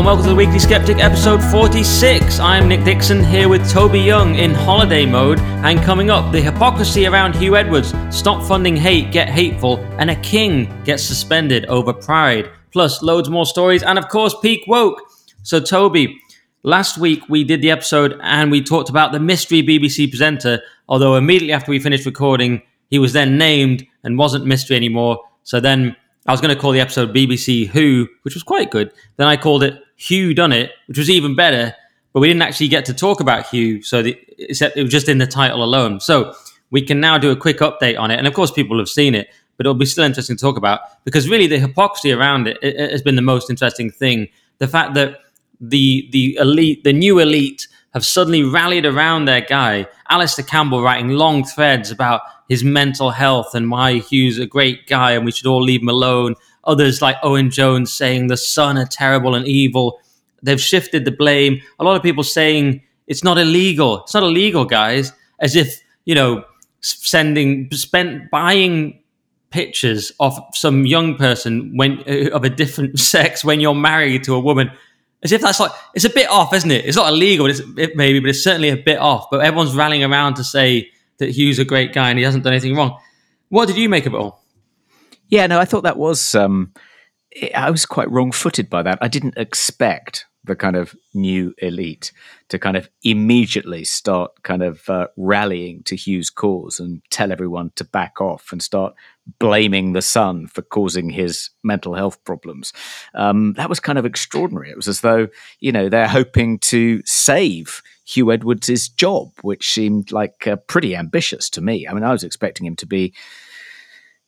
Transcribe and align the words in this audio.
and 0.00 0.06
welcome 0.06 0.22
to 0.22 0.30
the 0.30 0.34
Weekly 0.34 0.58
Skeptic, 0.58 0.96
episode 0.96 1.42
46. 1.50 2.38
I'm 2.38 2.68
Nick 2.68 2.84
Dixon 2.84 3.22
here 3.22 3.50
with 3.50 3.70
Toby 3.70 4.00
Young 4.00 4.34
in 4.34 4.54
holiday 4.54 5.04
mode, 5.04 5.38
and 5.38 5.78
coming 5.82 6.08
up, 6.08 6.32
the 6.32 6.40
hypocrisy 6.40 7.06
around 7.06 7.34
Huw 7.34 7.54
Edwards, 7.54 7.92
stop 8.08 8.42
funding 8.42 8.76
hate, 8.76 9.12
get 9.12 9.28
hateful, 9.28 9.76
and 9.98 10.10
a 10.10 10.16
king 10.16 10.72
gets 10.84 11.02
suspended 11.02 11.66
over 11.66 11.92
pride. 11.92 12.48
Plus, 12.72 13.02
loads 13.02 13.28
more 13.28 13.44
stories, 13.44 13.82
and 13.82 13.98
of 13.98 14.08
course, 14.08 14.34
peak 14.40 14.62
woke. 14.66 15.02
So, 15.42 15.60
Toby, 15.60 16.18
last 16.62 16.96
week 16.96 17.28
we 17.28 17.44
did 17.44 17.60
the 17.60 17.70
episode 17.70 18.18
and 18.22 18.50
we 18.50 18.62
talked 18.62 18.88
about 18.88 19.12
the 19.12 19.20
mystery 19.20 19.62
BBC 19.62 20.08
presenter, 20.08 20.62
although 20.88 21.16
immediately 21.16 21.52
after 21.52 21.70
we 21.70 21.78
finished 21.78 22.06
recording, 22.06 22.62
he 22.88 22.98
was 22.98 23.12
then 23.12 23.36
named 23.36 23.86
and 24.02 24.16
wasn't 24.16 24.46
mystery 24.46 24.76
anymore. 24.76 25.20
So 25.42 25.60
then 25.60 25.94
I 26.26 26.32
was 26.32 26.40
going 26.40 26.54
to 26.54 26.60
call 26.60 26.72
the 26.72 26.80
episode 26.80 27.14
BBC 27.14 27.66
Who, 27.66 28.08
which 28.22 28.32
was 28.32 28.42
quite 28.42 28.70
good. 28.70 28.92
Then 29.18 29.26
I 29.26 29.36
called 29.36 29.62
it 29.62 29.82
Huw 30.00 30.34
Done 30.34 30.52
It, 30.52 30.72
which 30.86 30.98
was 30.98 31.10
even 31.10 31.34
better. 31.36 31.74
But 32.12 32.20
we 32.20 32.26
didn't 32.26 32.42
actually 32.42 32.68
get 32.68 32.84
to 32.86 32.94
talk 32.94 33.20
about 33.20 33.46
Huw, 33.46 33.84
so 33.84 34.02
the, 34.02 34.18
except 34.38 34.76
it 34.76 34.82
was 34.82 34.90
just 34.90 35.08
in 35.08 35.18
the 35.18 35.26
title 35.26 35.62
alone. 35.62 36.00
So 36.00 36.34
we 36.70 36.82
can 36.82 37.00
now 37.00 37.18
do 37.18 37.30
a 37.30 37.36
quick 37.36 37.58
update 37.58 37.98
on 37.98 38.10
it, 38.10 38.18
and 38.18 38.26
of 38.26 38.34
course 38.34 38.50
people 38.50 38.78
have 38.78 38.88
seen 38.88 39.14
it, 39.14 39.28
but 39.56 39.66
it'll 39.66 39.74
be 39.74 39.86
still 39.86 40.04
interesting 40.04 40.36
to 40.36 40.40
talk 40.40 40.56
about 40.56 40.80
because 41.04 41.28
really 41.28 41.46
the 41.46 41.58
hypocrisy 41.58 42.12
around 42.12 42.48
it, 42.48 42.58
it, 42.62 42.76
it 42.76 42.90
has 42.90 43.02
been 43.02 43.16
the 43.16 43.22
most 43.22 43.50
interesting 43.50 43.90
thing. 43.90 44.28
The 44.58 44.66
fact 44.66 44.94
that 44.94 45.18
the 45.60 46.08
the 46.10 46.36
elite, 46.40 46.82
the 46.82 46.92
new 46.92 47.18
elite, 47.20 47.68
have 47.94 48.04
suddenly 48.04 48.42
rallied 48.42 48.86
around 48.86 49.26
their 49.26 49.40
guy, 49.40 49.86
Alastair 50.08 50.44
Campbell, 50.44 50.82
writing 50.82 51.10
long 51.10 51.44
threads 51.44 51.90
about 51.90 52.22
his 52.48 52.64
mental 52.64 53.10
health 53.10 53.54
and 53.54 53.70
why 53.70 54.00
Huw's 54.00 54.38
a 54.38 54.46
great 54.46 54.86
guy 54.88 55.12
and 55.12 55.24
we 55.24 55.30
should 55.30 55.46
all 55.46 55.62
leave 55.62 55.82
him 55.82 55.88
alone. 55.88 56.34
Others 56.64 57.00
like 57.00 57.16
Owen 57.22 57.50
Jones 57.50 57.92
saying 57.92 58.26
the 58.26 58.36
Sun 58.36 58.78
are 58.78 58.86
terrible 58.86 59.34
and 59.34 59.46
evil. 59.46 60.00
They've 60.42 60.60
shifted 60.60 61.04
the 61.04 61.10
blame. 61.10 61.60
A 61.78 61.84
lot 61.84 61.96
of 61.96 62.02
people 62.02 62.24
saying 62.24 62.82
it's 63.06 63.24
not 63.24 63.38
illegal. 63.38 64.02
It's 64.02 64.14
not 64.14 64.22
illegal, 64.22 64.64
guys. 64.64 65.12
As 65.40 65.56
if 65.56 65.80
you 66.04 66.14
know, 66.14 66.44
sending 66.80 67.70
spent 67.72 68.30
buying 68.30 68.98
pictures 69.50 70.12
of 70.20 70.38
some 70.52 70.86
young 70.86 71.16
person 71.16 71.76
when 71.76 72.02
uh, 72.08 72.30
of 72.30 72.44
a 72.44 72.50
different 72.50 72.98
sex 73.12 73.44
when 73.44 73.60
you're 73.60 73.74
married 73.74 74.24
to 74.24 74.34
a 74.34 74.40
woman 74.40 74.70
as 75.22 75.32
if 75.32 75.40
that's 75.40 75.60
like 75.60 75.72
it's 75.94 76.04
a 76.04 76.10
bit 76.10 76.28
off, 76.28 76.54
isn't 76.54 76.70
it? 76.70 76.84
It's 76.84 76.96
not 76.96 77.12
illegal, 77.12 77.46
it's, 77.46 77.60
it 77.76 77.96
maybe, 77.96 78.20
but 78.20 78.30
it's 78.30 78.42
certainly 78.42 78.70
a 78.70 78.76
bit 78.76 78.98
off. 78.98 79.26
But 79.30 79.40
everyone's 79.40 79.74
rallying 79.74 80.04
around 80.04 80.34
to 80.34 80.44
say 80.44 80.90
that 81.18 81.30
Huw's 81.30 81.58
a 81.58 81.64
great 81.64 81.92
guy 81.92 82.10
and 82.10 82.18
he 82.18 82.24
hasn't 82.24 82.44
done 82.44 82.52
anything 82.52 82.74
wrong. 82.74 82.98
What 83.48 83.66
did 83.66 83.76
you 83.76 83.88
make 83.88 84.06
of 84.06 84.14
it 84.14 84.16
all? 84.16 84.39
Yeah, 85.30 85.46
no, 85.46 85.58
I 85.58 85.64
thought 85.64 85.84
that 85.84 85.96
was. 85.96 86.34
Um, 86.34 86.72
I 87.54 87.70
was 87.70 87.86
quite 87.86 88.10
wrong-footed 88.10 88.68
by 88.68 88.82
that. 88.82 88.98
I 89.00 89.08
didn't 89.08 89.38
expect 89.38 90.26
the 90.42 90.56
kind 90.56 90.74
of 90.74 90.96
new 91.14 91.54
elite 91.58 92.12
to 92.48 92.58
kind 92.58 92.76
of 92.76 92.88
immediately 93.04 93.84
start 93.84 94.42
kind 94.42 94.62
of 94.62 94.88
uh, 94.88 95.06
rallying 95.16 95.82
to 95.84 95.94
Huw's 95.94 96.30
cause 96.30 96.80
and 96.80 97.02
tell 97.10 97.30
everyone 97.30 97.70
to 97.76 97.84
back 97.84 98.20
off 98.20 98.50
and 98.50 98.62
start 98.62 98.94
blaming 99.38 99.92
the 99.92 100.02
sun 100.02 100.46
for 100.46 100.62
causing 100.62 101.10
his 101.10 101.50
mental 101.62 101.94
health 101.94 102.24
problems. 102.24 102.72
Um, 103.14 103.52
that 103.52 103.68
was 103.68 103.80
kind 103.80 103.98
of 103.98 104.06
extraordinary. 104.06 104.70
It 104.70 104.76
was 104.76 104.88
as 104.88 105.02
though, 105.02 105.28
you 105.60 105.72
know, 105.72 105.88
they're 105.88 106.08
hoping 106.08 106.58
to 106.60 107.02
save 107.04 107.82
Huw 108.08 108.32
Edwards' 108.32 108.88
job, 108.88 109.32
which 109.42 109.72
seemed 109.72 110.10
like 110.10 110.46
uh, 110.46 110.56
pretty 110.56 110.96
ambitious 110.96 111.50
to 111.50 111.60
me. 111.60 111.86
I 111.86 111.92
mean, 111.92 112.02
I 112.02 112.12
was 112.12 112.24
expecting 112.24 112.66
him 112.66 112.76
to 112.76 112.86
be 112.86 113.14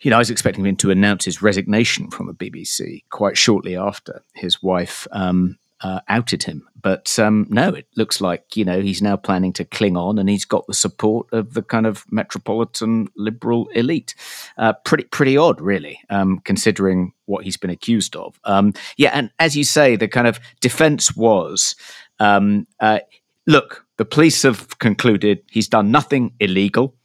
you 0.03 0.11
know, 0.11 0.17
I 0.17 0.21
was 0.21 0.31
expecting 0.31 0.67
him 0.67 0.77
to 0.77 0.91
announce 0.91 1.25
his 1.25 1.43
resignation 1.43 2.11
from 2.11 2.27
the 2.27 2.35
BBC 2.35 3.05
quite 3.11 3.39
shortly 3.39 3.77
after 3.77 4.23
his 4.35 4.63
wife 4.63 5.07
um, 5.13 5.59
uh, 5.81 6.01
outed 6.09 6.43
him. 6.43 6.67
But 6.81 7.17
um, 7.19 7.47
no, 7.49 7.69
it 7.69 7.87
looks 7.97 8.21
like 8.21 8.57
you 8.57 8.65
know 8.65 8.81
he's 8.81 9.01
now 9.01 9.17
planning 9.17 9.53
to 9.55 9.65
cling 9.65 9.97
on, 9.97 10.19
and 10.19 10.29
he's 10.29 10.45
got 10.45 10.67
the 10.67 10.75
support 10.75 11.29
of 11.33 11.55
the 11.55 11.63
kind 11.63 11.87
of 11.87 12.05
metropolitan 12.11 13.09
liberal 13.17 13.69
elite. 13.69 14.17
Uh, 14.59 14.73
pretty 14.85 15.05
pretty 15.05 15.37
odd, 15.37 15.61
really, 15.61 16.01
um, 16.11 16.41
considering 16.41 17.13
what 17.27 17.45
he's 17.45 17.57
been 17.57 17.71
accused 17.71 18.17
of. 18.17 18.41
Um, 18.45 18.75
yeah, 18.97 19.11
and 19.15 19.31
as 19.39 19.57
you 19.57 19.63
say, 19.63 19.95
the 19.95 20.09
kind 20.09 20.27
of 20.27 20.41
defence 20.61 21.15
was, 21.15 21.77
um, 22.19 22.67
uh, 22.81 22.99
look, 23.47 23.87
the 23.97 24.05
police 24.05 24.43
have 24.43 24.79
concluded 24.81 25.43
he's 25.49 25.69
done 25.69 25.93
nothing 25.93 26.33
illegal. 26.41 26.97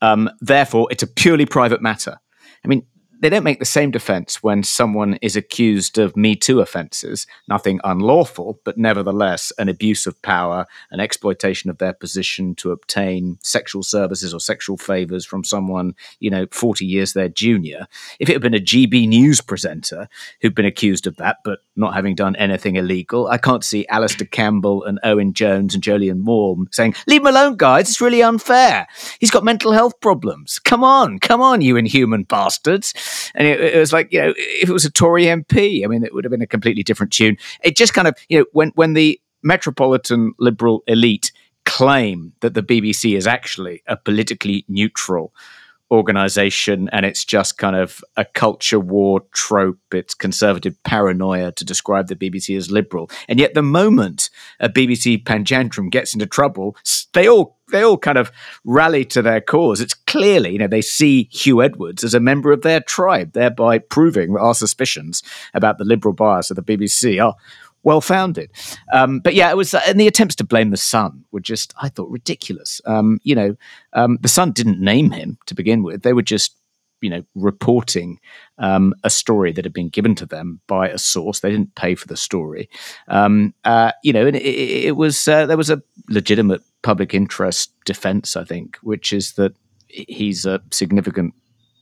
Um, 0.00 0.30
therefore, 0.40 0.88
it's 0.90 1.02
a 1.02 1.06
purely 1.06 1.44
private 1.44 1.82
matter. 1.82 2.18
I 2.66 2.68
mean, 2.68 2.84
they 3.20 3.28
don't 3.28 3.44
make 3.44 3.58
the 3.58 3.64
same 3.64 3.90
defense 3.90 4.42
when 4.42 4.62
someone 4.62 5.14
is 5.22 5.36
accused 5.36 5.98
of 5.98 6.16
Me 6.16 6.36
Too 6.36 6.60
offenses, 6.60 7.26
nothing 7.48 7.80
unlawful, 7.84 8.60
but 8.64 8.76
nevertheless 8.76 9.52
an 9.58 9.68
abuse 9.68 10.06
of 10.06 10.20
power, 10.22 10.66
an 10.90 11.00
exploitation 11.00 11.70
of 11.70 11.78
their 11.78 11.92
position 11.92 12.54
to 12.56 12.72
obtain 12.72 13.38
sexual 13.42 13.82
services 13.82 14.34
or 14.34 14.40
sexual 14.40 14.76
favors 14.76 15.24
from 15.24 15.44
someone, 15.44 15.94
you 16.20 16.30
know, 16.30 16.46
40 16.50 16.84
years 16.84 17.12
their 17.12 17.28
junior. 17.28 17.86
If 18.20 18.28
it 18.28 18.34
had 18.34 18.42
been 18.42 18.54
a 18.54 18.58
GB 18.58 19.08
News 19.08 19.40
presenter 19.40 20.08
who'd 20.40 20.54
been 20.54 20.66
accused 20.66 21.06
of 21.06 21.16
that, 21.16 21.38
but 21.44 21.60
not 21.74 21.94
having 21.94 22.14
done 22.14 22.36
anything 22.36 22.76
illegal, 22.76 23.28
I 23.28 23.38
can't 23.38 23.64
see 23.64 23.86
Alastair 23.88 24.26
Campbell 24.26 24.84
and 24.84 25.00
Owen 25.02 25.32
Jones 25.32 25.74
and 25.74 25.82
Jolyon 25.82 26.20
Maugham 26.20 26.68
saying, 26.70 26.94
Leave 27.06 27.22
him 27.22 27.28
alone, 27.28 27.56
guys, 27.56 27.88
it's 27.88 28.00
really 28.00 28.22
unfair. 28.22 28.86
He's 29.20 29.30
got 29.30 29.44
mental 29.44 29.72
health 29.72 30.00
problems. 30.00 30.58
Come 30.58 30.84
on, 30.84 31.18
come 31.18 31.40
on, 31.40 31.60
you 31.60 31.76
inhuman 31.76 32.24
bastards 32.24 32.92
and 33.34 33.46
it, 33.46 33.60
it, 33.60 33.78
was 33.78 33.92
like 33.92 34.12
you 34.12 34.20
know 34.20 34.34
if 34.36 34.68
it 34.68 34.72
was 34.72 34.84
a 34.84 34.90
Tory 34.90 35.24
MP, 35.24 35.84
I 35.84 35.88
mean 35.88 36.04
it 36.04 36.14
would 36.14 36.24
have 36.24 36.30
been 36.30 36.42
a 36.42 36.46
completely 36.46 36.82
different 36.82 37.12
tune. 37.12 37.36
It 37.62 37.76
just 37.76 37.94
kind 37.94 38.08
of 38.08 38.16
you 38.28 38.38
know 38.38 38.46
when 38.52 38.70
when 38.74 38.94
the 38.94 39.20
metropolitan 39.42 40.32
liberal 40.38 40.82
elite 40.86 41.32
claim 41.64 42.32
that 42.40 42.54
the 42.54 42.62
BBC 42.62 43.16
is 43.16 43.26
actually 43.26 43.82
a 43.86 43.96
politically 43.96 44.64
neutral 44.68 45.32
organization 45.90 46.88
and 46.92 47.06
it's 47.06 47.24
just 47.24 47.58
kind 47.58 47.76
of 47.76 48.02
a 48.16 48.24
culture 48.24 48.80
war 48.80 49.20
trope. 49.32 49.78
It's 49.92 50.14
conservative 50.14 50.82
paranoia 50.82 51.52
to 51.52 51.64
describe 51.64 52.08
the 52.08 52.16
BBC 52.16 52.56
as 52.56 52.70
liberal. 52.70 53.10
And 53.28 53.38
yet 53.38 53.54
the 53.54 53.62
moment 53.62 54.30
a 54.58 54.68
BBC 54.68 55.22
panjandrum 55.24 55.90
gets 55.90 56.14
into 56.14 56.26
trouble 56.26 56.76
they 57.12 57.28
all 57.28 57.56
they 57.72 57.82
all 57.82 57.98
kind 57.98 58.16
of 58.16 58.30
rally 58.64 59.04
to 59.04 59.22
their 59.22 59.40
cause. 59.40 59.80
It's 59.80 59.94
clearly 59.94 60.52
you 60.52 60.58
know 60.58 60.68
they 60.68 60.82
see 60.82 61.28
Huw 61.32 61.64
Edwards 61.64 62.04
as 62.04 62.14
a 62.14 62.20
member 62.20 62.52
of 62.52 62.62
their 62.62 62.80
tribe 62.80 63.32
thereby 63.32 63.78
proving 63.78 64.36
our 64.36 64.54
suspicions 64.54 65.22
about 65.54 65.78
the 65.78 65.84
liberal 65.84 66.14
bias 66.14 66.50
of 66.50 66.56
the 66.56 66.62
BBC 66.62 67.24
are 67.24 67.34
oh, 67.34 67.40
well 67.86 68.00
founded. 68.00 68.50
Um, 68.92 69.20
but 69.20 69.34
yeah, 69.34 69.48
it 69.48 69.56
was, 69.56 69.72
uh, 69.72 69.80
and 69.86 69.98
the 69.98 70.08
attempts 70.08 70.34
to 70.36 70.44
blame 70.44 70.70
the 70.70 70.76
Sun 70.76 71.24
were 71.30 71.40
just, 71.40 71.72
I 71.80 71.88
thought, 71.88 72.10
ridiculous. 72.10 72.80
Um, 72.84 73.20
you 73.22 73.36
know, 73.36 73.56
um, 73.92 74.18
the 74.20 74.28
Sun 74.28 74.52
didn't 74.52 74.80
name 74.80 75.12
him 75.12 75.38
to 75.46 75.54
begin 75.54 75.84
with; 75.84 76.02
they 76.02 76.12
were 76.12 76.20
just, 76.20 76.56
you 77.00 77.08
know, 77.08 77.22
reporting 77.36 78.18
um, 78.58 78.92
a 79.04 79.08
story 79.08 79.52
that 79.52 79.64
had 79.64 79.72
been 79.72 79.88
given 79.88 80.16
to 80.16 80.26
them 80.26 80.60
by 80.66 80.88
a 80.88 80.98
source. 80.98 81.40
They 81.40 81.52
didn't 81.52 81.76
pay 81.76 81.94
for 81.94 82.08
the 82.08 82.16
story. 82.16 82.68
Um, 83.06 83.54
uh, 83.64 83.92
you 84.02 84.12
know, 84.12 84.26
and 84.26 84.36
it, 84.36 84.42
it 84.42 84.96
was 84.96 85.28
uh, 85.28 85.46
there 85.46 85.56
was 85.56 85.70
a 85.70 85.80
legitimate 86.08 86.62
public 86.82 87.14
interest 87.14 87.72
defense, 87.84 88.36
I 88.36 88.42
think, 88.42 88.78
which 88.82 89.12
is 89.12 89.34
that 89.34 89.54
he's 89.86 90.44
a 90.44 90.60
significant 90.72 91.34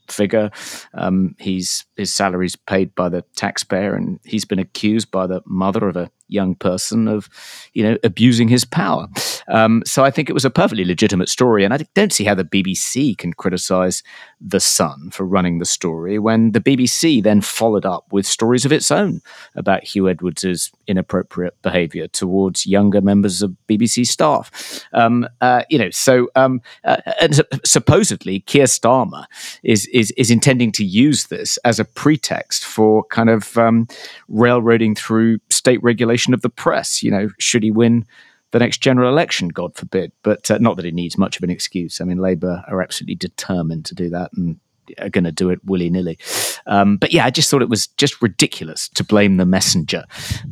figure. 0.07 0.51
Um, 0.93 1.35
he's 1.39 1.85
his 1.95 2.13
salary's 2.13 2.55
paid 2.55 2.95
by 2.95 3.09
the 3.09 3.23
taxpayer, 3.35 3.95
and 3.95 4.19
he's 4.23 4.45
been 4.45 4.59
accused 4.59 5.11
by 5.11 5.27
the 5.27 5.41
mother 5.45 5.87
of 5.87 5.97
a 5.97 6.09
young 6.27 6.55
person 6.55 7.07
of, 7.07 7.29
you 7.73 7.83
know, 7.83 7.97
abusing 8.03 8.47
his 8.47 8.65
power. 8.65 9.07
Um, 9.47 9.83
so 9.85 10.03
I 10.03 10.11
think 10.11 10.29
it 10.29 10.33
was 10.33 10.45
a 10.45 10.49
perfectly 10.49 10.85
legitimate 10.85 11.29
story, 11.29 11.63
and 11.63 11.73
I 11.73 11.77
don't 11.93 12.11
see 12.13 12.23
how 12.23 12.35
the 12.35 12.43
BBC 12.43 13.17
can 13.17 13.33
criticise 13.33 14.03
the 14.41 14.59
Sun 14.59 15.11
for 15.11 15.25
running 15.25 15.59
the 15.59 15.65
story 15.65 16.19
when 16.19 16.51
the 16.51 16.59
BBC 16.59 17.21
then 17.21 17.41
followed 17.41 17.85
up 17.85 18.05
with 18.11 18.25
stories 18.25 18.65
of 18.65 18.71
its 18.71 18.91
own 18.91 19.21
about 19.55 19.83
Huw 19.83 20.09
Edwards's 20.09 20.71
inappropriate 20.87 21.61
behaviour 21.61 22.07
towards 22.07 22.65
younger 22.65 23.01
members 23.01 23.41
of 23.41 23.55
BBC 23.69 24.05
staff. 24.07 24.83
Um, 24.93 25.27
uh, 25.41 25.63
you 25.69 25.77
know, 25.77 25.89
so 25.91 26.29
um, 26.35 26.61
uh, 26.83 26.97
and 27.21 27.41
supposedly 27.63 28.41
Keir 28.41 28.65
Starmer 28.65 29.25
is 29.63 29.87
is 29.87 30.11
is 30.11 30.31
intending 30.31 30.71
to 30.73 30.83
use 30.83 31.27
this 31.27 31.57
as 31.57 31.79
a 31.79 31.85
pretext 31.85 32.65
for 32.65 33.03
kind 33.05 33.29
of 33.29 33.57
um, 33.57 33.87
railroading 34.27 34.95
through 34.95 35.39
state 35.49 35.81
regulation 35.83 36.14
of 36.33 36.41
the 36.41 36.49
press. 36.49 37.03
You 37.03 37.11
know, 37.11 37.29
should 37.39 37.63
he 37.63 37.71
win 37.71 38.05
the 38.51 38.59
next 38.59 38.77
general 38.77 39.09
election, 39.09 39.49
God 39.49 39.75
forbid. 39.75 40.13
But 40.23 40.49
uh, 40.49 40.57
not 40.59 40.77
that 40.77 40.85
he 40.85 40.91
needs 40.91 41.17
much 41.17 41.35
of 41.35 41.43
an 41.43 41.49
excuse. 41.49 41.99
I 41.99 42.05
mean, 42.05 42.19
Labour 42.19 42.63
are 42.69 42.81
absolutely 42.81 43.15
determined 43.15 43.85
to 43.85 43.95
do 43.95 44.09
that 44.11 44.31
and 44.33 44.59
are 44.99 45.09
going 45.09 45.23
to 45.25 45.31
do 45.31 45.49
it 45.49 45.59
willy 45.65 45.89
nilly. 45.89 46.17
Um, 46.65 46.97
but 46.97 47.11
yeah, 47.11 47.25
I 47.25 47.31
just 47.31 47.49
thought 47.49 47.61
it 47.61 47.69
was 47.69 47.87
just 47.87 48.21
ridiculous 48.21 48.87
to 48.89 49.03
blame 49.03 49.37
the 49.37 49.45
messenger. 49.45 50.05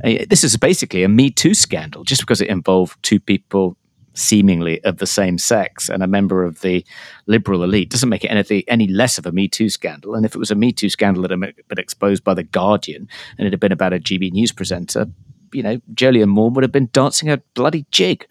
Uh, 0.04 0.26
this 0.30 0.44
is 0.44 0.58
basically 0.58 1.04
a 1.04 1.08
Me 1.10 1.30
Too 1.30 1.54
scandal 1.54 2.04
just 2.04 2.22
because 2.22 2.42
it 2.42 2.50
involved 2.50 3.02
two 3.04 3.20
people 3.20 3.78
seemingly 4.16 4.84
of 4.84 4.98
the 4.98 5.08
same 5.08 5.38
sex 5.38 5.90
and 5.90 6.04
a 6.04 6.08
member 6.08 6.44
of 6.44 6.62
the 6.62 6.86
liberal 7.26 7.64
elite 7.64 7.90
doesn't 7.90 8.10
make 8.10 8.24
it 8.24 8.28
anything 8.30 8.62
any 8.68 8.88
less 8.88 9.18
of 9.18 9.26
a 9.26 9.32
Me 9.32 9.48
Too 9.48 9.70
scandal. 9.70 10.14
And 10.14 10.26
if 10.26 10.36
it 10.36 10.40
was 10.40 10.52
a 10.52 10.56
Me 10.56 10.72
Too 10.72 10.90
scandal 10.90 11.22
that 11.24 11.32
had 11.32 11.40
been 11.40 11.80
exposed 11.80 12.24
by 12.24 12.34
the 12.34 12.44
Guardian 12.44 13.08
and 13.38 13.48
it 13.48 13.54
had 13.54 13.60
been 13.60 13.72
about 13.72 13.94
a 13.94 14.00
GB 14.00 14.32
News 14.32 14.52
presenter, 14.52 15.08
you 15.54 15.64
know, 15.64 15.80
Jolyon 15.94 16.30
Maugham 16.30 16.54
would 16.56 16.64
have 16.64 16.72
been 16.72 16.90
dancing 16.92 17.30
a 17.30 17.38
bloody 17.54 17.86
jig. 17.92 18.28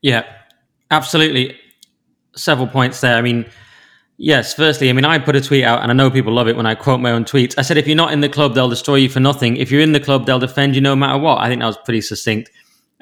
Yeah, 0.00 0.24
absolutely. 0.90 1.56
Several 2.34 2.66
points 2.66 3.00
there. 3.00 3.16
I 3.16 3.22
mean, 3.22 3.46
yes, 4.16 4.54
firstly, 4.54 4.90
I 4.90 4.92
mean, 4.92 5.04
I 5.04 5.18
put 5.18 5.36
a 5.36 5.40
tweet 5.40 5.64
out, 5.64 5.82
and 5.82 5.90
I 5.90 5.94
know 5.94 6.10
people 6.10 6.32
love 6.32 6.48
it 6.48 6.56
when 6.56 6.66
I 6.66 6.74
quote 6.74 7.00
my 7.00 7.10
own 7.10 7.24
tweets. 7.24 7.54
I 7.58 7.62
said, 7.62 7.76
if 7.76 7.86
you're 7.86 7.96
not 7.96 8.12
in 8.12 8.20
the 8.20 8.28
club, 8.28 8.54
they'll 8.54 8.68
destroy 8.68 8.96
you 8.96 9.08
for 9.08 9.20
nothing. 9.20 9.56
If 9.56 9.70
you're 9.70 9.80
in 9.80 9.92
the 9.92 10.00
club, 10.00 10.26
they'll 10.26 10.38
defend 10.38 10.74
you 10.74 10.80
no 10.80 10.96
matter 10.96 11.18
what. 11.18 11.38
I 11.38 11.48
think 11.48 11.60
that 11.60 11.66
was 11.66 11.78
pretty 11.84 12.00
succinct. 12.00 12.50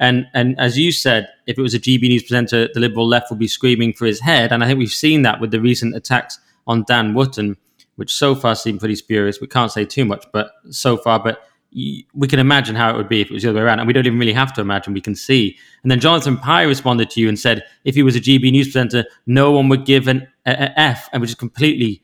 And 0.00 0.26
and 0.32 0.58
as 0.58 0.78
you 0.78 0.92
said, 0.92 1.28
if 1.46 1.58
it 1.58 1.62
was 1.62 1.74
a 1.74 1.78
GB 1.78 2.02
News 2.02 2.22
presenter, 2.22 2.68
the 2.72 2.80
Liberal 2.80 3.06
left 3.06 3.30
would 3.30 3.38
be 3.38 3.46
screaming 3.46 3.92
for 3.92 4.06
his 4.06 4.20
head. 4.20 4.50
And 4.50 4.64
I 4.64 4.66
think 4.66 4.78
we've 4.78 4.90
seen 4.90 5.22
that 5.22 5.40
with 5.40 5.50
the 5.50 5.60
recent 5.60 5.94
attacks 5.94 6.38
on 6.66 6.84
Dan 6.88 7.12
Wootton, 7.12 7.58
which 7.96 8.10
so 8.10 8.34
far 8.34 8.54
seem 8.54 8.78
pretty 8.78 8.96
spurious. 8.96 9.42
We 9.42 9.46
can't 9.46 9.70
say 9.70 9.84
too 9.84 10.06
much, 10.06 10.24
but 10.32 10.52
so 10.70 10.96
far, 10.96 11.22
but 11.22 11.42
we 11.72 12.26
can 12.28 12.38
imagine 12.38 12.74
how 12.74 12.90
it 12.90 12.96
would 12.96 13.08
be 13.08 13.20
if 13.20 13.30
it 13.30 13.34
was 13.34 13.42
the 13.42 13.50
other 13.50 13.60
way 13.60 13.64
around. 13.64 13.78
And 13.78 13.86
we 13.86 13.92
don't 13.92 14.06
even 14.06 14.18
really 14.18 14.32
have 14.32 14.52
to 14.54 14.60
imagine, 14.60 14.92
we 14.92 15.00
can 15.00 15.14
see. 15.14 15.56
And 15.82 15.90
then 15.90 16.00
Jonathan 16.00 16.36
Pie 16.36 16.62
responded 16.62 17.10
to 17.10 17.20
you 17.20 17.28
and 17.28 17.38
said, 17.38 17.62
if 17.84 17.94
he 17.94 18.02
was 18.02 18.16
a 18.16 18.20
GB 18.20 18.50
News 18.50 18.66
presenter, 18.66 19.04
no 19.26 19.52
one 19.52 19.68
would 19.68 19.84
give 19.84 20.08
an 20.08 20.26
F, 20.46 21.08
and 21.12 21.20
which 21.20 21.30
is 21.30 21.36
completely 21.36 22.02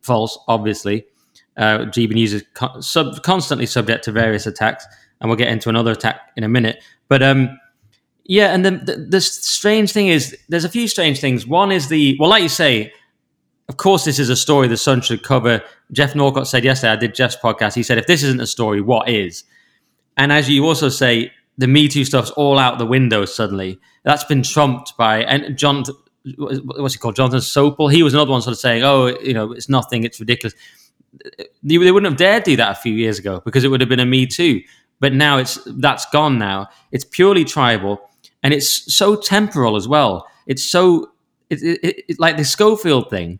false, 0.00 0.38
obviously. 0.48 1.04
Uh, 1.56 1.80
GB 1.80 2.14
News 2.14 2.32
is 2.32 2.44
sub- 2.80 3.22
constantly 3.22 3.66
subject 3.66 4.04
to 4.04 4.12
various 4.12 4.46
attacks, 4.46 4.86
and 5.20 5.28
we'll 5.28 5.36
get 5.36 5.48
into 5.48 5.68
another 5.68 5.92
attack 5.92 6.30
in 6.36 6.44
a 6.44 6.48
minute. 6.48 6.82
But 7.08 7.22
um, 7.22 7.58
yeah, 8.24 8.54
and 8.54 8.64
the, 8.64 8.70
the, 8.70 8.96
the 8.96 9.20
strange 9.20 9.92
thing 9.92 10.08
is, 10.08 10.36
there's 10.48 10.64
a 10.64 10.70
few 10.70 10.88
strange 10.88 11.20
things. 11.20 11.46
One 11.46 11.70
is 11.70 11.88
the 11.88 12.16
well, 12.18 12.30
like 12.30 12.42
you 12.42 12.48
say, 12.48 12.92
of 13.68 13.76
course, 13.76 14.04
this 14.04 14.18
is 14.18 14.28
a 14.28 14.36
story 14.36 14.68
the 14.68 14.76
Sun 14.76 15.02
should 15.02 15.22
cover. 15.22 15.62
Geoff 15.92 16.14
Norcott 16.14 16.48
said 16.48 16.64
yesterday, 16.64 16.92
I 16.92 16.96
did 16.96 17.14
Geoff's 17.14 17.36
podcast. 17.36 17.74
He 17.74 17.82
said, 17.82 17.98
if 17.98 18.06
this 18.06 18.22
isn't 18.22 18.40
a 18.40 18.46
story, 18.46 18.80
what 18.80 19.08
is? 19.08 19.44
And 20.16 20.32
as 20.32 20.48
you 20.48 20.66
also 20.66 20.88
say, 20.88 21.32
the 21.58 21.66
Me 21.66 21.88
Too 21.88 22.04
stuff's 22.04 22.30
all 22.30 22.58
out 22.58 22.78
the 22.78 22.86
window 22.86 23.24
suddenly. 23.24 23.78
That's 24.04 24.24
been 24.24 24.42
trumped 24.42 24.96
by 24.96 25.22
and 25.24 25.56
John. 25.56 25.84
What's 26.36 26.94
he 26.94 26.98
called? 26.98 27.16
Jonathan 27.16 27.40
Sopel. 27.40 27.92
He 27.92 28.02
was 28.02 28.14
another 28.14 28.30
one 28.30 28.42
sort 28.42 28.52
of 28.52 28.58
saying, 28.58 28.82
"Oh, 28.82 29.18
you 29.20 29.34
know, 29.34 29.52
it's 29.52 29.68
nothing. 29.68 30.04
It's 30.04 30.18
ridiculous." 30.18 30.54
They 31.62 31.78
wouldn't 31.78 32.06
have 32.06 32.16
dared 32.16 32.44
do 32.44 32.56
that 32.56 32.72
a 32.72 32.80
few 32.80 32.94
years 32.94 33.18
ago 33.18 33.42
because 33.44 33.64
it 33.64 33.68
would 33.68 33.80
have 33.80 33.88
been 33.88 34.00
a 34.00 34.06
Me 34.06 34.26
Too. 34.26 34.62
But 34.98 35.12
now 35.12 35.38
it's 35.38 35.58
that's 35.66 36.06
gone 36.06 36.38
now. 36.38 36.68
It's 36.90 37.04
purely 37.04 37.44
tribal 37.44 38.00
and 38.42 38.54
it's 38.54 38.94
so 38.94 39.16
temporal 39.16 39.76
as 39.76 39.86
well. 39.86 40.26
It's 40.46 40.64
so 40.64 41.12
it, 41.50 41.62
it, 41.62 42.04
it, 42.08 42.20
like 42.20 42.36
the 42.36 42.44
Schofield 42.44 43.10
thing. 43.10 43.38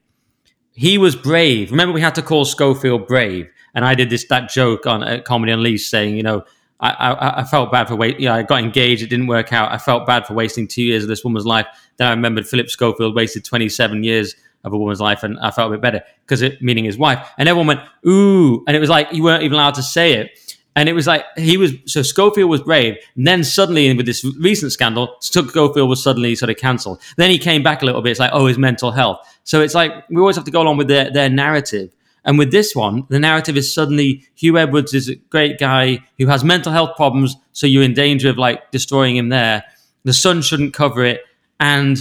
He 0.75 0.99
was 0.99 1.15
brave. 1.17 1.71
Remember, 1.71 1.93
we 1.93 2.01
had 2.01 2.15
to 2.15 2.23
call 2.23 2.45
Schofield 2.45 3.07
brave, 3.07 3.49
and 3.75 3.85
I 3.85 3.95
did 3.95 4.11
this 4.11 4.25
that 4.29 4.51
joke 4.51 4.87
on 4.87 5.03
uh, 5.03 5.21
Comedy 5.23 5.53
Unleashed, 5.53 5.91
saying, 5.91 6.17
you 6.17 6.23
know, 6.23 6.45
I, 6.81 6.91
I, 6.91 7.41
I 7.41 7.45
felt 7.45 7.71
bad 7.71 7.89
for 7.89 7.95
wait. 7.95 8.19
You 8.19 8.27
know, 8.29 8.35
I 8.35 8.43
got 8.43 8.61
engaged. 8.61 9.03
It 9.03 9.09
didn't 9.09 9.29
work 9.29 9.53
out. 9.53 9.71
I 9.71 9.79
felt 9.79 10.07
bad 10.07 10.27
for 10.27 10.35
wasting 10.35 10.67
two 10.67 10.83
years 10.83 11.05
of 11.05 11.09
this 11.09 11.23
woman's 11.23 11.47
life. 11.47 11.67
Then 11.97 12.09
I 12.09 12.11
remembered 12.11 12.47
Philip 12.47 12.69
Schofield 12.71 13.15
wasted 13.15 13.45
27 13.45 14.03
years 14.03 14.35
of 14.65 14.73
a 14.73 14.79
woman's 14.79 15.01
life, 15.01 15.23
and 15.23 15.39
I 15.41 15.51
felt 15.51 15.71
a 15.71 15.75
bit 15.75 15.83
better 15.83 16.03
because 16.25 16.43
it 16.43 16.61
meaning 16.63 16.85
his 16.85 16.99
wife. 16.99 17.29
And 17.39 17.49
everyone 17.49 17.67
went 17.69 17.81
ooh, 18.07 18.65
and 18.67 18.77
it 18.77 18.81
was 18.81 18.91
like 18.91 19.13
you 19.13 19.23
weren't 19.23 19.43
even 19.43 19.55
allowed 19.55 19.75
to 19.75 19.83
say 19.83 20.15
it. 20.15 20.39
And 20.75 20.89
it 20.89 20.95
was 20.95 21.07
like 21.07 21.25
he 21.37 21.57
was 21.57 21.73
so 21.87 22.03
Schofield 22.03 22.49
was 22.49 22.63
brave. 22.63 22.97
And 23.15 23.27
then 23.27 23.45
suddenly, 23.45 23.95
with 23.95 24.07
this 24.07 24.25
recent 24.39 24.73
scandal, 24.73 25.17
Schofield 25.21 25.89
was 25.89 26.03
suddenly 26.03 26.35
sort 26.35 26.51
of 26.51 26.57
cancelled. 26.57 27.01
Then 27.17 27.31
he 27.31 27.39
came 27.39 27.63
back 27.63 27.83
a 27.83 27.85
little 27.85 28.01
bit. 28.01 28.13
It's 28.13 28.21
like, 28.21 28.31
oh, 28.33 28.47
his 28.47 28.59
mental 28.59 28.91
health. 28.91 29.19
So 29.45 29.61
it's 29.61 29.75
like 29.75 29.93
we 30.09 30.21
always 30.21 30.37
have 30.37 30.47
to 30.47 30.51
go 30.51 30.63
along 30.63 30.79
with 30.79 30.89
their, 30.89 31.11
their 31.11 31.29
narrative. 31.29 31.95
And 32.25 32.39
with 32.39 32.53
this 32.53 32.75
one, 32.75 33.05
the 33.11 33.19
narrative 33.19 33.57
is 33.57 33.73
suddenly 33.73 34.25
Huw 34.37 34.59
Edwards 34.59 34.95
is 34.95 35.09
a 35.09 35.17
great 35.17 35.59
guy 35.59 35.99
who 36.19 36.27
has 36.29 36.45
mental 36.45 36.73
health 36.73 36.97
problems. 36.97 37.37
So 37.53 37.67
you're 37.67 37.83
in 37.83 37.95
danger 37.95 38.31
of 38.31 38.39
like 38.39 38.71
destroying 38.71 39.17
him 39.17 39.29
there. 39.29 39.65
The 40.05 40.13
Sun 40.13 40.43
shouldn't 40.43 40.73
cover 40.73 41.05
it. 41.05 41.21
And, 41.59 41.99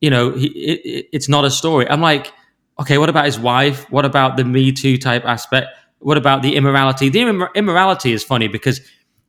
you 0.00 0.10
know, 0.10 0.32
he, 0.32 0.48
it, 0.48 1.08
it's 1.12 1.28
not 1.28 1.44
a 1.44 1.50
story. 1.50 1.88
I'm 1.88 2.02
like, 2.02 2.32
okay, 2.78 2.98
what 2.98 3.08
about 3.08 3.24
his 3.24 3.38
wife? 3.38 3.90
What 3.90 4.04
about 4.04 4.36
the 4.36 4.44
Me 4.44 4.72
Too 4.72 4.98
type 4.98 5.24
aspect? 5.24 5.68
What 6.00 6.18
about 6.18 6.42
the 6.42 6.56
immorality? 6.56 7.08
The 7.08 7.20
immor- 7.20 7.54
immorality 7.54 8.12
is 8.12 8.22
funny 8.22 8.48
because 8.48 8.80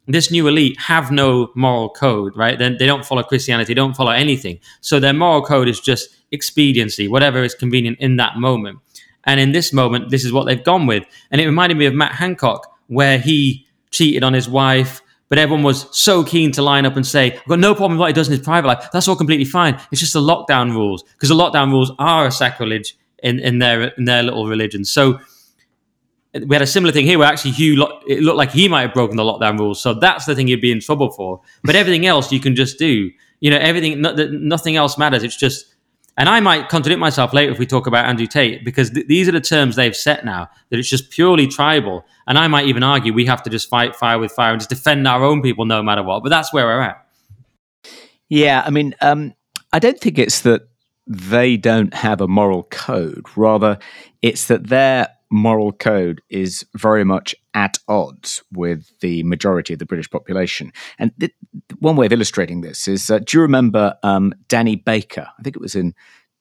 this 0.08 0.32
new 0.32 0.48
elite 0.48 0.80
have 0.80 1.12
no 1.12 1.52
moral 1.56 1.90
code, 1.90 2.36
right? 2.38 2.58
They, 2.58 2.70
they 2.70 2.86
don't 2.86 3.06
follow 3.06 3.24
Christianity, 3.24 3.74
they 3.74 3.76
don't 3.76 3.96
follow 3.96 4.12
anything. 4.12 4.60
So 4.82 5.00
their 5.00 5.14
moral 5.14 5.42
code 5.42 5.68
is 5.68 5.80
just 5.80 6.10
expediency, 6.32 7.08
whatever 7.08 7.44
is 7.44 7.56
convenient 7.56 7.98
in 8.00 8.18
that 8.18 8.38
moment. 8.38 8.80
And 9.26 9.40
in 9.40 9.52
this 9.52 9.74
moment, 9.74 10.10
this 10.10 10.24
is 10.24 10.32
what 10.32 10.46
they've 10.46 10.64
gone 10.64 10.88
with. 10.88 11.04
And 11.32 11.42
it 11.42 11.46
reminded 11.46 11.78
me 11.78 11.86
of 11.86 11.94
Matt 11.94 12.14
Hancock, 12.14 12.74
where 12.88 13.20
he 13.20 13.66
cheated 13.92 14.24
on 14.24 14.34
his 14.34 14.48
wife, 14.48 15.02
but 15.30 15.38
everyone 15.38 15.64
was 15.64 15.88
so 15.98 16.24
keen 16.24 16.54
to 16.54 16.62
line 16.62 16.86
up 16.86 16.96
and 16.96 17.06
say, 17.06 17.34
I've 17.34 17.46
got 17.46 17.60
no 17.60 17.76
problem 17.76 17.98
with 17.98 18.00
what 18.00 18.08
he 18.08 18.14
does 18.14 18.30
in 18.30 18.38
his 18.38 18.46
private 18.46 18.68
life. 18.68 18.88
That's 18.94 19.10
all 19.10 19.18
completely 19.18 19.44
fine. 19.44 19.78
It's 19.92 20.00
just 20.00 20.14
the 20.14 20.22
lockdown 20.22 20.72
rules, 20.72 21.04
because 21.04 21.28
the 21.28 21.36
lockdown 21.36 21.72
rules 21.72 21.92
are 22.00 22.28
a 22.28 22.32
sacrilege 22.32 22.98
in, 23.22 23.40
in 23.40 23.60
their 23.60 23.90
in 23.98 24.06
their 24.06 24.24
little 24.24 24.48
religion. 24.48 24.86
So 24.86 25.20
we 26.34 26.56
had 26.56 26.62
a 26.62 26.68
similar 26.68 26.92
thing 26.92 27.06
here 27.06 27.18
where 27.18 27.28
actually 27.28 27.52
Huw 27.52 28.02
it 28.08 28.22
looked 28.22 28.38
like 28.38 28.52
he 28.52 28.68
might 28.68 28.82
have 28.82 28.94
broken 28.94 29.18
the 29.18 29.24
lockdown 29.24 29.58
rules. 29.58 29.82
So 29.82 29.94
that's 29.94 30.26
the 30.26 30.36
thing 30.36 30.48
you'd 30.48 30.62
be 30.62 30.72
in 30.72 30.80
trouble 30.80 31.12
for. 31.12 31.42
But 31.64 31.76
everything 31.82 32.06
else 32.06 32.32
you 32.32 32.40
can 32.40 32.56
just 32.56 32.78
do. 32.78 33.12
You 33.40 33.52
know, 33.52 33.58
everything, 33.58 34.02
no, 34.02 34.14
nothing 34.14 34.76
else 34.76 34.98
matters. 34.98 35.24
It's 35.24 35.38
just, 35.38 35.76
and 36.18 36.28
I 36.28 36.40
might 36.40 36.70
contradict 36.70 37.00
myself 37.00 37.34
later 37.34 37.52
if 37.52 37.60
we 37.60 37.68
talk 37.68 37.86
about 37.86 38.06
Andrew 38.06 38.26
Tate 38.26 38.66
because 38.66 38.90
th- 38.90 39.06
these 39.08 39.30
are 39.30 39.32
the 39.32 39.42
terms 39.42 39.76
they've 39.76 39.96
set 39.96 40.26
now 40.26 40.50
that 40.70 40.80
it's 40.80 40.90
just 40.90 41.12
purely 41.12 41.48
tribal. 41.48 42.04
And 42.26 42.38
I 42.38 42.48
might 42.48 42.66
even 42.66 42.82
argue 42.84 43.14
we 43.14 43.28
have 43.28 43.44
to 43.44 43.50
just 43.50 43.70
fight 43.70 43.96
fire 43.96 44.18
with 44.18 44.32
fire 44.32 44.52
and 44.52 44.60
just 44.60 44.70
defend 44.70 45.08
our 45.08 45.24
own 45.24 45.42
people 45.44 45.66
no 45.66 45.84
matter 45.84 46.02
what. 46.02 46.24
But 46.24 46.30
that's 46.30 46.52
where 46.52 46.66
we're 46.66 46.82
at. 46.82 47.06
Yeah, 48.30 48.64
I 48.66 48.72
mean, 48.72 48.96
um, 49.02 49.34
I 49.72 49.80
don't 49.80 50.00
think 50.00 50.18
it's 50.18 50.42
that 50.42 50.68
they 51.06 51.56
don't 51.56 51.94
have 51.94 52.20
a 52.20 52.28
moral 52.28 52.64
code. 52.64 53.26
Rather, 53.36 53.78
it's 54.22 54.48
that 54.48 54.68
they're 54.68 55.08
moral 55.30 55.72
code 55.72 56.22
is 56.30 56.66
very 56.76 57.04
much 57.04 57.36
at 57.54 57.78
odds 57.88 58.44
with 58.52 58.92
the 59.00 59.24
majority 59.24 59.74
of 59.74 59.80
the 59.80 59.86
British 59.86 60.10
population. 60.10 60.72
And 61.00 61.12
th- 61.20 61.34
one 61.80 61.96
way 61.96 62.06
of 62.06 62.14
illustrating 62.14 62.62
this 62.62 62.88
is 62.88 63.10
uh, 63.10 63.20
do 63.20 63.38
you 63.38 63.42
remember 63.42 63.98
um, 64.04 64.34
Danny 64.48 64.76
Baker? 64.76 65.28
I 65.38 65.44
think 65.44 65.56
it 65.56 65.62
was 65.62 65.76
in 65.76 65.94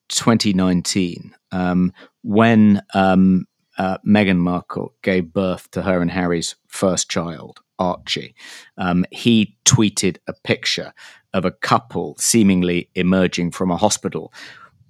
2019 0.09 1.35
um, 1.51 1.91
when 2.23 2.81
um, 2.93 3.45
uh, 3.77 3.97
Meghan 4.05 4.37
Markle 4.37 4.93
gave 5.01 5.33
birth 5.33 5.69
to 5.71 5.81
her 5.81 6.01
and 6.01 6.11
Harry's 6.11 6.55
first 6.67 7.09
child, 7.09 7.59
Archie. 7.79 8.35
Um, 8.77 9.05
he 9.11 9.57
tweeted 9.65 10.17
a 10.27 10.33
picture 10.33 10.93
of 11.33 11.45
a 11.45 11.51
couple 11.51 12.15
seemingly 12.17 12.89
emerging 12.95 13.51
from 13.51 13.69
a 13.69 13.77
hospital 13.77 14.33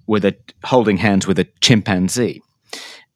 with 0.06 0.24
a 0.24 0.34
holding 0.64 0.96
hands 0.96 1.26
with 1.26 1.38
a 1.38 1.48
chimpanzee 1.60 2.40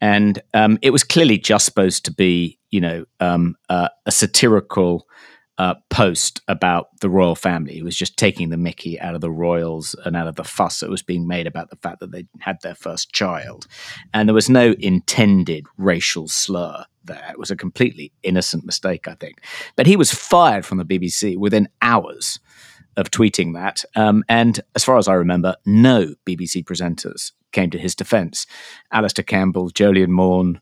and 0.03 0.43
um, 0.53 0.79
it 0.83 0.91
was 0.91 1.05
clearly 1.05 1.39
just 1.39 1.65
supposed 1.65 2.05
to 2.05 2.13
be, 2.13 2.59
you 2.71 2.81
know, 2.81 3.05
um, 3.21 3.55
uh, 3.71 3.89
a 4.05 4.11
satirical 4.11 5.07
uh, 5.59 5.75
post 5.91 6.41
about 6.49 6.89
the 7.01 7.09
royal 7.09 7.37
family. 7.37 7.79
It 7.79 7.85
was 7.85 7.97
just 7.97 8.17
taking 8.17 8.51
the 8.51 8.57
Mickey 8.57 9.01
out 9.01 9.15
of 9.15 9.21
the 9.21 9.31
royals 9.31 9.95
and 10.05 10.17
out 10.17 10.27
of 10.27 10.35
the 10.35 10.43
fuss 10.43 10.81
that 10.81 10.91
was 10.91 11.05
being 11.05 11.29
made 11.29 11.47
about 11.47 11.71
the 11.71 11.77
fact 11.77 12.01
that 12.01 12.11
they 12.11 12.27
had 12.41 12.57
their 12.63 12.75
first 12.75 13.13
child, 13.13 13.69
and 14.13 14.29
there 14.29 14.35
was 14.35 14.51
no 14.51 14.75
intended 14.81 15.67
racial 15.79 16.27
slur 16.27 16.85
there. 17.05 17.29
It 17.31 17.39
was 17.39 17.53
a 17.53 17.57
completely 17.57 18.13
innocent 18.25 18.65
mistake, 18.65 19.07
I 19.07 19.15
think. 19.15 19.41
But 19.77 19.87
he 19.87 19.97
was 19.97 20.13
fired 20.13 20.67
from 20.67 20.79
the 20.79 20.85
BBC 20.85 21.37
within 21.37 21.69
hours 21.81 22.41
of 22.97 23.11
tweeting 23.11 23.55
that. 23.55 23.85
Um, 23.97 24.25
and 24.29 24.61
as 24.75 24.85
far 24.85 24.99
as 24.99 25.09
I 25.09 25.15
remember, 25.15 25.57
no 25.65 26.15
BBC 26.27 26.65
presenters 26.65 27.33
came 27.53 27.71
to 27.71 27.79
his 27.79 27.95
defence. 27.95 28.47
Alastair 28.93 29.25
Campbell, 29.25 29.71
Jolyon 29.71 30.09
Maugham, 30.09 30.61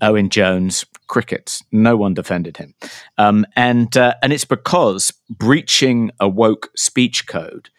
Owen 0.00 0.30
Jones, 0.30 0.84
crickets. 1.06 1.62
No 1.70 1.96
one 1.96 2.14
defended 2.14 2.56
him, 2.56 2.74
um, 3.18 3.46
and 3.54 3.96
uh, 3.96 4.14
and 4.22 4.32
it's 4.32 4.44
because 4.44 5.12
breaching 5.30 6.10
a 6.18 6.28
woke 6.28 6.70
speech 6.76 7.26
code, 7.26 7.70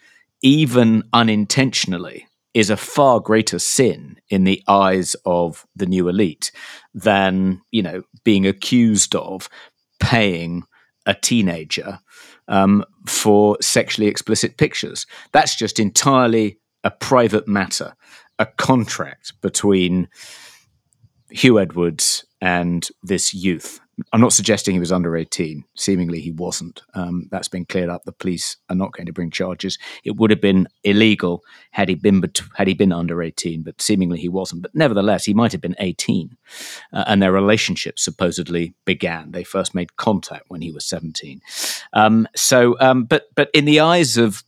even 0.42 1.04
unintentionally, 1.12 2.28
is 2.54 2.70
a 2.70 2.78
far 2.78 3.20
greater 3.20 3.60
sin 3.60 4.18
in 4.30 4.46
the 4.46 4.64
eyes 4.68 5.16
of 5.26 5.66
the 5.76 5.86
new 5.86 6.08
elite 6.08 6.52
than 6.94 7.62
you 7.72 7.82
know 7.82 8.04
being 8.24 8.48
accused 8.48 9.16
of 9.16 9.50
paying 10.00 10.64
a 11.06 11.14
teenager 11.14 12.00
um, 12.48 12.84
for 13.08 13.58
sexually 13.62 14.08
explicit 14.08 14.58
pictures. 14.58 15.06
That's 15.32 15.56
just 15.56 15.80
entirely 15.80 16.60
a 16.84 16.92
private 16.92 17.48
matter 17.48 17.96
a 18.40 18.46
contract 18.46 19.34
between 19.42 20.10
Huw 21.34 21.62
Edwards 21.62 22.26
and 22.42 22.88
this 23.04 23.34
youth. 23.34 23.80
I'm 24.12 24.22
not 24.22 24.34
suggesting 24.34 24.74
he 24.74 24.80
was 24.80 24.92
under 24.92 25.16
18. 25.16 25.64
Seemingly 25.76 26.20
he 26.20 26.32
wasn't. 26.32 26.82
Um, 26.96 27.28
that's 27.30 27.48
been 27.48 27.66
cleared 27.66 27.90
up. 27.90 28.04
The 28.04 28.12
police 28.12 28.58
are 28.70 28.76
not 28.76 28.92
going 28.92 29.06
to 29.06 29.14
bring 29.14 29.30
charges. 29.30 29.78
It 30.04 30.16
would 30.16 30.32
have 30.32 30.42
been 30.42 30.68
illegal 30.84 31.44
had 31.72 31.90
he 31.90 31.96
been 31.96 32.20
bet- 32.20 32.42
had 32.56 32.68
he 32.68 32.74
been 32.74 32.92
under 32.92 33.22
18, 33.22 33.62
but 33.62 33.82
seemingly 33.82 34.20
he 34.20 34.30
wasn't. 34.30 34.64
But 34.64 34.74
nevertheless, 34.74 35.26
he 35.26 35.34
might 35.34 35.52
have 35.52 35.62
been 35.62 35.76
18, 35.78 36.36
uh, 36.92 37.04
and 37.06 37.22
their 37.22 37.32
relationship 37.32 38.00
supposedly 38.00 38.74
began. 38.84 39.32
They 39.32 39.44
first 39.44 39.76
made 39.76 39.96
contact 39.96 40.46
when 40.48 40.62
he 40.62 40.72
was 40.72 40.86
17. 40.86 41.42
Um, 41.94 42.28
so, 42.36 42.76
um, 42.80 43.04
but 43.04 43.28
but 43.36 43.50
in 43.54 43.66
the 43.66 43.80
eyes 43.80 44.18
of 44.18 44.44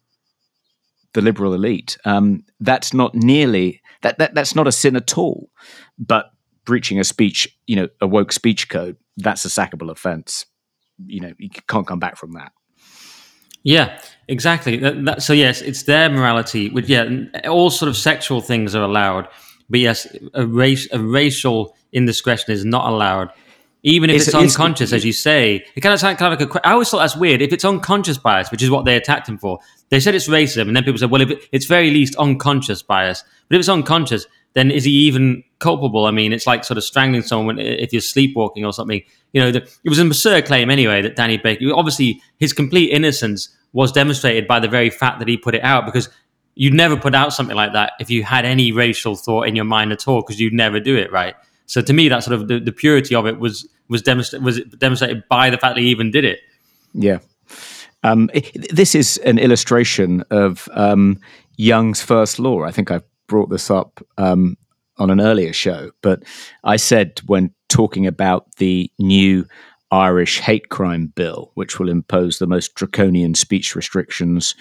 the 1.14 1.22
liberal 1.22 1.54
elite, 1.54 1.98
um, 2.04 2.44
that's 2.60 2.94
not 2.94 3.14
nearly 3.14 3.82
that, 4.02 4.18
that 4.18 4.34
that's 4.34 4.56
not 4.56 4.68
a 4.68 4.72
sin 4.72 4.96
at 4.96 5.18
all. 5.18 5.50
But 6.00 6.32
breaching 6.66 7.00
a 7.00 7.04
speech, 7.04 7.58
you 7.68 7.76
know, 7.76 7.88
a 8.02 8.08
woke 8.08 8.32
speech 8.32 8.70
code, 8.70 8.98
that's 9.18 9.46
a 9.46 9.48
sackable 9.48 9.90
offence. 9.90 10.46
You 11.06 11.22
know, 11.22 11.34
you 11.38 11.50
can't 11.50 11.88
come 11.88 12.00
back 12.00 12.18
from 12.18 12.34
that. 12.34 12.52
Yeah, 13.64 14.00
exactly. 14.28 14.78
That, 14.78 15.06
that, 15.06 15.24
so 15.24 15.34
yes, 15.34 15.62
it's 15.62 15.84
their 15.84 16.10
morality. 16.10 16.70
Which 16.70 16.88
yeah, 16.88 17.08
all 17.50 17.70
sort 17.70 17.90
of 17.90 17.98
sexual 17.98 18.42
things 18.42 18.76
are 18.76 18.84
allowed, 18.84 19.28
but 19.70 19.80
yes, 19.80 20.08
a 20.34 20.46
race, 20.46 20.88
a 20.92 21.00
racial 21.00 21.76
indiscretion 21.92 22.52
is 22.54 22.64
not 22.64 22.88
allowed. 22.88 23.32
Even 23.82 24.10
if 24.10 24.18
it's, 24.18 24.28
it's 24.28 24.36
unconscious, 24.36 24.94
as 24.94 25.06
you 25.06 25.14
say, 25.14 25.64
it 25.76 25.82
kind 25.82 25.94
of 25.94 26.00
sounds 26.00 26.18
kind 26.18 26.34
of 26.34 26.40
like 26.40 26.56
a. 26.56 26.68
I 26.68 26.72
always 26.72 26.90
thought 26.90 27.00
that's 27.00 27.16
weird. 27.16 27.42
If 27.42 27.54
it's 27.54 27.66
unconscious 27.66 28.18
bias, 28.18 28.50
which 28.52 28.64
is 28.64 28.72
what 28.72 28.86
they 28.86 28.96
attacked 28.96 29.30
him 29.30 29.38
for, 29.38 29.60
they 29.90 30.00
said 30.00 30.16
it's 30.16 30.28
racism, 30.28 30.68
and 30.68 30.76
then 30.76 30.84
people 30.84 30.98
said, 30.98 31.12
well, 31.12 31.22
if 31.22 31.30
it, 31.30 31.48
it's 31.52 31.66
very 31.66 31.92
least 31.92 32.16
unconscious 32.16 32.82
bias. 32.82 33.24
But 33.48 33.56
if 33.56 33.60
it's 33.60 33.70
unconscious, 33.70 34.26
then 34.56 34.72
is 34.72 34.86
he 34.86 34.92
even 34.92 35.44
culpable? 35.60 36.06
I 36.06 36.12
mean, 36.12 36.34
it's 36.34 36.48
like 36.48 36.64
sort 36.64 36.78
of 36.78 36.84
strangling 36.84 37.22
someone 37.22 37.60
if 37.60 37.94
you're 37.94 38.02
sleepwalking 38.02 38.66
or 38.66 38.74
something. 38.74 39.02
You 39.34 39.42
know, 39.42 39.52
the, 39.52 39.62
it 39.62 39.90
was 39.90 40.00
an 40.00 40.08
absurd 40.08 40.46
claim 40.46 40.70
anyway 40.70 41.02
that 41.02 41.16
Danny 41.16 41.38
Baker, 41.38 41.66
obviously, 41.74 42.22
his 42.38 42.54
complete 42.54 42.90
innocence 42.92 43.50
was 43.74 43.92
demonstrated 43.92 44.48
by 44.48 44.60
the 44.60 44.70
very 44.70 44.90
fact 44.90 45.20
that 45.20 45.28
he 45.28 45.38
put 45.38 45.54
it 45.54 45.64
out 45.64 45.86
because 45.86 46.10
you'd 46.56 46.74
never 46.74 46.96
put 46.96 47.14
out 47.14 47.34
something 47.34 47.56
like 47.56 47.74
that 47.74 47.94
if 48.00 48.10
you 48.10 48.24
had 48.24 48.46
any 48.46 48.72
racial 48.72 49.16
thought 49.16 49.48
in 49.48 49.56
your 49.56 49.66
mind 49.66 49.92
at 49.92 50.08
all 50.08 50.22
because 50.22 50.40
you'd 50.40 50.54
never 50.54 50.80
do 50.80 50.96
it, 50.96 51.12
right? 51.12 51.36
So 51.66 51.82
to 51.82 51.92
me, 51.92 52.08
that 52.08 52.24
sort 52.24 52.40
of 52.40 52.48
the, 52.48 52.60
the 52.60 52.72
purity 52.72 53.14
of 53.14 53.28
it 53.28 53.40
was 53.40 53.68
was, 53.90 54.02
demonstra- 54.02 54.42
was 54.42 54.62
demonstrated 54.62 55.28
by 55.30 55.50
the 55.50 55.58
fact 55.58 55.76
that 55.76 55.82
he 55.82 55.90
even 55.90 56.10
did 56.12 56.26
it. 56.26 56.40
Yeah. 56.94 57.20
Um, 58.04 58.30
this 58.72 58.96
is 58.96 59.18
an 59.18 59.38
illustration 59.38 60.24
of 60.32 60.70
um, 60.74 61.20
Young's 61.58 62.02
first 62.02 62.40
law. 62.40 62.64
I 62.64 62.72
think 62.72 62.90
I've 62.90 63.04
brought 63.28 63.50
this 63.50 63.70
up 63.70 64.06
um, 64.18 64.58
on 64.98 65.10
an 65.10 65.22
earlier 65.22 65.54
show, 65.54 65.92
but 66.02 66.24
I 66.64 66.78
said 66.78 67.20
when 67.26 67.54
talking 67.70 68.08
about 68.08 68.56
the 68.58 68.92
new 69.00 69.46
Irish 69.92 70.40
hate 70.40 70.70
crime 70.70 71.08
bill, 71.08 71.52
which 71.54 71.80
will 71.80 71.90
impose 71.90 72.40
the 72.40 72.48
most 72.48 72.76
draconian 72.76 73.36
speech 73.36 73.76
restrictions 73.76 74.56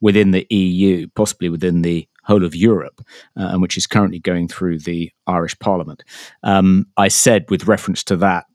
within 0.00 0.30
the 0.30 0.46
EU, 0.50 1.06
possibly 1.14 1.48
within 1.48 1.82
the 1.82 2.06
whole 2.24 2.44
of 2.44 2.54
Europe, 2.54 3.00
uh, 3.38 3.48
and 3.52 3.62
which 3.62 3.76
is 3.76 3.86
currently 3.86 4.18
going 4.18 4.48
through 4.48 4.78
the 4.80 5.10
Irish 5.26 5.58
Parliament. 5.58 6.02
Um, 6.42 6.86
I 6.96 7.08
said, 7.08 7.48
with 7.50 7.68
reference 7.68 8.04
to 8.04 8.16
that, 8.16 8.46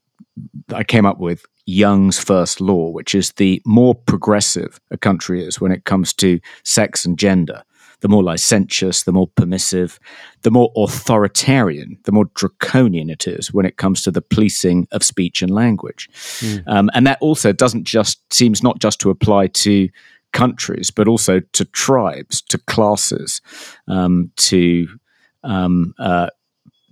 I 0.72 0.84
came 0.84 1.06
up 1.06 1.18
with 1.18 1.44
Young's 1.66 2.18
first 2.18 2.60
law, 2.60 2.90
which 2.90 3.14
is 3.14 3.32
the 3.32 3.62
more 3.64 3.94
progressive 3.94 4.80
a 4.90 4.96
country 4.96 5.44
is 5.44 5.60
when 5.60 5.72
it 5.72 5.84
comes 5.84 6.12
to 6.14 6.40
sex 6.64 7.04
and 7.04 7.18
gender, 7.18 7.62
the 8.02 8.08
more 8.08 8.22
licentious, 8.22 9.04
the 9.04 9.12
more 9.12 9.28
permissive, 9.28 9.98
the 10.42 10.50
more 10.50 10.70
authoritarian, 10.76 11.96
the 12.02 12.12
more 12.12 12.26
draconian 12.34 13.08
it 13.08 13.26
is 13.26 13.54
when 13.54 13.64
it 13.64 13.78
comes 13.78 14.02
to 14.02 14.10
the 14.10 14.20
policing 14.20 14.86
of 14.92 15.02
speech 15.02 15.40
and 15.40 15.50
language. 15.50 16.08
Mm. 16.40 16.62
Um, 16.66 16.90
and 16.94 17.06
that 17.06 17.18
also 17.20 17.52
doesn't 17.52 17.84
just 17.84 18.20
seems 18.32 18.62
not 18.62 18.80
just 18.80 19.00
to 19.00 19.10
apply 19.10 19.46
to 19.46 19.88
countries, 20.32 20.90
but 20.90 21.08
also 21.08 21.40
to 21.40 21.64
tribes, 21.66 22.42
to 22.42 22.58
classes, 22.58 23.40
um, 23.86 24.32
to 24.36 24.88
um, 25.44 25.94
uh, 25.98 26.28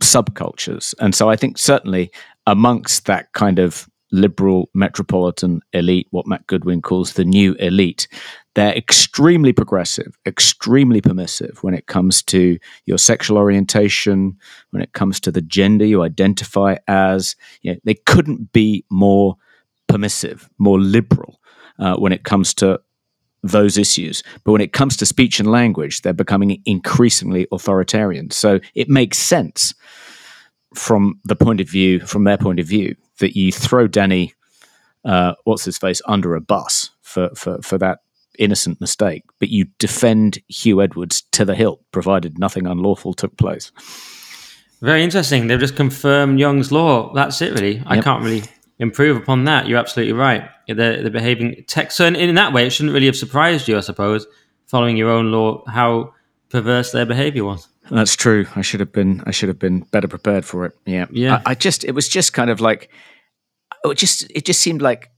subcultures. 0.01 0.95
And 1.01 1.15
so 1.15 1.29
I 1.29 1.37
think 1.37 1.59
certainly 1.59 2.11
amongst 2.47 3.07
that 3.07 3.33
kind 3.33 3.59
of 3.59 3.89
liberal 4.13 4.69
metropolitan 4.75 5.61
elite, 5.73 6.09
what 6.11 6.27
Matt 6.27 6.47
Goodwin 6.47 6.83
calls 6.83 7.13
the 7.13 7.25
new 7.25 7.55
elite, 7.55 8.09
they're 8.55 8.75
extremely 8.75 9.53
progressive, 9.53 10.19
extremely 10.27 11.01
permissive 11.01 11.63
when 11.63 11.75
it 11.75 11.87
comes 11.87 12.23
to 12.25 12.59
your 12.87 12.99
sexual 12.99 13.39
orientation, 13.39 14.37
when 14.71 14.83
it 14.83 14.93
comes 14.93 15.21
to 15.21 15.31
the 15.31 15.43
gender 15.43 15.85
you 15.85 16.03
identify 16.03 16.77
as. 16.89 17.37
You 17.63 17.73
know, 17.73 17.81
they 17.85 17.95
couldn't 17.95 18.53
be 18.53 18.85
more 18.91 19.37
permissive, 19.89 20.49
more 20.59 20.81
liberal 20.81 21.41
uh, 21.79 21.97
when 21.97 22.13
it 22.13 22.25
comes 22.25 22.53
to 22.55 22.81
those 23.43 23.79
issues. 23.79 24.23
But 24.45 24.53
when 24.53 24.61
it 24.61 24.73
comes 24.73 24.97
to 24.99 25.07
speech 25.07 25.41
and 25.41 25.51
language, 25.51 26.03
they're 26.03 26.13
becoming 26.13 26.61
increasingly 26.67 27.47
authoritarian. 27.53 28.31
So 28.31 28.61
it 28.75 28.89
makes 28.89 29.19
sense 29.19 29.75
from 30.75 31.21
the 31.25 31.37
point 31.37 31.61
of 31.61 31.69
view, 31.69 32.01
from 32.01 32.25
their 32.25 32.39
point 32.39 32.61
of 32.61 32.67
view, 32.67 32.95
that 33.21 33.37
you 33.37 33.53
throw 33.53 33.87
Danny, 33.87 34.35
uh, 35.05 35.35
what's 35.45 35.65
his 35.65 35.79
face, 35.79 36.03
under 36.07 36.35
a 36.35 36.41
bus 36.41 36.91
for, 37.01 37.31
for, 37.35 37.63
for 37.63 37.79
that 37.79 38.01
innocent 38.39 38.81
mistake, 38.81 39.23
but 39.39 39.51
you 39.51 39.67
defend 39.79 40.39
Huw 40.51 40.83
Edwards 40.83 41.23
to 41.33 41.45
the 41.45 41.55
hilt, 41.55 41.81
provided 41.93 42.39
nothing 42.39 42.67
unlawful 42.67 43.15
took 43.15 43.37
place. 43.37 43.71
Very 44.81 45.05
interesting. 45.05 45.47
They've 45.47 45.61
just 45.61 45.77
confirmed 45.77 46.41
Young's 46.41 46.73
law. 46.73 47.13
That's 47.13 47.41
it, 47.43 47.53
really. 47.53 47.77
Yep. 47.77 47.87
I 47.87 48.01
can't 48.01 48.25
really 48.25 48.43
improve 48.79 49.17
upon 49.17 49.45
that. 49.45 49.69
You're 49.69 49.79
absolutely 49.79 50.15
right. 50.15 50.49
They're, 50.67 51.03
they're 51.03 51.11
behaving 51.11 51.65
tech. 51.67 51.93
So 51.93 52.07
in, 52.07 52.17
in, 52.17 52.35
that 52.37 52.53
way, 52.53 52.67
it 52.67 52.71
shouldn't 52.71 52.95
really 52.95 53.07
have 53.07 53.17
surprised 53.17 53.69
you, 53.69 53.77
I 53.77 53.81
suppose, 53.81 54.27
following 54.67 54.97
your 54.97 55.11
own 55.11 55.31
law, 55.31 55.65
how 55.67 56.15
perverse 56.49 56.93
their 56.93 57.05
behavior 57.05 57.45
was. 57.45 57.69
That's 57.91 58.17
true. 58.17 58.47
I 58.55 58.63
should 58.63 58.81
have 58.81 58.93
been. 58.93 59.23
I 59.27 59.31
should 59.31 59.49
have 59.49 59.59
been 59.59 59.81
better 59.81 60.09
prepared 60.09 60.45
for 60.45 60.65
it. 60.65 60.77
Yeah. 60.87 61.07
Yeah. 61.11 61.43
I, 61.45 61.51
I 61.51 61.55
just. 61.55 61.85
It 61.85 61.93
was 61.93 62.09
just 62.09 62.33
kind 62.33 62.51
of 62.51 62.61
like. 62.61 62.91
It 63.85 63.99
just. 63.99 64.31
It 64.31 64.45
just 64.45 64.61
seemed 64.61 64.83
like. 64.83 65.11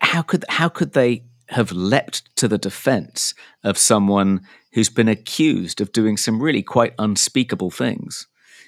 How 0.00 0.22
could 0.22 0.44
how 0.48 0.68
could 0.68 0.92
they 0.92 1.24
have 1.48 1.72
leapt 1.72 2.34
to 2.36 2.48
the 2.48 2.58
defense 2.58 3.34
of 3.62 3.76
someone 3.76 4.40
who's 4.72 4.88
been 4.88 5.08
accused 5.08 5.80
of 5.80 5.92
doing 5.92 6.16
some 6.16 6.42
really 6.42 6.62
quite 6.62 6.94
unspeakable 6.98 7.70
things 7.70 8.26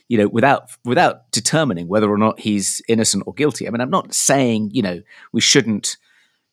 you 0.08 0.18
know 0.18 0.28
without 0.28 0.70
without 0.84 1.30
determining 1.32 1.88
whether 1.88 2.10
or 2.10 2.18
not 2.18 2.38
he's 2.40 2.82
innocent 2.88 3.24
or 3.26 3.32
guilty 3.32 3.66
i 3.66 3.70
mean 3.70 3.80
i'm 3.80 3.90
not 3.90 4.14
saying 4.14 4.70
you 4.72 4.82
know 4.82 5.00
we 5.32 5.40
shouldn't 5.40 5.96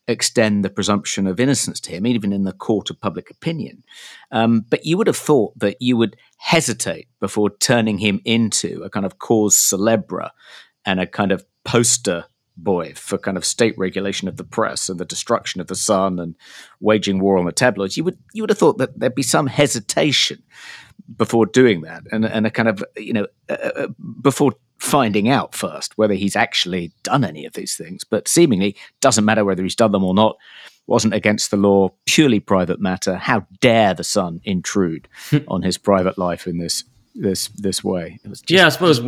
extend 0.08 0.64
the 0.64 0.70
presumption 0.70 1.28
of 1.28 1.40
innocence 1.40 1.80
to 1.80 1.92
him 1.92 2.06
even 2.06 2.34
in 2.34 2.44
the 2.44 2.52
court 2.52 2.90
of 2.90 3.00
public 3.00 3.30
opinion. 3.30 3.84
Um, 4.32 4.66
but 4.70 4.86
you 4.86 4.98
would 4.98 5.08
have 5.08 5.18
thought 5.18 5.58
that 5.60 5.82
you 5.82 5.96
would 5.98 6.18
hesitate 6.38 7.08
before 7.20 7.50
turning 7.50 8.00
him 8.00 8.20
into 8.26 8.82
a 8.84 8.90
kind 8.90 9.06
of 9.06 9.20
cause 9.20 9.58
celebre 9.58 10.32
and 10.86 11.00
a 11.00 11.08
kind 11.08 11.32
of 11.32 11.46
poster 11.64 12.26
boy 12.58 12.94
for 12.96 13.18
kind 13.18 13.38
of 13.38 13.46
state 13.46 13.78
regulation 13.78 14.28
of 14.28 14.38
the 14.38 14.44
press 14.44 14.90
and 14.90 15.00
the 15.00 15.06
destruction 15.06 15.62
of 15.62 15.68
the 15.68 15.76
Sun 15.76 16.20
and 16.20 16.36
waging 16.80 17.20
war 17.20 17.38
on 17.38 17.46
the 17.46 17.52
tabloids, 17.52 17.98
you 17.98 18.04
would 18.04 18.18
you 18.34 18.44
would 18.44 18.50
have 18.50 18.60
thought 18.60 18.78
that 18.78 19.00
there'd 19.00 19.16
be 19.16 19.24
some 19.24 19.48
hesitation 19.48 20.44
before 21.18 21.46
doing 21.46 21.82
that, 21.82 22.04
and 22.12 22.26
and 22.26 22.46
a 22.46 22.52
kind 22.52 22.70
of 22.70 22.84
you 22.96 23.14
know 23.14 23.28
uh, 23.50 23.54
uh, 23.76 23.88
before 24.22 24.54
finding 24.84 25.30
out 25.30 25.56
first 25.56 25.98
whether 25.98 26.14
he's 26.14 26.36
actually 26.36 26.92
done 27.04 27.24
any 27.24 27.46
of 27.46 27.54
these 27.54 27.76
things. 27.78 28.04
But 28.04 28.28
seemingly 28.28 28.76
doesn't 29.00 29.24
matter 29.24 29.46
whether 29.46 29.64
he's 29.64 29.78
done 29.78 29.94
them 29.94 30.04
or 30.04 30.14
not. 30.14 30.36
Wasn't 30.88 31.14
against 31.14 31.52
the 31.52 31.58
law, 31.58 31.90
purely 32.06 32.42
private 32.42 32.82
matter. 32.82 33.16
How 33.16 33.48
dare 33.62 33.94
the 33.94 34.04
Sun 34.04 34.42
intrude 34.44 35.08
hmm. 35.30 35.38
on 35.48 35.62
his 35.62 35.78
private 35.78 36.18
life 36.18 36.46
in 36.46 36.58
this 36.58 36.84
this 37.16 37.48
this 37.56 37.82
way? 37.82 38.20
Just, 38.28 38.52
yeah, 38.52 38.66
I 38.66 38.70
suppose. 38.70 39.02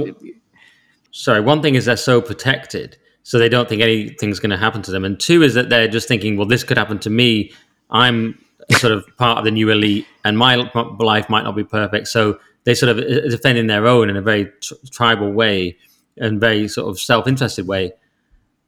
sorry, 1.11 1.41
one 1.41 1.61
thing 1.61 1.75
is 1.75 1.83
they're 1.83 1.97
so 1.97 2.21
protected 2.21 2.97
so 3.23 3.37
they 3.37 3.49
don't 3.49 3.67
think 3.67 3.81
anything's 3.81 4.39
going 4.39 4.51
to 4.51 4.57
happen 4.57 4.81
to 4.83 4.91
them. 4.91 5.03
And 5.03 5.19
two 5.19 5.43
is 5.43 5.55
that 5.55 5.69
they're 5.69 5.89
just 5.89 6.07
thinking, 6.07 6.37
well, 6.37 6.47
this 6.47 6.63
could 6.63 6.77
happen 6.77 6.99
to 6.99 7.09
me. 7.09 7.51
I'm 7.89 8.39
sort 8.77 8.93
of 8.93 9.05
part 9.17 9.39
of 9.39 9.43
the 9.43 9.51
new 9.51 9.69
elite, 9.69 10.07
and 10.23 10.37
my 10.37 10.55
life 10.55 11.29
might 11.29 11.43
not 11.43 11.55
be 11.55 11.65
perfect. 11.65 12.07
So 12.07 12.39
they 12.65 12.75
sort 12.75 12.89
of 12.89 12.97
uh, 12.99 13.29
defending 13.29 13.67
their 13.67 13.87
own 13.87 14.09
in 14.09 14.17
a 14.17 14.21
very 14.21 14.51
t- 14.59 14.75
tribal 14.91 15.31
way 15.31 15.77
and 16.17 16.39
very 16.39 16.67
sort 16.67 16.89
of 16.89 16.99
self-interested 16.99 17.67
way. 17.67 17.93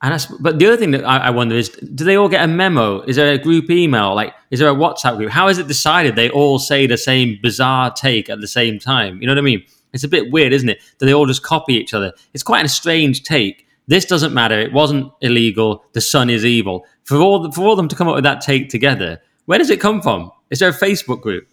And 0.01 0.27
but 0.39 0.59
the 0.59 0.67
other 0.67 0.77
thing 0.77 0.91
that 0.91 1.03
I, 1.03 1.17
I, 1.17 1.29
wonder 1.31 1.55
is, 1.55 1.69
do 1.69 2.03
they 2.03 2.15
all 2.15 2.29
get 2.29 2.43
a 2.43 2.47
memo? 2.47 3.01
Is 3.01 3.15
there 3.15 3.33
a 3.33 3.37
group 3.37 3.69
email? 3.71 4.13
Like, 4.13 4.33
is 4.51 4.59
there 4.59 4.69
a 4.69 4.75
WhatsApp 4.75 5.17
group? 5.17 5.31
How 5.31 5.47
is 5.47 5.57
it 5.57 5.67
decided 5.67 6.15
they 6.15 6.29
all 6.29 6.59
say 6.59 6.85
the 6.85 6.97
same 6.97 7.39
bizarre 7.41 7.91
take 7.91 8.29
at 8.29 8.39
the 8.39 8.47
same 8.47 8.77
time? 8.77 9.19
You 9.19 9.27
know 9.27 9.33
what 9.33 9.39
I 9.39 9.41
mean? 9.41 9.63
It's 9.93 10.03
a 10.03 10.07
bit 10.07 10.31
weird, 10.31 10.53
isn't 10.53 10.69
it? 10.69 10.79
Do 10.99 11.07
they 11.07 11.13
all 11.13 11.25
just 11.25 11.41
copy 11.41 11.73
each 11.73 11.95
other? 11.95 12.13
It's 12.35 12.43
quite 12.43 12.63
a 12.63 12.69
strange 12.69 13.23
take. 13.23 13.65
This 13.87 14.05
doesn't 14.05 14.33
matter. 14.33 14.59
It 14.59 14.71
wasn't 14.71 15.11
illegal. 15.21 15.83
The 15.93 16.01
sun 16.01 16.29
is 16.29 16.45
evil. 16.45 16.85
For 17.03 17.17
all 17.17 17.51
for 17.51 17.63
all 17.63 17.75
them 17.75 17.87
to 17.87 17.95
come 17.95 18.07
up 18.07 18.15
with 18.15 18.23
that 18.25 18.41
take 18.41 18.69
together, 18.69 19.19
where 19.45 19.57
does 19.57 19.71
it 19.71 19.79
come 19.79 20.01
from? 20.01 20.31
Is 20.51 20.59
there 20.59 20.69
a 20.69 20.73
Facebook 20.73 21.21
group? 21.21 21.47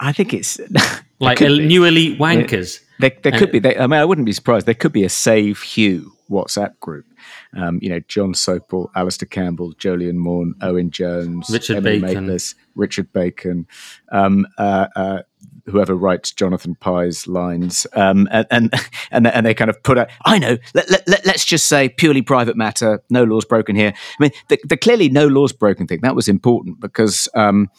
I 0.00 0.12
think 0.12 0.34
it's 0.34 0.60
like 1.20 1.40
a 1.40 1.48
new 1.48 1.84
elite 1.84 2.18
wankers. 2.18 2.80
There, 2.98 3.12
there 3.22 3.32
could 3.32 3.50
uh, 3.50 3.52
be. 3.52 3.58
They, 3.58 3.76
I 3.76 3.86
mean, 3.86 4.00
I 4.00 4.04
wouldn't 4.04 4.26
be 4.26 4.32
surprised. 4.32 4.66
There 4.66 4.74
could 4.74 4.92
be 4.92 5.04
a 5.04 5.08
Save 5.08 5.58
Huw 5.58 6.06
WhatsApp 6.30 6.78
group. 6.80 7.06
Um, 7.56 7.78
you 7.80 7.88
know, 7.88 8.00
Jon 8.00 8.32
Sopel, 8.32 8.90
Alastair 8.94 9.28
Campbell, 9.28 9.72
Jolyon 9.74 10.16
Maugham, 10.16 10.54
Owen 10.60 10.90
Jones, 10.90 11.48
Richard 11.50 11.78
Emily 11.78 12.00
Bacon. 12.00 12.38
Richard 12.74 13.12
Bacon, 13.12 13.66
um, 14.12 14.46
uh, 14.58 14.88
uh, 14.94 15.22
whoever 15.66 15.94
writes 15.94 16.32
Jonathan 16.32 16.74
Pie's 16.74 17.26
lines, 17.26 17.86
um, 17.94 18.28
and, 18.30 18.46
and 18.50 18.72
and 19.10 19.26
and 19.26 19.46
they 19.46 19.54
kind 19.54 19.70
of 19.70 19.82
put 19.82 19.98
out. 19.98 20.08
I 20.24 20.38
know. 20.38 20.58
Let, 20.74 20.90
let, 20.90 21.08
let, 21.08 21.28
us 21.28 21.44
just 21.44 21.66
say 21.66 21.88
purely 21.88 22.22
private 22.22 22.56
matter. 22.56 23.02
No 23.10 23.24
laws 23.24 23.44
broken 23.44 23.76
here. 23.76 23.92
I 23.96 24.22
mean, 24.22 24.32
the, 24.48 24.58
the 24.64 24.76
clearly 24.76 25.08
no 25.08 25.26
laws 25.26 25.52
broken 25.52 25.86
thing 25.86 26.00
that 26.02 26.14
was 26.14 26.28
important 26.28 26.80
because 26.80 27.28
um, 27.34 27.70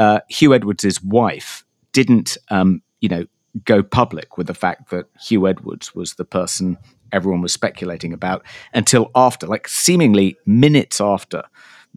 uh, 0.00 0.20
Huw 0.32 0.54
Edwards' 0.54 1.02
wife 1.02 1.64
didn't, 1.92 2.38
um, 2.48 2.82
you 3.00 3.08
know, 3.08 3.26
go 3.64 3.82
public 3.82 4.38
with 4.38 4.46
the 4.46 4.54
fact 4.54 4.90
that 4.90 5.06
Huw 5.18 5.48
Edwards 5.48 5.94
was 5.94 6.14
the 6.14 6.24
person 6.24 6.78
everyone 7.12 7.42
was 7.42 7.52
speculating 7.52 8.12
about 8.12 8.44
until 8.72 9.10
after, 9.14 9.46
like 9.46 9.68
seemingly 9.68 10.36
minutes 10.46 11.00
after 11.00 11.42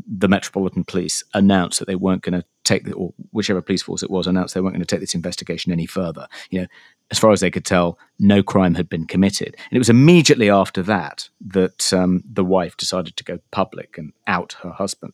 the 0.08 0.28
Metropolitan 0.28 0.84
Police 0.84 1.24
announced 1.34 1.80
that 1.80 1.88
they 1.88 1.96
weren't 1.96 2.24
going 2.24 2.40
to 2.40 2.46
take 2.64 2.84
the, 2.84 2.94
or 2.94 3.14
whichever 3.32 3.62
police 3.62 3.84
force 3.84 4.04
it 4.04 4.10
was 4.10 4.28
announced 4.28 4.54
they 4.54 4.62
weren't 4.62 4.74
going 4.74 4.82
to 4.82 4.88
take 4.88 5.00
this 5.00 5.16
investigation 5.16 5.72
any 5.72 5.86
further. 5.86 6.28
You 6.50 6.62
know, 6.62 6.68
as 7.12 7.20
far 7.20 7.32
as 7.32 7.42
they 7.42 7.52
could 7.52 7.66
tell, 7.66 8.00
no 8.20 8.42
crime 8.42 8.76
had 8.76 8.90
been 8.90 9.06
committed. 9.06 9.56
And 9.70 9.74
it 9.74 9.78
was 9.78 9.90
immediately 9.90 10.50
after 10.50 10.82
that 10.84 11.30
that 11.48 11.94
um, 11.94 12.24
the 12.26 12.44
wife 12.44 12.76
decided 12.78 13.16
to 13.18 13.24
go 13.24 13.40
public 13.52 13.98
and 13.98 14.14
out 14.26 14.54
her 14.64 14.72
husband. 14.72 15.14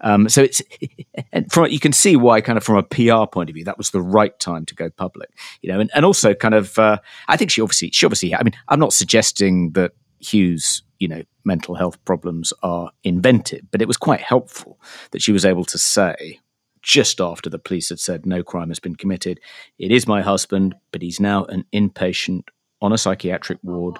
Um, 0.00 0.28
so 0.28 0.42
it's, 0.42 0.62
and 1.32 1.50
from, 1.50 1.66
you 1.66 1.80
can 1.80 1.92
see 1.92 2.16
why, 2.16 2.40
kind 2.40 2.56
of 2.56 2.64
from 2.64 2.76
a 2.76 2.82
PR 2.82 3.26
point 3.30 3.50
of 3.50 3.54
view, 3.54 3.64
that 3.64 3.78
was 3.78 3.90
the 3.90 4.02
right 4.02 4.38
time 4.38 4.64
to 4.66 4.74
go 4.74 4.90
public. 4.90 5.30
You 5.62 5.72
know, 5.72 5.80
and, 5.80 5.90
and 5.94 6.04
also 6.04 6.34
kind 6.34 6.54
of, 6.54 6.78
uh, 6.78 6.98
I 7.28 7.36
think 7.36 7.50
she 7.50 7.60
obviously, 7.60 7.90
she 7.90 8.06
obviously, 8.06 8.34
I 8.34 8.42
mean, 8.42 8.54
I'm 8.68 8.80
not 8.80 8.92
suggesting 8.92 9.72
that 9.72 9.92
Huw's 10.20 10.82
you 10.98 11.08
know 11.08 11.22
mental 11.44 11.74
health 11.74 12.02
problems 12.04 12.52
are 12.62 12.92
invented, 13.02 13.66
but 13.70 13.82
it 13.82 13.88
was 13.88 13.96
quite 13.96 14.20
helpful 14.20 14.78
that 15.10 15.22
she 15.22 15.32
was 15.32 15.44
able 15.44 15.64
to 15.64 15.78
say 15.78 16.38
just 16.82 17.20
after 17.20 17.50
the 17.50 17.58
police 17.58 17.88
had 17.88 18.00
said 18.00 18.26
no 18.26 18.42
crime 18.42 18.68
has 18.68 18.78
been 18.78 18.96
committed, 18.96 19.40
it 19.78 19.90
is 19.90 20.06
my 20.06 20.22
husband, 20.22 20.74
but 20.92 21.02
he's 21.02 21.20
now 21.20 21.44
an 21.44 21.64
inpatient 21.72 22.44
on 22.82 22.92
a 22.92 22.98
psychiatric 22.98 23.58
ward. 23.62 23.98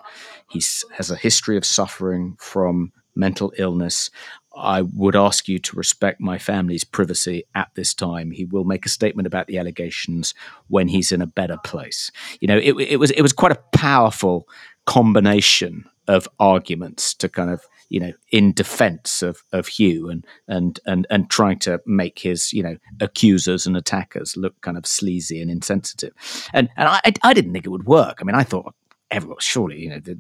He 0.51 0.63
has 0.93 1.11
a 1.11 1.17
history 1.17 1.57
of 1.57 1.65
suffering 1.65 2.37
from 2.39 2.93
mental 3.15 3.53
illness. 3.59 4.11
I 4.57 4.83
would 4.83 5.17
ask 5.17 5.49
you 5.49 5.59
to 5.59 5.77
respect 5.77 6.21
my 6.21 6.39
family's 6.39 6.85
privacy 6.85 7.45
at 7.55 7.71
this 7.75 7.95
time. 7.95 8.31
He 8.31 8.45
will 8.45 8.65
make 8.65 8.87
a 8.87 8.91
statement 8.91 9.27
about 9.27 9.47
the 9.47 9.59
allegations 9.59 10.35
when 10.69 10.89
he's 10.89 11.13
in 11.13 11.23
a 11.23 11.27
better 11.27 11.59
place. 11.65 12.11
You 12.41 12.49
know, 12.49 12.59
it, 12.59 12.73
it 12.73 12.97
was 12.97 13.11
it 13.13 13.23
was 13.23 13.33
quite 13.33 13.53
a 13.53 13.63
powerful 13.73 14.49
combination 14.87 15.85
of 16.09 16.29
arguments 16.39 17.15
to 17.15 17.29
kind 17.29 17.51
of 17.51 17.63
you 17.89 18.01
know 18.01 18.13
in 18.31 18.53
defense 18.53 19.23
of 19.23 19.43
of 19.53 19.67
Huw 19.67 20.11
and 20.11 20.27
and 20.49 20.81
and 20.87 21.07
and 21.11 21.31
trying 21.31 21.59
to 21.61 21.81
make 21.87 22.21
his 22.21 22.53
you 22.53 22.63
know 22.63 22.77
accusers 23.01 23.67
and 23.67 23.77
attackers 23.77 24.37
look 24.37 24.61
kind 24.61 24.77
of 24.77 24.87
sleazy 24.87 25.41
and 25.41 25.51
insensitive. 25.51 26.13
And 26.53 26.69
and 26.77 26.89
I 26.89 27.01
I 27.23 27.35
didn't 27.35 27.53
think 27.53 27.67
it 27.67 27.71
would 27.71 27.87
work. 27.87 28.19
I 28.21 28.25
mean 28.25 28.37
I 28.37 28.45
thought 28.45 28.75
everyone 29.11 29.39
surely 29.41 29.81
you 29.81 29.89
know 29.89 29.99
the, 29.99 30.19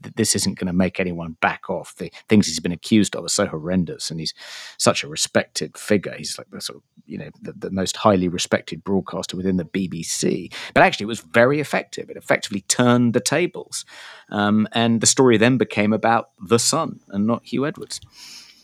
the, 0.00 0.12
this 0.16 0.34
isn't 0.34 0.58
going 0.58 0.66
to 0.66 0.72
make 0.72 0.98
anyone 0.98 1.36
back 1.40 1.70
off 1.70 1.94
the 1.96 2.10
things 2.28 2.46
he's 2.46 2.60
been 2.60 2.72
accused 2.72 3.14
of 3.14 3.24
are 3.24 3.28
so 3.28 3.46
horrendous 3.46 4.10
and 4.10 4.20
he's 4.20 4.34
such 4.78 5.04
a 5.04 5.08
respected 5.08 5.76
figure. 5.76 6.14
He's 6.16 6.36
like 6.38 6.50
the 6.50 6.60
sort 6.60 6.78
of 6.78 6.82
you 7.06 7.18
know 7.18 7.30
the, 7.40 7.52
the 7.52 7.70
most 7.70 7.96
highly 7.96 8.28
respected 8.28 8.82
broadcaster 8.82 9.36
within 9.36 9.58
the 9.58 9.64
bbc 9.64 10.52
but 10.74 10.82
actually 10.82 11.04
it 11.04 11.08
was 11.08 11.20
very 11.20 11.60
effective. 11.60 12.10
It 12.10 12.16
effectively 12.16 12.62
turned 12.62 13.14
the 13.14 13.20
tables. 13.20 13.84
Um, 14.30 14.66
and 14.72 15.00
the 15.00 15.06
story 15.06 15.36
then 15.36 15.56
became 15.56 15.92
about 15.92 16.30
the 16.40 16.58
Sun 16.58 17.00
and 17.08 17.26
not 17.26 17.44
Huw 17.44 17.66
edwards 17.68 18.00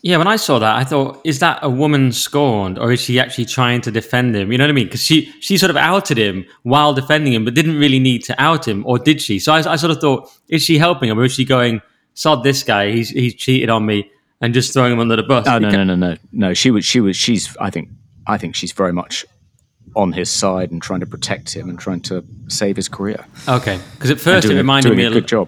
yeah, 0.03 0.17
when 0.17 0.27
I 0.27 0.35
saw 0.35 0.59
that, 0.59 0.75
I 0.75 0.83
thought, 0.83 1.21
is 1.23 1.39
that 1.39 1.59
a 1.61 1.69
woman 1.69 2.11
scorned, 2.11 2.77
or 2.77 2.91
is 2.91 2.99
she 2.99 3.21
actually 3.21 3.45
trying 3.45 3.79
to 3.81 3.91
defend 3.91 4.35
him? 4.35 4.51
You 4.51 4.57
know 4.57 4.65
what 4.65 4.69
I 4.69 4.73
mean? 4.73 4.87
Because 4.87 5.01
she 5.01 5.31
she 5.39 5.57
sort 5.57 5.69
of 5.69 5.77
outed 5.77 6.17
him 6.17 6.45
while 6.63 6.93
defending 6.93 7.31
him, 7.31 7.45
but 7.45 7.53
didn't 7.53 7.79
really 7.79 7.99
need 7.99 8.21
to 8.25 8.35
out 8.39 8.67
him, 8.67 8.85
or 8.85 8.99
did 8.99 9.21
she? 9.21 9.39
So 9.39 9.53
I, 9.53 9.59
I 9.59 9.75
sort 9.77 9.91
of 9.91 10.01
thought, 10.01 10.29
is 10.49 10.61
she 10.61 10.77
helping 10.77 11.09
him, 11.09 11.17
or 11.17 11.23
is 11.23 11.33
she 11.33 11.45
going, 11.45 11.81
sod 12.15 12.43
this 12.43 12.63
guy, 12.63 12.91
he's 12.91 13.09
he's 13.09 13.33
cheated 13.33 13.69
on 13.69 13.85
me, 13.85 14.11
and 14.41 14.53
just 14.53 14.73
throwing 14.73 14.91
him 14.91 14.99
under 14.99 15.15
the 15.15 15.23
bus? 15.23 15.47
Oh 15.47 15.57
no, 15.57 15.69
no, 15.69 15.85
no, 15.85 15.95
no, 15.95 16.17
no. 16.33 16.53
She 16.53 16.69
was, 16.69 16.83
she 16.83 16.99
was, 16.99 17.15
she's. 17.15 17.55
I 17.61 17.69
think, 17.69 17.87
I 18.27 18.37
think 18.37 18.55
she's 18.55 18.73
very 18.73 18.91
much 18.91 19.25
on 19.95 20.11
his 20.11 20.29
side 20.29 20.69
and 20.71 20.81
trying 20.81 20.99
to 20.99 21.05
protect 21.05 21.55
him 21.55 21.69
and 21.69 21.79
trying 21.79 22.01
to 22.01 22.25
save 22.49 22.75
his 22.75 22.89
career. 22.89 23.25
Okay, 23.47 23.79
because 23.93 24.11
at 24.11 24.19
first 24.19 24.47
it 24.47 24.53
reminded 24.53 24.89
doing 24.89 24.97
me 24.97 25.05
a 25.05 25.11
good 25.11 25.29
job. 25.29 25.47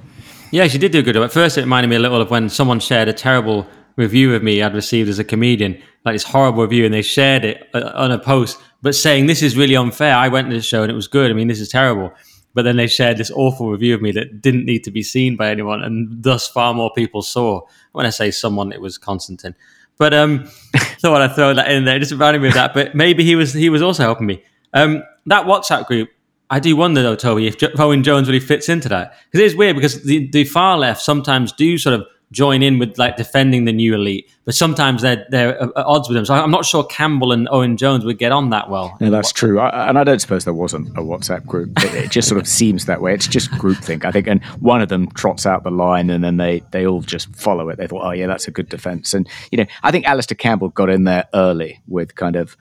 Yeah, 0.52 0.70
she 0.70 0.78
did 0.78 0.94
do 0.94 1.00
a 1.00 1.02
good 1.02 1.15
job. 1.15 1.26
At 1.26 1.34
first, 1.34 1.58
it 1.58 1.62
reminded 1.62 1.89
me 1.89 1.98
a 1.98 2.00
little 2.00 2.22
of 2.22 2.32
when 2.32 2.48
someone 2.48 2.80
shared 2.80 3.10
a 3.10 3.13
terrible 3.13 3.68
review 3.95 4.36
of 4.36 4.43
me 4.43 4.62
I'd 4.62 4.73
received 4.73 5.10
as 5.10 5.19
a 5.19 5.23
comedian, 5.23 5.81
like 6.03 6.15
this 6.15 6.23
horrible 6.23 6.63
review, 6.63 6.86
and 6.86 6.93
they 6.93 7.01
shared 7.01 7.45
it 7.45 7.69
uh, 7.73 7.91
on 7.95 8.12
a 8.12 8.19
post, 8.19 8.60
but 8.81 8.95
saying 8.95 9.25
this 9.25 9.41
is 9.41 9.58
really 9.58 9.75
unfair. 9.75 10.15
I 10.15 10.27
went 10.27 10.49
to 10.49 10.55
this 10.55 10.65
show 10.65 10.84
and 10.84 10.91
it 10.91 10.95
was 10.95 11.08
good. 11.08 11.31
I 11.31 11.34
mean, 11.34 11.47
this 11.47 11.60
is 11.60 11.69
terrible. 11.69 12.12
But 12.53 12.63
then 12.63 12.77
they 12.77 12.88
shared 12.88 13.17
this 13.17 13.31
awful 13.31 13.69
review 13.69 13.93
of 13.95 14.01
me 14.01 14.12
that 14.13 14.41
didn't 14.41 14.65
need 14.65 14.86
to 14.86 14.91
be 14.91 15.03
seen 15.03 15.36
by 15.36 15.49
anyone, 15.49 15.84
and 15.84 16.23
thus 16.23 16.47
far 16.47 16.73
more 16.73 16.91
people 16.93 17.21
saw. 17.21 17.62
When 17.91 18.05
I 18.05 18.12
say 18.12 18.31
someone, 18.31 18.71
it 18.71 18.79
was 18.79 18.97
Constantine. 18.97 19.55
But 19.97 20.13
um, 20.13 20.45
thought 20.99 21.21
I'd 21.21 21.36
throw 21.36 21.53
that 21.53 21.69
in 21.69 21.84
there, 21.84 21.99
just 21.99 22.12
reminding 22.12 22.41
me 22.41 22.47
of 22.49 22.53
that. 22.53 22.73
But 22.73 22.95
maybe 22.95 23.25
he 23.25 23.36
was 23.36 23.53
he 23.53 23.69
was 23.69 23.81
also 23.81 24.03
helping 24.03 24.27
me. 24.27 24.41
Um, 24.73 25.03
that 25.25 25.45
WhatsApp 25.45 25.86
group, 25.86 26.10
I 26.49 26.60
do 26.60 26.75
wonder 26.75 27.01
though, 27.01 27.15
Toby, 27.15 27.47
if 27.47 27.58
Owen 27.79 28.03
Jones 28.03 28.27
really 28.27 28.39
fits 28.39 28.69
into 28.69 28.88
that 28.89 29.15
because 29.25 29.41
it 29.41 29.45
is 29.45 29.55
weird 29.55 29.75
because 29.75 30.03
the, 30.03 30.29
the 30.31 30.43
far 30.43 30.77
left 30.77 31.01
sometimes 31.01 31.51
do 31.51 31.77
sort 31.77 31.99
of 31.99 32.05
join 32.32 32.64
in 32.64 32.80
with 32.80 32.98
like 32.98 33.18
defending 33.18 33.66
the 33.66 33.72
new 33.72 33.96
elite, 33.96 34.30
but 34.44 34.56
sometimes 34.56 35.02
they're 35.02 35.26
they're 35.30 35.62
at 35.62 35.72
odds 35.76 36.10
with 36.10 36.16
them. 36.16 36.26
So 36.26 36.34
I'm 36.34 36.52
not 36.52 36.66
sure 36.66 36.84
Campbell 36.84 37.32
and 37.32 37.48
Owen 37.52 37.78
Jones 37.78 38.04
would 38.06 38.18
get 38.18 38.32
on 38.32 38.50
that 38.50 38.70
well. 38.70 38.98
Yeah, 39.00 39.10
that's 39.10 39.32
true, 39.32 39.60
I, 39.60 39.90
and 39.90 39.98
I 39.98 40.04
don't 40.04 40.20
suppose 40.20 40.44
there 40.44 40.54
wasn't 40.54 40.90
a 40.98 41.02
WhatsApp 41.02 41.46
group. 41.46 41.72
It, 41.84 41.94
it 41.94 42.12
just 42.12 42.28
sort 42.28 42.40
of 42.40 42.48
seems 42.48 42.86
that 42.86 43.02
way. 43.02 43.14
It's 43.14 43.28
just 43.28 43.52
groupthink, 43.52 44.06
I 44.06 44.12
think. 44.12 44.28
And 44.28 44.44
one 44.60 44.82
of 44.82 44.90
them 44.90 45.10
trots 45.12 45.46
out 45.46 45.64
the 45.64 45.72
line, 45.72 46.10
and 46.10 46.24
then 46.24 46.38
they 46.38 46.64
they 46.72 46.86
all 46.86 47.02
just 47.02 47.34
follow 47.36 47.70
it. 47.70 47.78
They 47.78 47.88
thought, 47.88 48.06
oh 48.06 48.12
yeah, 48.12 48.28
that's 48.28 48.48
a 48.48 48.52
good 48.52 48.70
defense. 48.70 49.14
And 49.14 49.28
you 49.52 49.58
know, 49.58 49.66
I 49.84 49.92
think 49.92 50.06
Alastair 50.06 50.36
Campbell 50.36 50.70
got 50.70 50.90
in 50.90 51.04
there 51.04 51.26
early 51.34 51.82
with 51.88 52.16
kind 52.16 52.36
of 52.36 52.58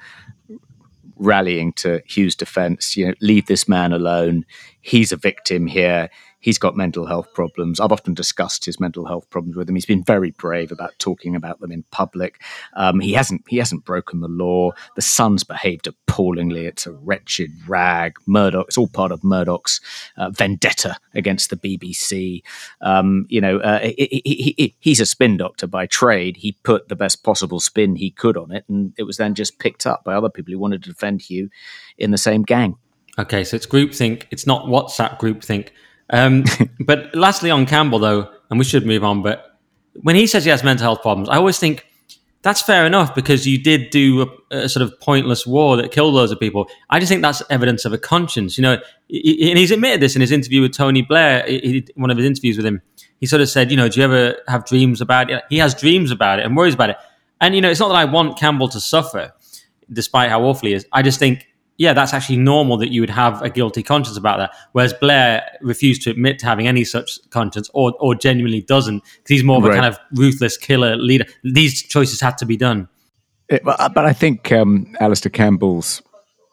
rallying 1.17 1.73
to 1.75 2.03
Huw's 2.07 2.35
defense. 2.35 2.97
You 2.97 3.09
know, 3.09 3.15
leave 3.21 3.47
this 3.47 3.69
man 3.69 3.93
alone. 3.93 4.45
He's 4.81 5.13
a 5.13 5.17
victim 5.17 5.67
here 5.67 6.11
he's 6.45 6.59
got 6.59 6.77
mental 6.77 7.07
health 7.07 7.33
problems. 7.33 7.81
I've 7.81 7.91
often 7.91 8.13
discussed 8.13 8.67
his 8.67 8.79
mental 8.79 9.07
health 9.07 9.31
problems 9.31 9.57
with 9.57 9.67
him. 9.67 9.77
He's 9.77 9.87
been 9.87 10.05
very 10.05 10.31
brave 10.33 10.71
about 10.71 10.93
talking 10.99 11.35
about 11.35 11.59
them 11.61 11.73
in 11.73 11.85
public. 11.91 12.43
Um, 12.75 13.01
he 13.01 13.15
hasn't 13.15 13.45
he 13.49 13.57
hasn't 13.57 13.87
broken 13.87 14.21
the 14.21 14.29
law. 14.29 14.73
The 14.95 15.03
Sun's 15.03 15.43
behaved 15.43 15.87
appallingly. 15.87 16.67
It's 16.67 16.87
a 16.87 16.93
wretched 16.93 17.51
rag. 17.67 18.17
Murdoch. 18.27 18.67
It's 18.69 18.77
all 18.77 18.89
part 18.89 19.11
of 19.11 19.25
Murdoch's 19.25 19.81
uh, 20.19 20.31
vendetta 20.31 20.97
against 21.15 21.49
the 21.49 21.57
BBC. 21.57 22.43
Um, 22.83 23.25
you 23.31 23.41
know, 23.41 23.59
uh, 23.61 23.81
he, 23.81 24.23
he, 24.25 24.55
he, 24.59 24.77
he's 24.81 25.01
a 25.01 25.07
spin 25.07 25.39
doctor 25.39 25.67
by 25.67 25.87
trade. 25.87 26.37
He 26.37 26.53
put 26.63 26.89
the 26.89 26.97
best 26.97 27.25
possible 27.25 27.59
spin 27.59 27.97
he 27.97 28.11
could 28.11 28.37
on 28.37 28.53
it, 28.53 28.67
and 28.69 28.93
it 28.99 29.05
was 29.05 29.17
then 29.17 29.35
just 29.35 29.59
picked 29.59 29.87
up 29.87 30.05
by 30.05 30.15
other 30.15 30.29
people 30.29 30.53
who 30.53 30.59
wanted 30.59 30.83
to 30.83 30.91
defend 30.91 31.21
Huw 31.21 31.49
in 31.97 32.11
the 32.11 32.19
same 32.19 32.43
gang. 32.43 32.77
Okay, 33.19 33.45
so 33.45 33.57
it's 33.57 33.67
groupthink. 33.67 34.25
It's 34.31 34.47
not 34.47 34.67
WhatsApp 34.67 35.19
groupthink. 35.19 35.71
Um, 36.11 36.45
but 36.81 37.15
lastly, 37.15 37.51
on 37.51 37.67
Campbell, 37.67 37.99
though, 37.99 38.31
and 38.51 38.59
we 38.59 38.65
should 38.65 38.87
move 38.87 39.05
on, 39.05 39.23
but 39.23 39.59
when 40.03 40.17
he 40.17 40.27
says 40.27 40.45
he 40.45 40.51
has 40.51 40.65
mental 40.65 40.85
health 40.85 41.03
problems, 41.03 41.29
I 41.29 41.37
always 41.37 41.59
think 41.59 41.87
that's 42.43 42.61
fair 42.61 42.85
enough 42.85 43.15
because 43.15 43.47
you 43.47 43.59
did 43.59 43.89
do 43.89 44.23
a, 44.51 44.57
a, 44.57 44.69
sort 44.69 44.83
of 44.83 45.01
pointless 45.01 45.47
war 45.47 45.79
that 45.79 45.91
killed 45.91 46.13
loads 46.13 46.31
of 46.31 46.39
people. 46.39 46.69
I 46.91 46.99
just 47.01 47.11
think 47.11 47.23
that's 47.23 47.43
evidence 47.49 47.87
of 47.87 47.95
a 47.95 47.99
conscience, 47.99 48.59
you 48.59 48.63
know. 48.63 48.75
And 48.75 49.59
he's 49.59 49.71
admitted 49.71 50.01
this 50.01 50.15
in 50.15 50.21
his 50.21 50.31
interview 50.31 50.61
with 50.61 50.73
Tony 50.73 51.01
Blair, 51.01 51.45
he, 51.47 51.87
one 51.95 52.11
of 52.11 52.19
his 52.19 52.27
interviews 52.27 52.59
with 52.59 52.67
him. 52.67 52.83
He 53.19 53.27
sort 53.27 53.41
of 53.41 53.49
said, 53.49 53.71
you 53.71 53.79
know, 53.79 53.89
do 53.89 53.99
you 53.99 54.05
ever 54.05 54.37
have 54.47 54.67
dreams 54.67 55.01
about 55.01 55.31
it? 55.31 55.43
He 55.49 55.57
has 55.59 55.75
dreams 55.75 56.11
about 56.11 56.39
it 56.39 56.45
and 56.45 56.55
worries 56.55 56.75
about 56.75 56.91
it. 56.91 56.97
And, 57.41 57.55
you 57.55 57.63
know, 57.63 57.71
it's 57.71 57.81
not 57.81 57.89
that 57.89 57.97
I 57.97 58.05
want 58.05 58.39
Campbell 58.39 58.69
to 58.69 58.81
suffer, 58.81 59.33
despite 59.91 60.29
how 60.29 60.43
awful 60.43 60.69
he 60.69 60.75
is. 60.75 60.87
I 60.93 61.01
just 61.01 61.19
think 61.19 61.47
yeah, 61.77 61.93
that's 61.93 62.15
actually 62.15 62.37
normal 62.37 62.77
that 62.79 62.93
you 62.93 63.01
would 63.01 63.11
have 63.11 63.43
a 63.43 63.51
guilty 63.51 63.83
conscience 63.83 64.17
about 64.17 64.39
that. 64.39 64.53
Whereas 64.73 64.93
Blair 64.93 65.43
refused 65.61 66.03
to 66.03 66.11
admit 66.11 66.39
to 66.41 66.47
having 66.47 66.69
any 66.69 66.85
such 66.85 67.19
conscience 67.31 67.69
or, 67.75 67.95
or 67.99 68.15
genuinely 68.15 68.61
doesn't 68.61 69.03
because 69.03 69.29
he's 69.29 69.45
more 69.45 69.59
of 69.59 69.65
a 69.65 69.69
right. 69.69 69.81
kind 69.81 69.87
of 69.87 69.99
ruthless 70.13 70.57
killer 70.57 70.97
leader. 70.97 71.27
These 71.43 71.83
choices 71.83 72.21
had 72.21 72.39
to 72.39 72.47
be 72.47 72.57
done. 72.57 72.89
It, 73.49 73.63
uh, 73.67 73.89
but 73.89 74.07
I 74.07 74.13
think 74.13 74.53
um, 74.53 74.95
Alastair 75.01 75.31
Campbell's 75.31 76.01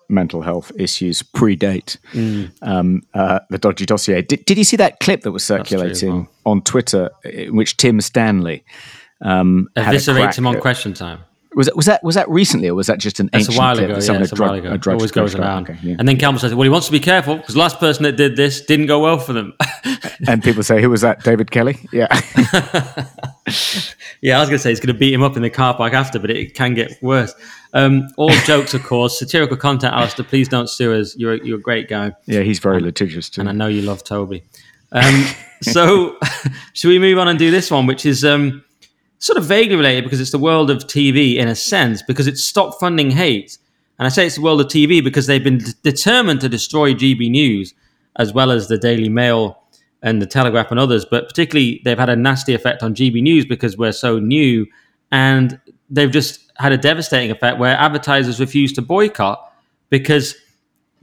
mental 0.10 0.41
health 0.41 0.71
issues 0.77 1.23
predate 1.23 1.97
mm. 2.12 2.51
um, 2.62 3.01
uh, 3.13 3.39
the 3.49 3.57
dodgy 3.57 3.86
dossier. 3.86 4.21
Did, 4.21 4.43
did 4.45 4.57
you 4.57 4.63
see 4.63 4.77
that 4.77 4.99
clip 4.99 5.21
that 5.21 5.31
was 5.31 5.43
circulating 5.43 6.27
on 6.45 6.62
Twitter 6.63 7.12
in 7.23 7.55
which 7.55 7.77
Tim 7.77 8.01
Stanley 8.01 8.65
um, 9.21 9.69
eviscerates 9.77 10.36
him 10.36 10.47
on 10.47 10.60
Question 10.60 10.93
Time? 10.93 11.19
Was 11.53 11.65
that 11.67 11.75
was 11.75 11.85
that 11.87 12.01
was 12.01 12.15
that 12.15 12.29
recently, 12.29 12.69
or 12.69 12.75
was 12.75 12.87
that 12.87 12.97
just 12.97 13.19
an 13.19 13.29
That's 13.33 13.41
ancient 13.49 13.57
a 13.57 13.59
while 13.59 13.77
ago. 13.77 13.93
Yeah, 13.95 13.99
someone 13.99 14.21
it's 14.21 14.31
had 14.31 14.39
a 14.39 14.41
while 14.41 14.51
drug- 14.51 14.65
ago. 14.65 14.73
a 14.73 14.77
drug 14.77 14.95
Always 14.95 15.11
goes 15.11 15.35
around. 15.35 15.69
Okay, 15.69 15.77
yeah. 15.83 15.95
And 15.99 16.07
then 16.07 16.15
Campbell 16.17 16.39
says, 16.39 16.55
"Well, 16.55 16.63
he 16.63 16.69
wants 16.69 16.85
to 16.85 16.93
be 16.93 16.99
careful 17.01 17.35
because 17.35 17.55
the 17.55 17.59
last 17.59 17.77
person 17.77 18.03
that 18.03 18.13
did 18.15 18.37
this 18.37 18.61
didn't 18.61 18.85
go 18.85 18.99
well 19.01 19.17
for 19.19 19.33
them." 19.33 19.53
and 20.29 20.41
people 20.41 20.63
say, 20.63 20.81
"Who 20.81 20.89
was 20.89 21.01
that? 21.01 21.23
David 21.25 21.51
Kelly?" 21.51 21.77
Yeah, 21.91 22.07
yeah, 24.21 24.37
I 24.37 24.39
was 24.39 24.49
going 24.49 24.57
to 24.57 24.59
say 24.59 24.69
he's 24.69 24.79
going 24.79 24.93
to 24.93 24.99
beat 24.99 25.13
him 25.13 25.23
up 25.23 25.35
in 25.35 25.41
the 25.41 25.49
car 25.49 25.75
park 25.75 25.93
after, 25.93 26.19
but 26.19 26.29
it 26.29 26.53
can 26.53 26.73
get 26.73 26.93
worse. 27.01 27.33
Um, 27.73 28.07
all 28.17 28.29
jokes, 28.45 28.73
of 28.73 28.83
course. 28.83 29.19
Satirical 29.19 29.57
content, 29.57 29.93
Alastair. 29.93 30.25
Please 30.25 30.47
don't 30.47 30.69
sue 30.69 30.93
us. 30.93 31.15
You're 31.17 31.33
a, 31.33 31.45
you're 31.45 31.57
a 31.59 31.61
great 31.61 31.89
guy, 31.89 32.13
yeah, 32.27 32.41
he's 32.41 32.59
very 32.59 32.79
litigious 32.79 33.29
too. 33.29 33.41
and 33.41 33.49
I 33.49 33.53
know 33.53 33.67
you 33.67 33.81
love 33.81 34.03
Toby. 34.03 34.43
Um, 34.93 35.25
so, 35.61 36.17
should 36.73 36.89
we 36.89 36.99
move 36.99 37.17
on 37.17 37.27
and 37.27 37.37
do 37.39 37.51
this 37.51 37.71
one, 37.71 37.87
which 37.87 38.05
is 38.05 38.23
um, 38.25 38.63
sort 39.21 39.38
of 39.38 39.45
vaguely 39.45 39.75
related 39.75 40.03
because 40.03 40.19
it's 40.19 40.31
the 40.31 40.39
world 40.39 40.69
of 40.69 40.79
TV 40.79 41.38
in 41.38 41.47
a 41.47 41.55
sense, 41.55 42.01
because 42.01 42.27
it's 42.27 42.43
stop 42.43 42.79
funding 42.79 43.12
hate. 43.12 43.57
And 43.99 44.07
I 44.07 44.10
say 44.10 44.25
it's 44.25 44.36
the 44.36 44.41
world 44.41 44.60
of 44.60 44.67
TV 44.67 45.01
because 45.03 45.27
they've 45.27 45.43
been 45.43 45.60
d- 45.60 45.71
determined 45.84 46.41
to 46.41 46.49
destroy 46.49 46.93
GB 46.93 47.29
News 47.29 47.75
as 48.15 48.34
well 48.34 48.49
as 48.51 48.67
the 48.67 48.79
Daily 48.79 49.10
Mail 49.10 49.62
and 50.01 50.19
the 50.19 50.25
Telegraph 50.25 50.71
and 50.71 50.79
others. 50.79 51.05
But 51.05 51.27
particularly, 51.27 51.81
they've 51.86 51.99
had 51.99 52.10
a 52.10 52.15
nasty 52.15 52.55
effect 52.55 52.81
on 52.81 52.95
GB 52.95 53.21
News 53.21 53.45
because 53.45 53.77
we're 53.77 53.91
so 53.91 54.17
new, 54.17 54.65
and 55.12 55.62
they've 55.88 56.12
just 56.12 56.51
had 56.57 56.71
a 56.71 56.77
devastating 56.77 57.29
effect 57.29 57.60
where 57.60 57.77
advertisers 57.77 58.39
refuse 58.39 58.73
to 58.73 58.81
boycott 58.81 59.53
because 59.91 60.36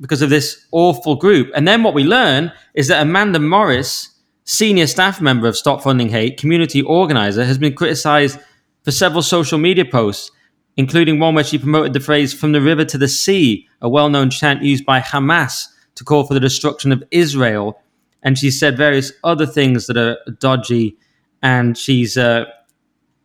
because 0.00 0.22
of 0.22 0.30
this 0.30 0.66
awful 0.72 1.14
group. 1.14 1.50
And 1.54 1.66
then 1.66 1.84
what 1.84 1.94
we 1.94 2.04
learn 2.04 2.52
is 2.74 2.88
that 2.88 3.02
Amanda 3.02 3.38
Morris, 3.38 4.10
senior 4.48 4.86
staff 4.86 5.20
member 5.20 5.46
of 5.46 5.58
Stop 5.58 5.82
Funding 5.82 6.08
Hate, 6.08 6.38
community 6.38 6.80
organizer, 6.80 7.44
has 7.44 7.58
been 7.58 7.74
criticized 7.74 8.38
for 8.82 8.90
several 8.90 9.20
social 9.20 9.58
media 9.58 9.84
posts, 9.84 10.30
including 10.74 11.18
one 11.18 11.34
where 11.34 11.44
she 11.44 11.58
promoted 11.58 11.92
the 11.92 12.00
phrase 12.00 12.32
"from 12.32 12.52
the 12.52 12.62
river 12.62 12.84
to 12.86 12.96
the 12.96 13.08
sea," 13.08 13.68
a 13.82 13.88
well-known 13.90 14.30
chant 14.30 14.62
used 14.62 14.86
by 14.86 15.00
Hamas 15.00 15.66
to 15.96 16.02
call 16.02 16.24
for 16.24 16.32
the 16.32 16.40
destruction 16.40 16.92
of 16.92 17.04
Israel. 17.10 17.78
And 18.22 18.38
she 18.38 18.50
said 18.50 18.76
various 18.76 19.12
other 19.22 19.46
things 19.46 19.86
that 19.86 19.98
are 19.98 20.16
dodgy, 20.40 20.96
and 21.42 21.76
she's 21.76 22.16
uh, 22.16 22.46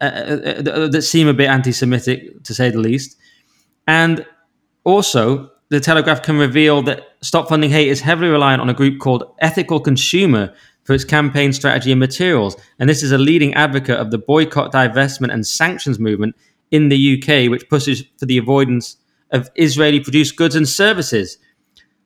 uh, 0.02 0.04
uh, 0.04 0.70
uh, 0.70 0.88
that 0.90 1.04
seem 1.04 1.30
a 1.30 1.34
bit 1.34 1.50
anti-Semitic 1.50 2.44
to 2.44 2.54
say 2.54 2.70
the 2.70 2.80
least. 2.80 3.18
And 3.88 4.26
also, 4.84 5.52
the 5.70 5.80
Telegraph 5.80 6.22
can 6.22 6.38
reveal 6.38 6.82
that 6.84 7.16
Stop 7.22 7.48
Funding 7.48 7.70
Hate 7.70 7.88
is 7.88 8.02
heavily 8.02 8.30
reliant 8.30 8.62
on 8.62 8.70
a 8.70 8.74
group 8.74 9.00
called 9.00 9.24
Ethical 9.40 9.80
Consumer 9.80 10.54
for 10.84 10.94
its 10.94 11.06
campaign 11.06 11.54
strategy 11.54 11.92
and 11.92 12.00
materials. 12.00 12.56
And 12.80 12.90
this 12.90 13.04
is 13.04 13.12
a 13.12 13.18
leading 13.18 13.54
advocate 13.54 13.98
of 13.98 14.12
the 14.12 14.18
boycott, 14.18 14.72
divestment, 14.72 15.34
and 15.34 15.46
sanctions 15.46 16.00
movement 16.00 16.36
in 16.72 16.90
the 16.90 17.18
UK, 17.22 17.50
which 17.50 17.70
pushes 17.70 18.04
for 18.18 18.26
the 18.26 18.38
avoidance 18.38 18.98
of 19.32 19.50
Israeli 19.56 20.00
produced 20.00 20.36
goods 20.36 20.56
and 20.56 20.68
services. 20.68 21.38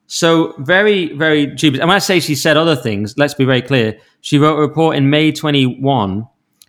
So, 0.07 0.53
very, 0.59 1.13
very 1.13 1.45
dubious. 1.45 1.81
And 1.81 1.89
when 1.89 1.95
I 1.95 1.99
say 1.99 2.19
she 2.19 2.35
said 2.35 2.55
other 2.55 2.75
things, 2.75 3.17
let's 3.17 3.33
be 3.33 3.45
very 3.45 3.61
clear. 3.61 3.99
She 4.21 4.37
wrote 4.37 4.57
a 4.57 4.61
report 4.61 4.95
in 4.95 5.09
May 5.09 5.31
21 5.31 6.27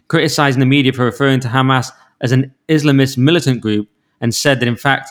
criticizing 0.08 0.60
the 0.60 0.66
media 0.66 0.92
for 0.92 1.04
referring 1.04 1.40
to 1.40 1.48
Hamas 1.48 1.90
as 2.20 2.32
an 2.32 2.52
Islamist 2.68 3.16
militant 3.16 3.60
group 3.60 3.88
and 4.20 4.34
said 4.34 4.58
that, 4.60 4.68
in 4.68 4.76
fact, 4.76 5.10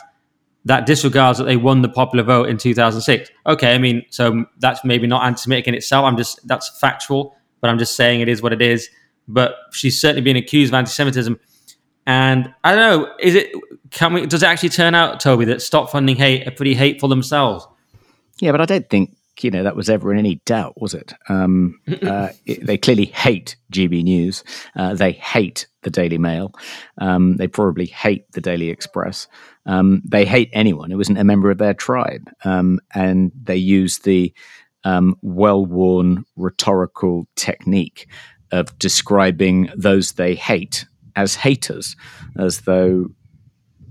that 0.68 0.84
disregards 0.84 1.38
that 1.38 1.44
they 1.44 1.56
won 1.56 1.80
the 1.80 1.88
popular 1.88 2.22
vote 2.22 2.48
in 2.48 2.58
2006. 2.58 3.30
Okay, 3.46 3.74
I 3.74 3.78
mean, 3.78 4.04
so 4.10 4.44
that's 4.58 4.84
maybe 4.84 5.06
not 5.06 5.24
anti-Semitic 5.24 5.66
in 5.66 5.74
itself. 5.74 6.04
I'm 6.04 6.16
just 6.16 6.46
that's 6.46 6.78
factual, 6.78 7.34
but 7.60 7.70
I'm 7.70 7.78
just 7.78 7.96
saying 7.96 8.20
it 8.20 8.28
is 8.28 8.42
what 8.42 8.52
it 8.52 8.60
is. 8.60 8.88
But 9.26 9.54
she's 9.72 10.00
certainly 10.00 10.20
been 10.22 10.36
accused 10.36 10.70
of 10.70 10.78
anti-Semitism, 10.78 11.40
and 12.06 12.54
I 12.64 12.74
don't 12.74 13.02
know. 13.02 13.14
Is 13.18 13.34
it? 13.34 13.50
Can 13.90 14.12
we? 14.12 14.26
Does 14.26 14.42
it 14.42 14.46
actually 14.46 14.68
turn 14.68 14.94
out, 14.94 15.20
Toby, 15.20 15.46
that 15.46 15.62
Stop 15.62 15.90
Funding 15.90 16.16
Hate 16.16 16.46
are 16.46 16.50
pretty 16.50 16.74
hateful 16.74 17.08
themselves? 17.08 17.66
Yeah, 18.40 18.52
but 18.52 18.60
I 18.60 18.66
don't 18.66 18.88
think 18.88 19.16
you 19.42 19.50
know 19.50 19.62
that 19.62 19.76
was 19.76 19.90
ever 19.90 20.12
in 20.12 20.18
any 20.18 20.36
doubt, 20.44 20.80
was 20.80 20.94
it? 20.94 21.14
Um, 21.28 21.80
uh, 22.02 22.30
it 22.46 22.66
they 22.66 22.78
clearly 22.78 23.06
hate 23.06 23.56
GB 23.72 24.02
News. 24.02 24.44
Uh, 24.76 24.94
they 24.94 25.12
hate 25.12 25.66
the 25.82 25.90
Daily 25.90 26.18
Mail. 26.18 26.52
Um, 26.98 27.36
they 27.36 27.48
probably 27.48 27.86
hate 27.86 28.30
the 28.32 28.40
Daily 28.40 28.68
Express. 28.68 29.28
Um, 29.66 30.02
they 30.04 30.24
hate 30.24 30.50
anyone 30.52 30.90
who 30.90 31.00
isn't 31.00 31.16
a 31.16 31.24
member 31.24 31.50
of 31.50 31.58
their 31.58 31.74
tribe, 31.74 32.30
um, 32.44 32.80
and 32.94 33.32
they 33.40 33.56
use 33.56 33.98
the 33.98 34.32
um, 34.84 35.16
well-worn 35.22 36.24
rhetorical 36.36 37.26
technique 37.36 38.08
of 38.52 38.78
describing 38.78 39.70
those 39.76 40.12
they 40.12 40.34
hate 40.34 40.86
as 41.16 41.34
haters, 41.34 41.96
as 42.38 42.60
though 42.60 43.06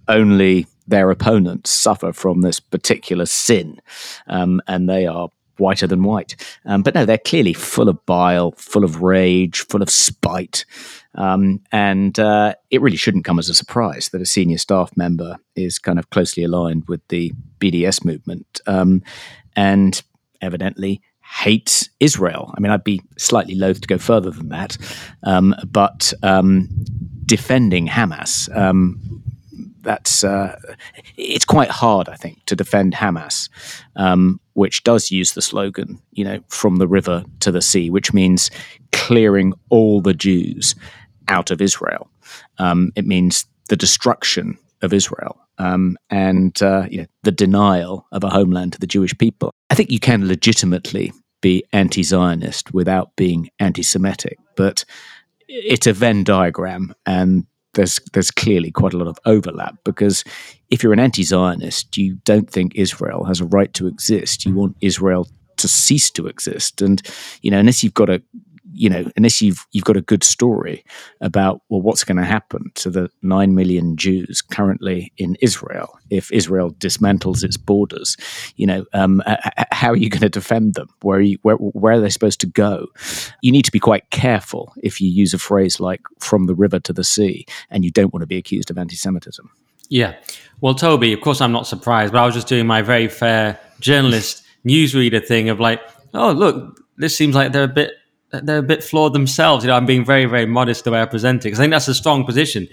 only 0.08 0.66
their 0.88 1.12
opponents 1.12 1.70
suffer 1.70 2.14
from 2.14 2.42
this 2.42 2.60
particular 2.60 3.26
sin, 3.26 3.80
um, 4.28 4.62
and 4.68 4.90
they 4.90 5.06
are 5.06 5.30
whiter 5.60 5.88
than 5.88 6.04
white. 6.04 6.36
Um, 6.66 6.84
but 6.84 6.96
no, 6.96 7.06
they're 7.06 7.18
clearly 7.18 7.54
full 7.54 7.90
of 7.90 8.06
bile, 8.06 8.52
full 8.58 8.84
of 8.84 9.02
rage, 9.02 9.66
full 9.68 9.82
of 9.82 9.90
spite. 9.90 10.66
Um, 11.16 11.62
and 11.72 12.18
uh, 12.20 12.56
it 12.70 12.82
really 12.82 12.98
shouldn't 12.98 13.26
come 13.26 13.40
as 13.40 13.50
a 13.50 13.54
surprise 13.54 14.10
that 14.10 14.22
a 14.22 14.26
senior 14.26 14.58
staff 14.58 14.96
member 14.96 15.38
is 15.56 15.80
kind 15.80 16.00
of 16.00 16.10
closely 16.10 16.44
aligned 16.44 16.88
with 16.88 17.02
the 17.08 17.34
BDS 17.60 18.06
movement 18.06 18.62
um, 18.68 19.02
and 19.56 20.02
evidently 20.42 21.02
hates 21.24 21.90
Israel. 22.00 22.54
I 22.56 22.62
mean, 22.62 22.72
I'd 22.72 22.84
be 22.84 23.02
slightly 23.18 23.56
loath 23.56 23.82
to 23.82 23.88
go 23.88 23.98
further 23.98 24.32
than 24.32 24.50
that, 24.50 24.78
um, 25.24 25.56
but 25.66 26.14
um, 26.24 26.70
defending 27.26 27.88
Hamas 27.88 28.56
um, 28.56 29.24
that's 29.88 30.24
uh, 30.24 30.60
it's 31.16 31.46
quite 31.46 31.70
hard, 31.70 32.10
I 32.10 32.16
think, 32.16 32.46
to 32.46 32.56
defend 32.56 32.94
Hamas, 32.94 33.50
um, 33.96 34.40
which 34.54 34.84
does 34.84 35.12
use 35.12 35.32
the 35.32 35.42
slogan, 35.42 36.00
you 36.12 36.26
know, 36.26 36.40
from 36.50 36.76
the 36.76 36.88
river 36.88 37.24
to 37.40 37.52
the 37.52 37.62
sea, 37.62 37.90
which 37.90 38.14
means 38.14 38.52
clearing 38.92 39.54
all 39.70 40.02
the 40.02 40.14
Jews 40.14 40.76
out 41.30 41.52
of 41.52 41.62
Israel. 41.62 42.10
Um, 42.58 42.92
it 42.96 43.06
means 43.06 43.46
the 43.70 43.78
destruction 43.78 44.58
of 44.82 44.94
Israel 44.94 45.40
um, 45.58 45.98
and 46.10 46.62
uh, 46.62 46.86
you 46.90 47.00
know, 47.00 47.08
the 47.24 47.32
denial 47.32 48.06
of 48.12 48.24
a 48.24 48.30
homeland 48.30 48.74
to 48.74 48.80
the 48.80 48.88
Jewish 48.88 49.18
people. 49.18 49.54
I 49.70 49.76
think 49.76 49.90
you 49.90 50.00
can 50.00 50.28
legitimately 50.28 51.14
be 51.42 51.64
anti-Zionist 51.72 52.74
without 52.74 53.16
being 53.16 53.50
anti-Semitic, 53.60 54.38
but 54.56 54.84
it's 55.48 55.88
a 55.88 55.94
Venn 55.94 56.24
diagram, 56.24 56.94
and 57.06 57.46
there's 57.78 58.00
there's 58.12 58.32
clearly 58.32 58.72
quite 58.72 58.94
a 58.94 58.98
lot 58.98 59.08
of 59.08 59.18
overlap 59.26 59.78
because 59.86 60.26
if 60.70 60.84
you're 60.84 60.92
an 60.92 61.00
anti-Zionist, 61.00 61.96
you 61.96 62.16
don't 62.26 62.50
think 62.50 62.76
Israel 62.76 63.24
has 63.24 63.40
a 63.40 63.46
right 63.46 63.74
to 63.76 63.88
exist. 63.88 64.46
You 64.46 64.54
want 64.54 64.76
Israel 64.82 65.28
to 65.58 65.68
cease 65.68 66.12
to 66.12 66.28
exist, 66.28 66.82
and 66.82 67.02
you 67.42 67.50
know 67.50 67.60
unless 67.60 67.84
you've 67.84 67.94
got 67.94 68.10
a 68.10 68.22
you 68.78 68.90
know 68.90 69.06
unless 69.16 69.42
you've 69.42 69.66
you've 69.72 69.84
got 69.84 69.98
a 69.98 70.02
good 70.02 70.24
story 70.24 70.84
about 71.22 71.62
well 71.70 71.82
what's 71.82 72.04
going 72.04 72.18
to 72.18 72.24
happen 72.24 72.72
to 72.76 72.90
the 72.90 73.10
nine 73.22 73.56
million 73.56 73.98
Jews 73.98 74.42
currently 74.42 75.12
in 75.18 75.36
Israel 75.42 76.00
if 76.10 76.32
Israel 76.32 76.72
dismantles 76.74 77.44
its 77.44 77.58
borders, 77.58 78.18
you 78.56 78.66
know 78.66 78.86
um, 78.94 79.22
how 79.72 79.90
are 79.90 79.98
you 79.98 80.10
going 80.10 80.22
to 80.22 80.30
defend 80.30 80.76
them? 80.76 80.88
Where 81.02 81.18
are 81.18 81.22
you, 81.22 81.38
where 81.42 81.56
where 81.56 81.94
are 81.94 82.00
they 82.00 82.10
supposed 82.10 82.40
to 82.42 82.48
go? 82.48 82.88
You 83.42 83.52
need 83.52 83.66
to 83.66 83.72
be 83.72 83.80
quite 83.80 84.10
careful 84.10 84.74
if 84.84 85.02
you 85.02 85.10
use 85.10 85.34
a 85.34 85.40
phrase 85.40 85.80
like 85.80 86.02
"from 86.20 86.46
the 86.46 86.56
river 86.56 86.80
to 86.80 86.94
the 86.94 87.04
sea," 87.04 87.46
and 87.70 87.84
you 87.84 87.92
don't 87.92 88.14
want 88.14 88.22
to 88.22 88.28
be 88.28 88.38
accused 88.38 88.70
of 88.72 88.78
anti-Semitism. 88.78 89.50
Yeah. 89.90 90.16
Well, 90.62 90.76
Toby, 90.76 91.14
of 91.14 91.22
course, 91.22 91.42
I'm 91.42 91.52
not 91.52 91.68
surprised, 91.68 92.14
but 92.14 92.20
I 92.20 92.26
was 92.26 92.36
just 92.36 92.48
doing 92.48 92.68
my 92.68 92.82
very 92.82 93.08
fair 93.08 93.60
journalist 93.80 94.44
newsreader 94.66 95.26
thing 95.26 95.50
of 95.50 95.60
like, 95.60 95.82
oh, 96.14 96.32
look, 96.32 96.82
this 96.98 97.16
seems 97.16 97.36
like 97.36 97.52
they're 97.52 97.64
a 97.64 97.68
bit 97.68 97.94
they're 98.32 98.60
a 98.60 98.64
bit 98.64 98.84
flawed 98.84 99.14
themselves. 99.14 99.64
You 99.64 99.70
know, 99.70 99.78
I'm 99.78 99.86
being 99.86 100.06
very, 100.06 100.26
very 100.26 100.46
modest 100.46 100.84
the 100.84 100.92
way 100.92 101.02
I 101.02 101.06
present 101.06 101.42
it 101.42 101.48
because 101.48 101.60
I 101.60 101.64
think 101.64 101.72
that's 101.72 101.88
a 101.88 101.94
strong 101.94 102.26
position 102.26 102.68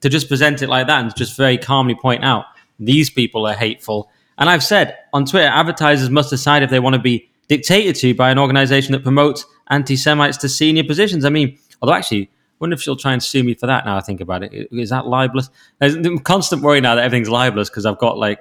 to 0.00 0.08
just 0.08 0.28
present 0.28 0.62
it 0.62 0.68
like 0.68 0.86
that 0.88 1.02
and 1.02 1.14
just 1.16 1.36
very 1.36 1.58
calmly 1.58 1.94
point 1.94 2.24
out 2.24 2.44
these 2.78 3.10
people 3.10 3.46
are 3.46 3.54
hateful. 3.54 4.10
And 4.38 4.50
I've 4.50 4.62
said 4.62 4.98
on 5.12 5.24
Twitter, 5.24 5.48
advertisers 5.48 6.10
must 6.10 6.30
decide 6.30 6.62
if 6.62 6.70
they 6.70 6.80
want 6.80 6.94
to 6.94 7.00
be 7.00 7.30
dictated 7.48 7.96
to 7.96 8.14
by 8.14 8.30
an 8.30 8.38
organization 8.38 8.92
that 8.92 9.02
promotes 9.02 9.46
anti-Semites 9.68 10.36
to 10.38 10.48
senior 10.48 10.84
positions. 10.84 11.24
I 11.24 11.30
mean, 11.30 11.58
although 11.80 11.94
actually, 11.94 12.24
I 12.24 12.58
wonder 12.58 12.74
if 12.74 12.82
she'll 12.82 12.96
try 12.96 13.12
and 13.12 13.22
sue 13.22 13.44
me 13.44 13.54
for 13.54 13.66
that. 13.66 13.84
Now 13.84 13.96
I 13.96 14.00
think 14.00 14.20
about 14.20 14.42
it, 14.42 14.68
is 14.72 14.90
that 14.90 15.06
libelous? 15.06 15.50
There's 15.78 15.96
constant 16.24 16.62
worry 16.62 16.80
now 16.80 16.94
that 16.94 17.04
everything's 17.04 17.28
libelous 17.28 17.70
because 17.70 17.86
I've 17.86 17.98
got 17.98 18.18
like 18.18 18.40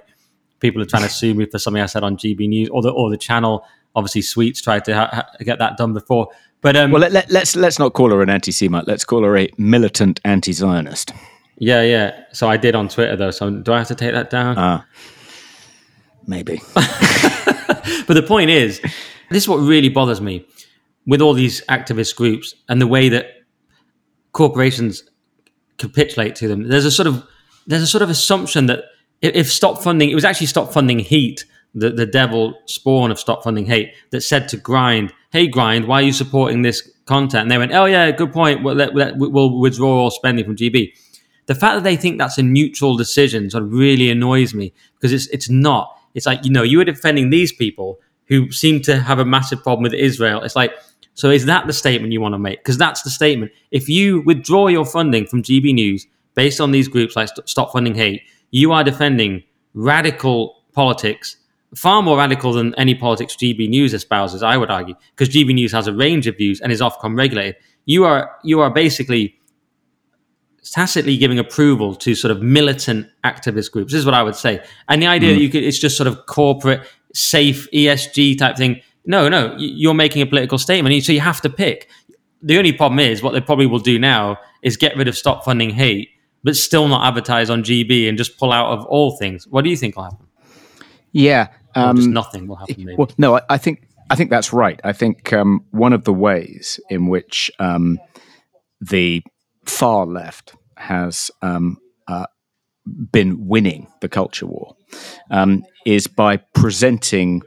people 0.60 0.82
are 0.82 0.86
trying 0.86 1.04
to 1.04 1.10
sue 1.10 1.34
me 1.34 1.45
for 1.45 1.60
something 1.60 1.82
I 1.82 1.86
said 1.86 2.04
on 2.04 2.17
GB 2.17 2.47
News 2.47 2.69
or 2.69 2.82
the 2.82 2.89
or 2.89 3.10
the 3.10 3.17
channel. 3.17 3.65
Obviously, 3.96 4.22
Sweets 4.22 4.62
tried 4.62 4.86
to 4.86 4.96
ha- 4.96 5.10
ha- 5.12 5.30
get 5.40 5.60
that 5.60 5.78
done 5.78 5.94
before. 5.94 6.28
But 6.62 6.76
um, 6.76 6.92
well, 6.92 7.02
let, 7.02 7.12
let, 7.12 7.32
let's 7.32 7.56
let's 7.56 7.80
not 7.80 7.94
call 7.94 8.10
her 8.10 8.22
an 8.22 8.30
anti-Semite. 8.30 8.88
Let's 8.88 9.06
call 9.06 9.24
her 9.24 9.38
a 9.38 9.50
militant 9.58 10.20
anti-Zionist. 10.26 11.14
Yeah, 11.58 11.82
yeah. 11.82 12.24
So 12.34 12.50
I 12.50 12.58
did 12.58 12.76
on 12.76 12.90
Twitter 12.90 13.16
though. 13.16 13.32
So 13.32 13.50
do 13.50 13.74
I 13.74 13.80
have 13.80 13.88
to 13.88 13.96
take 13.96 14.14
that 14.14 14.30
down? 14.30 14.56
Ah, 14.58 14.82
uh, 14.82 14.86
maybe. 16.28 16.62
but 16.74 18.14
the 18.14 18.26
point 18.28 18.50
is, 18.50 18.82
this 19.30 19.44
is 19.44 19.48
what 19.48 19.58
really 19.58 19.90
bothers 19.90 20.22
me 20.22 20.46
with 21.06 21.22
all 21.22 21.34
these 21.34 21.64
activist 21.68 22.16
groups 22.16 22.56
and 22.68 22.82
the 22.82 22.88
way 22.88 23.10
that 23.10 23.28
corporations 24.32 25.04
capitulate 25.78 26.36
to 26.36 26.48
them. 26.48 26.68
There's 26.68 26.86
a 26.86 26.92
sort 26.92 27.08
of 27.08 27.26
there's 27.68 27.82
a 27.82 27.88
sort 27.88 28.02
of 28.02 28.10
assumption 28.10 28.66
that 28.68 28.86
if 29.22 29.52
stop 29.52 29.82
funding, 29.82 30.10
it 30.10 30.16
was 30.16 30.26
actually 30.26 30.48
stop 30.48 30.72
funding 30.72 31.00
heat, 31.00 31.46
the, 31.76 31.92
the 31.92 32.06
devil 32.06 32.58
spawn 32.66 33.12
of 33.12 33.20
stop 33.20 33.44
funding 33.44 33.66
hate 33.66 33.94
that 34.12 34.22
said 34.22 34.48
to 34.50 34.58
grind, 34.58 35.14
hey 35.32 35.46
grind, 35.46 35.88
why 35.88 36.00
are 36.00 36.04
you 36.06 36.14
supporting 36.14 36.62
this 36.62 36.90
content? 37.06 37.44
And 37.44 37.52
they 37.52 37.58
went, 37.58 37.74
oh 37.74 37.86
yeah, 37.86 38.10
good 38.12 38.32
point. 38.32 38.64
We'll, 38.64 38.76
let, 38.76 38.96
let, 38.96 39.18
we'll 39.18 39.60
withdraw 39.60 40.04
all 40.04 40.12
spending 40.12 40.46
from 40.46 40.56
GB. 40.56 40.94
The 41.48 41.56
fact 41.56 41.76
that 41.76 41.84
they 41.84 41.96
think 41.96 42.18
that's 42.18 42.38
a 42.38 42.44
neutral 42.44 42.98
decision 42.98 43.50
sort 43.50 43.64
of 43.64 43.72
really 43.72 44.10
annoys 44.10 44.54
me 44.56 44.74
because 44.96 45.14
it's 45.14 45.28
it's 45.28 45.48
not. 45.50 45.96
It's 46.16 46.26
like 46.26 46.44
you 46.44 46.52
know 46.52 46.64
you 46.64 46.80
were 46.80 46.86
defending 46.86 47.30
these 47.30 47.54
people 47.54 48.00
who 48.28 48.52
seem 48.52 48.82
to 48.82 49.00
have 49.00 49.20
a 49.20 49.26
massive 49.26 49.62
problem 49.62 49.84
with 49.84 49.94
Israel. 49.94 50.42
It's 50.42 50.56
like 50.56 50.74
so 51.14 51.30
is 51.30 51.46
that 51.46 51.68
the 51.68 51.74
statement 51.74 52.14
you 52.14 52.22
want 52.22 52.34
to 52.34 52.40
make? 52.40 52.60
Because 52.60 52.78
that's 52.78 53.04
the 53.04 53.10
statement. 53.10 53.52
If 53.72 53.88
you 53.88 54.22
withdraw 54.22 54.68
your 54.68 54.86
funding 54.86 55.28
from 55.28 55.44
GB 55.44 55.74
News 55.74 56.08
based 56.34 56.60
on 56.60 56.72
these 56.72 56.88
groups 56.88 57.16
like 57.16 57.30
Stop 57.46 57.72
Funding 57.72 57.96
Hate, 57.96 58.22
you 58.52 58.72
are 58.72 58.84
defending 58.84 59.44
radical 59.74 60.64
politics, 60.74 61.38
far 61.76 62.02
more 62.02 62.18
radical 62.18 62.54
than 62.54 62.74
any 62.76 62.96
politics 62.96 63.36
GB 63.36 63.70
News 63.70 63.94
espouses, 63.94 64.44
I 64.44 64.58
would 64.58 64.72
argue, 64.72 64.96
because 65.16 65.34
GB 65.34 65.54
News 65.54 65.72
has 65.72 65.88
a 65.88 65.94
range 65.94 66.28
of 66.28 66.38
views 66.38 66.62
and 66.62 66.72
is 66.72 66.82
Ofcom 66.82 67.18
regulated. 67.18 67.56
You 67.86 68.06
are 68.06 68.32
you 68.44 68.62
are 68.62 68.70
basically 68.70 69.40
tacitly 70.64 71.16
giving 71.18 71.38
approval 71.38 71.94
to 71.94 72.16
sort 72.16 72.32
of 72.32 72.42
militant 72.42 73.08
activist 73.24 73.72
groups. 73.72 73.92
This 73.92 74.00
is 74.00 74.06
what 74.06 74.16
I 74.16 74.24
would 74.24 74.36
say. 74.36 74.64
And 74.90 75.02
the 75.02 75.08
idea 75.08 75.32
mm. 75.32 75.36
that 75.36 75.42
you 75.42 75.50
could 75.50 75.64
it's 75.64 75.78
just 75.78 75.96
sort 75.96 76.08
of 76.08 76.26
corporate, 76.26 76.88
safe 77.14 77.70
ESG 77.72 78.38
type 78.38 78.58
thing 78.58 78.82
no, 79.06 79.30
no, 79.30 79.56
you're 79.58 79.94
making 79.94 80.22
a 80.22 80.26
political 80.26 80.58
statement, 80.58 81.04
so 81.04 81.12
you 81.12 81.20
have 81.20 81.42
to 81.42 81.50
pick. 81.50 81.90
The 82.42 82.58
only 82.58 82.74
problem 82.74 83.00
is 83.00 83.22
what 83.22 83.32
they 83.32 83.42
probably 83.42 83.66
will 83.66 83.80
do 83.80 84.00
now 84.00 84.38
is 84.62 84.78
get 84.78 84.96
rid 84.98 85.08
of 85.08 85.16
stop 85.16 85.46
funding 85.46 85.70
hate, 85.70 86.10
but 86.44 86.56
still 86.56 86.88
not 86.88 87.06
advertise 87.08 87.50
on 87.50 87.64
GB 87.64 88.10
and 88.10 88.18
just 88.18 88.38
pull 88.38 88.52
out 88.52 88.68
of 88.68 88.86
all 88.86 89.18
things. 89.18 89.48
What 89.48 89.64
do 89.64 89.70
you 89.70 89.78
think 89.78 89.96
will 89.96 90.04
happen? 90.04 90.28
Yeah, 91.12 91.48
um, 91.76 91.98
just 91.98 92.10
nothing 92.10 92.48
will 92.48 92.56
happen. 92.56 92.76
Maybe. 92.78 92.96
Well, 92.98 93.10
no, 93.18 93.38
I, 93.38 93.42
I, 93.50 93.58
think 93.58 93.88
I 94.10 94.16
think 94.16 94.30
that's 94.30 94.54
right. 94.54 94.80
I 94.84 94.94
think 94.94 95.34
um, 95.34 95.66
one 95.72 95.94
of 95.94 96.04
the 96.04 96.14
ways 96.14 96.80
in 96.90 97.08
which 97.08 97.52
um, 97.60 98.00
the 98.82 99.24
far 99.66 100.06
left 100.06 100.54
has 100.78 101.32
um, 101.42 101.78
uh, 102.08 102.28
been 103.12 103.48
winning 103.48 103.88
the 104.02 104.10
culture 104.10 104.46
war 104.46 104.76
um, 105.32 105.64
is 105.86 106.08
by 106.08 106.38
presenting 106.38 107.42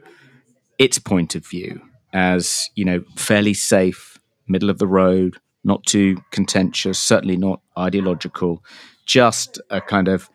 its 0.77 0.99
point 0.99 1.35
of 1.35 1.45
view 1.45 1.81
as 2.13 2.69
you 2.75 2.85
know 2.85 3.03
fairly 3.15 3.53
safe, 3.53 4.19
middle 4.47 4.69
of 4.69 4.79
the 4.79 4.87
road, 4.87 5.37
not 5.63 5.85
too 5.85 6.17
contentious, 6.31 6.99
certainly 6.99 7.37
not 7.37 7.61
ideological, 7.77 8.63
just 9.05 9.59
a 9.69 9.81
kind 9.81 10.07
of 10.07 10.29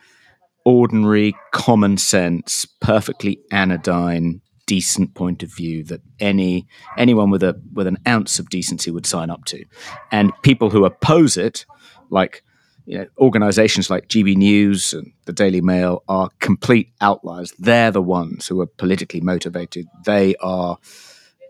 ordinary, 0.64 1.36
common 1.52 1.96
sense, 1.96 2.66
perfectly 2.80 3.40
anodyne, 3.50 4.40
decent 4.66 5.14
point 5.14 5.42
of 5.42 5.54
view 5.54 5.84
that 5.84 6.00
any 6.20 6.66
anyone 6.96 7.30
with 7.30 7.42
a 7.42 7.60
with 7.72 7.86
an 7.86 7.98
ounce 8.08 8.38
of 8.38 8.48
decency 8.48 8.90
would 8.90 9.06
sign 9.06 9.30
up 9.30 9.44
to, 9.46 9.64
and 10.10 10.32
people 10.42 10.70
who 10.70 10.84
oppose 10.84 11.36
it, 11.36 11.66
like 12.10 12.42
you 12.86 12.98
know, 12.98 13.06
organizations 13.18 13.88
like 13.88 14.08
GB 14.08 14.36
News 14.36 14.92
and 14.92 15.12
the 15.24 15.32
Daily 15.32 15.60
Mail 15.60 16.02
are 16.08 16.30
complete 16.40 16.92
outliers. 17.00 17.52
They're 17.58 17.90
the 17.90 18.02
ones 18.02 18.46
who 18.46 18.60
are 18.60 18.66
politically 18.66 19.20
motivated. 19.20 19.86
They 20.04 20.34
are 20.36 20.78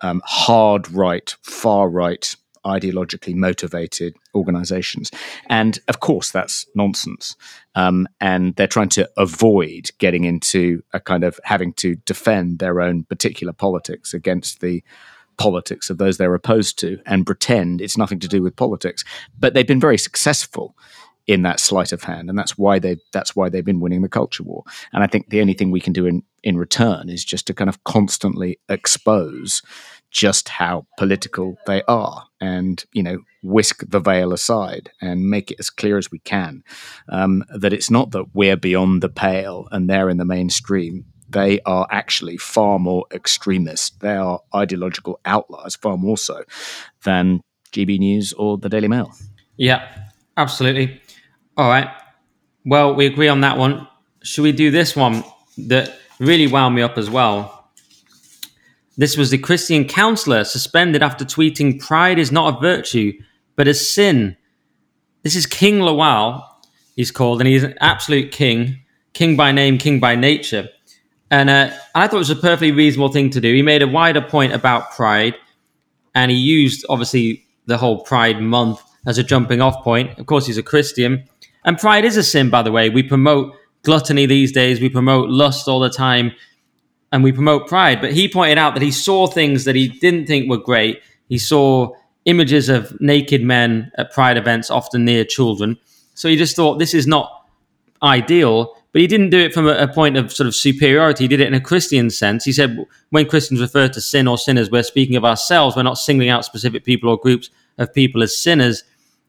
um, 0.00 0.22
hard 0.24 0.90
right, 0.92 1.34
far 1.42 1.88
right, 1.88 2.36
ideologically 2.64 3.34
motivated 3.34 4.16
organizations. 4.34 5.10
And 5.48 5.78
of 5.88 6.00
course, 6.00 6.30
that's 6.30 6.66
nonsense. 6.74 7.36
Um, 7.74 8.08
and 8.20 8.54
they're 8.56 8.66
trying 8.66 8.88
to 8.90 9.08
avoid 9.16 9.90
getting 9.98 10.24
into 10.24 10.82
a 10.92 11.00
kind 11.00 11.24
of 11.24 11.38
having 11.44 11.72
to 11.74 11.96
defend 11.96 12.58
their 12.58 12.80
own 12.80 13.04
particular 13.04 13.52
politics 13.52 14.14
against 14.14 14.60
the 14.60 14.82
politics 15.36 15.90
of 15.90 15.98
those 15.98 16.16
they're 16.16 16.34
opposed 16.34 16.78
to 16.78 17.00
and 17.06 17.26
pretend 17.26 17.80
it's 17.80 17.98
nothing 17.98 18.20
to 18.20 18.28
do 18.28 18.42
with 18.42 18.56
politics. 18.56 19.04
But 19.38 19.54
they've 19.54 19.66
been 19.66 19.80
very 19.80 19.98
successful 19.98 20.76
in 21.26 21.42
that 21.42 21.58
sleight 21.58 21.92
of 21.92 22.02
hand, 22.02 22.28
and 22.28 22.38
that's 22.38 22.58
why 22.58 22.78
they 22.78 22.98
that's 23.12 23.34
why 23.34 23.48
they've 23.48 23.64
been 23.64 23.80
winning 23.80 24.02
the 24.02 24.08
culture 24.08 24.42
war. 24.42 24.62
And 24.92 25.02
I 25.02 25.06
think 25.06 25.30
the 25.30 25.40
only 25.40 25.54
thing 25.54 25.70
we 25.70 25.80
can 25.80 25.92
do 25.92 26.06
in 26.06 26.22
in 26.42 26.58
return 26.58 27.08
is 27.08 27.24
just 27.24 27.46
to 27.46 27.54
kind 27.54 27.70
of 27.70 27.82
constantly 27.84 28.58
expose 28.68 29.62
just 30.14 30.48
how 30.48 30.86
political 30.96 31.58
they 31.66 31.82
are, 31.82 32.26
and 32.40 32.84
you 32.92 33.02
know 33.02 33.18
whisk 33.42 33.82
the 33.86 34.00
veil 34.00 34.32
aside 34.32 34.90
and 35.02 35.28
make 35.28 35.50
it 35.50 35.58
as 35.58 35.68
clear 35.68 35.98
as 35.98 36.10
we 36.10 36.20
can 36.20 36.62
um, 37.10 37.44
that 37.54 37.74
it's 37.74 37.90
not 37.90 38.12
that 38.12 38.24
we're 38.32 38.56
beyond 38.56 39.02
the 39.02 39.08
pale 39.08 39.68
and 39.70 39.90
they're 39.90 40.08
in 40.08 40.16
the 40.16 40.24
mainstream. 40.24 41.04
They 41.28 41.60
are 41.66 41.86
actually 41.90 42.36
far 42.36 42.78
more 42.78 43.06
extremist. 43.12 44.00
They 44.00 44.14
are 44.14 44.40
ideological 44.54 45.20
outliers, 45.24 45.74
far 45.74 45.98
more 45.98 46.16
so 46.16 46.44
than 47.04 47.40
GB 47.72 47.98
News 47.98 48.32
or 48.34 48.56
the 48.56 48.68
Daily 48.68 48.88
Mail. 48.88 49.12
Yeah, 49.56 49.86
absolutely. 50.36 51.02
All 51.56 51.68
right. 51.68 51.88
Well, 52.64 52.94
we 52.94 53.06
agree 53.06 53.28
on 53.28 53.40
that 53.40 53.58
one. 53.58 53.88
Should 54.22 54.42
we 54.42 54.52
do 54.52 54.70
this 54.70 54.94
one 54.94 55.24
that 55.58 55.98
really 56.20 56.46
wound 56.46 56.74
me 56.76 56.82
up 56.82 56.96
as 56.98 57.10
well? 57.10 57.53
This 58.96 59.16
was 59.16 59.30
the 59.30 59.38
Christian 59.38 59.86
counselor 59.86 60.44
suspended 60.44 61.02
after 61.02 61.24
tweeting 61.24 61.80
pride 61.80 62.18
is 62.18 62.30
not 62.30 62.56
a 62.56 62.60
virtue, 62.60 63.12
but 63.56 63.68
a 63.68 63.74
sin. 63.74 64.36
This 65.22 65.34
is 65.34 65.46
King 65.46 65.80
Lawal, 65.80 66.44
he's 66.94 67.10
called, 67.10 67.40
and 67.40 67.48
he's 67.48 67.64
an 67.64 67.74
absolute 67.80 68.30
king, 68.30 68.80
king 69.12 69.36
by 69.36 69.52
name, 69.52 69.78
king 69.78 69.98
by 69.98 70.14
nature. 70.14 70.68
And 71.30 71.50
uh, 71.50 71.70
I 71.94 72.06
thought 72.06 72.16
it 72.16 72.18
was 72.18 72.30
a 72.30 72.36
perfectly 72.36 72.72
reasonable 72.72 73.10
thing 73.10 73.30
to 73.30 73.40
do. 73.40 73.52
He 73.52 73.62
made 73.62 73.82
a 73.82 73.88
wider 73.88 74.20
point 74.20 74.52
about 74.52 74.92
pride, 74.92 75.34
and 76.14 76.30
he 76.30 76.36
used, 76.36 76.86
obviously, 76.88 77.44
the 77.66 77.78
whole 77.78 78.02
Pride 78.02 78.40
month 78.40 78.80
as 79.06 79.18
a 79.18 79.24
jumping 79.24 79.60
off 79.60 79.82
point. 79.82 80.18
Of 80.18 80.26
course, 80.26 80.46
he's 80.46 80.58
a 80.58 80.62
Christian. 80.62 81.24
And 81.64 81.78
pride 81.78 82.04
is 82.04 82.16
a 82.16 82.22
sin, 82.22 82.50
by 82.50 82.62
the 82.62 82.70
way. 82.70 82.90
We 82.90 83.02
promote 83.02 83.54
gluttony 83.82 84.26
these 84.26 84.52
days, 84.52 84.80
we 84.80 84.88
promote 84.88 85.28
lust 85.28 85.68
all 85.68 85.80
the 85.80 85.90
time, 85.90 86.32
and 87.14 87.22
we 87.22 87.30
promote 87.30 87.68
pride. 87.68 88.00
But 88.00 88.12
he 88.12 88.28
pointed 88.28 88.58
out 88.58 88.74
that 88.74 88.82
he 88.82 88.90
saw 88.90 89.28
things 89.28 89.64
that 89.66 89.76
he 89.76 89.86
didn't 89.86 90.26
think 90.26 90.50
were 90.50 90.58
great. 90.58 91.00
He 91.28 91.38
saw 91.38 91.92
images 92.24 92.68
of 92.68 93.00
naked 93.00 93.40
men 93.40 93.92
at 93.96 94.12
pride 94.12 94.36
events, 94.36 94.68
often 94.68 95.04
near 95.04 95.24
children. 95.24 95.78
So 96.14 96.28
he 96.28 96.34
just 96.34 96.56
thought 96.56 96.80
this 96.80 96.92
is 96.92 97.06
not 97.06 97.46
ideal. 98.02 98.74
But 98.90 99.00
he 99.00 99.06
didn't 99.06 99.30
do 99.30 99.38
it 99.38 99.54
from 99.54 99.68
a, 99.68 99.74
a, 99.74 99.86
point 99.86 100.16
of 100.16 100.32
sort 100.32 100.48
of 100.48 100.56
superiority. 100.56 101.24
He 101.24 101.28
did 101.28 101.40
it 101.40 101.46
in 101.46 101.54
a 101.54 101.60
Christian 101.60 102.10
sense. 102.10 102.44
He 102.44 102.52
said, 102.52 102.84
when 103.10 103.26
Christians 103.28 103.60
refer 103.60 103.88
to 103.88 104.00
sin 104.00 104.26
or 104.26 104.36
sinners, 104.36 104.68
we're 104.68 104.82
speaking 104.82 105.14
of 105.14 105.24
ourselves. 105.24 105.76
We're 105.76 105.84
not 105.84 105.98
singling 105.98 106.30
out 106.30 106.44
specific 106.44 106.84
people 106.84 107.08
or 107.08 107.16
groups 107.16 107.48
of 107.78 107.94
people 107.94 108.24
as 108.24 108.36
sinners. 108.36 108.82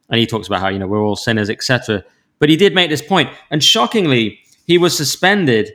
And 0.09 0.19
he 0.19 0.25
talks 0.25 0.47
about 0.47 0.61
how, 0.61 0.69
you 0.69 0.79
know, 0.79 0.87
we're 0.87 1.03
all 1.03 1.15
sinners, 1.15 1.51
etc. 1.51 2.03
But 2.39 2.49
he 2.49 2.57
did 2.57 2.73
make 2.73 2.89
this 2.89 3.03
point. 3.03 3.29
And 3.51 3.63
shockingly, 3.63 4.39
he 4.65 4.79
was 4.79 4.97
suspended 4.97 5.71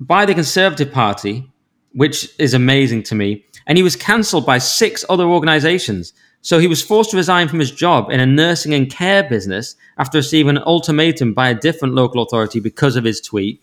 by 0.00 0.26
the 0.26 0.34
Conservative 0.34 0.92
Party, 0.92 1.50
which 1.92 2.28
is 2.38 2.54
amazing 2.54 3.02
to 3.04 3.14
me. 3.14 3.44
And 3.66 3.78
he 3.78 3.84
was 3.84 3.96
cancelled 3.96 4.44
by 4.44 4.58
six 4.58 5.04
other 5.08 5.24
organizations. 5.24 6.12
So 6.42 6.58
he 6.58 6.66
was 6.66 6.82
forced 6.82 7.10
to 7.12 7.16
resign 7.16 7.48
from 7.48 7.60
his 7.60 7.70
job 7.70 8.10
in 8.10 8.20
a 8.20 8.26
nursing 8.26 8.74
and 8.74 8.90
care 8.90 9.22
business 9.22 9.76
after 9.96 10.18
receiving 10.18 10.56
an 10.56 10.62
ultimatum 10.66 11.32
by 11.32 11.48
a 11.48 11.54
different 11.54 11.94
local 11.94 12.22
authority 12.22 12.60
because 12.60 12.96
of 12.96 13.04
his 13.04 13.20
tweet. 13.20 13.62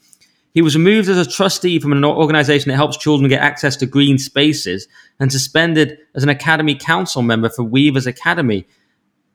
He 0.53 0.61
was 0.61 0.75
removed 0.75 1.07
as 1.07 1.17
a 1.17 1.29
trustee 1.29 1.79
from 1.79 1.91
an 1.93 2.03
organization 2.03 2.69
that 2.69 2.75
helps 2.75 2.97
children 2.97 3.29
get 3.29 3.41
access 3.41 3.75
to 3.77 3.85
green 3.85 4.17
spaces 4.17 4.87
and 5.19 5.31
suspended 5.31 5.99
as 6.15 6.23
an 6.23 6.29
academy 6.29 6.75
council 6.75 7.21
member 7.21 7.49
for 7.49 7.63
Weavers 7.63 8.07
Academy, 8.07 8.67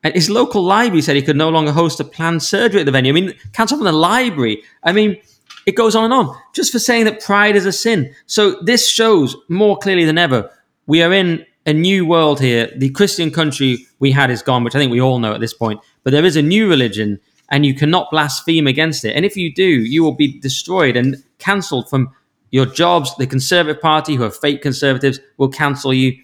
and 0.03 0.15
his 0.15 0.29
local 0.29 0.63
library 0.63 1.03
said 1.03 1.17
he 1.17 1.23
could 1.23 1.37
no 1.37 1.49
longer 1.49 1.73
host 1.73 2.01
a 2.01 2.05
planned 2.05 2.43
surgery 2.43 2.81
at 2.81 2.87
the 2.87 2.93
venue. 2.93 3.13
I 3.13 3.15
mean, 3.15 3.35
cancel 3.53 3.79
from 3.79 3.87
the 3.87 3.93
library. 3.93 4.63
I 4.85 4.93
mean, 4.93 5.17
it 5.66 5.74
goes 5.74 5.94
on 5.94 6.05
and 6.05 6.12
on 6.12 6.37
just 6.55 6.72
for 6.72 6.79
saying 6.79 7.05
that 7.05 7.20
pride 7.20 7.57
is 7.57 7.66
a 7.66 7.72
sin. 7.72 8.14
So 8.26 8.61
this 8.62 8.88
shows 8.88 9.37
more 9.48 9.76
clearly 9.76 10.05
than 10.05 10.18
ever 10.18 10.50
we 10.87 11.02
are 11.02 11.12
in 11.12 11.44
a 11.66 11.72
new 11.72 12.07
world 12.07 12.40
here. 12.40 12.70
The 12.76 12.90
Christian 12.90 13.31
country 13.31 13.87
we 13.98 14.12
had 14.12 14.31
is 14.31 14.42
gone, 14.42 14.64
which 14.64 14.74
I 14.74 14.79
think 14.79 14.92
we 14.92 15.00
all 15.00 15.18
know 15.18 15.35
at 15.35 15.40
this 15.40 15.52
point. 15.52 15.81
But 16.05 16.12
there 16.12 16.24
is 16.24 16.37
a 16.37 16.42
new 16.42 16.68
religion, 16.68 17.20
and 17.50 17.66
you 17.66 17.74
cannot 17.74 18.11
blaspheme 18.11 18.66
against 18.66 19.05
it. 19.05 19.16
And 19.16 19.24
if 19.24 19.37
you 19.37 19.52
do, 19.52 19.64
you 19.64 20.02
will 20.02 20.14
be 20.14 20.38
destroyed 20.40 20.96
and 20.96 21.22
cancelled 21.38 21.90
from 21.90 22.11
your 22.50 22.66
jobs. 22.66 23.14
The 23.16 23.26
Conservative 23.26 23.83
Party, 23.83 24.14
who 24.14 24.24
are 24.24 24.31
fake 24.31 24.62
conservatives, 24.62 25.18
will 25.37 25.48
cancel 25.48 25.92
you 25.92 26.16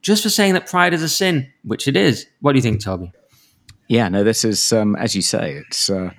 just 0.00 0.22
for 0.22 0.30
saying 0.30 0.54
that 0.54 0.66
pride 0.66 0.94
is 0.94 1.02
a 1.02 1.08
sin, 1.08 1.52
which 1.64 1.86
it 1.86 1.96
is. 1.96 2.26
What 2.40 2.52
do 2.52 2.58
you 2.58 2.62
think, 2.62 2.82
Toby? 2.82 3.12
Yeah, 3.88 4.08
no, 4.08 4.24
this 4.24 4.44
is 4.44 4.72
um, 4.72 4.96
as 4.96 5.14
you 5.14 5.22
say. 5.22 5.62
It's 5.66 5.90
uh, 5.90 6.10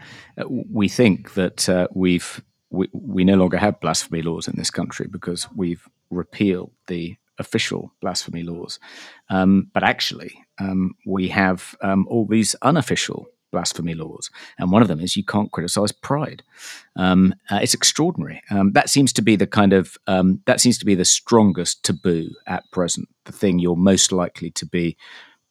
we 0.47 0.89
think 0.89 1.33
that 1.35 1.69
uh, 1.69 1.87
we've 1.93 2.41
we, 2.69 2.87
we 2.93 3.23
no 3.23 3.35
longer 3.35 3.57
have 3.57 3.79
blasphemy 3.79 4.21
laws 4.21 4.47
in 4.47 4.55
this 4.57 4.69
country 4.69 5.07
because 5.09 5.47
we've 5.55 5.87
repealed 6.09 6.71
the 6.87 7.15
official 7.37 7.93
blasphemy 8.01 8.43
laws, 8.43 8.79
um, 9.29 9.69
but 9.73 9.83
actually 9.83 10.43
um, 10.59 10.93
we 11.05 11.29
have 11.29 11.75
um, 11.81 12.05
all 12.09 12.25
these 12.25 12.55
unofficial 12.61 13.27
blasphemy 13.51 13.95
laws, 13.95 14.29
and 14.57 14.71
one 14.71 14.81
of 14.81 14.87
them 14.87 14.99
is 14.99 15.17
you 15.17 15.23
can't 15.23 15.51
criticize 15.51 15.91
pride. 15.91 16.43
Um, 16.95 17.33
uh, 17.49 17.59
it's 17.61 17.73
extraordinary. 17.73 18.41
Um, 18.51 18.73
that 18.73 18.89
seems 18.89 19.13
to 19.13 19.21
be 19.21 19.35
the 19.35 19.47
kind 19.47 19.73
of 19.73 19.97
um, 20.07 20.41
that 20.45 20.61
seems 20.61 20.77
to 20.79 20.85
be 20.85 20.95
the 20.95 21.05
strongest 21.05 21.83
taboo 21.83 22.29
at 22.45 22.69
present. 22.71 23.07
The 23.25 23.31
thing 23.31 23.59
you're 23.59 23.75
most 23.75 24.11
likely 24.11 24.51
to 24.51 24.65
be 24.65 24.97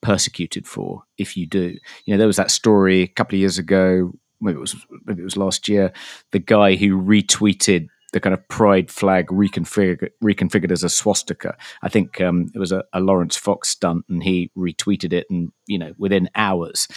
persecuted 0.01 0.67
for 0.67 1.03
if 1.17 1.37
you 1.37 1.47
do. 1.47 1.77
You 2.05 2.15
know, 2.15 2.19
there 2.19 2.27
was 2.27 2.37
that 2.37 2.51
story 2.51 3.03
a 3.03 3.09
couple 3.09 3.37
of 3.37 3.41
years 3.41 3.59
ago. 3.59 4.13
Maybe 4.41 4.57
it 4.57 4.61
was 4.61 4.77
maybe 5.05 5.23
it 5.23 5.25
was 5.25 5.37
last 5.37 5.69
year. 5.69 5.93
The 6.33 6.39
guy 6.39 6.77
who 6.77 7.01
retweeted 7.01 7.89
the 8.13 8.21
kind 8.21 8.33
of 8.33 8.49
pride 8.49 8.91
flag 8.91 9.27
reconfigured, 9.27 10.11
reconfigured 10.23 10.71
as 10.71 10.83
a 10.83 10.89
swastika. 10.89 11.57
I 11.83 11.89
think 11.89 12.21
um, 12.21 12.47
it 12.55 12.59
was 12.59 12.73
a, 12.73 12.85
a, 12.95 13.01
Laurence 13.01 13.37
Fox 13.37 13.69
stunt, 13.69 14.07
and 14.09 14.23
he 14.23 14.51
retweeted 14.57 15.13
it, 15.13 15.27
and 15.29 15.53
you 15.67 15.79
know, 15.79 15.93
within 15.99 16.31
hours, 16.35 16.89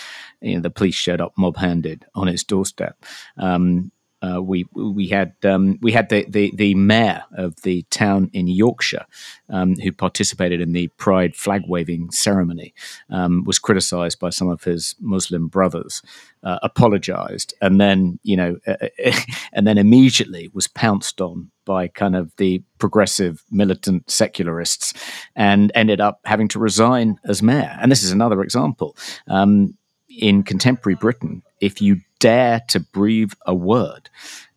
you 0.42 0.56
know, 0.56 0.62
the 0.62 0.70
police 0.70 0.96
showed 0.96 1.20
up 1.20 1.34
mob-handed 1.38 2.06
on 2.16 2.28
his 2.28 2.44
doorstep. 2.44 3.04
Um, 3.38 3.92
uh, 4.22 4.42
we 4.42 4.66
we 4.74 5.08
had 5.08 5.34
um, 5.44 5.80
we 5.82 5.92
had 5.92 6.10
the, 6.10 6.26
the, 6.30 6.52
the 6.56 6.76
mayor 6.76 7.24
of 7.38 7.56
the 7.64 7.82
town 7.90 8.30
in 8.34 8.48
Yorkshire 8.48 9.06
um, 9.50 9.76
who 9.76 9.92
participated 9.92 10.62
in 10.62 10.74
the 10.74 10.88
Pride 10.98 11.36
flag 11.36 11.64
waving 11.68 12.12
ceremony 12.12 12.74
um, 13.10 13.44
was 13.46 13.58
criticised 13.58 14.20
by 14.20 14.30
some 14.30 14.50
of 14.50 14.64
his 14.64 14.96
Muslim 15.00 15.48
brothers, 15.48 16.04
uh, 16.44 16.60
apologised, 16.62 17.54
and 17.62 17.82
then 17.82 18.20
you 18.22 18.38
know, 18.38 18.58
uh, 18.68 18.88
and 19.54 19.66
then 19.66 19.78
immediately 19.78 20.50
was 20.54 20.68
pounced 20.68 21.20
on 21.20 21.50
by 21.66 21.88
kind 21.88 22.16
of 22.16 22.36
the 22.38 22.64
progressive 22.78 23.44
militant 23.50 24.10
secularists, 24.10 24.94
and 25.36 25.72
ended 25.74 26.00
up 26.00 26.20
having 26.26 26.48
to 26.48 26.60
resign 26.60 27.18
as 27.26 27.42
mayor. 27.42 27.76
And 27.82 27.92
this 27.92 28.04
is 28.04 28.12
another 28.12 28.42
example 28.42 28.96
um, 29.28 29.76
in 30.10 30.44
contemporary 30.44 30.96
Britain. 30.96 31.42
If 31.60 31.82
you 31.82 32.02
dare 32.22 32.62
to 32.70 32.80
breathe 32.80 33.34
a 33.46 33.54
word 33.54 34.10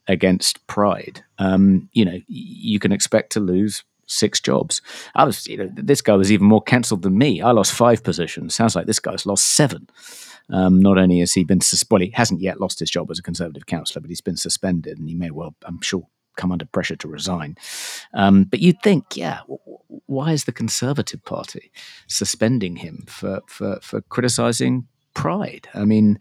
against 0.06 0.64
pride, 0.68 1.24
um, 1.38 1.88
you 1.92 2.04
know, 2.04 2.20
you 2.28 2.78
can 2.78 2.92
expect 2.92 3.32
to 3.32 3.40
lose 3.40 3.82
six 4.06 4.38
jobs. 4.38 4.82
I 5.14 5.24
was, 5.24 5.46
you 5.48 5.56
know, 5.56 5.70
this 5.74 6.02
guy 6.02 6.14
was 6.14 6.30
even 6.30 6.46
more 6.46 6.62
cancelled 6.62 7.02
than 7.02 7.18
me. 7.18 7.40
I 7.40 7.50
lost 7.50 7.72
five 7.72 8.04
positions. 8.04 8.54
Sounds 8.54 8.76
like 8.76 8.86
this 8.86 9.00
guy's 9.00 9.26
lost 9.26 9.46
seven. 9.46 9.88
Um, 10.50 10.80
not 10.80 10.98
only 10.98 11.20
has 11.20 11.32
he 11.32 11.42
been, 11.42 11.62
suspended, 11.62 11.90
well, 11.90 12.06
he 12.06 12.12
hasn't 12.12 12.42
yet 12.42 12.60
lost 12.60 12.78
his 12.78 12.90
job 12.90 13.10
as 13.10 13.18
a 13.18 13.22
Conservative 13.22 13.64
councillor, 13.64 14.02
but 14.02 14.10
he's 14.10 14.20
been 14.20 14.36
suspended 14.36 14.98
and 14.98 15.08
he 15.08 15.14
may 15.14 15.30
well, 15.30 15.54
I'm 15.64 15.80
sure, 15.80 16.06
come 16.36 16.52
under 16.52 16.66
pressure 16.66 16.96
to 16.96 17.08
resign. 17.08 17.56
Um, 18.12 18.44
but 18.44 18.60
you'd 18.60 18.82
think, 18.82 19.16
yeah, 19.16 19.38
w- 19.48 19.78
why 20.04 20.32
is 20.32 20.44
the 20.44 20.52
Conservative 20.52 21.24
Party 21.24 21.72
suspending 22.08 22.76
him 22.76 23.04
for, 23.08 23.40
for, 23.46 23.78
for 23.80 24.02
criticising 24.02 24.86
pride? 25.14 25.68
I 25.74 25.84
mean, 25.84 26.18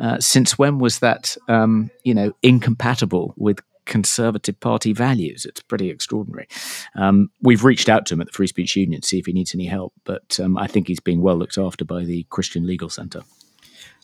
uh, 0.00 0.18
since 0.18 0.58
when 0.58 0.78
was 0.78 1.00
that, 1.00 1.36
um, 1.48 1.90
you 2.04 2.14
know, 2.14 2.32
incompatible 2.42 3.34
with 3.36 3.60
Conservative 3.84 4.58
Party 4.60 4.92
values? 4.92 5.44
It's 5.44 5.60
pretty 5.60 5.90
extraordinary. 5.90 6.48
Um, 6.94 7.30
we've 7.42 7.64
reached 7.64 7.88
out 7.88 8.06
to 8.06 8.14
him 8.14 8.20
at 8.20 8.28
the 8.28 8.32
Free 8.32 8.46
Speech 8.46 8.76
Union 8.76 9.00
to 9.00 9.06
see 9.06 9.18
if 9.18 9.26
he 9.26 9.32
needs 9.32 9.54
any 9.54 9.66
help, 9.66 9.92
but 10.04 10.38
um, 10.40 10.56
I 10.56 10.66
think 10.66 10.88
he's 10.88 11.00
being 11.00 11.20
well 11.20 11.36
looked 11.36 11.58
after 11.58 11.84
by 11.84 12.04
the 12.04 12.24
Christian 12.30 12.66
Legal 12.66 12.88
Centre. 12.88 13.22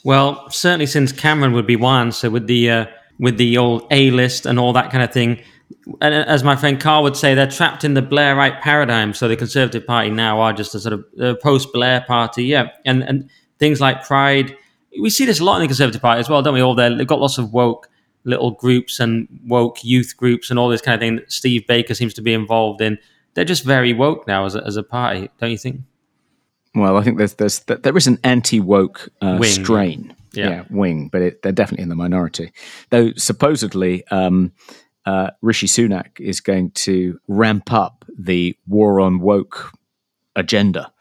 Well, 0.04 0.48
certainly 0.50 0.86
since 0.86 1.12
Cameron 1.12 1.52
would 1.52 1.66
be 1.66 1.76
one, 1.76 2.12
so 2.12 2.30
with 2.30 2.46
the 2.46 2.70
uh, 2.70 2.86
with 3.18 3.38
the 3.38 3.56
old 3.56 3.86
A 3.90 4.10
list 4.10 4.46
and 4.46 4.58
all 4.58 4.72
that 4.74 4.90
kind 4.90 5.02
of 5.02 5.12
thing, 5.12 5.42
and 6.00 6.14
uh, 6.14 6.24
as 6.28 6.44
my 6.44 6.56
friend 6.56 6.80
Carl 6.80 7.02
would 7.02 7.16
say, 7.16 7.34
they're 7.34 7.50
trapped 7.50 7.84
in 7.84 7.94
the 7.94 8.02
Blairite 8.02 8.60
paradigm. 8.60 9.14
So 9.14 9.28
the 9.28 9.36
Conservative 9.36 9.86
Party 9.86 10.10
now 10.10 10.40
are 10.40 10.52
just 10.52 10.74
a 10.74 10.80
sort 10.80 10.92
of 11.18 11.40
post 11.40 11.72
Blair 11.72 12.04
party, 12.06 12.44
yeah, 12.44 12.68
and 12.84 13.02
and 13.02 13.30
things 13.58 13.80
like 13.80 14.04
Pride 14.04 14.56
we 15.00 15.10
see 15.10 15.24
this 15.24 15.40
a 15.40 15.44
lot 15.44 15.56
in 15.56 15.62
the 15.62 15.68
Conservative 15.68 16.00
Party 16.00 16.20
as 16.20 16.28
well, 16.28 16.42
don't 16.42 16.54
we? 16.54 16.60
All 16.60 16.74
there, 16.74 16.94
they've 16.94 17.06
got 17.06 17.20
lots 17.20 17.38
of 17.38 17.52
woke 17.52 17.88
little 18.24 18.50
groups 18.50 18.98
and 18.98 19.28
woke 19.46 19.84
youth 19.84 20.16
groups 20.16 20.50
and 20.50 20.58
all 20.58 20.68
this 20.68 20.80
kind 20.80 20.94
of 20.94 21.00
thing 21.00 21.16
that 21.16 21.30
Steve 21.30 21.66
Baker 21.66 21.94
seems 21.94 22.14
to 22.14 22.22
be 22.22 22.32
involved 22.32 22.80
in. 22.80 22.98
They're 23.34 23.44
just 23.44 23.64
very 23.64 23.92
woke 23.92 24.26
now 24.26 24.46
as 24.46 24.54
a, 24.54 24.64
as 24.64 24.76
a 24.76 24.82
party, 24.82 25.30
don't 25.38 25.50
you 25.50 25.58
think? 25.58 25.82
Well, 26.74 26.96
I 26.96 27.02
think 27.02 27.18
there's 27.18 27.34
there's 27.34 27.60
there 27.60 27.96
is 27.96 28.06
an 28.06 28.18
anti 28.22 28.60
woke 28.60 29.08
uh, 29.22 29.42
strain, 29.44 30.14
yeah. 30.32 30.48
yeah. 30.48 30.64
wing, 30.68 31.08
but 31.10 31.22
it, 31.22 31.42
they're 31.42 31.52
definitely 31.52 31.84
in 31.84 31.88
the 31.88 31.94
minority. 31.94 32.52
Though 32.90 33.12
supposedly, 33.16 34.06
um, 34.08 34.52
uh, 35.06 35.30
Rishi 35.40 35.66
Sunak 35.66 36.20
is 36.20 36.40
going 36.40 36.72
to 36.72 37.18
ramp 37.28 37.72
up 37.72 38.04
the 38.18 38.56
war 38.66 39.00
on 39.00 39.20
woke 39.20 39.72
agenda 40.34 40.92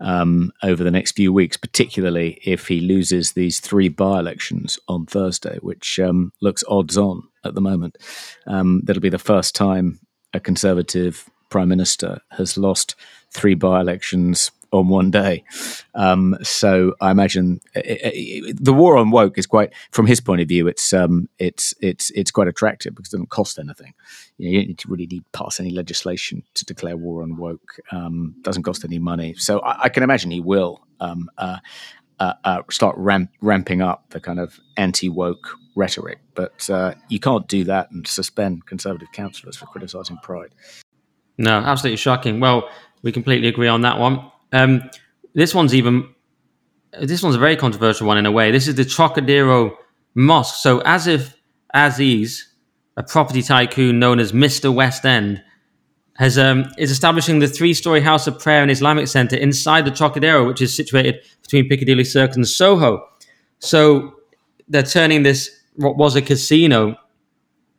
um, 0.00 0.52
over 0.62 0.82
the 0.82 0.90
next 0.90 1.12
few 1.12 1.32
weeks, 1.32 1.56
particularly 1.56 2.40
if 2.44 2.68
he 2.68 2.80
loses 2.80 3.32
these 3.32 3.60
three 3.60 3.88
by 3.88 4.18
elections 4.18 4.78
on 4.88 5.06
Thursday, 5.06 5.58
which 5.60 5.98
um, 6.00 6.32
looks 6.40 6.64
odds 6.68 6.96
on 6.96 7.22
at 7.44 7.54
the 7.54 7.60
moment. 7.60 7.98
Um, 8.46 8.82
that'll 8.84 9.02
be 9.02 9.08
the 9.08 9.18
first 9.18 9.54
time 9.54 10.00
a 10.32 10.40
Conservative 10.40 11.28
Prime 11.50 11.68
Minister 11.68 12.20
has 12.30 12.56
lost 12.56 12.94
three 13.32 13.54
by 13.54 13.80
elections 13.80 14.50
on 14.72 14.88
one 14.88 15.10
day. 15.10 15.44
Um, 15.94 16.36
so 16.42 16.94
I 17.00 17.10
imagine 17.10 17.60
it, 17.74 18.00
uh, 18.04 18.10
it, 18.12 18.50
uh, 18.50 18.58
the 18.60 18.72
war 18.72 18.96
on 18.96 19.10
woke 19.10 19.38
is 19.38 19.46
quite, 19.46 19.72
from 19.90 20.06
his 20.06 20.20
point 20.20 20.40
of 20.40 20.48
view, 20.48 20.68
it's 20.68 20.92
um, 20.92 21.28
it's 21.38 21.74
it's 21.80 22.10
it's 22.10 22.30
quite 22.30 22.48
attractive 22.48 22.94
because 22.94 23.12
it 23.12 23.16
doesn't 23.16 23.30
cost 23.30 23.58
anything. 23.58 23.94
You, 24.38 24.46
know, 24.46 24.52
you 24.52 24.58
don't 24.58 24.68
need 24.68 24.78
to 24.78 24.88
really 24.88 25.06
need 25.06 25.24
pass 25.32 25.60
any 25.60 25.70
legislation 25.70 26.42
to 26.54 26.64
declare 26.64 26.96
war 26.96 27.22
on 27.22 27.36
woke. 27.36 27.80
Um, 27.92 28.34
doesn't 28.42 28.62
cost 28.62 28.84
any 28.84 28.98
money. 28.98 29.34
So 29.34 29.60
I, 29.60 29.84
I 29.84 29.88
can 29.88 30.02
imagine 30.02 30.30
he 30.30 30.40
will 30.40 30.86
um, 31.00 31.30
uh, 31.38 31.58
uh, 32.20 32.34
uh, 32.44 32.62
start 32.70 32.96
ramp, 32.98 33.30
ramping 33.40 33.80
up 33.82 34.04
the 34.10 34.20
kind 34.20 34.38
of 34.38 34.60
anti 34.76 35.08
woke 35.08 35.56
rhetoric. 35.74 36.18
But 36.34 36.68
uh, 36.70 36.94
you 37.08 37.18
can't 37.18 37.48
do 37.48 37.64
that 37.64 37.90
and 37.90 38.06
suspend 38.06 38.66
conservative 38.66 39.08
councillors 39.12 39.56
for 39.56 39.66
criticising 39.66 40.18
Pride. 40.22 40.54
No, 41.38 41.58
absolutely 41.58 41.96
shocking. 41.96 42.38
Well, 42.38 42.68
we 43.02 43.12
completely 43.12 43.48
agree 43.48 43.68
on 43.68 43.80
that 43.80 43.98
one. 43.98 44.29
Um, 44.52 44.90
this 45.34 45.54
one's 45.54 45.74
even 45.74 46.08
this 47.00 47.22
one's 47.22 47.36
a 47.36 47.38
very 47.38 47.56
controversial 47.56 48.06
one 48.06 48.18
in 48.18 48.26
a 48.26 48.32
way. 48.32 48.50
This 48.50 48.66
is 48.66 48.74
the 48.74 48.84
Trocadero 48.84 49.76
Mosque. 50.14 50.56
So 50.56 50.80
Asif 50.80 51.34
Aziz, 51.72 52.48
a 52.96 53.02
property 53.02 53.42
tycoon 53.42 53.98
known 53.98 54.18
as 54.18 54.32
Mr. 54.32 54.74
West 54.74 55.04
End, 55.04 55.42
has 56.16 56.36
um, 56.36 56.66
is 56.76 56.90
establishing 56.90 57.38
the 57.38 57.48
three-story 57.48 58.00
house 58.00 58.26
of 58.26 58.38
prayer 58.38 58.62
and 58.62 58.70
Islamic 58.70 59.08
center 59.08 59.36
inside 59.36 59.84
the 59.84 59.90
Trocadero, 59.90 60.46
which 60.46 60.60
is 60.60 60.74
situated 60.74 61.16
between 61.42 61.68
Piccadilly 61.68 62.04
Circus 62.04 62.36
and 62.36 62.46
Soho. 62.46 63.06
So 63.60 64.14
they're 64.68 64.82
turning 64.82 65.22
this 65.22 65.50
what 65.76 65.96
was 65.96 66.16
a 66.16 66.22
casino 66.22 66.96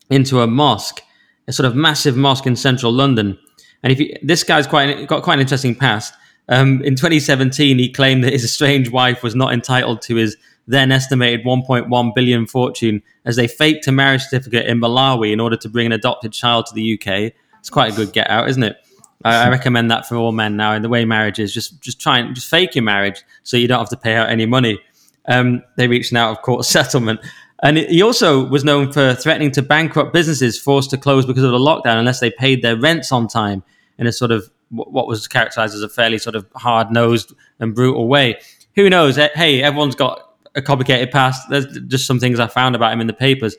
into 0.10 0.42
a 0.42 0.48
mosque, 0.48 1.02
a 1.48 1.54
sort 1.54 1.68
of 1.68 1.76
massive 1.76 2.18
mosque 2.18 2.48
in 2.48 2.56
central 2.56 2.92
London. 2.92 3.38
And 3.84 3.92
if 3.92 4.00
you, 4.00 4.16
this 4.24 4.44
guy's 4.44 4.68
quite 4.68 5.08
got 5.08 5.24
quite 5.24 5.36
an 5.36 5.42
interesting 5.42 5.76
past. 5.76 6.14
Um, 6.52 6.84
in 6.84 6.96
2017, 6.96 7.80
he 7.80 7.90
claimed 7.90 8.24
that 8.24 8.34
his 8.34 8.44
estranged 8.44 8.92
wife 8.92 9.24
was 9.24 9.34
not 9.34 9.54
entitled 9.54 10.02
to 10.04 10.16
his 10.16 10.38
then 10.68 10.92
estimated 10.92 11.46
1.1 11.46 12.16
billion 12.16 12.46
fortune 12.46 13.02
as 13.26 13.36
they 13.36 13.48
faked 13.48 13.88
a 13.88 13.92
marriage 13.92 14.22
certificate 14.22 14.68
in 14.68 14.80
Malawi 14.80 15.34
in 15.34 15.40
order 15.40 15.58
to 15.58 15.68
bring 15.68 15.88
an 15.88 15.92
adopted 15.92 16.32
child 16.32 16.68
to 16.68 16.76
the 16.76 16.94
UK. 16.94 17.34
It's 17.60 17.70
quite 17.70 17.94
a 17.94 17.96
good 17.96 18.14
get 18.14 18.30
out, 18.30 18.48
isn't 18.50 18.62
it? 18.62 18.78
I, 19.24 19.46
I 19.46 19.50
recommend 19.50 19.90
that 19.92 20.08
for 20.08 20.16
all 20.16 20.32
men 20.32 20.58
now. 20.58 20.74
And 20.74 20.84
the 20.84 20.90
way 20.90 21.06
marriage 21.06 21.40
is, 21.40 21.54
just 21.54 21.82
just 21.82 22.00
try 22.00 22.20
and 22.20 22.36
just 22.36 22.50
fake 22.50 22.76
your 22.76 22.84
marriage 22.84 23.24
so 23.44 23.58
you 23.58 23.68
don't 23.68 23.80
have 23.80 23.90
to 23.90 23.98
pay 23.98 24.16
out 24.16 24.30
any 24.30 24.46
money. 24.46 24.80
Um, 25.28 25.64
they 25.78 25.88
reached 25.88 26.12
an 26.12 26.18
out 26.18 26.32
of 26.32 26.42
court 26.42 26.66
settlement. 26.78 27.22
And 27.64 27.78
he 27.78 28.02
also 28.02 28.48
was 28.48 28.64
known 28.64 28.92
for 28.92 29.14
threatening 29.14 29.52
to 29.52 29.62
bankrupt 29.62 30.14
businesses 30.14 30.60
forced 30.60 30.90
to 30.90 30.98
close 30.98 31.28
because 31.28 31.44
of 31.44 31.52
the 31.52 31.60
lockdown 31.60 31.98
unless 31.98 32.20
they 32.20 32.32
paid 32.32 32.64
their 32.64 32.76
rents 32.76 33.12
on 33.12 33.28
time 33.28 33.64
in 34.00 34.08
a 34.08 34.12
sort 34.12 34.32
of 34.32 34.50
what 34.72 35.08
was 35.08 35.28
characterized 35.28 35.76
as 35.76 35.82
a 35.82 35.90
fairly 35.90 36.18
sort 36.18 36.36
of 36.36 36.48
hard 36.56 36.92
nosed 36.92 37.34
and 37.60 37.76
brutal 37.76 38.08
way. 38.08 38.40
Who 38.76 38.90
knows? 38.90 39.18
Eh, 39.18 39.30
hey, 39.36 39.62
everyone's 39.62 39.96
got 39.96 40.34
a 40.56 40.62
complicated 40.62 41.12
past. 41.12 41.50
There's 41.50 41.66
just 41.88 42.06
some 42.06 42.20
things 42.20 42.40
I 42.40 42.48
found 42.48 42.76
about 42.76 42.94
him 42.94 43.02
in 43.02 43.08
the 43.08 43.14
papers. 43.14 43.56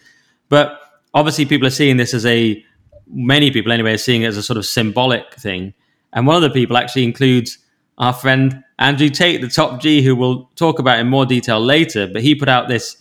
But 0.48 0.78
obviously, 1.14 1.44
people 1.46 1.66
are 1.66 1.70
seeing 1.70 1.98
this 1.98 2.14
as 2.14 2.24
a, 2.26 2.64
many 3.06 3.50
people 3.50 3.72
anyway, 3.72 3.92
are 3.92 3.98
seeing 3.98 4.22
it 4.22 4.26
as 4.26 4.36
a 4.36 4.42
sort 4.42 4.56
of 4.56 4.66
symbolic 4.66 5.34
thing. 5.34 5.74
And 6.12 6.26
one 6.26 6.36
of 6.36 6.42
the 6.42 6.50
people 6.50 6.76
actually 6.76 7.04
includes 7.04 7.58
our 7.98 8.12
friend 8.12 8.64
Andrew 8.78 9.08
Tate, 9.08 9.40
the 9.40 9.48
top 9.48 9.80
G, 9.80 10.02
who 10.02 10.16
we'll 10.16 10.50
talk 10.56 10.78
about 10.78 10.98
in 10.98 11.08
more 11.08 11.26
detail 11.26 11.60
later. 11.60 12.06
But 12.06 12.22
he 12.22 12.34
put 12.34 12.48
out 12.48 12.68
this 12.68 12.96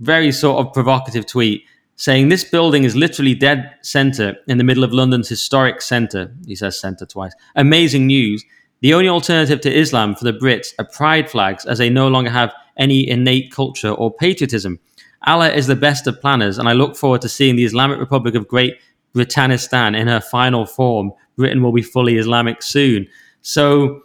very 0.00 0.32
sort 0.32 0.64
of 0.64 0.72
provocative 0.72 1.26
tweet 1.26 1.64
saying 1.96 2.28
this 2.28 2.44
building 2.44 2.84
is 2.84 2.96
literally 2.96 3.34
dead 3.34 3.74
center 3.82 4.36
in 4.48 4.58
the 4.58 4.64
middle 4.64 4.84
of 4.84 4.92
London's 4.92 5.28
historic 5.28 5.80
center. 5.80 6.32
He 6.46 6.56
says 6.56 6.78
center 6.78 7.06
twice. 7.06 7.32
Amazing 7.54 8.06
news. 8.06 8.44
The 8.80 8.94
only 8.94 9.08
alternative 9.08 9.60
to 9.62 9.72
Islam 9.72 10.14
for 10.14 10.24
the 10.24 10.32
Brits 10.32 10.74
are 10.78 10.84
pride 10.84 11.30
flags, 11.30 11.64
as 11.64 11.78
they 11.78 11.88
no 11.88 12.08
longer 12.08 12.30
have 12.30 12.52
any 12.76 13.08
innate 13.08 13.52
culture 13.52 13.90
or 13.90 14.12
patriotism. 14.12 14.78
Allah 15.26 15.50
is 15.50 15.66
the 15.66 15.76
best 15.76 16.06
of 16.06 16.20
planners, 16.20 16.58
and 16.58 16.68
I 16.68 16.72
look 16.72 16.96
forward 16.96 17.22
to 17.22 17.28
seeing 17.28 17.56
the 17.56 17.64
Islamic 17.64 17.98
Republic 17.98 18.34
of 18.34 18.46
Great 18.46 18.74
Britannistan 19.14 19.96
in 19.96 20.08
her 20.08 20.20
final 20.20 20.66
form. 20.66 21.12
Britain 21.36 21.62
will 21.62 21.72
be 21.72 21.82
fully 21.82 22.16
Islamic 22.16 22.62
soon. 22.62 23.06
So, 23.40 24.02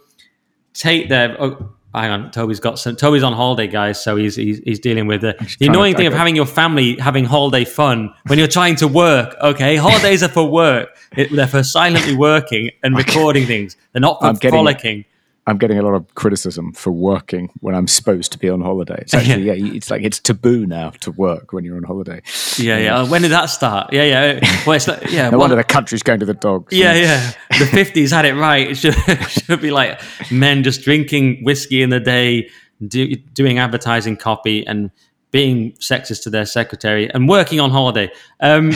Tate 0.72 1.08
there, 1.08 1.40
uh, 1.40 1.56
hang 1.94 2.10
on, 2.10 2.30
Toby's 2.30 2.60
got 2.60 2.78
some. 2.78 2.96
Toby's 2.96 3.22
on 3.22 3.32
holiday, 3.32 3.66
guys, 3.66 4.02
so 4.02 4.16
he's 4.16 4.36
he's, 4.36 4.58
he's 4.60 4.78
dealing 4.78 5.06
with 5.06 5.22
the, 5.22 5.34
the 5.58 5.66
annoying 5.66 5.96
thing 5.96 6.06
of 6.06 6.12
having 6.12 6.36
your 6.36 6.46
family 6.46 6.96
having 6.96 7.24
holiday 7.24 7.64
fun 7.64 8.14
when 8.26 8.38
you're 8.38 8.48
trying 8.48 8.76
to 8.76 8.88
work. 8.88 9.34
Okay, 9.40 9.76
holidays 9.76 10.22
are 10.22 10.28
for 10.28 10.48
work. 10.48 10.96
It, 11.16 11.32
they're 11.32 11.46
for 11.46 11.62
silently 11.62 12.14
working 12.14 12.70
and 12.82 12.96
recording 12.96 13.46
things. 13.46 13.76
They're 13.92 14.00
not 14.00 14.20
for 14.20 14.26
I'm 14.26 14.36
frolicking. 14.36 15.04
I'm 15.46 15.58
getting 15.58 15.78
a 15.78 15.82
lot 15.82 15.94
of 15.94 16.14
criticism 16.14 16.72
for 16.72 16.92
working 16.92 17.50
when 17.60 17.74
I'm 17.74 17.88
supposed 17.88 18.30
to 18.32 18.38
be 18.38 18.48
on 18.48 18.60
holiday. 18.60 18.98
It's 19.00 19.14
actually, 19.14 19.42
yeah, 19.46 19.52
yeah 19.54 19.74
it's 19.74 19.90
like 19.90 20.02
it's 20.02 20.18
taboo 20.18 20.66
now 20.66 20.90
to 21.00 21.10
work 21.12 21.52
when 21.52 21.64
you're 21.64 21.76
on 21.76 21.82
holiday. 21.82 22.22
Yeah, 22.56 22.78
yeah. 22.78 23.08
When 23.08 23.22
did 23.22 23.30
that 23.30 23.46
start? 23.46 23.92
Yeah, 23.92 24.04
yeah. 24.04 24.62
Well, 24.66 24.76
it's 24.76 24.86
like, 24.86 25.10
yeah. 25.10 25.24
no 25.30 25.38
well, 25.38 25.40
wonder 25.40 25.56
the 25.56 25.64
country's 25.64 26.02
going 26.02 26.20
to 26.20 26.26
the 26.26 26.34
dogs. 26.34 26.72
Yeah, 26.72 26.94
yeah. 26.94 27.32
The 27.58 27.64
50s 27.64 28.10
had 28.10 28.26
it 28.26 28.34
right. 28.34 28.70
It 28.70 28.76
should, 28.76 28.94
should 29.28 29.60
be 29.60 29.70
like 29.70 30.00
men 30.30 30.62
just 30.62 30.82
drinking 30.82 31.42
whiskey 31.42 31.82
in 31.82 31.90
the 31.90 32.00
day, 32.00 32.50
do, 32.86 33.14
doing 33.14 33.58
advertising 33.58 34.16
copy, 34.16 34.66
and 34.66 34.90
being 35.30 35.72
sexist 35.74 36.24
to 36.24 36.30
their 36.30 36.44
secretary 36.44 37.12
and 37.12 37.28
working 37.28 37.60
on 37.60 37.70
holiday. 37.70 38.10
Um, 38.40 38.72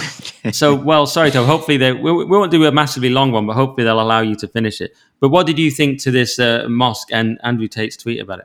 so, 0.52 0.74
well, 0.74 1.06
sorry, 1.06 1.30
Tom. 1.30 1.46
Hopefully, 1.46 1.76
they 1.76 1.92
we, 1.92 2.12
we, 2.12 2.24
won't 2.24 2.50
do 2.50 2.64
a 2.64 2.72
massively 2.72 3.10
long 3.10 3.32
one, 3.32 3.46
but 3.46 3.54
hopefully 3.54 3.84
they'll 3.84 4.00
allow 4.00 4.20
you 4.20 4.36
to 4.36 4.48
finish 4.48 4.80
it. 4.80 4.96
But 5.24 5.30
what 5.30 5.46
did 5.46 5.58
you 5.58 5.70
think 5.70 6.00
to 6.00 6.10
this 6.10 6.38
uh, 6.38 6.66
mosque 6.68 7.08
and 7.10 7.38
Andrew 7.42 7.66
Tate's 7.66 7.96
tweet 7.96 8.20
about 8.20 8.40
it? 8.40 8.44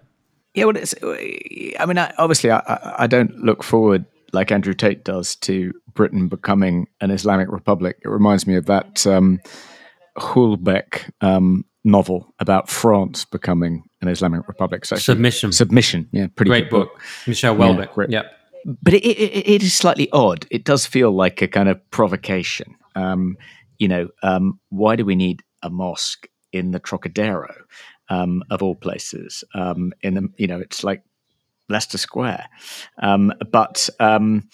Yeah, 0.53 0.63
well, 0.63 0.77
it's, 0.77 0.95
I 1.03 1.85
mean, 1.85 1.97
I, 1.97 2.13
obviously, 2.17 2.51
I, 2.51 2.95
I 2.99 3.05
don't 3.05 3.35
look 3.39 3.63
forward 3.63 4.05
like 4.31 4.49
Andrew 4.49 4.73
Tate 4.73 5.03
does 5.03 5.35
to 5.41 5.73
Britain 5.93 6.29
becoming 6.29 6.87
an 7.01 7.11
Islamic 7.11 7.49
republic. 7.51 7.97
It 8.01 8.07
reminds 8.07 8.47
me 8.47 8.55
of 8.55 8.67
that 8.67 9.05
um, 9.05 9.41
Houellebecq 10.19 11.11
um, 11.19 11.65
novel 11.83 12.33
about 12.39 12.69
France 12.69 13.25
becoming 13.25 13.83
an 14.01 14.07
Islamic 14.07 14.47
republic. 14.47 14.85
So 14.85 14.95
submission, 14.95 15.51
submission, 15.51 16.07
yeah, 16.13 16.27
pretty 16.33 16.47
great 16.47 16.69
book. 16.69 16.93
book. 16.93 17.01
Michel 17.27 17.57
Houellebecq. 17.57 18.09
Yeah, 18.09 18.21
yep. 18.21 18.31
But 18.81 18.93
it, 18.93 19.03
it, 19.03 19.47
it 19.49 19.63
is 19.63 19.73
slightly 19.73 20.09
odd. 20.11 20.47
It 20.49 20.63
does 20.63 20.85
feel 20.85 21.11
like 21.11 21.41
a 21.41 21.49
kind 21.49 21.67
of 21.67 21.91
provocation. 21.91 22.77
Um, 22.95 23.35
you 23.79 23.89
know, 23.89 24.07
um, 24.23 24.61
why 24.69 24.95
do 24.95 25.03
we 25.03 25.17
need 25.17 25.41
a 25.61 25.69
mosque 25.69 26.29
in 26.51 26.71
the 26.71 26.79
Trocadero, 26.79 27.53
um, 28.09 28.43
of 28.49 28.61
all 28.61 28.75
places? 28.75 29.43
Um, 29.53 29.93
in 30.01 30.13
the, 30.15 30.29
you 30.37 30.47
know, 30.47 30.59
it's 30.59 30.83
like 30.83 31.03
Leicester 31.69 31.97
Square. 31.97 32.45
Um, 33.01 33.33
but 33.51 33.89
um, 33.99 34.49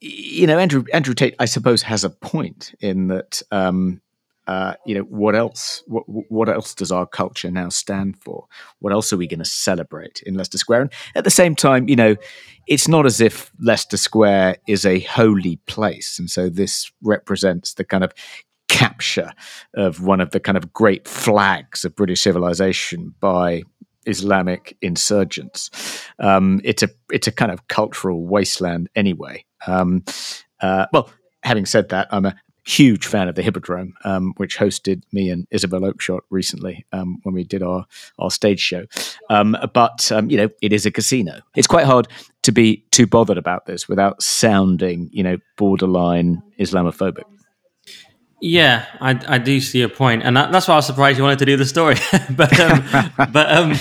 you 0.00 0.46
know, 0.46 0.58
Andrew 0.58 0.84
Andrew 0.92 1.14
Tate, 1.14 1.34
I 1.38 1.44
suppose, 1.44 1.82
has 1.82 2.04
a 2.04 2.10
point 2.10 2.74
in 2.80 3.08
that 3.08 3.42
um, 3.50 4.00
uh, 4.46 4.74
you 4.84 4.94
know, 4.94 5.02
what 5.02 5.36
else? 5.36 5.82
What, 5.86 6.04
what 6.06 6.48
else 6.48 6.74
does 6.74 6.90
our 6.90 7.06
culture 7.06 7.50
now 7.50 7.68
stand 7.68 8.18
for? 8.18 8.46
What 8.80 8.92
else 8.92 9.12
are 9.12 9.16
we 9.16 9.28
going 9.28 9.38
to 9.38 9.44
celebrate 9.44 10.20
in 10.26 10.34
Leicester 10.34 10.58
Square? 10.58 10.82
And 10.82 10.92
at 11.14 11.24
the 11.24 11.30
same 11.30 11.54
time, 11.54 11.88
you 11.88 11.94
know, 11.94 12.16
it's 12.66 12.88
not 12.88 13.06
as 13.06 13.20
if 13.20 13.52
Leicester 13.60 13.96
Square 13.96 14.56
is 14.66 14.84
a 14.84 15.00
holy 15.00 15.56
place, 15.66 16.18
and 16.18 16.30
so 16.30 16.48
this 16.48 16.90
represents 17.02 17.74
the 17.74 17.84
kind 17.84 18.02
of 18.02 18.12
capture 18.82 19.32
of 19.74 20.02
one 20.02 20.20
of 20.20 20.32
the 20.32 20.40
kind 20.40 20.58
of 20.58 20.72
great 20.72 21.06
flags 21.06 21.84
of 21.84 21.94
British 21.94 22.20
civilization 22.20 23.14
by 23.20 23.62
Islamic 24.06 24.76
insurgents. 24.82 25.70
Um, 26.18 26.60
it's 26.64 26.82
a 26.82 26.88
it's 27.12 27.28
a 27.28 27.32
kind 27.32 27.52
of 27.52 27.68
cultural 27.68 28.26
wasteland 28.26 28.88
anyway. 28.96 29.44
Um, 29.68 30.04
uh, 30.60 30.86
well, 30.92 31.08
having 31.44 31.64
said 31.64 31.90
that, 31.90 32.08
I'm 32.10 32.26
a 32.26 32.34
huge 32.66 33.06
fan 33.06 33.28
of 33.28 33.36
the 33.36 33.42
Hippodrome, 33.42 33.94
um, 34.02 34.34
which 34.36 34.58
hosted 34.58 35.02
me 35.12 35.30
and 35.30 35.46
Isabel 35.52 35.82
Oakeshott 35.82 36.22
recently 36.30 36.84
um, 36.92 37.18
when 37.22 37.36
we 37.36 37.44
did 37.44 37.62
our 37.62 37.86
our 38.18 38.32
stage 38.32 38.58
show. 38.60 38.86
Um, 39.30 39.56
but 39.72 40.10
um, 40.10 40.28
you 40.28 40.38
know, 40.38 40.48
it 40.60 40.72
is 40.72 40.86
a 40.86 40.90
casino. 40.90 41.38
It's 41.54 41.68
quite 41.68 41.86
hard 41.86 42.08
to 42.42 42.50
be 42.50 42.84
too 42.90 43.06
bothered 43.06 43.38
about 43.38 43.66
this 43.66 43.88
without 43.88 44.20
sounding, 44.22 45.08
you 45.12 45.22
know, 45.22 45.36
borderline 45.56 46.42
Islamophobic. 46.58 47.22
Yeah, 48.44 48.86
I, 49.00 49.18
I 49.28 49.38
do 49.38 49.60
see 49.60 49.82
a 49.82 49.88
point, 49.88 50.24
and 50.24 50.36
that, 50.36 50.50
that's 50.50 50.66
why 50.66 50.74
I 50.74 50.78
was 50.78 50.86
surprised 50.86 51.16
you 51.16 51.22
wanted 51.22 51.38
to 51.38 51.44
do 51.46 51.56
the 51.56 51.64
story. 51.64 51.94
but 52.30 52.58
um, 52.58 52.84
but 53.32 53.52
um, 53.52 53.74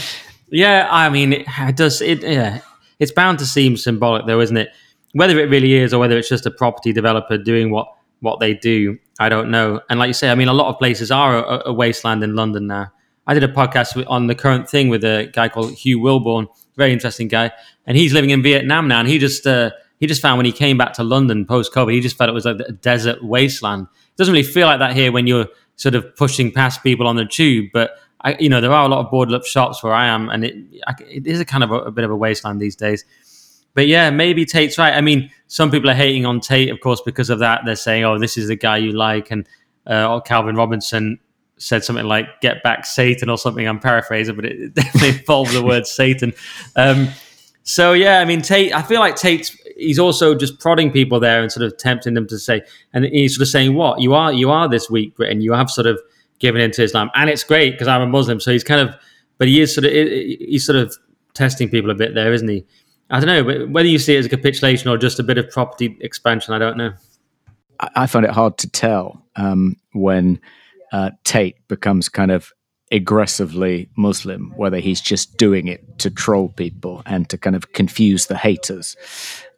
yeah, 0.52 0.88
I 0.92 1.10
mean, 1.10 1.34
it, 1.34 1.48
it 1.48 1.76
does. 1.76 2.00
It 2.00 2.22
yeah, 2.22 2.62
it's 3.00 3.12
bound 3.12 3.40
to 3.40 3.48
seem 3.48 3.76
symbolic, 3.76 4.28
though, 4.28 4.40
isn't 4.40 4.56
it? 4.56 4.70
Whether 5.14 5.40
it 5.40 5.50
really 5.50 5.74
is, 5.74 5.96
or 5.96 6.00
whether 6.00 6.16
it's 6.16 6.30
just 6.30 6.46
a 6.46 6.52
property 6.52 6.94
developer 6.94 7.40
doing 7.40 7.72
what 7.72 7.88
what 8.20 8.40
they 8.40 8.54
do, 8.54 9.00
I 9.20 9.30
don't 9.30 9.50
know. 9.50 9.82
And 9.90 9.98
like 9.98 10.10
you 10.10 10.14
say, 10.14 10.30
I 10.30 10.36
mean, 10.36 10.48
a 10.48 10.54
lot 10.54 10.68
of 10.68 10.78
places 10.78 11.10
are 11.10 11.44
a, 11.44 11.70
a 11.70 11.74
wasteland 11.74 12.24
in 12.24 12.36
London 12.36 12.68
now. 12.68 12.94
I 13.26 13.34
did 13.34 13.44
a 13.44 13.48
podcast 13.48 14.06
on 14.08 14.28
the 14.28 14.36
current 14.36 14.70
thing 14.70 14.90
with 14.90 15.04
a 15.04 15.28
guy 15.34 15.50
called 15.50 15.74
Hugh 15.74 16.00
Wilborn, 16.00 16.46
very 16.78 16.94
interesting 16.94 17.28
guy, 17.30 17.50
and 17.88 17.98
he's 17.98 18.14
living 18.14 18.30
in 18.30 18.44
Vietnam 18.44 18.88
now. 18.88 19.00
And 19.00 19.10
he 19.10 19.18
just 19.18 19.48
uh, 19.48 19.72
he 20.00 20.06
just 20.06 20.22
found 20.22 20.38
when 20.38 20.46
he 20.46 20.52
came 20.52 20.78
back 20.78 20.94
to 20.94 21.04
London 21.04 21.48
post 21.48 21.74
COVID, 21.74 21.94
he 21.94 22.00
just 22.00 22.16
felt 22.16 22.30
it 22.30 22.34
was 22.34 22.46
like 22.46 22.60
a 22.60 22.72
desert 22.72 23.24
wasteland. 23.24 23.88
Doesn't 24.18 24.34
really 24.34 24.44
feel 24.44 24.68
like 24.68 24.80
that 24.80 24.96
here 24.96 25.12
when 25.12 25.28
you're 25.28 25.48
sort 25.76 25.96
of 25.96 26.16
pushing 26.16 26.52
past 26.52 26.84
people 26.84 27.08
on 27.08 27.16
the 27.16 27.26
tube, 27.26 27.70
but 27.74 27.98
I, 28.24 28.36
you 28.40 28.50
know 28.50 28.62
there 28.62 28.72
are 28.72 28.86
a 28.86 28.88
lot 28.88 29.04
of 29.04 29.12
boarded 29.12 29.34
up 29.34 29.46
shops 29.46 29.84
where 29.84 29.94
I 29.94 30.08
am, 30.08 30.30
and 30.30 30.46
it 30.46 30.56
it 31.10 31.28
is 31.28 31.40
a 31.40 31.46
kind 31.46 31.64
of 31.64 31.72
a, 31.72 31.76
a 31.76 31.92
bit 31.92 32.04
of 32.04 32.12
a 32.12 32.16
wasteland 32.16 32.60
these 32.60 32.76
days. 32.76 33.04
But 33.74 33.88
yeah, 33.88 34.10
maybe 34.10 34.46
Tate's 34.46 34.78
right. 34.78 34.94
I 34.94 35.02
mean, 35.02 35.32
some 35.48 35.72
people 35.72 35.90
are 35.90 35.96
hating 35.96 36.26
on 36.26 36.40
Tate, 36.40 36.70
of 36.70 36.80
course, 36.82 37.02
because 37.02 37.30
of 37.30 37.40
that. 37.40 37.62
They're 37.66 37.76
saying, 37.76 38.04
"Oh, 38.04 38.20
this 38.20 38.38
is 38.38 38.48
the 38.48 38.56
guy 38.56 38.78
you 38.78 38.92
like," 38.92 39.32
and 39.32 39.48
uh, 39.88 40.20
Calvin 40.22 40.56
Robinson 40.56 41.20
said 41.58 41.84
something 41.84 42.06
like 42.06 42.42
"Get 42.42 42.62
back, 42.64 42.86
Satan" 42.86 43.30
or 43.30 43.38
something. 43.38 43.68
I'm 43.68 43.80
paraphrasing, 43.80 44.36
but 44.36 44.46
it 44.46 44.74
definitely 44.76 45.10
involved 45.10 45.54
the 45.54 45.64
word 45.64 45.88
Satan. 45.88 46.34
Um, 46.76 47.10
so 47.64 47.94
yeah, 47.94 48.20
I 48.20 48.26
mean, 48.26 48.42
Tate. 48.42 48.74
I 48.74 48.82
feel 48.82 49.00
like 49.00 49.16
Tate's 49.16 49.56
he's 49.82 50.00
also 50.00 50.36
just 50.36 50.60
prodding 50.60 50.92
people 50.92 51.20
there 51.20 51.42
and 51.42 51.52
sort 51.52 51.66
of 51.66 51.78
tempting 51.78 52.14
them 52.14 52.28
to 52.28 52.38
say, 52.38 52.62
and 52.94 53.06
he's 53.06 53.36
sort 53.36 53.42
of 53.42 53.48
saying, 53.50 53.76
"What 53.76 54.02
you 54.02 54.14
are, 54.14 54.32
you 54.32 54.50
are 54.52 54.70
this 54.70 54.90
week, 54.90 55.16
Britain. 55.16 55.42
You 55.42 55.54
have 55.54 55.70
sort 55.70 55.88
of 55.88 56.00
given 56.40 56.62
into 56.62 56.84
Islam, 56.84 57.10
and 57.16 57.30
it's 57.30 57.44
great 57.44 57.72
because 57.72 57.88
I'm 57.88 58.02
a 58.02 58.08
Muslim." 58.08 58.40
So 58.40 58.52
he's 58.52 58.64
kind 58.64 58.88
of, 58.88 58.96
but 59.38 59.48
he 59.48 59.62
is 59.62 59.74
sort 59.74 59.86
of 59.86 59.92
he's 59.92 60.66
sort 60.66 60.78
of 60.78 60.96
testing 61.34 61.70
people 61.70 61.92
a 61.92 61.96
bit 61.96 62.14
there, 62.14 62.32
isn't 62.34 62.48
he? 62.48 62.66
I 63.10 63.20
don't 63.20 63.28
know 63.28 63.68
whether 63.68 63.90
you 63.90 64.00
see 64.00 64.16
it 64.16 64.20
as 64.20 64.26
a 64.26 64.30
capitulation 64.30 64.90
or 64.90 64.98
just 64.98 65.20
a 65.20 65.24
bit 65.24 65.38
of 65.38 65.50
property 65.50 65.98
expansion. 66.00 66.54
I 66.54 66.60
don't 66.60 66.78
know. 66.78 66.94
I 67.96 68.08
find 68.08 68.26
it 68.26 68.32
hard 68.32 68.58
to 68.60 68.70
tell 68.70 69.26
um, 69.36 69.76
when 69.94 70.40
uh, 70.94 71.12
Tate 71.24 71.68
becomes 71.68 72.10
kind 72.10 72.32
of 72.32 72.54
aggressively 72.92 73.90
Muslim, 73.96 74.52
whether 74.56 74.80
he's 74.80 75.02
just 75.02 75.38
doing 75.38 75.68
it 75.68 75.98
to 76.00 76.10
troll 76.10 76.50
people 76.50 77.02
and 77.06 77.30
to 77.30 77.38
kind 77.38 77.56
of 77.56 77.72
confuse 77.74 78.28
the 78.28 78.38
haters, 78.38 78.96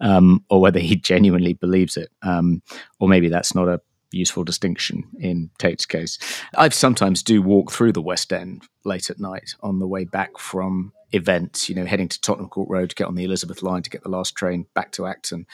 um, 0.01 0.43
or 0.49 0.61
whether 0.61 0.79
he 0.79 0.95
genuinely 1.11 1.53
believes 1.53 1.97
it, 1.97 2.09
um, 2.21 2.61
or 2.99 3.07
maybe 3.07 3.29
that's 3.29 3.55
not 3.55 3.67
a 3.67 3.81
useful 4.11 4.43
distinction 4.43 5.03
in 5.19 5.49
Tate's 5.57 5.85
case. 5.85 6.19
I 6.55 6.69
sometimes 6.69 7.23
do 7.23 7.41
walk 7.41 7.71
through 7.71 7.93
the 7.93 8.01
West 8.01 8.31
End 8.31 8.63
late 8.85 9.09
at 9.09 9.19
night 9.19 9.55
on 9.61 9.79
the 9.79 9.87
way 9.87 10.05
back 10.05 10.37
from 10.37 10.93
events, 11.11 11.69
you 11.69 11.75
know, 11.75 11.85
heading 11.85 12.09
to 12.09 12.21
Tottenham 12.21 12.49
Court 12.49 12.69
Road 12.69 12.89
to 12.91 12.95
get 12.95 13.07
on 13.07 13.15
the 13.15 13.23
Elizabeth 13.23 13.63
line 13.63 13.81
to 13.83 13.89
get 13.89 14.03
the 14.03 14.09
last 14.09 14.35
train 14.35 14.65
back 14.73 14.91
to 14.93 15.07
Acton. 15.07 15.45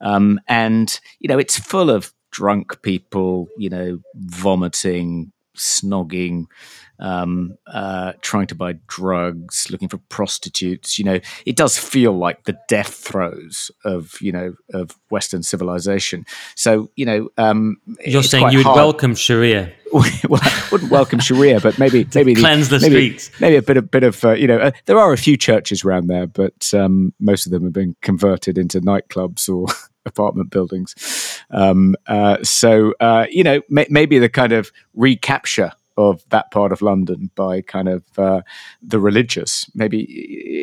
Um, 0.00 0.40
and, 0.48 0.98
you 1.20 1.28
know, 1.28 1.38
it's 1.38 1.58
full 1.58 1.90
of 1.90 2.12
drunk 2.30 2.82
people, 2.82 3.48
you 3.56 3.70
know, 3.70 4.00
vomiting, 4.14 5.32
snogging, 5.58 6.46
um, 7.00 7.56
uh, 7.66 8.12
trying 8.22 8.46
to 8.48 8.54
buy 8.54 8.74
drugs, 8.86 9.70
looking 9.70 9.88
for 9.88 9.98
prostitutes. 10.08 10.98
You 10.98 11.04
know, 11.04 11.20
it 11.46 11.56
does 11.56 11.78
feel 11.78 12.12
like 12.12 12.44
the 12.44 12.58
death 12.68 12.94
throes 12.94 13.70
of 13.84 14.16
you 14.20 14.32
know 14.32 14.54
of 14.72 14.90
Western 15.10 15.42
civilization. 15.42 16.26
So 16.54 16.90
you 16.96 17.06
know, 17.06 17.28
um, 17.38 17.76
you're 18.04 18.22
saying 18.22 18.50
you 18.50 18.58
would 18.58 18.66
welcome 18.66 19.14
Sharia. 19.14 19.72
well, 19.92 20.04
I 20.42 20.68
wouldn't 20.70 20.90
welcome 20.90 21.18
Sharia, 21.18 21.60
but 21.60 21.78
maybe 21.78 22.06
maybe 22.14 22.34
cleanse 22.34 22.68
the 22.68 22.78
maybe, 22.80 22.94
streets. 22.94 23.40
Maybe 23.40 23.56
a 23.56 23.62
bit 23.62 23.76
of 23.76 23.90
bit 23.90 24.02
of 24.02 24.24
uh, 24.24 24.32
you 24.32 24.46
know. 24.46 24.58
Uh, 24.58 24.70
there 24.86 24.98
are 24.98 25.12
a 25.12 25.18
few 25.18 25.36
churches 25.36 25.84
around 25.84 26.08
there, 26.08 26.26
but 26.26 26.74
um, 26.74 27.14
most 27.20 27.46
of 27.46 27.52
them 27.52 27.64
have 27.64 27.72
been 27.72 27.96
converted 28.02 28.58
into 28.58 28.80
nightclubs 28.80 29.48
or 29.48 29.66
apartment 30.06 30.50
buildings. 30.50 30.94
Um, 31.50 31.96
uh, 32.06 32.38
so 32.42 32.94
uh, 33.00 33.26
you 33.30 33.44
know, 33.44 33.62
may, 33.68 33.86
maybe 33.90 34.18
the 34.18 34.28
kind 34.28 34.52
of 34.52 34.70
recapture 34.94 35.72
of 35.98 36.24
that 36.28 36.48
part 36.52 36.70
of 36.70 36.80
London 36.80 37.28
by 37.34 37.60
kind 37.60 37.88
of 37.88 38.04
uh, 38.16 38.40
the 38.80 39.00
religious. 39.00 39.68
Maybe 39.74 40.02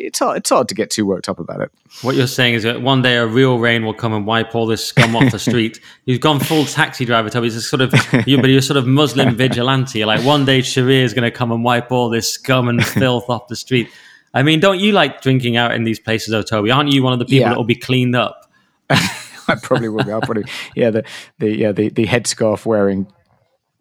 it's 0.06 0.18
hard, 0.18 0.38
it's 0.38 0.48
hard 0.48 0.66
to 0.68 0.74
get 0.74 0.90
too 0.90 1.04
worked 1.04 1.28
up 1.28 1.38
about 1.38 1.60
it. 1.60 1.70
What 2.00 2.14
you're 2.14 2.26
saying 2.26 2.54
is 2.54 2.62
that 2.62 2.80
one 2.80 3.02
day 3.02 3.16
a 3.16 3.26
real 3.26 3.58
rain 3.58 3.84
will 3.84 3.92
come 3.92 4.14
and 4.14 4.26
wipe 4.26 4.54
all 4.54 4.66
this 4.66 4.84
scum 4.84 5.14
off 5.14 5.30
the 5.30 5.38
street. 5.50 5.78
You've 6.06 6.22
gone 6.22 6.40
full 6.40 6.64
taxi 6.64 7.04
driver, 7.04 7.28
Toby. 7.28 7.48
It's 7.48 7.68
sort 7.68 7.82
of 7.82 7.92
you, 8.26 8.40
but 8.40 8.48
you're 8.48 8.62
sort 8.62 8.78
of 8.78 8.86
Muslim 8.86 9.36
vigilante. 9.36 10.06
Like 10.06 10.24
one 10.24 10.46
day 10.46 10.62
Sharia 10.62 11.04
is 11.04 11.12
going 11.12 11.30
to 11.30 11.30
come 11.30 11.52
and 11.52 11.62
wipe 11.62 11.92
all 11.92 12.08
this 12.08 12.32
scum 12.32 12.68
and 12.68 12.84
filth 12.84 13.28
off 13.28 13.46
the 13.48 13.56
street. 13.56 13.90
I 14.32 14.42
mean, 14.42 14.58
don't 14.58 14.80
you 14.80 14.92
like 14.92 15.20
drinking 15.20 15.58
out 15.58 15.74
in 15.74 15.84
these 15.84 16.00
places, 16.00 16.28
though, 16.28 16.42
Toby? 16.42 16.70
Aren't 16.70 16.92
you 16.92 17.02
one 17.02 17.12
of 17.12 17.18
the 17.18 17.24
people 17.26 17.40
yeah. 17.40 17.48
that 17.50 17.56
will 17.56 17.64
be 17.64 17.74
cleaned 17.74 18.16
up? 18.16 18.50
I 19.48 19.54
probably 19.56 19.88
will 19.88 20.04
be. 20.04 20.12
I'll 20.12 20.20
probably, 20.20 20.44
yeah, 20.74 20.90
the 20.90 21.04
the 21.38 21.56
yeah 21.56 21.72
the 21.72 21.88
the 21.90 22.06
headscarf 22.06 22.66
wearing 22.66 23.06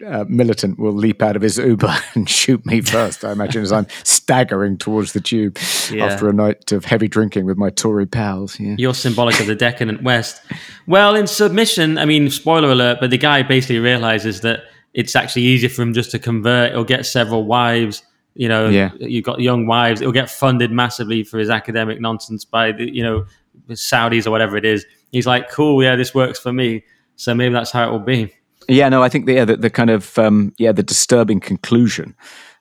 uh, 0.05 0.26
militant 0.28 0.78
will 0.78 0.93
leap 0.93 1.22
out 1.22 1.36
of 1.36 1.41
his 1.41 1.57
Uber 1.57 1.95
and 2.16 2.30
shoot 2.30 2.66
me 2.66 2.82
first. 2.82 3.24
I 3.24 3.32
imagine 3.32 3.61
as 3.61 3.72
I'm 3.72 3.88
staggering 4.03 4.78
towards 4.78 5.13
the 5.13 5.22
tube 5.22 5.57
yeah. 5.91 6.05
after 6.05 6.30
a 6.30 6.34
night 6.34 6.72
of 6.72 6.86
heavy 6.86 7.07
drinking 7.07 7.45
with 7.45 7.57
my 7.57 7.70
Tory 7.70 8.05
pals. 8.05 8.59
Yeah. 8.59 8.76
You're 8.78 8.93
symbolic 8.93 9.39
of 9.39 9.47
the 9.47 9.55
decadent 9.55 10.03
West. 10.03 10.41
Well, 10.88 11.16
in 11.16 11.28
submission, 11.28 11.97
I 11.97 12.05
mean, 12.05 12.30
spoiler 12.30 12.72
alert, 12.72 12.97
but 12.99 13.09
the 13.09 13.18
guy 13.18 13.41
basically 13.41 13.80
realizes 13.80 14.41
that 14.41 14.61
it's 14.93 15.16
actually 15.16 15.43
easier 15.43 15.70
for 15.70 15.82
him 15.82 15.93
just 15.93 16.11
to 16.11 16.20
convert 16.20 16.76
or 16.76 16.84
get 16.84 17.05
several 17.05 17.45
wives. 17.45 18.03
You 18.34 18.49
know, 18.49 18.68
yeah. 18.68 18.91
you've 18.99 19.24
got 19.24 19.39
young 19.39 19.66
wives. 19.66 20.01
It'll 20.01 20.13
get 20.13 20.30
funded 20.30 20.72
massively 20.72 21.24
for 21.24 21.39
his 21.39 21.49
academic 21.49 22.01
nonsense 22.01 22.43
by 22.43 22.74
the, 22.74 22.93
you 22.93 23.01
know, 23.01 23.26
Saudis 23.70 24.28
or 24.28 24.32
whatever 24.32 24.57
it 24.57 24.66
is. 24.66 24.86
He's 25.12 25.28
like, 25.28 25.49
cool, 25.49 25.82
yeah, 25.84 25.95
this 25.95 26.14
works 26.14 26.39
for 26.39 26.51
me. 26.51 26.84
So 27.16 27.34
maybe 27.34 27.53
that's 27.53 27.72
how 27.72 27.88
it 27.88 27.91
will 27.91 27.99
be. 27.99 28.34
Yeah, 28.68 28.89
no, 28.89 29.03
I 29.03 29.10
think 29.10 29.26
the, 29.26 29.34
yeah, 29.34 29.45
the, 29.45 29.58
the 29.58 29.70
kind 29.70 29.89
of 29.89 30.18
um, 30.18 30.53
yeah, 30.58 30.72
the 30.72 30.84
disturbing 30.84 31.39
conclusion 31.39 32.16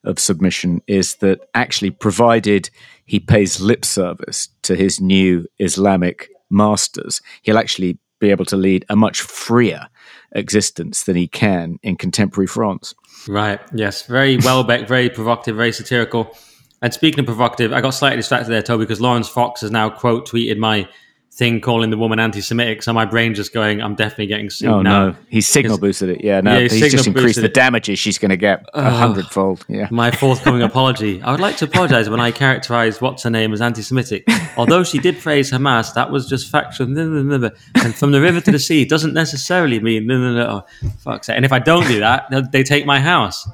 of 0.04 0.18
submission 0.18 0.82
is 0.86 1.16
that 1.16 1.40
actually, 1.54 1.90
provided 1.90 2.70
he 3.06 3.18
pays 3.18 3.60
lip 3.60 3.84
service 3.84 4.48
to 4.62 4.76
his 4.76 5.00
new 5.00 5.46
Islamic 5.58 6.28
masters, 6.50 7.22
he'll 7.42 7.58
actually 7.58 7.98
be 8.20 8.30
able 8.30 8.44
to 8.44 8.56
lead 8.56 8.84
a 8.88 8.96
much 8.96 9.20
freer 9.22 9.88
existence 10.32 11.04
than 11.04 11.16
he 11.16 11.26
can 11.26 11.78
in 11.82 11.96
contemporary 11.96 12.46
France. 12.46 12.94
Right. 13.26 13.60
Yes. 13.74 14.06
Very 14.06 14.36
Houellebecq, 14.36 14.86
very 14.86 15.10
provocative, 15.10 15.56
very 15.56 15.72
satirical. 15.72 16.36
And 16.82 16.92
speaking 16.92 17.20
of 17.20 17.26
provocative, 17.26 17.72
I 17.72 17.80
got 17.80 17.90
slightly 17.90 18.18
distracted 18.18 18.50
there, 18.50 18.62
Toby, 18.62 18.84
because 18.84 19.00
Laurence 19.00 19.28
Fox 19.28 19.62
has 19.62 19.70
now 19.70 19.88
quote 19.90 20.28
tweeted 20.28 20.58
my 20.58 20.88
thing 21.34 21.60
calling 21.60 21.90
the 21.90 21.96
woman 21.96 22.20
anti-Semitic. 22.20 22.82
So 22.82 22.92
my 22.92 23.04
brain 23.04 23.34
just 23.34 23.52
going, 23.52 23.82
I'm 23.82 23.96
definitely 23.96 24.28
getting 24.28 24.50
sued. 24.50 24.68
Oh 24.68 24.82
now. 24.82 25.08
no, 25.08 25.16
he's 25.28 25.48
signal 25.48 25.78
boosted 25.78 26.10
it. 26.10 26.22
Yeah, 26.22 26.40
no, 26.40 26.54
yeah, 26.54 26.60
he's, 26.60 26.72
he's 26.74 26.92
just 26.92 27.08
increased 27.08 27.40
the 27.40 27.48
damages 27.48 27.98
she's 27.98 28.18
going 28.18 28.30
to 28.30 28.36
get 28.36 28.64
a 28.72 28.88
hundredfold. 28.88 29.64
Yeah, 29.68 29.88
my 29.90 30.12
forthcoming 30.12 30.62
apology. 30.70 31.20
I 31.22 31.32
would 31.32 31.40
like 31.40 31.56
to 31.56 31.64
apologize 31.64 32.08
when 32.08 32.20
I 32.20 32.30
characterized 32.30 33.00
what's 33.00 33.24
her 33.24 33.30
name 33.30 33.52
as 33.52 33.60
anti-Semitic. 33.60 34.28
Although 34.56 34.84
she 34.84 34.98
did 34.98 35.18
praise 35.18 35.50
Hamas, 35.50 35.92
that 35.94 36.10
was 36.10 36.28
just 36.28 36.50
factual. 36.50 36.86
And 36.86 37.94
from 37.96 38.12
the 38.12 38.20
river 38.20 38.40
to 38.40 38.52
the 38.52 38.60
sea 38.60 38.84
doesn't 38.84 39.12
necessarily 39.12 39.80
mean 39.80 40.06
no, 40.06 40.18
no, 40.18 40.34
no. 40.34 40.46
Oh, 40.46 40.88
fuck's 40.98 41.26
sake. 41.26 41.36
And 41.36 41.44
if 41.44 41.52
I 41.52 41.58
don't 41.58 41.86
do 41.88 41.98
that, 41.98 42.30
they 42.52 42.62
take 42.62 42.86
my 42.86 43.00
house, 43.00 43.48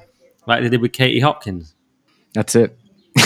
like 0.47 0.63
they 0.63 0.69
did 0.69 0.83
with 0.83 0.93
Katie 0.93 1.21
Hopkins. 1.21 1.75
That's 2.35 2.55
it. 2.55 2.77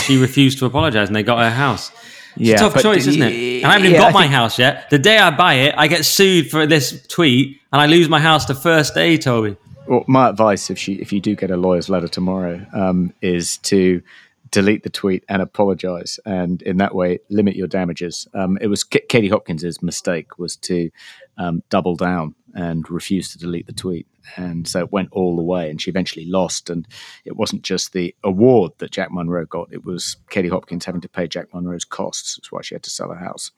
She 0.03 0.17
refused 0.17 0.59
to 0.59 0.65
apologize, 0.65 1.09
and 1.09 1.15
they 1.15 1.23
got 1.23 1.39
her 1.39 1.51
house. 1.51 1.91
It's 2.35 2.49
yeah, 2.49 2.55
a 2.55 2.59
tough 2.59 2.81
choice, 2.81 3.07
isn't 3.07 3.21
it? 3.21 3.63
And 3.63 3.65
I 3.65 3.73
haven't 3.73 3.87
even 3.87 3.99
got 3.99 4.13
my 4.13 4.27
house 4.27 4.59
yet. 4.59 4.89
The 4.89 4.99
day 4.99 5.17
I 5.17 5.31
buy 5.31 5.53
it, 5.55 5.75
I 5.77 5.87
get 5.87 6.05
sued 6.05 6.49
for 6.49 6.65
this 6.65 7.05
tweet, 7.07 7.59
and 7.71 7.81
I 7.81 7.85
lose 7.85 8.09
my 8.09 8.19
house 8.19 8.45
the 8.45 8.55
first 8.55 8.93
day, 8.93 9.17
Toby. 9.17 9.57
Well, 9.87 10.03
my 10.07 10.29
advice, 10.29 10.69
if 10.69 10.77
she, 10.77 10.93
if 10.95 11.13
you 11.13 11.21
do 11.21 11.35
get 11.35 11.51
a 11.51 11.57
lawyer's 11.57 11.89
letter 11.89 12.07
tomorrow, 12.07 12.65
um, 12.73 13.13
is 13.21 13.57
to 13.57 14.01
delete 14.51 14.83
the 14.83 14.89
tweet 14.89 15.23
and 15.29 15.41
apologize, 15.41 16.19
and 16.25 16.61
in 16.63 16.77
that 16.77 16.95
way 16.95 17.19
limit 17.29 17.55
your 17.55 17.67
damages. 17.67 18.27
Um, 18.33 18.57
it 18.61 18.67
was 18.67 18.83
K- 18.83 19.03
Katie 19.07 19.29
Hopkins's 19.29 19.81
mistake 19.81 20.37
was 20.39 20.55
to 20.57 20.89
um, 21.37 21.61
double 21.69 21.95
down 21.95 22.35
and 22.53 22.89
refuse 22.89 23.31
to 23.31 23.37
delete 23.37 23.67
the 23.67 23.73
tweet. 23.73 24.07
And 24.35 24.67
so 24.67 24.79
it 24.79 24.91
went 24.91 25.09
all 25.11 25.35
the 25.35 25.43
way, 25.43 25.69
and 25.69 25.81
she 25.81 25.89
eventually 25.89 26.25
lost. 26.25 26.69
And 26.69 26.87
it 27.25 27.35
wasn't 27.35 27.63
just 27.63 27.93
the 27.93 28.15
award 28.23 28.73
that 28.79 28.91
Jack 28.91 29.11
Monroe 29.11 29.45
got, 29.45 29.71
it 29.71 29.85
was 29.85 30.17
Katie 30.29 30.49
Hopkins 30.49 30.85
having 30.85 31.01
to 31.01 31.09
pay 31.09 31.27
Jack 31.27 31.53
Monroe's 31.53 31.85
costs. 31.85 32.35
That's 32.35 32.51
why 32.51 32.61
she 32.61 32.75
had 32.75 32.83
to 32.83 32.89
sell 32.89 33.09
her 33.09 33.15
house. 33.19 33.51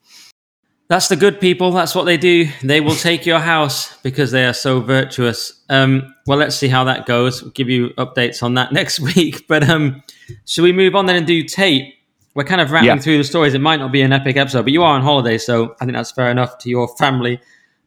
That's 0.88 1.08
the 1.08 1.16
good 1.16 1.38
people. 1.38 1.70
That's 1.70 1.94
what 1.94 2.04
they 2.04 2.16
do. 2.16 2.48
They 2.62 2.80
will 2.80 2.94
take 2.94 3.26
your 3.26 3.40
house 3.40 3.94
because 3.98 4.30
they 4.30 4.46
are 4.46 4.54
so 4.54 4.80
virtuous. 4.80 5.62
Um, 5.68 6.14
well, 6.26 6.38
let's 6.38 6.56
see 6.56 6.68
how 6.68 6.84
that 6.84 7.04
goes. 7.04 7.42
We'll 7.42 7.50
give 7.50 7.68
you 7.68 7.90
updates 7.98 8.42
on 8.42 8.54
that 8.54 8.72
next 8.72 8.98
week. 8.98 9.46
But 9.48 9.68
um, 9.68 10.02
should 10.46 10.62
we 10.62 10.72
move 10.72 10.94
on 10.94 11.04
then 11.04 11.16
and 11.16 11.26
do 11.26 11.42
Tate? 11.42 11.94
We're 12.34 12.44
kind 12.44 12.60
of 12.60 12.70
rattling 12.70 12.96
yeah. 12.96 13.02
through 13.02 13.18
the 13.18 13.24
stories. 13.24 13.52
It 13.52 13.60
might 13.60 13.80
not 13.80 13.92
be 13.92 14.00
an 14.00 14.12
epic 14.12 14.36
episode, 14.36 14.62
but 14.62 14.72
you 14.72 14.82
are 14.82 14.94
on 14.94 15.02
holiday, 15.02 15.38
so 15.38 15.74
I 15.80 15.84
think 15.84 15.96
that's 15.96 16.12
fair 16.12 16.30
enough 16.30 16.56
to 16.58 16.70
your 16.70 16.88
family. 16.96 17.40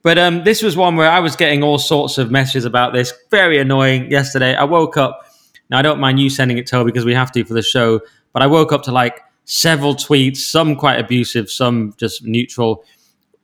But 0.03 0.17
um, 0.17 0.43
this 0.43 0.63
was 0.63 0.75
one 0.75 0.95
where 0.95 1.09
I 1.09 1.19
was 1.19 1.35
getting 1.35 1.61
all 1.61 1.77
sorts 1.77 2.17
of 2.17 2.31
messages 2.31 2.65
about 2.65 2.93
this. 2.93 3.13
Very 3.29 3.59
annoying 3.59 4.09
yesterday. 4.09 4.55
I 4.55 4.63
woke 4.63 4.97
up. 4.97 5.25
Now, 5.69 5.79
I 5.79 5.81
don't 5.81 5.99
mind 5.99 6.19
you 6.19 6.29
sending 6.29 6.57
it, 6.57 6.67
to 6.67 6.83
because 6.83 7.05
we 7.05 7.13
have 7.13 7.31
to 7.33 7.43
for 7.43 7.53
the 7.53 7.61
show. 7.61 8.01
But 8.33 8.41
I 8.41 8.47
woke 8.47 8.71
up 8.71 8.83
to 8.83 8.91
like 8.91 9.21
several 9.45 9.95
tweets, 9.95 10.37
some 10.37 10.75
quite 10.75 10.99
abusive, 10.99 11.49
some 11.49 11.93
just 11.97 12.23
neutral, 12.23 12.83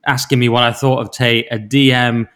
asking 0.06 0.38
me 0.38 0.48
what 0.48 0.64
I 0.64 0.72
thought 0.72 1.00
of 1.00 1.10
Tate, 1.10 1.46
a 1.50 1.58
DM. 1.58 2.28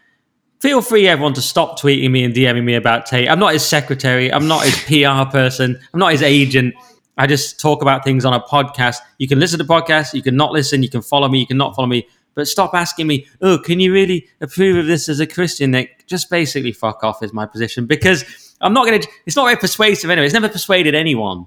Feel 0.60 0.80
free, 0.80 1.08
everyone, 1.08 1.34
to 1.34 1.42
stop 1.42 1.80
tweeting 1.80 2.10
me 2.12 2.22
and 2.22 2.32
DMing 2.32 2.64
me 2.64 2.74
about 2.74 3.06
Tate. 3.06 3.28
I'm 3.28 3.40
not 3.40 3.52
his 3.52 3.64
secretary. 3.64 4.32
I'm 4.32 4.46
not 4.46 4.64
his 4.64 4.78
PR 4.84 5.28
person. 5.30 5.80
I'm 5.92 5.98
not 5.98 6.12
his 6.12 6.22
agent. 6.22 6.74
I 7.18 7.26
just 7.26 7.58
talk 7.58 7.82
about 7.82 8.04
things 8.04 8.24
on 8.24 8.32
a 8.32 8.40
podcast. 8.40 8.98
You 9.18 9.26
can 9.26 9.40
listen 9.40 9.58
to 9.58 9.64
podcasts. 9.64 10.14
You 10.14 10.22
can 10.22 10.36
not 10.36 10.52
listen. 10.52 10.82
You 10.82 10.88
can 10.88 11.02
follow 11.02 11.28
me. 11.28 11.40
You 11.40 11.46
can 11.46 11.56
not 11.56 11.74
follow 11.74 11.88
me. 11.88 12.06
But 12.35 12.49
stop 12.49 12.74
asking 12.74 13.07
me, 13.07 13.26
oh, 13.41 13.59
can 13.59 13.80
you 13.80 13.93
really 13.93 14.28
approve 14.41 14.76
of 14.76 14.87
this 14.87 15.09
as 15.09 15.20
a 15.20 15.26
Christian, 15.26 15.72
Nick? 15.72 16.07
Just 16.07 16.30
basically 16.30 16.72
fuck 16.72 17.05
off 17.05 17.22
is 17.22 17.33
my 17.33 17.47
position 17.47 17.87
because 17.87 18.55
I'm 18.61 18.72
not 18.72 18.87
going 18.87 19.01
to, 19.01 19.09
it's 19.26 19.37
not 19.37 19.45
very 19.45 19.57
persuasive 19.57 20.11
anyway. 20.11 20.24
It's 20.24 20.35
never 20.35 20.49
persuaded 20.49 20.95
anyone 20.95 21.47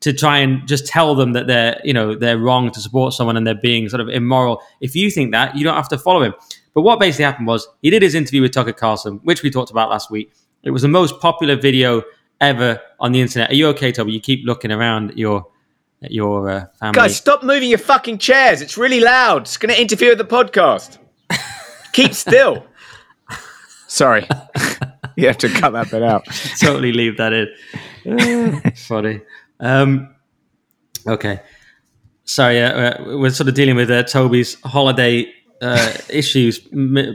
to 0.00 0.12
try 0.12 0.38
and 0.38 0.66
just 0.66 0.86
tell 0.86 1.14
them 1.14 1.32
that 1.32 1.46
they're, 1.46 1.80
you 1.84 1.92
know, 1.92 2.14
they're 2.14 2.38
wrong 2.38 2.70
to 2.70 2.80
support 2.80 3.14
someone 3.14 3.36
and 3.36 3.46
they're 3.46 3.54
being 3.54 3.88
sort 3.88 4.00
of 4.00 4.08
immoral. 4.08 4.60
If 4.80 4.94
you 4.94 5.10
think 5.10 5.32
that, 5.32 5.56
you 5.56 5.64
don't 5.64 5.76
have 5.76 5.88
to 5.88 5.98
follow 5.98 6.22
him. 6.22 6.34
But 6.74 6.82
what 6.82 7.00
basically 7.00 7.24
happened 7.24 7.46
was 7.46 7.66
he 7.82 7.90
did 7.90 8.02
his 8.02 8.14
interview 8.14 8.42
with 8.42 8.52
Tucker 8.52 8.72
Carlson, 8.72 9.20
which 9.22 9.42
we 9.42 9.50
talked 9.50 9.70
about 9.70 9.88
last 9.88 10.10
week. 10.10 10.32
It 10.62 10.70
was 10.70 10.82
the 10.82 10.88
most 10.88 11.20
popular 11.20 11.56
video 11.56 12.02
ever 12.40 12.80
on 13.00 13.12
the 13.12 13.20
internet. 13.20 13.50
Are 13.50 13.54
you 13.54 13.68
okay, 13.68 13.92
Toby? 13.92 14.12
You 14.12 14.20
keep 14.20 14.44
looking 14.44 14.70
around 14.70 15.12
your 15.16 15.46
your 16.10 16.48
uh, 16.48 16.66
family. 16.78 16.94
Guys, 16.94 17.16
stop 17.16 17.42
moving 17.42 17.68
your 17.68 17.78
fucking 17.78 18.18
chairs. 18.18 18.60
It's 18.60 18.76
really 18.76 19.00
loud. 19.00 19.42
It's 19.42 19.56
going 19.56 19.74
to 19.74 19.80
interfere 19.80 20.10
with 20.10 20.18
the 20.18 20.24
podcast. 20.24 20.98
Keep 21.92 22.14
still. 22.14 22.66
Sorry. 23.88 24.26
you 25.16 25.26
have 25.26 25.38
to 25.38 25.48
cut 25.48 25.72
that 25.72 25.90
bit 25.90 26.02
out. 26.02 26.24
totally 26.60 26.92
leave 26.92 27.16
that 27.18 27.32
in. 27.32 28.72
funny. 28.76 29.20
Um, 29.60 30.14
okay. 31.06 31.40
Sorry, 32.24 32.60
uh, 32.60 33.16
we're 33.16 33.30
sort 33.30 33.48
of 33.48 33.54
dealing 33.54 33.76
with 33.76 33.90
uh, 33.90 34.02
Toby's 34.02 34.60
holiday 34.62 35.32
uh, 35.62 35.92
issues 36.10 36.60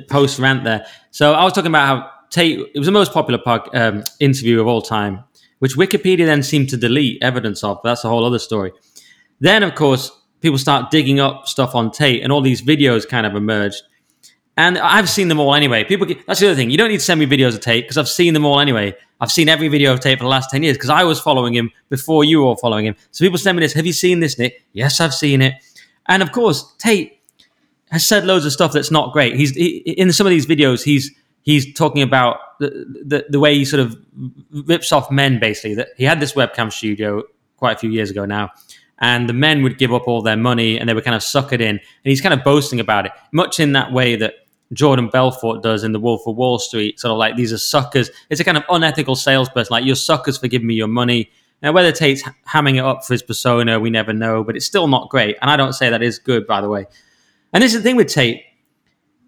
post 0.10 0.40
rant 0.40 0.64
there. 0.64 0.86
So 1.12 1.34
I 1.34 1.44
was 1.44 1.54
talking 1.54 1.70
about 1.72 1.86
how 1.86 2.10
Tate, 2.30 2.60
it 2.74 2.80
was 2.80 2.86
the 2.86 2.94
most 2.94 3.12
popular 3.12 3.38
pod, 3.38 3.70
um, 3.76 4.04
interview 4.20 4.62
of 4.62 4.68
all 4.68 4.82
time 4.82 5.24
which 5.62 5.76
Wikipedia 5.78 6.26
then 6.26 6.42
seemed 6.42 6.70
to 6.70 6.78
delete 6.78 7.22
evidence 7.22 7.64
of. 7.64 7.80
That's 7.84 8.04
a 8.04 8.10
whole 8.10 8.26
other 8.26 8.40
story. 8.40 8.72
Then, 9.40 9.62
of 9.62 9.76
course, 9.76 10.10
people 10.42 10.58
start 10.58 10.90
digging 10.90 11.20
up 11.20 11.48
stuff 11.48 11.76
on 11.76 11.92
Tate, 11.92 12.24
and 12.24 12.32
all 12.32 12.42
these 12.42 12.64
videos 12.64 13.08
kind 13.08 13.28
of 13.28 13.36
emerged. 13.36 13.84
And 14.58 14.80
I've 14.80 15.08
seen 15.08 15.28
them 15.28 15.40
all 15.40 15.54
anyway. 15.54 15.84
People, 15.84 16.08
that's 16.26 16.40
the 16.40 16.48
other 16.48 16.56
thing. 16.56 16.72
You 16.72 16.78
don't 16.78 16.90
need 16.90 16.98
to 16.98 17.04
send 17.04 17.20
me 17.20 17.28
videos 17.28 17.54
of 17.54 17.60
Tate 17.60 17.84
because 17.84 17.98
I've 17.98 18.10
seen 18.10 18.34
them 18.34 18.44
all 18.44 18.60
anyway. 18.60 18.96
I've 19.20 19.32
seen 19.32 19.50
every 19.50 19.68
video 19.68 19.94
of 19.94 20.00
Tate 20.00 20.18
for 20.18 20.24
the 20.24 20.30
last 20.30 20.50
ten 20.50 20.64
years 20.64 20.78
because 20.78 20.90
I 20.90 21.04
was 21.04 21.20
following 21.20 21.54
him 21.54 21.70
before 21.90 22.24
you 22.24 22.44
were 22.44 22.56
following 22.58 22.86
him. 22.86 22.96
So 23.12 23.24
people 23.24 23.38
send 23.38 23.56
me 23.56 23.64
this. 23.64 23.74
Have 23.74 23.86
you 23.86 23.94
seen 23.94 24.20
this, 24.20 24.40
Nick? 24.40 24.64
Yes, 24.74 25.00
I've 25.00 25.14
seen 25.14 25.44
it. 25.44 25.54
And 26.08 26.24
of 26.24 26.32
course, 26.32 26.74
Tate 26.80 27.20
has 27.92 28.04
said 28.06 28.26
loads 28.26 28.46
of 28.46 28.52
stuff 28.52 28.74
that's 28.74 28.90
not 28.90 29.14
great. 29.14 29.36
He's 29.36 29.52
he, 29.52 29.78
in 29.78 30.12
some 30.12 30.26
of 30.26 30.32
these 30.32 30.48
videos. 30.48 30.84
He's 30.84 31.12
he's 31.44 31.72
talking 31.74 32.02
about 32.02 32.38
the, 32.70 33.26
the, 33.30 33.40
way 33.40 33.56
he 33.56 33.66
sort 33.66 33.80
of 33.80 33.98
rips 34.66 34.92
off 34.92 35.10
men 35.10 35.40
basically 35.40 35.76
that 35.76 35.90
he 35.98 36.04
had 36.04 36.20
this 36.20 36.34
webcam 36.34 36.72
studio 36.72 37.24
quite 37.58 37.76
a 37.76 37.80
few 37.80 37.90
years 37.90 38.10
ago 38.10 38.26
now 38.26 38.52
and 39.02 39.28
the 39.28 39.34
men 39.34 39.64
would 39.64 39.78
give 39.78 39.94
up 39.94 40.08
all 40.08 40.22
their 40.22 40.38
money 40.38 40.80
and 40.80 40.88
they 40.88 40.94
were 40.94 41.02
kind 41.02 41.16
of 41.16 41.22
suckered 41.22 41.60
in. 41.60 41.70
And 41.70 41.80
he's 42.04 42.22
kind 42.22 42.34
of 42.34 42.44
boasting 42.44 42.80
about 42.80 43.08
it 43.08 43.12
much 43.32 43.60
in 43.60 43.74
that 43.74 43.92
way 43.92 44.16
that 44.16 44.36
jordan 44.74 45.10
belfort 45.10 45.62
does 45.62 45.84
in 45.84 45.92
the 45.92 46.00
wolf 46.00 46.26
of 46.26 46.38
wall 46.38 46.58
street 46.58 46.98
sort 46.98 47.12
of 47.12 47.18
like 47.18 47.36
these 47.36 47.52
are 47.52 47.58
suckers. 47.58 48.10
It's 48.30 48.40
a 48.40 48.44
kind 48.44 48.58
of 48.58 48.64
unethical 48.70 49.16
salesperson 49.16 49.74
like 49.74 49.84
you're 49.84 49.96
suckers 49.96 50.38
for 50.38 50.48
giving 50.48 50.68
me 50.68 50.76
your 50.76 50.88
money. 50.88 51.30
Now 51.62 51.74
whether 51.74 51.92
tate's 51.92 52.24
hamming 52.48 52.76
it 52.76 52.86
up 52.86 53.04
for 53.04 53.14
his 53.14 53.24
persona 53.24 53.80
we 53.80 53.90
never 53.90 54.14
know 54.14 54.44
but 54.46 54.56
it's 54.56 54.66
still 54.66 54.88
not 54.88 55.10
great 55.10 55.36
and 55.42 55.52
i 55.52 55.58
don't 55.58 55.74
say 55.74 55.90
that 55.90 56.02
is 56.02 56.20
good 56.20 56.48
by 56.48 56.62
the 56.62 56.70
way. 56.70 56.86
And 57.54 57.62
this 57.62 57.74
is 57.74 57.82
the 57.82 57.84
thing 57.84 57.98
with 57.98 58.08
tate. 58.08 58.44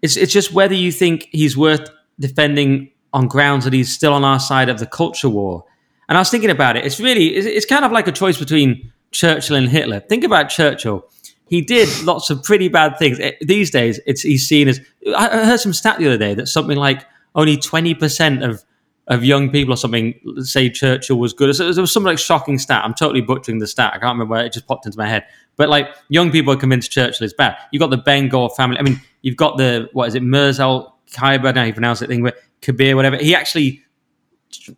It's, 0.00 0.16
it's 0.16 0.32
just 0.32 0.52
whether 0.52 0.74
you 0.74 0.92
think 0.92 1.28
he's 1.30 1.56
worth 1.56 1.90
defending 2.18 2.90
on 3.14 3.28
grounds 3.28 3.64
that 3.64 3.72
he's 3.72 3.94
still 3.94 4.12
on 4.12 4.24
our 4.24 4.40
side 4.40 4.68
of 4.68 4.78
the 4.78 4.86
culture 4.86 5.28
war. 5.28 5.64
And 6.08 6.18
I 6.18 6.20
was 6.20 6.30
thinking 6.30 6.50
about 6.50 6.76
it. 6.76 6.84
It's 6.84 7.00
really, 7.00 7.28
it's 7.28 7.64
kind 7.64 7.84
of 7.84 7.92
like 7.92 8.08
a 8.08 8.12
choice 8.12 8.38
between 8.38 8.92
Churchill 9.12 9.56
and 9.56 9.68
Hitler. 9.68 10.00
Think 10.00 10.24
about 10.24 10.50
Churchill. 10.50 11.08
He 11.46 11.62
did 11.62 11.88
lots 12.02 12.28
of 12.28 12.42
pretty 12.42 12.68
bad 12.68 12.98
things. 12.98 13.20
Eh, 13.20 13.32
these 13.40 13.70
days, 13.70 14.00
it's 14.06 14.22
he's 14.22 14.46
seen 14.46 14.66
as. 14.68 14.80
I 15.16 15.44
heard 15.44 15.60
some 15.60 15.72
stat 15.72 15.98
the 15.98 16.06
other 16.08 16.18
day 16.18 16.34
that 16.34 16.48
something 16.48 16.76
like 16.76 17.06
only 17.34 17.56
twenty 17.56 17.94
percent 17.94 18.42
of 18.42 18.64
of 19.06 19.22
young 19.22 19.50
people 19.50 19.74
or 19.74 19.76
something 19.76 20.18
say 20.38 20.70
Churchill 20.70 21.18
was 21.18 21.32
good. 21.32 21.54
There 21.54 21.80
was 21.80 21.92
some 21.92 22.02
like 22.02 22.18
shocking 22.18 22.58
stat. 22.58 22.82
I'm 22.84 22.94
totally 22.94 23.20
butchering 23.20 23.58
the 23.58 23.66
stat. 23.66 23.92
I 23.94 23.98
can't 23.98 24.14
remember 24.14 24.32
where 24.32 24.44
it 24.44 24.54
just 24.54 24.66
popped 24.66 24.86
into 24.86 24.98
my 24.98 25.06
head. 25.06 25.24
But 25.56 25.68
like 25.68 25.94
young 26.08 26.32
people 26.32 26.52
are 26.54 26.56
convinced 26.56 26.90
Churchill 26.90 27.26
is 27.26 27.34
bad. 27.34 27.56
You've 27.70 27.80
got 27.80 27.90
the 27.90 27.98
Bengal 27.98 28.48
famine. 28.48 28.78
I 28.78 28.82
mean, 28.82 29.00
you've 29.20 29.36
got 29.36 29.58
the 29.58 29.90
what 29.92 30.08
is 30.08 30.14
it, 30.14 30.22
Merzal 30.22 30.94
Kaiba, 31.14 31.54
now 31.54 31.62
you 31.64 31.72
pronounce 31.72 32.02
it 32.02 32.08
thing, 32.08 32.22
but 32.22 32.36
Kabir, 32.62 32.96
whatever. 32.96 33.16
He 33.16 33.34
actually 33.34 33.82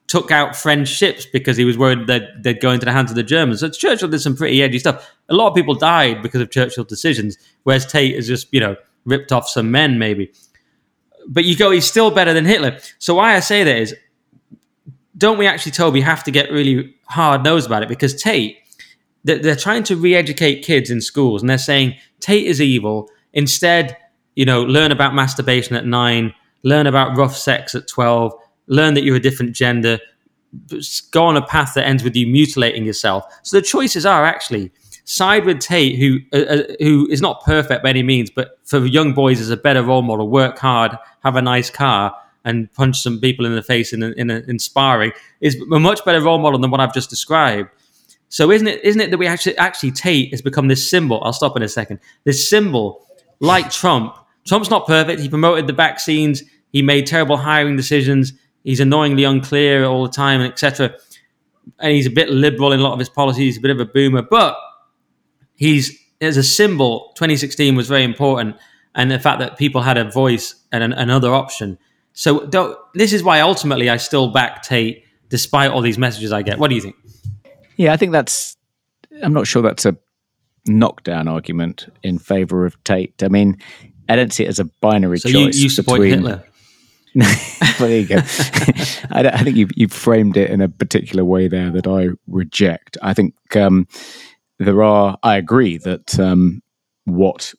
took 0.06 0.30
out 0.30 0.56
French 0.56 0.88
ships 0.88 1.26
because 1.26 1.56
he 1.56 1.64
was 1.64 1.76
worried 1.76 2.06
that 2.06 2.42
they'd 2.42 2.60
go 2.60 2.70
into 2.70 2.86
the 2.86 2.92
hands 2.92 3.10
of 3.10 3.16
the 3.16 3.22
Germans. 3.22 3.60
So 3.60 3.68
Churchill 3.68 4.08
did 4.08 4.20
some 4.20 4.36
pretty 4.36 4.62
edgy 4.62 4.78
stuff. 4.78 5.08
A 5.28 5.34
lot 5.34 5.48
of 5.48 5.54
people 5.54 5.74
died 5.74 6.22
because 6.22 6.40
of 6.40 6.50
Churchill's 6.50 6.86
decisions, 6.86 7.36
whereas 7.64 7.86
Tate 7.86 8.14
has 8.16 8.26
just, 8.26 8.52
you 8.52 8.60
know, 8.60 8.76
ripped 9.04 9.32
off 9.32 9.48
some 9.48 9.70
men 9.70 9.98
maybe. 9.98 10.32
But 11.28 11.44
you 11.44 11.56
go, 11.56 11.70
he's 11.70 11.86
still 11.86 12.10
better 12.10 12.32
than 12.32 12.44
Hitler. 12.44 12.78
So 12.98 13.14
why 13.14 13.34
I 13.34 13.40
say 13.40 13.64
that 13.64 13.76
is, 13.76 13.94
don't 15.18 15.38
we 15.38 15.46
actually, 15.46 15.72
Toby, 15.72 16.00
have 16.00 16.24
to 16.24 16.30
get 16.30 16.50
really 16.50 16.94
hard 17.06 17.42
nosed 17.42 17.66
about 17.66 17.82
it? 17.82 17.88
Because 17.88 18.14
Tate, 18.20 18.58
they're 19.24 19.56
trying 19.56 19.82
to 19.84 19.96
re-educate 19.96 20.62
kids 20.62 20.90
in 20.90 21.00
schools, 21.00 21.42
and 21.42 21.50
they're 21.50 21.58
saying 21.58 21.96
Tate 22.20 22.46
is 22.46 22.60
evil. 22.60 23.10
Instead, 23.32 23.96
you 24.36 24.44
know, 24.44 24.62
learn 24.62 24.92
about 24.92 25.14
masturbation 25.14 25.74
at 25.74 25.84
nine, 25.84 26.32
learn 26.62 26.86
about 26.86 27.16
rough 27.16 27.36
sex 27.36 27.74
at 27.74 27.88
twelve, 27.88 28.32
learn 28.66 28.94
that 28.94 29.04
you're 29.04 29.16
a 29.16 29.20
different 29.20 29.54
gender, 29.54 29.98
go 31.10 31.24
on 31.24 31.36
a 31.36 31.46
path 31.46 31.74
that 31.74 31.86
ends 31.86 32.02
with 32.02 32.16
you 32.16 32.26
mutilating 32.26 32.84
yourself. 32.84 33.24
So 33.42 33.56
the 33.56 33.62
choices 33.62 34.06
are 34.06 34.24
actually 34.24 34.72
side 35.04 35.44
with 35.44 35.60
Tate, 35.60 35.98
who 35.98 36.18
uh, 36.32 36.36
uh, 36.36 36.62
who 36.80 37.08
is 37.10 37.20
not 37.20 37.44
perfect 37.44 37.82
by 37.82 37.90
any 37.90 38.02
means, 38.02 38.30
but 38.30 38.58
for 38.64 38.84
young 38.84 39.12
boys 39.12 39.40
is 39.40 39.50
a 39.50 39.56
better 39.56 39.82
role 39.82 40.02
model. 40.02 40.28
Work 40.28 40.58
hard, 40.58 40.96
have 41.22 41.36
a 41.36 41.42
nice 41.42 41.70
car, 41.70 42.14
and 42.44 42.72
punch 42.72 43.00
some 43.00 43.20
people 43.20 43.46
in 43.46 43.54
the 43.54 43.62
face 43.62 43.92
in, 43.92 44.02
in, 44.02 44.30
in 44.30 44.44
inspiring 44.48 45.12
is 45.40 45.60
a 45.72 45.78
much 45.78 46.04
better 46.04 46.20
role 46.20 46.38
model 46.38 46.58
than 46.58 46.70
what 46.70 46.80
I've 46.80 46.94
just 46.94 47.10
described. 47.10 47.68
So 48.28 48.50
isn't 48.50 48.66
it 48.66 48.84
isn't 48.84 49.00
it 49.00 49.10
that 49.10 49.18
we 49.18 49.28
actually 49.28 49.56
actually 49.58 49.92
Tate 49.92 50.30
has 50.32 50.42
become 50.42 50.66
this 50.66 50.90
symbol? 50.90 51.22
I'll 51.22 51.32
stop 51.32 51.56
in 51.56 51.62
a 51.62 51.68
second. 51.68 52.00
This 52.24 52.48
symbol, 52.48 53.06
like 53.38 53.70
Trump. 53.70 54.16
Trump's 54.46 54.70
not 54.70 54.86
perfect. 54.86 55.20
He 55.20 55.28
promoted 55.28 55.66
the 55.66 55.72
vaccines. 55.72 56.42
He 56.72 56.82
made 56.82 57.06
terrible 57.06 57.36
hiring 57.36 57.76
decisions. 57.76 58.32
He's 58.64 58.80
annoyingly 58.80 59.24
unclear 59.24 59.84
all 59.84 60.02
the 60.04 60.12
time, 60.12 60.40
and 60.40 60.52
etc. 60.52 60.94
And 61.78 61.92
he's 61.92 62.06
a 62.06 62.10
bit 62.10 62.30
liberal 62.30 62.72
in 62.72 62.80
a 62.80 62.82
lot 62.82 62.92
of 62.92 62.98
his 62.98 63.08
policies. 63.08 63.54
He's 63.54 63.58
a 63.58 63.60
bit 63.60 63.70
of 63.70 63.80
a 63.80 63.84
boomer, 63.84 64.22
but 64.22 64.56
he's 65.54 65.98
as 66.20 66.36
a 66.36 66.42
symbol. 66.42 67.12
2016 67.16 67.76
was 67.76 67.88
very 67.88 68.04
important, 68.04 68.56
and 68.94 69.10
the 69.10 69.18
fact 69.18 69.40
that 69.40 69.56
people 69.56 69.82
had 69.82 69.98
a 69.98 70.10
voice 70.10 70.54
and 70.72 70.82
an, 70.82 70.92
another 70.92 71.32
option. 71.34 71.78
So 72.12 72.48
this 72.94 73.12
is 73.12 73.22
why 73.22 73.40
ultimately 73.40 73.90
I 73.90 73.98
still 73.98 74.28
back 74.28 74.62
Tate, 74.62 75.04
despite 75.28 75.70
all 75.70 75.82
these 75.82 75.98
messages 75.98 76.32
I 76.32 76.42
get. 76.42 76.58
What 76.58 76.68
do 76.68 76.74
you 76.74 76.80
think? 76.80 76.96
Yeah, 77.76 77.92
I 77.92 77.96
think 77.96 78.12
that's. 78.12 78.56
I'm 79.22 79.32
not 79.32 79.46
sure 79.46 79.62
that's 79.62 79.86
a 79.86 79.96
knockdown 80.66 81.28
argument 81.28 81.92
in 82.02 82.18
favour 82.18 82.66
of 82.66 82.82
Tate. 82.84 83.22
I 83.22 83.28
mean, 83.28 83.58
I 84.08 84.16
don't 84.16 84.32
see 84.32 84.44
it 84.44 84.48
as 84.48 84.58
a 84.58 84.64
binary 84.64 85.18
so 85.18 85.28
choice. 85.28 85.56
You, 85.56 85.64
you 85.64 85.68
support 85.68 86.00
between, 86.00 86.24
Hitler? 86.24 86.44
well, 87.14 87.88
there 87.88 88.00
you 88.00 88.06
go. 88.06 88.16
I, 89.10 89.30
I, 89.32 89.42
think 89.42 89.56
you've, 89.56 89.70
you've, 89.74 89.92
framed 89.92 90.36
it 90.36 90.50
in 90.50 90.60
a 90.60 90.68
particular 90.68 91.24
way 91.24 91.48
there 91.48 91.70
that 91.70 91.86
I 91.86 92.08
reject. 92.26 92.98
I 93.02 93.14
think 93.14 93.34
um, 93.56 93.88
there 94.58 94.82
are. 94.82 95.16
I 95.22 95.36
agree 95.36 95.78
that 95.78 96.18
um, 96.20 96.62
what 97.04 97.54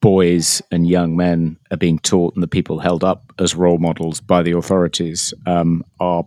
boys 0.00 0.62
and 0.70 0.86
young 0.86 1.16
men 1.16 1.56
are 1.70 1.78
being 1.78 1.98
taught 1.98 2.34
and 2.34 2.42
the 2.42 2.48
people 2.48 2.78
held 2.78 3.02
up 3.02 3.32
as 3.38 3.54
role 3.54 3.78
models 3.78 4.20
by 4.20 4.42
the 4.42 4.52
authorities 4.52 5.32
um, 5.46 5.82
are 5.98 6.24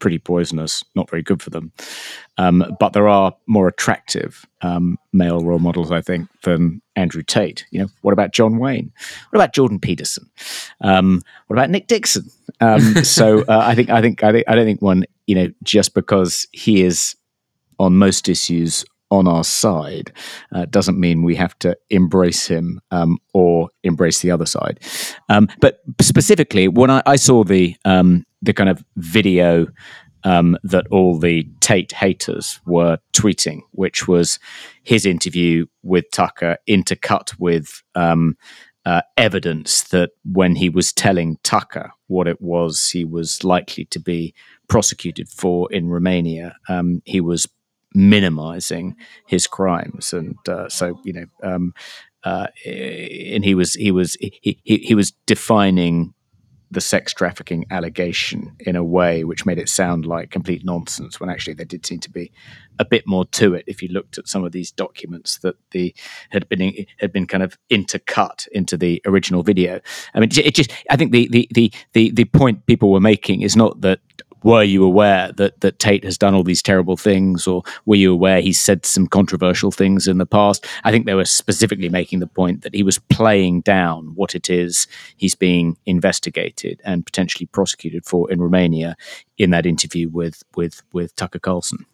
pretty 0.00 0.18
poisonous, 0.18 0.82
not 0.94 1.08
very 1.08 1.22
good 1.22 1.42
for 1.42 1.50
them. 1.50 1.72
Um, 2.38 2.64
but 2.80 2.92
there 2.92 3.08
are 3.08 3.34
more 3.46 3.68
attractive 3.68 4.46
um, 4.62 4.98
male 5.12 5.40
role 5.40 5.58
models, 5.58 5.92
I 5.92 6.00
think, 6.00 6.28
than 6.42 6.82
Andrew 6.96 7.22
Tate. 7.22 7.64
You 7.70 7.80
know, 7.80 7.88
what 8.02 8.12
about 8.12 8.32
John 8.32 8.58
Wayne? 8.58 8.92
What 9.30 9.38
about 9.38 9.54
Jordan 9.54 9.78
Peterson? 9.78 10.28
Um, 10.80 11.22
what 11.46 11.56
about 11.56 11.70
Nick 11.70 11.86
Dixon? 11.86 12.30
Um, 12.60 12.80
so 13.04 13.42
uh, 13.42 13.62
I 13.62 13.74
think 13.74 13.90
I 13.90 14.00
think 14.00 14.24
I 14.24 14.32
think 14.32 14.44
I 14.48 14.54
don't 14.54 14.66
think 14.66 14.82
one 14.82 15.04
you 15.26 15.34
know 15.34 15.48
just 15.62 15.94
because 15.94 16.48
he 16.52 16.82
is 16.82 17.14
on 17.78 17.96
most 17.96 18.28
issues 18.28 18.84
on 19.10 19.26
our 19.26 19.44
side 19.44 20.12
uh, 20.52 20.66
doesn't 20.66 20.98
mean 20.98 21.22
we 21.22 21.36
have 21.36 21.58
to 21.60 21.76
embrace 21.90 22.46
him 22.46 22.80
um, 22.90 23.18
or 23.34 23.68
embrace 23.82 24.20
the 24.20 24.30
other 24.30 24.46
side. 24.46 24.80
Um, 25.28 25.48
but 25.60 25.80
specifically, 26.00 26.68
when 26.68 26.90
I, 26.90 27.02
I 27.06 27.16
saw 27.16 27.44
the 27.44 27.76
um, 27.84 28.24
the 28.42 28.52
kind 28.52 28.70
of 28.70 28.82
video 28.96 29.66
um, 30.24 30.56
that 30.62 30.86
all 30.90 31.18
the 31.18 31.48
Tate 31.60 31.92
haters 31.92 32.60
were 32.66 32.98
tweeting, 33.12 33.60
which 33.72 34.06
was 34.06 34.38
his 34.82 35.06
interview 35.06 35.66
with 35.82 36.10
Tucker 36.10 36.58
intercut 36.68 37.38
with 37.38 37.82
um, 37.94 38.36
uh, 38.84 39.02
evidence 39.16 39.82
that 39.84 40.10
when 40.24 40.54
he 40.56 40.68
was 40.68 40.92
telling 40.92 41.38
Tucker 41.42 41.92
what 42.06 42.26
it 42.26 42.40
was 42.40 42.90
he 42.90 43.04
was 43.04 43.44
likely 43.44 43.84
to 43.86 44.00
be 44.00 44.34
prosecuted 44.68 45.28
for 45.28 45.70
in 45.72 45.88
Romania, 45.88 46.56
um, 46.68 47.02
he 47.04 47.20
was 47.20 47.46
minimizing 47.94 48.96
his 49.26 49.46
crimes, 49.46 50.12
and 50.12 50.36
uh, 50.48 50.68
so 50.68 51.00
you 51.04 51.12
know, 51.12 51.26
um, 51.42 51.74
uh, 52.24 52.46
and 52.66 53.44
he 53.44 53.54
was 53.54 53.74
he 53.74 53.90
was 53.90 54.14
he, 54.20 54.58
he, 54.64 54.78
he 54.78 54.94
was 54.94 55.12
defining 55.26 56.14
the 56.72 56.80
sex 56.80 57.12
trafficking 57.12 57.66
allegation 57.70 58.54
in 58.60 58.76
a 58.76 58.84
way 58.84 59.24
which 59.24 59.44
made 59.44 59.58
it 59.58 59.68
sound 59.68 60.06
like 60.06 60.30
complete 60.30 60.64
nonsense 60.64 61.18
when 61.18 61.28
actually 61.28 61.54
there 61.54 61.66
did 61.66 61.84
seem 61.84 61.98
to 61.98 62.10
be 62.10 62.30
a 62.78 62.84
bit 62.84 63.06
more 63.06 63.24
to 63.26 63.54
it 63.54 63.64
if 63.66 63.82
you 63.82 63.88
looked 63.88 64.18
at 64.18 64.28
some 64.28 64.44
of 64.44 64.52
these 64.52 64.70
documents 64.70 65.38
that 65.38 65.56
the 65.72 65.92
had 66.30 66.48
been 66.48 66.86
had 66.98 67.12
been 67.12 67.26
kind 67.26 67.42
of 67.42 67.58
intercut 67.70 68.46
into 68.48 68.76
the 68.76 69.02
original 69.04 69.42
video. 69.42 69.80
I 70.14 70.20
mean 70.20 70.30
it 70.32 70.54
just 70.54 70.72
i 70.90 70.96
think 70.96 71.12
the 71.12 71.28
the 71.28 71.48
the 71.52 71.72
the, 71.92 72.10
the 72.12 72.24
point 72.26 72.66
people 72.66 72.92
were 72.92 73.00
making 73.00 73.42
is 73.42 73.56
not 73.56 73.80
that 73.80 74.00
were 74.42 74.62
you 74.62 74.84
aware 74.84 75.32
that 75.32 75.60
that 75.60 75.78
Tate 75.78 76.04
has 76.04 76.18
done 76.18 76.34
all 76.34 76.44
these 76.44 76.62
terrible 76.62 76.96
things, 76.96 77.46
or 77.46 77.62
were 77.86 77.96
you 77.96 78.12
aware 78.12 78.40
he 78.40 78.52
said 78.52 78.86
some 78.86 79.06
controversial 79.06 79.70
things 79.70 80.06
in 80.06 80.18
the 80.18 80.26
past? 80.26 80.66
I 80.84 80.90
think 80.90 81.06
they 81.06 81.14
were 81.14 81.24
specifically 81.24 81.88
making 81.88 82.20
the 82.20 82.26
point 82.26 82.62
that 82.62 82.74
he 82.74 82.82
was 82.82 82.98
playing 82.98 83.62
down 83.62 84.12
what 84.14 84.34
it 84.34 84.50
is 84.50 84.86
he's 85.16 85.34
being 85.34 85.76
investigated 85.86 86.80
and 86.84 87.04
potentially 87.04 87.46
prosecuted 87.46 88.04
for 88.04 88.30
in 88.30 88.40
Romania 88.40 88.96
in 89.38 89.50
that 89.50 89.66
interview 89.66 90.08
with 90.08 90.42
with 90.56 90.82
with 90.92 91.14
Tucker 91.16 91.38
Carlson. 91.38 91.84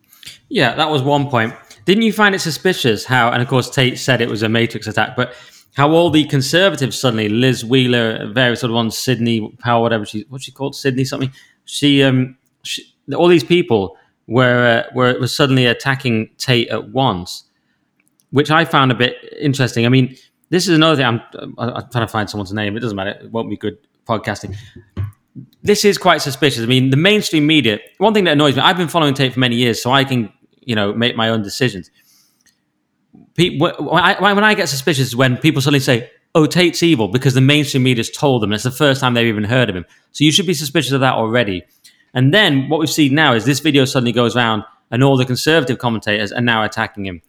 Yeah, 0.49 0.75
that 0.75 0.91
was 0.91 1.03
one 1.03 1.29
point. 1.29 1.55
Didn't 1.85 2.03
you 2.03 2.13
find 2.13 2.35
it 2.35 2.41
suspicious 2.41 3.05
how, 3.05 3.31
and 3.31 3.43
of 3.43 3.49
course 3.49 3.71
Tate 3.71 3.99
said 3.99 4.21
it 4.21 4.29
was 4.29 4.43
a 4.43 4.49
matrix 4.49 4.87
attack, 4.87 5.17
but 5.17 5.35
how 5.77 5.91
all 5.91 6.11
the 6.11 6.25
conservatives 6.25 6.99
suddenly, 6.99 7.29
Liz 7.29 7.65
Wheeler, 7.65 8.27
various 8.33 8.65
other 8.65 8.73
ones, 8.73 8.97
Sidney 8.97 9.55
Powell, 9.59 9.83
whatever 9.83 10.07
she, 10.07 10.25
what's 10.29 10.45
she 10.45 10.53
called, 10.53 10.75
Sydney 10.75 11.05
something, 11.05 11.33
she, 11.67 12.03
um, 12.03 12.37
she, 12.63 12.83
all 13.15 13.29
these 13.29 13.45
people 13.45 13.97
were 14.27 14.85
uh, 14.89 14.95
were, 14.95 15.27
suddenly 15.27 15.67
attacking 15.67 16.31
Tate 16.39 16.69
at 16.69 16.91
once, 16.91 17.45
which 18.31 18.51
I 18.51 18.65
found 18.65 18.91
a 18.91 18.95
bit 18.95 19.17
interesting. 19.39 19.85
I 19.85 19.89
mean, 19.89 20.17
this 20.49 20.69
is 20.69 20.75
another 20.75 20.97
thing. 20.97 21.05
I'm, 21.05 21.21
I'm 21.59 21.89
trying 21.91 22.07
to 22.07 22.09
find 22.09 22.29
someone's 22.31 22.53
name. 22.53 22.77
It 22.77 22.81
doesn't 22.81 22.97
matter. 22.97 23.11
It 23.11 23.31
won't 23.31 23.51
be 23.51 23.57
good 23.57 23.79
podcasting. 24.07 24.57
This 25.63 25.85
is 25.85 25.99
quite 25.99 26.23
suspicious. 26.23 26.63
I 26.63 26.67
mean, 26.67 26.91
the 26.91 26.97
mainstream 26.97 27.47
media. 27.47 27.79
One 27.99 28.15
thing 28.15 28.25
that 28.25 28.33
annoys 28.33 28.57
me. 28.57 28.63
I've 28.63 28.77
been 28.77 28.89
following 28.89 29.15
Tate 29.15 29.35
for 29.35 29.41
many 29.41 29.57
years, 29.57 29.83
so 29.83 29.93
I 29.93 30.05
can 30.05 30.33
you 30.61 30.75
know 30.75 30.93
make 30.93 31.17
my 31.17 31.29
own 31.29 31.43
decisions. 31.43 31.91
People, 33.35 33.71
when 33.91 34.03
I, 34.03 34.33
when 34.33 34.45
I 34.45 34.55
get 34.55 34.69
suspicious 34.69 35.15
when 35.15 35.37
people 35.37 35.61
suddenly 35.61 35.81
say, 35.81 36.11
oh, 36.37 36.45
Tate's 36.45 36.83
evil 36.83 37.09
because 37.09 37.33
the 37.33 37.41
mainstream 37.41 37.83
media's 37.83 38.11
told 38.11 38.43
them. 38.43 38.53
It's 38.53 38.63
the 38.63 38.71
first 38.71 39.01
time 39.01 39.15
they've 39.15 39.27
even 39.27 39.45
heard 39.45 39.71
of 39.71 39.75
him. 39.75 39.87
So 40.13 40.23
you 40.23 40.31
should 40.31 40.47
be 40.47 40.55
suspicious 40.55 40.93
of 40.93 41.01
that 41.01 41.15
already. 41.15 41.65
And 42.13 42.33
then 42.33 42.69
what 42.69 42.79
we've 42.79 42.91
seen 42.91 43.15
now 43.15 43.33
is 43.33 43.47
this 43.47 43.61
video 43.61 43.87
suddenly 43.87 44.13
goes 44.13 44.37
around 44.37 44.63
and 44.91 45.03
all 45.03 45.17
the 45.17 45.25
conservative 45.25 45.79
commentators 45.79 46.33
are 46.33 46.43
now 46.43 46.63
attacking 46.63 47.07
him. 47.07 47.23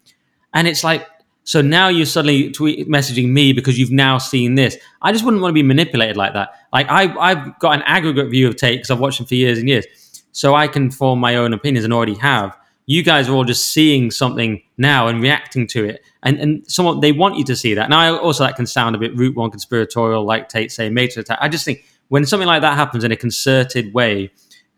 And 0.54 0.68
it's 0.68 0.84
like, 0.84 1.08
so 1.46 1.62
now 1.62 1.88
you're 1.88 2.06
suddenly 2.06 2.52
tweet 2.52 2.90
messaging 2.90 3.30
me 3.30 3.54
because 3.54 3.80
you've 3.80 3.92
now 3.92 4.18
seen 4.18 4.56
this. 4.56 4.78
I 5.02 5.14
just 5.14 5.24
wouldn't 5.24 5.42
want 5.42 5.52
to 5.52 5.56
be 5.56 5.64
manipulated 5.64 6.18
like 6.18 6.34
that. 6.34 6.50
Like 6.74 6.88
I, 6.90 7.16
I've 7.18 7.58
got 7.60 7.76
an 7.76 7.84
aggregate 7.84 8.30
view 8.30 8.50
of 8.50 8.58
Tate 8.58 8.80
because 8.80 8.92
I've 8.92 9.00
watched 9.00 9.22
him 9.22 9.26
for 9.26 9.36
years 9.36 9.58
and 9.58 9.70
years. 9.70 9.86
So 10.34 10.54
I 10.54 10.68
can 10.68 10.92
form 10.92 11.20
my 11.20 11.38
own 11.38 11.54
opinions 11.54 11.86
and 11.86 11.94
already 11.94 12.16
have. 12.16 12.58
You 12.86 13.04
guys 13.04 13.30
are 13.30 13.34
all 13.34 13.46
just 13.46 13.70
seeing 13.70 14.12
something 14.12 14.62
now 14.78 15.08
and 15.08 15.22
reacting 15.22 15.68
to 15.68 15.84
it 15.86 16.04
and 16.24 16.40
and 16.40 16.72
someone 16.72 17.00
they 17.00 17.12
want 17.12 17.38
you 17.38 17.44
to 17.46 17.56
see 17.56 17.74
that. 17.74 17.90
Now, 17.90 18.18
also 18.18 18.44
that 18.44 18.56
can 18.56 18.68
sound 18.68 18.96
a 18.96 19.00
bit 19.00 19.16
root 19.16 19.36
one 19.36 19.50
conspiratorial, 19.50 20.24
like 20.24 20.50
Tate 20.50 20.72
say 20.72 20.90
Matrix 20.90 21.18
attack. 21.18 21.40
I 21.42 21.50
just 21.50 21.66
think 21.66 21.86
when 22.10 22.26
something 22.26 22.48
like 22.48 22.62
that 22.62 22.76
happens 22.76 23.04
in 23.04 23.12
a 23.12 23.16
concerted 23.16 23.94
way, 23.94 24.32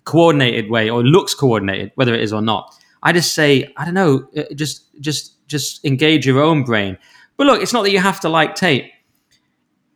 coordinated 0.04 0.70
way, 0.70 0.90
or 0.90 1.04
looks 1.04 1.34
coordinated, 1.34 1.92
whether 1.96 2.14
it 2.14 2.22
is 2.22 2.34
or 2.34 2.42
not, 2.42 2.76
I 3.04 3.14
just 3.14 3.34
say 3.34 3.74
I 3.78 3.86
don't 3.86 3.94
know, 3.94 4.28
uh, 4.38 4.44
just 4.56 4.86
just 5.00 5.48
just 5.48 5.84
engage 5.86 6.26
your 6.26 6.42
own 6.42 6.64
brain. 6.64 6.98
But 7.38 7.48
look, 7.48 7.62
it's 7.62 7.74
not 7.74 7.84
that 7.84 7.92
you 7.92 8.00
have 8.00 8.20
to 8.22 8.30
like 8.30 8.56
Tate. 8.56 8.92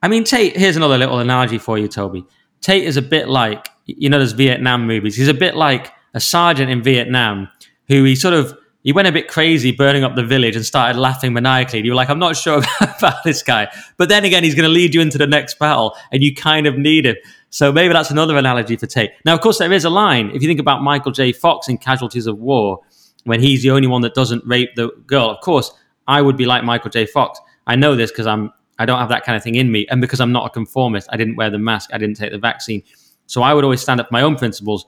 I 0.01 0.07
mean, 0.07 0.23
Tate. 0.23 0.57
Here's 0.57 0.75
another 0.75 0.97
little 0.97 1.19
analogy 1.19 1.57
for 1.57 1.77
you, 1.77 1.87
Toby. 1.87 2.25
Tate 2.61 2.83
is 2.83 2.97
a 2.97 3.01
bit 3.01 3.27
like 3.27 3.69
you 3.85 4.09
know, 4.09 4.17
there's 4.17 4.31
Vietnam 4.31 4.87
movies. 4.87 5.15
He's 5.15 5.27
a 5.27 5.33
bit 5.33 5.55
like 5.55 5.91
a 6.13 6.19
sergeant 6.19 6.69
in 6.71 6.81
Vietnam 6.81 7.49
who 7.87 8.03
he 8.03 8.15
sort 8.15 8.33
of 8.33 8.57
he 8.83 8.91
went 8.91 9.07
a 9.07 9.11
bit 9.11 9.29
crazy 9.29 9.71
burning 9.71 10.03
up 10.03 10.15
the 10.15 10.23
village 10.23 10.55
and 10.55 10.65
started 10.65 10.99
laughing 10.99 11.33
maniacally. 11.33 11.79
And 11.79 11.85
you 11.85 11.93
were 11.93 11.95
like, 11.95 12.09
I'm 12.09 12.19
not 12.19 12.35
sure 12.35 12.61
about, 12.81 13.23
this 13.23 13.41
guy. 13.41 13.71
But 13.97 14.09
then 14.09 14.25
again, 14.25 14.43
he's 14.43 14.55
going 14.55 14.67
to 14.67 14.73
lead 14.73 14.93
you 14.93 15.01
into 15.01 15.17
the 15.17 15.27
next 15.27 15.57
battle 15.57 15.95
and 16.11 16.21
you 16.21 16.35
kind 16.35 16.67
of 16.67 16.77
need 16.77 17.05
him. 17.05 17.15
So 17.49 17.71
maybe 17.71 17.93
that's 17.93 18.11
another 18.11 18.35
analogy 18.37 18.75
for 18.75 18.87
Tate. 18.87 19.11
Now, 19.25 19.33
of 19.33 19.41
course, 19.41 19.59
there 19.59 19.71
is 19.71 19.85
a 19.85 19.89
line. 19.89 20.31
If 20.31 20.41
you 20.41 20.49
think 20.49 20.59
about 20.59 20.81
Michael 20.81 21.11
J. 21.11 21.31
Fox 21.31 21.69
in 21.69 21.77
Casualties 21.77 22.27
of 22.27 22.39
War, 22.39 22.79
when 23.23 23.39
he's 23.39 23.63
the 23.63 23.71
only 23.71 23.87
one 23.87 24.01
that 24.01 24.15
doesn't 24.15 24.43
rape 24.45 24.75
the 24.75 24.89
girl, 25.07 25.29
of 25.29 25.39
course, 25.41 25.71
I 26.07 26.21
would 26.21 26.35
be 26.35 26.45
like 26.45 26.63
Michael 26.63 26.89
J. 26.89 27.05
Fox. 27.05 27.39
I 27.67 27.75
know 27.75 27.95
this 27.95 28.11
because 28.11 28.27
I'm 28.27 28.51
I 28.79 28.85
don't 28.85 28.97
have 28.97 29.09
that 29.09 29.23
kind 29.23 29.35
of 29.35 29.43
thing 29.43 29.55
in 29.55 29.71
me, 29.71 29.85
and 29.89 30.01
because 30.01 30.19
I'm 30.19 30.31
not 30.31 30.47
a 30.47 30.49
conformist, 30.49 31.07
I 31.11 31.15
didn't 31.15 31.35
wear 31.35 31.49
the 31.49 31.59
mask, 31.59 31.91
I 31.93 31.99
didn't 31.99 32.15
take 32.15 32.31
the 32.31 32.39
vaccine. 32.39 32.81
So 33.27 33.43
I 33.43 33.53
would 33.53 33.63
always 33.63 33.81
stand 33.81 33.99
up 34.01 34.07
for 34.07 34.13
my 34.13 34.23
own 34.23 34.35
principles, 34.35 34.87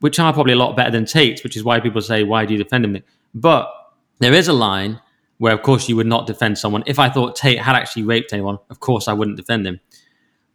which 0.00 0.18
are 0.18 0.32
probably 0.32 0.54
a 0.54 0.56
lot 0.56 0.74
better 0.74 0.90
than 0.90 1.04
Tate's, 1.04 1.44
which 1.44 1.56
is 1.56 1.62
why 1.62 1.78
people 1.78 2.00
say, 2.00 2.22
"Why 2.22 2.46
do 2.46 2.54
you 2.54 2.58
defend 2.58 2.84
him?" 2.86 3.02
But 3.36 3.70
there 4.18 4.32
is 4.32 4.48
a 4.48 4.54
line 4.54 5.00
where, 5.36 5.52
of 5.52 5.62
course, 5.62 5.88
you 5.90 5.96
would 5.96 6.06
not 6.06 6.26
defend 6.26 6.56
someone. 6.56 6.82
If 6.86 6.98
I 6.98 7.10
thought 7.10 7.36
Tate 7.36 7.58
had 7.58 7.76
actually 7.76 8.04
raped 8.04 8.32
anyone, 8.32 8.58
of 8.70 8.80
course, 8.80 9.08
I 9.08 9.12
wouldn't 9.12 9.36
defend 9.36 9.66
him. 9.66 9.78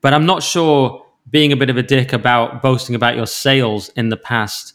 But 0.01 0.15
I'm 0.15 0.25
not 0.25 0.41
sure 0.41 1.05
being 1.29 1.51
a 1.51 1.55
bit 1.55 1.69
of 1.69 1.77
a 1.77 1.83
dick 1.83 2.11
about 2.11 2.63
boasting 2.63 2.95
about 2.95 3.15
your 3.15 3.27
sales 3.27 3.89
in 3.89 4.09
the 4.09 4.17
past 4.17 4.73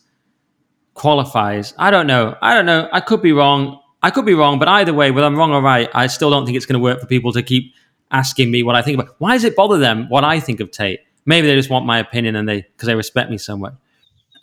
qualifies. 0.95 1.75
I 1.77 1.91
don't 1.91 2.07
know. 2.07 2.37
I 2.41 2.55
don't 2.55 2.65
know. 2.65 2.89
I 2.93 3.01
could 3.01 3.23
be 3.23 3.33
wrong. 3.33 3.81
I 4.05 4.11
could 4.11 4.25
be 4.25 4.35
wrong, 4.35 4.61
but 4.61 4.69
either 4.69 4.95
way, 4.95 5.11
whether 5.11 5.27
I'm 5.27 5.37
wrong 5.37 5.51
or 5.51 5.61
right, 5.61 5.91
I 5.93 6.07
still 6.07 6.31
don't 6.31 6.45
think 6.47 6.57
it's 6.57 6.67
going 6.67 6.79
to 6.79 6.83
work 6.83 7.01
for 7.01 7.07
people 7.07 7.33
to 7.33 7.43
keep 7.43 7.75
asking 8.13 8.53
me 8.53 8.63
what 8.63 8.77
I 8.77 8.83
think 8.83 9.01
about. 9.01 9.17
Why 9.19 9.33
does 9.33 9.43
it 9.43 9.57
bother 9.57 9.79
them 9.79 10.09
what 10.09 10.23
I 10.23 10.39
think 10.39 10.61
of 10.61 10.71
Tate? 10.71 11.01
Maybe 11.25 11.49
they 11.49 11.57
just 11.57 11.71
want 11.71 11.87
my 11.87 11.99
opinion 11.99 12.37
and 12.37 12.49
they 12.49 12.63
because 12.63 12.87
they 12.87 12.95
respect 12.95 13.31
me 13.31 13.39
somewhat. 13.39 13.75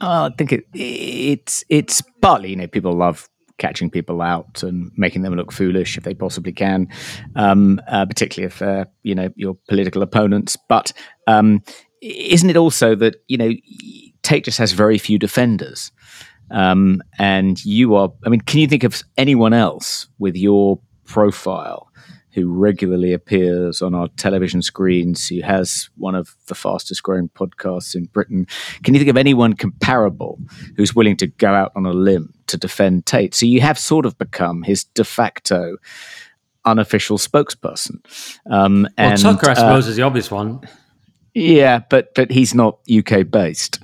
Uh, 0.01 0.29
I 0.29 0.35
think 0.35 0.51
it, 0.51 0.65
it's 0.73 1.63
it's 1.69 2.01
partly 2.19 2.49
you 2.49 2.55
know 2.57 2.67
people 2.67 2.91
love 2.91 3.29
catching 3.57 3.89
people 3.89 4.21
out 4.21 4.63
and 4.63 4.91
making 4.95 5.21
them 5.21 5.35
look 5.35 5.51
foolish 5.51 5.97
if 5.97 6.03
they 6.03 6.13
possibly 6.13 6.51
can, 6.51 6.87
um, 7.35 7.79
uh, 7.87 8.05
particularly 8.05 8.47
if 8.47 8.61
uh, 8.61 8.85
you 9.03 9.15
know 9.15 9.29
your 9.35 9.57
political 9.67 10.01
opponents. 10.01 10.57
But 10.67 10.93
um, 11.27 11.63
isn't 12.01 12.49
it 12.49 12.57
also 12.57 12.95
that 12.95 13.17
you 13.27 13.37
know 13.37 13.51
Tate 14.23 14.45
just 14.45 14.57
has 14.57 14.71
very 14.71 14.97
few 14.97 15.19
defenders, 15.19 15.91
um, 16.51 17.01
and 17.19 17.63
you 17.65 17.95
are? 17.95 18.11
I 18.25 18.29
mean, 18.29 18.41
can 18.41 18.59
you 18.59 18.67
think 18.67 18.83
of 18.83 19.01
anyone 19.17 19.53
else 19.53 20.07
with 20.19 20.35
your 20.35 20.79
profile? 21.05 21.89
Who 22.33 22.51
regularly 22.51 23.13
appears 23.13 23.81
on 23.81 23.93
our 23.93 24.07
television 24.17 24.61
screens, 24.61 25.27
who 25.27 25.41
has 25.41 25.89
one 25.97 26.15
of 26.15 26.35
the 26.47 26.55
fastest 26.55 27.03
growing 27.03 27.29
podcasts 27.29 27.95
in 27.95 28.05
Britain. 28.05 28.47
Can 28.83 28.93
you 28.93 28.99
think 28.99 29.09
of 29.09 29.17
anyone 29.17 29.53
comparable 29.53 30.39
who's 30.75 30.95
willing 30.95 31.17
to 31.17 31.27
go 31.27 31.53
out 31.53 31.71
on 31.75 31.85
a 31.85 31.93
limb 31.93 32.33
to 32.53 32.57
defend 32.57 33.05
Tate. 33.05 33.33
So 33.33 33.45
you 33.45 33.61
have 33.61 33.77
sort 33.77 34.05
of 34.05 34.17
become 34.17 34.63
his 34.63 34.83
de 34.83 35.03
facto 35.03 35.77
unofficial 36.65 37.17
spokesperson. 37.17 37.99
Um, 38.49 38.87
well, 38.97 39.17
Tucker, 39.17 39.49
I 39.49 39.53
suppose, 39.53 39.87
uh, 39.87 39.89
is 39.89 39.95
the 39.95 40.03
obvious 40.03 40.31
one. 40.31 40.61
Yeah, 41.33 41.79
but 41.89 42.13
but 42.13 42.31
he's 42.31 42.53
not 42.53 42.77
UK 42.89 43.29
based. 43.29 43.79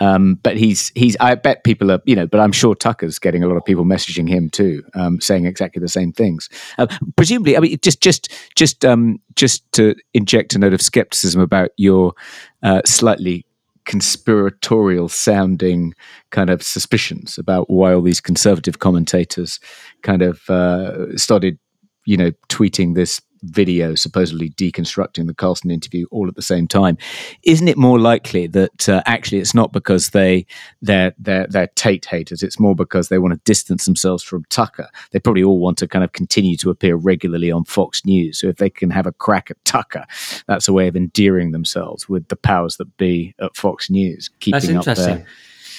Um, 0.00 0.38
but 0.42 0.56
he's 0.56 0.90
he's. 0.94 1.16
I 1.20 1.34
bet 1.34 1.64
people 1.64 1.90
are 1.90 2.00
you 2.04 2.16
know. 2.16 2.26
But 2.26 2.40
I'm 2.40 2.52
sure 2.52 2.74
Tucker's 2.74 3.18
getting 3.18 3.42
a 3.42 3.46
lot 3.46 3.56
of 3.56 3.64
people 3.64 3.84
messaging 3.84 4.28
him 4.28 4.50
too, 4.50 4.82
um, 4.94 5.20
saying 5.20 5.46
exactly 5.46 5.80
the 5.80 5.88
same 5.88 6.12
things. 6.12 6.48
Uh, 6.78 6.86
presumably, 7.16 7.56
I 7.56 7.60
mean, 7.60 7.78
just 7.82 8.00
just 8.00 8.32
just 8.54 8.84
um, 8.84 9.20
just 9.36 9.70
to 9.72 9.94
inject 10.12 10.54
a 10.54 10.58
note 10.58 10.74
of 10.74 10.82
skepticism 10.82 11.40
about 11.40 11.70
your 11.76 12.14
uh, 12.62 12.82
slightly 12.84 13.46
conspiratorial 13.84 15.08
sounding 15.08 15.94
kind 16.30 16.50
of 16.50 16.62
suspicions 16.62 17.38
about 17.38 17.68
why 17.68 17.92
all 17.92 18.02
these 18.02 18.20
conservative 18.20 18.78
commentators 18.78 19.60
kind 20.02 20.22
of 20.22 20.48
uh, 20.48 21.16
started, 21.16 21.58
you 22.06 22.16
know, 22.16 22.30
tweeting 22.48 22.94
this 22.94 23.20
video 23.44 23.94
supposedly 23.94 24.50
deconstructing 24.50 25.26
the 25.26 25.34
Carlson 25.34 25.70
interview 25.70 26.06
all 26.10 26.28
at 26.28 26.34
the 26.34 26.42
same 26.42 26.66
time. 26.66 26.96
Isn't 27.42 27.68
it 27.68 27.76
more 27.76 27.98
likely 27.98 28.46
that 28.48 28.88
uh, 28.88 29.02
actually 29.06 29.38
it's 29.38 29.54
not 29.54 29.72
because 29.72 30.10
they 30.10 30.46
they're 30.82 31.14
they're 31.18 31.46
they're 31.48 31.68
Tate 31.68 32.06
haters? 32.06 32.42
It's 32.42 32.60
more 32.60 32.74
because 32.74 33.08
they 33.08 33.18
want 33.18 33.34
to 33.34 33.40
distance 33.44 33.84
themselves 33.84 34.22
from 34.22 34.44
Tucker. 34.50 34.88
They 35.12 35.18
probably 35.18 35.44
all 35.44 35.58
want 35.58 35.78
to 35.78 35.88
kind 35.88 36.04
of 36.04 36.12
continue 36.12 36.56
to 36.58 36.70
appear 36.70 36.96
regularly 36.96 37.50
on 37.50 37.64
Fox 37.64 38.04
News. 38.04 38.38
So 38.38 38.48
if 38.48 38.56
they 38.56 38.70
can 38.70 38.90
have 38.90 39.06
a 39.06 39.12
crack 39.12 39.50
at 39.50 39.62
Tucker, 39.64 40.04
that's 40.46 40.68
a 40.68 40.72
way 40.72 40.88
of 40.88 40.96
endearing 40.96 41.52
themselves 41.52 42.08
with 42.08 42.28
the 42.28 42.36
powers 42.36 42.76
that 42.76 42.96
be 42.96 43.34
at 43.40 43.56
Fox 43.56 43.90
News. 43.90 44.30
Keeping 44.40 44.60
that's 44.60 44.68
interesting. 44.68 45.22
Up 45.22 45.26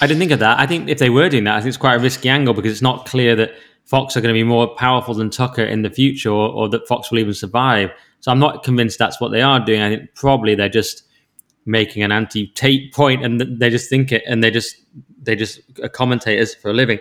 I 0.00 0.06
didn't 0.06 0.20
think 0.20 0.32
of 0.32 0.40
that. 0.40 0.58
I 0.58 0.66
think 0.66 0.88
if 0.88 0.98
they 0.98 1.10
were 1.10 1.28
doing 1.28 1.44
that, 1.44 1.56
I 1.56 1.60
think 1.60 1.68
it's 1.68 1.76
quite 1.76 1.94
a 1.94 1.98
risky 1.98 2.28
angle 2.28 2.54
because 2.54 2.72
it's 2.72 2.82
not 2.82 3.06
clear 3.06 3.34
that 3.36 3.54
Fox 3.86 4.16
are 4.16 4.20
going 4.20 4.34
to 4.34 4.38
be 4.38 4.44
more 4.44 4.74
powerful 4.74 5.14
than 5.14 5.30
Tucker 5.30 5.62
in 5.62 5.82
the 5.82 5.90
future, 5.90 6.30
or, 6.30 6.48
or, 6.48 6.68
that 6.68 6.86
Fox 6.88 7.10
will 7.10 7.20
even 7.20 7.34
survive. 7.34 7.90
So 8.20 8.32
I'm 8.32 8.40
not 8.40 8.64
convinced 8.64 8.98
that's 8.98 9.20
what 9.20 9.30
they 9.30 9.42
are 9.42 9.64
doing. 9.64 9.80
I 9.80 9.96
think 9.96 10.14
probably 10.14 10.56
they're 10.56 10.68
just 10.68 11.04
making 11.66 12.02
an 12.02 12.10
anti-Tate 12.10 12.92
point, 12.92 13.24
and 13.24 13.40
they 13.40 13.70
just 13.70 13.88
think 13.88 14.10
it, 14.12 14.24
and 14.26 14.42
they 14.42 14.50
just 14.50 14.76
they 15.22 15.36
just 15.36 15.60
are 15.82 15.88
commentators 15.88 16.54
for 16.54 16.70
a 16.70 16.74
living. 16.74 16.98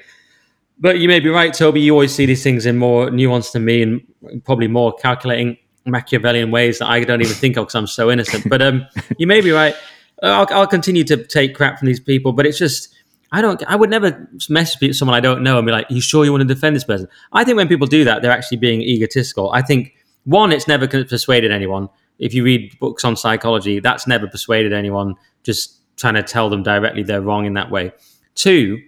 But 0.79 0.99
you 0.99 1.07
may 1.07 1.19
be 1.19 1.29
right, 1.29 1.53
Toby. 1.53 1.81
You 1.81 1.93
always 1.93 2.13
see 2.13 2.25
these 2.25 2.43
things 2.43 2.65
in 2.65 2.77
more 2.77 3.09
nuanced 3.09 3.53
than 3.53 3.65
me, 3.65 3.81
and 3.81 4.43
probably 4.43 4.67
more 4.67 4.93
calculating 4.93 5.57
Machiavellian 5.85 6.51
ways 6.51 6.79
that 6.79 6.87
I 6.87 7.03
don't 7.03 7.21
even 7.21 7.33
think 7.33 7.57
of 7.57 7.65
because 7.65 7.75
I'm 7.75 7.87
so 7.87 8.11
innocent. 8.11 8.47
But 8.47 8.61
um, 8.61 8.85
you 9.17 9.25
may 9.25 9.41
be 9.41 9.51
right. 9.51 9.75
I'll, 10.21 10.47
I'll 10.51 10.67
continue 10.67 11.03
to 11.05 11.23
take 11.25 11.55
crap 11.55 11.79
from 11.79 11.87
these 11.87 11.99
people, 11.99 12.31
but 12.31 12.45
it's 12.45 12.57
just 12.57 12.93
I 13.31 13.41
don't. 13.41 13.61
I 13.67 13.75
would 13.75 13.89
never 13.89 14.29
message 14.49 14.95
someone 14.95 15.15
I 15.15 15.19
don't 15.19 15.41
know 15.43 15.57
and 15.57 15.65
be 15.65 15.71
like, 15.71 15.87
"You 15.89 16.01
sure 16.01 16.25
you 16.25 16.31
want 16.31 16.47
to 16.47 16.53
defend 16.53 16.75
this 16.75 16.83
person?" 16.83 17.07
I 17.33 17.43
think 17.43 17.57
when 17.57 17.67
people 17.67 17.87
do 17.87 18.03
that, 18.03 18.21
they're 18.21 18.31
actually 18.31 18.57
being 18.57 18.81
egotistical. 18.81 19.51
I 19.51 19.61
think 19.61 19.93
one, 20.25 20.51
it's 20.51 20.67
never 20.67 20.87
persuaded 20.87 21.51
anyone. 21.51 21.89
If 22.19 22.33
you 22.33 22.43
read 22.43 22.77
books 22.79 23.03
on 23.03 23.15
psychology, 23.15 23.79
that's 23.79 24.07
never 24.07 24.27
persuaded 24.27 24.73
anyone. 24.73 25.15
Just 25.43 25.81
trying 25.97 26.15
to 26.15 26.23
tell 26.23 26.49
them 26.49 26.63
directly 26.63 27.03
they're 27.03 27.21
wrong 27.21 27.45
in 27.45 27.53
that 27.53 27.71
way. 27.71 27.91
Two, 28.35 28.79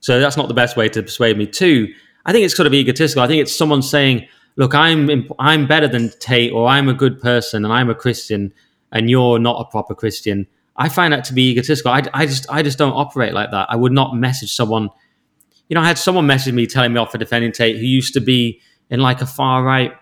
so 0.00 0.20
that's 0.20 0.36
not 0.36 0.48
the 0.48 0.54
best 0.54 0.76
way 0.76 0.88
to 0.88 1.02
persuade 1.02 1.36
me. 1.38 1.46
Two, 1.46 1.92
I 2.26 2.32
think 2.32 2.44
it's 2.44 2.56
sort 2.56 2.66
of 2.66 2.74
egotistical. 2.74 3.22
I 3.22 3.28
think 3.28 3.42
it's 3.42 3.54
someone 3.54 3.82
saying, 3.82 4.26
"Look, 4.56 4.74
I'm 4.74 5.28
I'm 5.38 5.66
better 5.66 5.88
than 5.88 6.10
Tate, 6.20 6.52
or 6.52 6.68
I'm 6.68 6.88
a 6.88 6.94
good 6.94 7.20
person, 7.20 7.64
and 7.64 7.72
I'm 7.72 7.90
a 7.90 7.94
Christian, 7.94 8.52
and 8.92 9.10
you're 9.10 9.38
not 9.38 9.60
a 9.60 9.64
proper 9.64 9.94
Christian." 9.94 10.46
I 10.78 10.88
find 10.88 11.12
that 11.12 11.24
to 11.24 11.34
be 11.34 11.50
egotistical. 11.50 11.92
I, 11.92 12.02
I 12.12 12.26
just 12.26 12.46
I 12.50 12.62
just 12.62 12.78
don't 12.78 12.92
operate 12.92 13.32
like 13.32 13.50
that. 13.50 13.68
I 13.70 13.76
would 13.76 13.92
not 13.92 14.14
message 14.14 14.54
someone. 14.54 14.90
You 15.68 15.74
know, 15.74 15.80
I 15.80 15.86
had 15.86 15.98
someone 15.98 16.26
message 16.26 16.54
me 16.54 16.66
telling 16.66 16.92
me 16.92 17.00
off 17.00 17.12
for 17.12 17.18
defending 17.18 17.52
Tate 17.52 17.76
who 17.76 17.84
used 17.84 18.14
to 18.14 18.20
be 18.20 18.60
in 18.90 19.00
like 19.00 19.20
a 19.20 19.26
far 19.26 19.64
right 19.64 19.92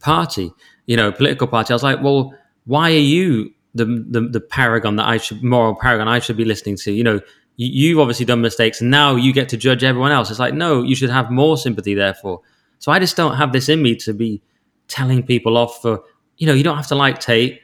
party, 0.00 0.52
you 0.86 0.96
know, 0.96 1.12
political 1.12 1.46
party. 1.46 1.72
I 1.72 1.74
was 1.74 1.82
like, 1.82 2.02
well, 2.02 2.34
why 2.64 2.90
are 2.90 2.94
you 2.94 3.52
the, 3.74 3.84
the 3.84 4.20
the 4.20 4.40
paragon 4.40 4.96
that 4.96 5.06
I 5.06 5.18
should 5.18 5.42
moral 5.42 5.74
paragon 5.74 6.08
I 6.08 6.20
should 6.20 6.36
be 6.36 6.44
listening 6.44 6.76
to? 6.76 6.92
You 6.92 7.04
know, 7.04 7.20
you, 7.56 7.88
you've 7.88 7.98
obviously 7.98 8.24
done 8.24 8.40
mistakes, 8.40 8.80
and 8.80 8.90
now 8.90 9.16
you 9.16 9.32
get 9.32 9.48
to 9.50 9.56
judge 9.56 9.84
everyone 9.84 10.12
else. 10.12 10.30
It's 10.30 10.38
like, 10.38 10.54
no, 10.54 10.82
you 10.82 10.94
should 10.94 11.10
have 11.10 11.30
more 11.30 11.58
sympathy. 11.58 11.94
Therefore, 11.94 12.40
so 12.78 12.92
I 12.92 12.98
just 12.98 13.16
don't 13.16 13.36
have 13.36 13.52
this 13.52 13.68
in 13.68 13.82
me 13.82 13.96
to 13.96 14.14
be 14.14 14.42
telling 14.86 15.22
people 15.22 15.56
off 15.56 15.82
for. 15.82 16.02
You 16.36 16.46
know, 16.46 16.54
you 16.54 16.62
don't 16.62 16.76
have 16.76 16.86
to 16.86 16.94
like 16.94 17.18
Tate 17.18 17.60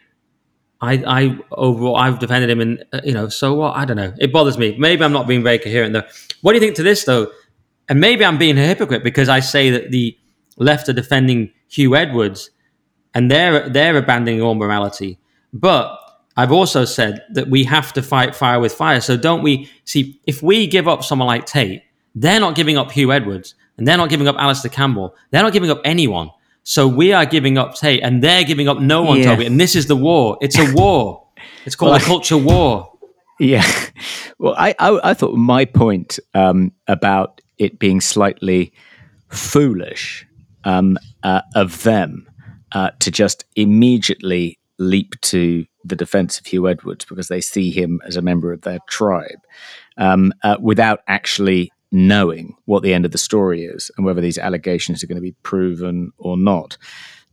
I, 0.81 1.03
I 1.07 1.39
overall, 1.53 1.97
I've 1.97 2.19
defended 2.19 2.51
him, 2.51 2.61
and 2.61 2.85
uh, 2.93 3.01
you 3.05 3.13
know, 3.13 3.29
so 3.29 3.55
what? 3.55 3.77
I 3.77 3.85
don't 3.85 3.97
know. 3.97 4.13
It 4.19 4.33
bothers 4.33 4.59
me. 4.59 4.77
Maybe 4.79 5.03
I'm 5.05 5.13
not 5.13 5.27
being 5.27 5.43
very 5.43 5.59
coherent 5.59 5.93
though. 5.93 6.03
What 6.43 6.53
do 6.53 6.57
you 6.57 6.61
think 6.61 6.77
to 6.77 6.83
this 6.83 7.05
though? 7.05 7.31
And 7.89 8.01
maybe 8.01 8.25
I'm 8.25 8.39
being 8.39 8.59
a 8.59 8.67
hypocrite 8.67 9.05
because 9.05 9.29
I 9.29 9.41
say 9.41 9.71
that 9.71 9.91
the 9.91 10.17
left 10.57 10.89
are 10.89 10.93
defending 10.93 11.53
Huw 11.71 11.97
Edwards, 11.97 12.51
and 13.15 13.31
they're 13.31 13.69
they're 13.69 13.97
abandoning 13.97 14.43
all 14.43 14.55
morality. 14.55 15.19
But 15.53 15.99
I've 16.37 16.53
also 16.53 16.85
said 16.85 17.25
that 17.31 17.49
we 17.49 17.65
have 17.65 17.93
to 17.95 18.03
fight 18.03 18.35
fire 18.35 18.61
with 18.61 18.73
fire. 18.73 19.01
So 19.01 19.17
don't 19.17 19.43
we 19.43 19.71
see 19.85 20.21
if 20.27 20.43
we 20.43 20.67
give 20.67 20.89
up 20.89 21.05
someone 21.05 21.29
like 21.29 21.47
Tate, 21.47 21.83
they're 22.15 22.41
not 22.41 22.57
giving 22.57 22.77
up 22.77 22.91
Huw 22.91 23.15
Edwards, 23.15 23.55
and 23.79 23.87
they're 23.87 23.97
not 23.97 24.11
giving 24.11 24.29
up 24.29 24.37
Alastair 24.39 24.71
Campbell. 24.71 25.15
They're 25.31 25.43
not 25.43 25.53
giving 25.53 25.71
up 25.71 25.81
anyone. 25.85 26.31
So 26.65 26.89
we 26.89 27.13
are 27.13 27.27
giving 27.27 27.59
up 27.59 27.75
Tate, 27.75 28.03
and 28.03 28.23
they're 28.23 28.45
giving 28.45 28.69
up 28.69 28.81
no 28.81 29.03
one, 29.03 29.19
yeah. 29.19 29.27
Toby. 29.27 29.47
And 29.47 29.61
this 29.61 29.77
is 29.77 29.87
the 29.87 29.97
war. 29.97 30.39
It's 30.41 30.59
a 30.59 30.73
war. 30.73 31.27
It's 31.67 31.77
called 31.77 31.93
well, 31.93 32.01
a 32.01 32.05
culture 32.05 32.39
war. 32.39 32.93
Yeah. 33.39 33.65
Well, 34.37 34.57
I 34.59 34.75
I, 34.81 35.11
I 35.11 35.15
thought 35.15 35.37
my 35.37 35.65
point 35.65 36.19
um, 36.35 36.73
about 36.89 37.41
it 37.57 37.79
being 37.79 38.01
slightly 38.01 38.73
foolish 39.29 40.27
um, 40.65 40.99
uh, 41.23 41.43
of 41.55 41.85
them 41.85 42.27
uh, 42.73 42.91
to 42.99 43.13
just 43.13 43.45
immediately 43.55 44.59
leap 44.79 45.15
to 45.21 45.65
the 45.85 45.95
defense 45.95 46.39
of 46.41 46.47
Huw 46.47 46.69
Edwards 46.69 47.05
because 47.05 47.29
they 47.29 47.41
see 47.41 47.71
him 47.71 48.01
as 48.05 48.17
a 48.17 48.23
member 48.23 48.53
of 48.53 48.63
their 48.63 48.81
tribe 48.89 49.39
um, 49.97 50.33
uh, 50.43 50.57
without 50.61 51.01
actually 51.07 51.71
knowing 51.95 52.57
what 52.65 52.83
the 52.83 52.93
end 52.93 53.05
of 53.05 53.13
the 53.13 53.19
story 53.19 53.65
is 53.65 53.89
and 53.97 54.05
whether 54.05 54.21
these 54.21 54.37
allegations 54.37 55.03
are 55.03 55.07
going 55.07 55.15
to 55.15 55.23
be 55.23 55.37
proven 55.45 56.11
or 56.19 56.37
not. 56.37 56.77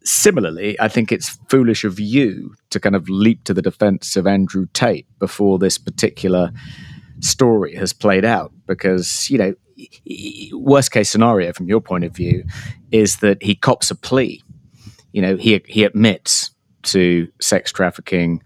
Similarly, 0.04 0.80
I 0.80 0.88
think 0.88 1.12
it's 1.12 1.40
foolish 1.50 1.84
of 1.84 2.00
you 2.00 2.54
to 2.70 2.80
kind 2.80 2.96
of 2.96 3.10
leap 3.10 3.44
to 3.46 3.56
the 3.56 3.62
defense 3.64 4.16
of 4.16 4.28
Andrew 4.28 4.68
Tate 4.72 5.08
before 5.18 5.58
this 5.58 5.80
particular 5.80 6.52
story 7.22 7.74
has 7.76 7.92
played 7.92 8.24
out 8.24 8.54
because, 8.68 9.32
you 9.32 9.40
know, 9.40 9.54
worst 10.54 10.92
case 10.92 11.10
scenario 11.10 11.54
from 11.54 11.68
your 11.68 11.82
point 11.82 12.04
of 12.04 12.16
view 12.16 12.44
is 12.92 13.18
that 13.18 13.42
he 13.42 13.56
cops 13.56 13.90
a 13.90 13.96
plea. 13.96 14.44
You 15.12 15.24
know, 15.24 15.38
he 15.38 15.60
he 15.66 15.84
admits 15.84 16.52
to 16.84 17.28
sex 17.42 17.72
trafficking, 17.72 18.44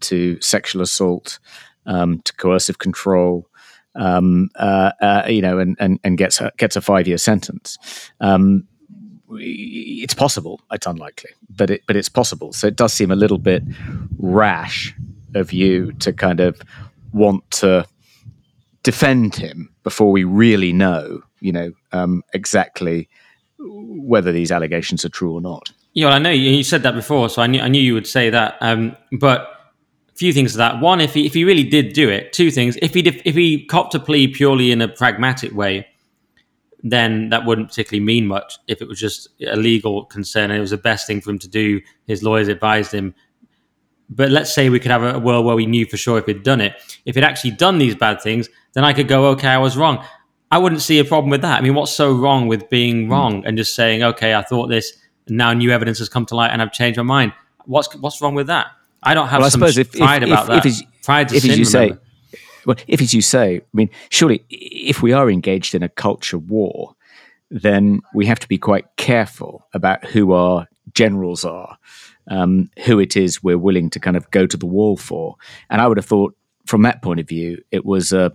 to 0.00 0.40
sexual 0.40 0.80
assault, 0.80 1.38
um, 1.84 2.22
to 2.22 2.32
coercive 2.34 2.78
control, 2.78 3.47
um, 3.98 4.48
uh, 4.56 4.92
uh, 5.02 5.26
you 5.28 5.42
know, 5.42 5.58
and, 5.58 5.76
and, 5.78 6.00
and 6.04 6.16
gets 6.16 6.40
a, 6.40 6.50
gets 6.56 6.76
a 6.76 6.80
five 6.80 7.06
year 7.06 7.18
sentence. 7.18 7.76
Um, 8.20 8.66
it's 9.30 10.14
possible. 10.14 10.60
It's 10.72 10.86
unlikely, 10.86 11.30
but 11.50 11.70
it, 11.70 11.82
but 11.86 11.96
it's 11.96 12.08
possible. 12.08 12.52
So 12.54 12.66
it 12.66 12.76
does 12.76 12.94
seem 12.94 13.10
a 13.10 13.16
little 13.16 13.38
bit 13.38 13.62
rash 14.18 14.94
of 15.34 15.52
you 15.52 15.92
to 15.94 16.12
kind 16.12 16.40
of 16.40 16.62
want 17.12 17.50
to 17.50 17.86
defend 18.82 19.34
him 19.34 19.68
before 19.82 20.10
we 20.10 20.24
really 20.24 20.72
know, 20.72 21.22
you 21.40 21.52
know, 21.52 21.72
um, 21.92 22.22
exactly 22.32 23.08
whether 23.58 24.32
these 24.32 24.50
allegations 24.50 25.04
are 25.04 25.10
true 25.10 25.34
or 25.34 25.40
not. 25.40 25.72
Yeah, 25.92 26.06
well, 26.06 26.14
I 26.14 26.18
know 26.18 26.30
you, 26.30 26.50
you 26.50 26.62
said 26.62 26.82
that 26.84 26.94
before, 26.94 27.28
so 27.28 27.42
I 27.42 27.48
knew 27.48 27.60
I 27.60 27.68
knew 27.68 27.80
you 27.80 27.94
would 27.94 28.06
say 28.06 28.30
that. 28.30 28.56
Um, 28.60 28.96
but 29.12 29.57
few 30.18 30.32
things 30.32 30.52
to 30.52 30.58
that. 30.58 30.80
One, 30.80 31.00
if 31.00 31.14
he 31.14 31.26
if 31.26 31.34
he 31.34 31.44
really 31.44 31.62
did 31.62 31.92
do 31.92 32.08
it, 32.08 32.32
two 32.32 32.50
things. 32.50 32.76
If 32.82 32.92
he 32.94 33.00
if 33.06 33.36
he 33.36 33.64
copped 33.64 33.94
a 33.94 34.00
plea 34.00 34.28
purely 34.28 34.72
in 34.72 34.82
a 34.82 34.88
pragmatic 34.88 35.54
way, 35.54 35.86
then 36.82 37.28
that 37.28 37.44
wouldn't 37.44 37.68
particularly 37.68 38.04
mean 38.04 38.26
much. 38.26 38.58
If 38.66 38.82
it 38.82 38.88
was 38.88 38.98
just 38.98 39.28
a 39.46 39.56
legal 39.56 40.04
concern 40.06 40.50
and 40.50 40.58
it 40.58 40.60
was 40.60 40.70
the 40.70 40.76
best 40.76 41.06
thing 41.06 41.20
for 41.20 41.30
him 41.30 41.38
to 41.38 41.48
do, 41.48 41.80
his 42.06 42.22
lawyers 42.22 42.48
advised 42.48 42.92
him. 42.92 43.14
But 44.10 44.30
let's 44.30 44.52
say 44.52 44.70
we 44.70 44.80
could 44.80 44.90
have 44.90 45.02
a 45.02 45.18
world 45.18 45.44
where 45.44 45.54
we 45.54 45.66
knew 45.66 45.86
for 45.86 45.96
sure 45.96 46.18
if 46.18 46.26
he'd 46.26 46.42
done 46.42 46.60
it. 46.60 46.74
If 47.04 47.14
he'd 47.14 47.24
actually 47.24 47.52
done 47.52 47.78
these 47.78 47.94
bad 47.94 48.20
things, 48.20 48.48
then 48.72 48.84
I 48.84 48.92
could 48.94 49.06
go, 49.06 49.26
okay, 49.28 49.48
I 49.48 49.58
was 49.58 49.76
wrong. 49.76 50.04
I 50.50 50.58
wouldn't 50.58 50.80
see 50.80 50.98
a 50.98 51.04
problem 51.04 51.30
with 51.30 51.42
that. 51.42 51.58
I 51.58 51.60
mean, 51.60 51.74
what's 51.74 51.92
so 51.92 52.12
wrong 52.12 52.48
with 52.48 52.70
being 52.70 53.04
hmm. 53.04 53.12
wrong 53.12 53.46
and 53.46 53.56
just 53.56 53.74
saying, 53.74 54.02
okay, 54.02 54.34
I 54.34 54.42
thought 54.42 54.68
this, 54.68 54.92
now 55.28 55.52
new 55.52 55.70
evidence 55.70 55.98
has 55.98 56.08
come 56.08 56.26
to 56.26 56.34
light 56.34 56.50
and 56.50 56.62
I've 56.62 56.72
changed 56.72 56.96
my 56.96 57.02
mind? 57.02 57.34
What's 57.66 57.94
what's 57.96 58.22
wrong 58.22 58.34
with 58.34 58.46
that? 58.46 58.68
I 59.02 59.14
don't 59.14 59.28
have 59.28 59.40
well, 59.40 59.50
some 59.50 59.62
if, 59.62 59.92
pride 59.92 60.22
if, 60.22 60.28
about 60.28 60.42
if, 60.42 60.62
that. 60.62 60.66
If 60.66 61.04
pride 61.04 61.32
if 61.32 61.42
sin, 61.42 61.58
you 61.58 61.64
say, 61.64 61.94
well, 62.66 62.76
if 62.86 63.00
as 63.00 63.14
you 63.14 63.22
say, 63.22 63.58
I 63.58 63.62
mean, 63.72 63.90
surely 64.10 64.44
if 64.50 65.02
we 65.02 65.12
are 65.12 65.30
engaged 65.30 65.74
in 65.74 65.82
a 65.82 65.88
culture 65.88 66.38
war, 66.38 66.94
then 67.50 68.00
we 68.14 68.26
have 68.26 68.38
to 68.40 68.48
be 68.48 68.58
quite 68.58 68.84
careful 68.96 69.66
about 69.72 70.04
who 70.04 70.32
our 70.32 70.68
generals 70.94 71.44
are, 71.44 71.78
um, 72.28 72.70
who 72.84 72.98
it 72.98 73.16
is 73.16 73.42
we're 73.42 73.58
willing 73.58 73.90
to 73.90 74.00
kind 74.00 74.16
of 74.16 74.30
go 74.30 74.46
to 74.46 74.56
the 74.56 74.66
wall 74.66 74.96
for. 74.96 75.36
And 75.70 75.80
I 75.80 75.86
would 75.86 75.96
have 75.96 76.06
thought, 76.06 76.36
from 76.66 76.82
that 76.82 77.00
point 77.00 77.20
of 77.20 77.28
view, 77.28 77.62
it 77.70 77.86
was 77.86 78.12
a 78.12 78.32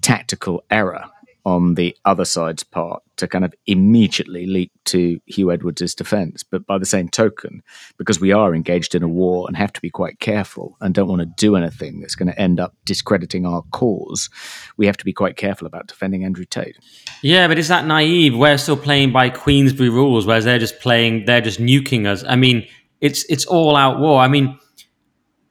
tactical 0.00 0.64
error 0.70 1.04
on 1.44 1.74
the 1.74 1.96
other 2.04 2.24
side's 2.24 2.64
part 2.64 3.02
to 3.16 3.28
kind 3.28 3.44
of 3.44 3.54
immediately 3.66 4.46
leap 4.46 4.72
to 4.86 5.20
Huw 5.30 5.52
Edwards' 5.52 5.94
defense. 5.94 6.42
But 6.42 6.66
by 6.66 6.78
the 6.78 6.86
same 6.86 7.08
token, 7.08 7.62
because 7.98 8.20
we 8.20 8.32
are 8.32 8.54
engaged 8.54 8.94
in 8.94 9.02
a 9.02 9.08
war 9.08 9.46
and 9.46 9.56
have 9.56 9.72
to 9.74 9.80
be 9.80 9.90
quite 9.90 10.20
careful 10.20 10.76
and 10.80 10.94
don't 10.94 11.08
want 11.08 11.20
to 11.20 11.26
do 11.36 11.54
anything 11.54 12.00
that's 12.00 12.14
going 12.14 12.30
to 12.30 12.40
end 12.40 12.60
up 12.60 12.74
discrediting 12.84 13.46
our 13.46 13.62
cause, 13.72 14.30
we 14.76 14.86
have 14.86 14.96
to 14.96 15.04
be 15.04 15.12
quite 15.12 15.36
careful 15.36 15.66
about 15.66 15.86
defending 15.86 16.24
Andrew 16.24 16.44
Tate. 16.44 16.78
Yeah, 17.22 17.46
but 17.46 17.58
is 17.58 17.68
that 17.68 17.86
naive? 17.86 18.36
We're 18.36 18.58
still 18.58 18.76
playing 18.76 19.12
by 19.12 19.30
Queensberry 19.30 19.90
rules, 19.90 20.26
whereas 20.26 20.44
they're 20.44 20.58
just 20.58 20.80
playing, 20.80 21.26
they're 21.26 21.40
just 21.40 21.60
nuking 21.60 22.06
us. 22.06 22.24
I 22.26 22.36
mean, 22.36 22.66
it's 23.00 23.24
it's 23.28 23.44
all 23.44 23.76
out 23.76 24.00
war. 24.00 24.20
I 24.20 24.28
mean, 24.28 24.58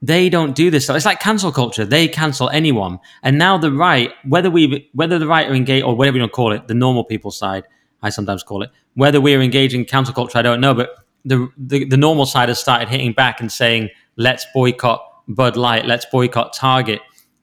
they 0.04 0.28
don't 0.28 0.54
do 0.54 0.70
this 0.70 0.84
stuff. 0.84 0.97
It's 0.97 1.06
like 1.06 1.22
cancel 1.22 1.49
culture. 1.49 1.86
They 1.86 2.10
cancel 2.10 2.49
anyone. 2.49 2.99
And 3.24 3.38
now 3.38 3.58
the 3.58 3.72
right, 3.72 4.12
whether 4.28 4.51
we 4.51 4.89
whether 4.91 5.18
the 5.18 5.28
right 5.28 5.47
are 5.49 5.56
engaged 5.56 5.86
or 5.86 5.95
whatever 5.95 6.18
you 6.18 6.24
want 6.24 6.34
to 6.34 6.36
call 6.36 6.51
it, 6.51 6.68
the 6.68 6.74
normal 6.74 7.06
people 7.06 7.32
side, 7.32 7.64
I 8.01 8.10
sometimes 8.10 8.43
call 8.43 8.64
it, 8.64 8.70
whether 8.95 9.22
we're 9.22 9.41
engaging 9.41 9.80
in 9.82 9.86
cancel 9.86 10.14
culture, 10.14 10.38
I 10.38 10.41
don't 10.41 10.60
know. 10.60 10.74
But 10.74 10.89
the, 11.24 11.47
the, 11.58 11.86
the 11.86 11.95
normal 11.95 12.26
side 12.26 12.49
has 12.49 12.60
started 12.60 12.89
hitting 12.89 13.14
back 13.14 13.39
and 13.39 13.49
saying, 13.49 13.91
let's 14.18 14.45
boycott 14.54 15.01
Bud 15.30 15.56
Light, 15.56 15.86
let's 15.86 16.06
boycott 16.06 16.51
Target. 16.51 16.99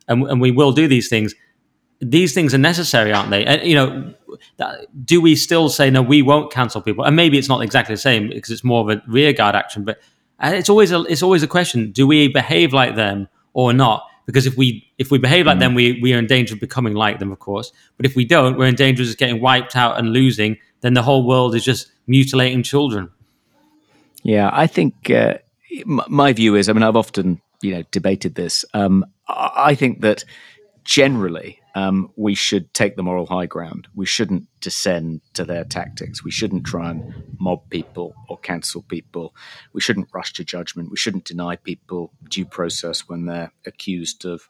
And, 0.06 0.24
and 0.24 0.38
we 0.38 0.50
will 0.50 0.72
do 0.72 0.86
these 0.86 1.08
things. 1.08 1.34
These 2.02 2.34
things 2.34 2.52
are 2.52 2.58
necessary, 2.58 3.10
aren't 3.10 3.30
they? 3.30 3.46
And, 3.46 3.62
you 3.62 3.74
know, 3.74 4.14
do 5.04 5.22
we 5.22 5.34
still 5.34 5.70
say 5.70 5.88
no? 5.88 6.02
We 6.02 6.20
won't 6.20 6.52
cancel 6.52 6.82
people, 6.82 7.04
and 7.04 7.16
maybe 7.16 7.38
it's 7.38 7.48
not 7.48 7.62
exactly 7.62 7.94
the 7.94 8.00
same 8.00 8.28
because 8.28 8.50
it's 8.50 8.64
more 8.64 8.80
of 8.80 8.98
a 8.98 9.02
rearguard 9.06 9.54
action. 9.54 9.84
But 9.84 9.98
and 10.40 10.54
it's 10.54 10.68
always 10.68 10.90
a 10.90 11.02
it's 11.02 11.22
always 11.22 11.42
a 11.42 11.46
question: 11.46 11.92
Do 11.92 12.06
we 12.06 12.28
behave 12.28 12.72
like 12.72 12.96
them 12.96 13.28
or 13.52 13.72
not? 13.72 14.06
Because 14.26 14.46
if 14.46 14.56
we 14.56 14.90
if 14.98 15.10
we 15.10 15.18
behave 15.18 15.46
like 15.46 15.56
mm. 15.56 15.60
them, 15.60 15.74
we 15.74 16.00
we 16.00 16.14
are 16.14 16.18
in 16.18 16.26
danger 16.26 16.54
of 16.54 16.60
becoming 16.60 16.94
like 16.94 17.18
them, 17.18 17.30
of 17.30 17.38
course. 17.38 17.72
But 17.96 18.06
if 18.06 18.16
we 18.16 18.24
don't, 18.24 18.56
we're 18.56 18.66
in 18.66 18.74
danger 18.74 19.02
of 19.02 19.06
just 19.06 19.18
getting 19.18 19.40
wiped 19.40 19.76
out 19.76 19.98
and 19.98 20.12
losing. 20.12 20.56
Then 20.80 20.94
the 20.94 21.02
whole 21.02 21.26
world 21.26 21.54
is 21.54 21.64
just 21.64 21.92
mutilating 22.06 22.62
children. 22.62 23.10
Yeah, 24.22 24.50
I 24.52 24.66
think 24.66 25.10
uh, 25.10 25.38
my 25.84 26.32
view 26.32 26.54
is. 26.54 26.68
I 26.68 26.72
mean, 26.72 26.82
I've 26.82 26.96
often 26.96 27.40
you 27.60 27.72
know 27.72 27.82
debated 27.90 28.34
this. 28.34 28.64
Um, 28.72 29.04
I 29.28 29.74
think 29.74 30.00
that 30.00 30.24
generally 30.84 31.59
um, 31.74 32.10
we 32.16 32.34
should 32.34 32.72
take 32.74 32.96
the 32.96 33.02
moral 33.02 33.26
high 33.26 33.46
ground. 33.46 33.88
We 33.94 34.06
shouldn't 34.06 34.46
descend 34.60 35.20
to 35.34 35.44
their 35.44 35.64
tactics. 35.64 36.24
We 36.24 36.30
shouldn't 36.30 36.64
try 36.64 36.90
and 36.90 37.36
mob 37.38 37.68
people 37.70 38.14
or 38.28 38.38
cancel 38.38 38.82
people. 38.82 39.34
We 39.72 39.80
shouldn't 39.80 40.08
rush 40.12 40.32
to 40.34 40.44
judgment. 40.44 40.90
We 40.90 40.96
shouldn't 40.96 41.24
deny 41.24 41.56
people 41.56 42.12
due 42.28 42.44
process 42.44 43.08
when 43.08 43.26
they're 43.26 43.52
accused 43.66 44.24
of 44.24 44.48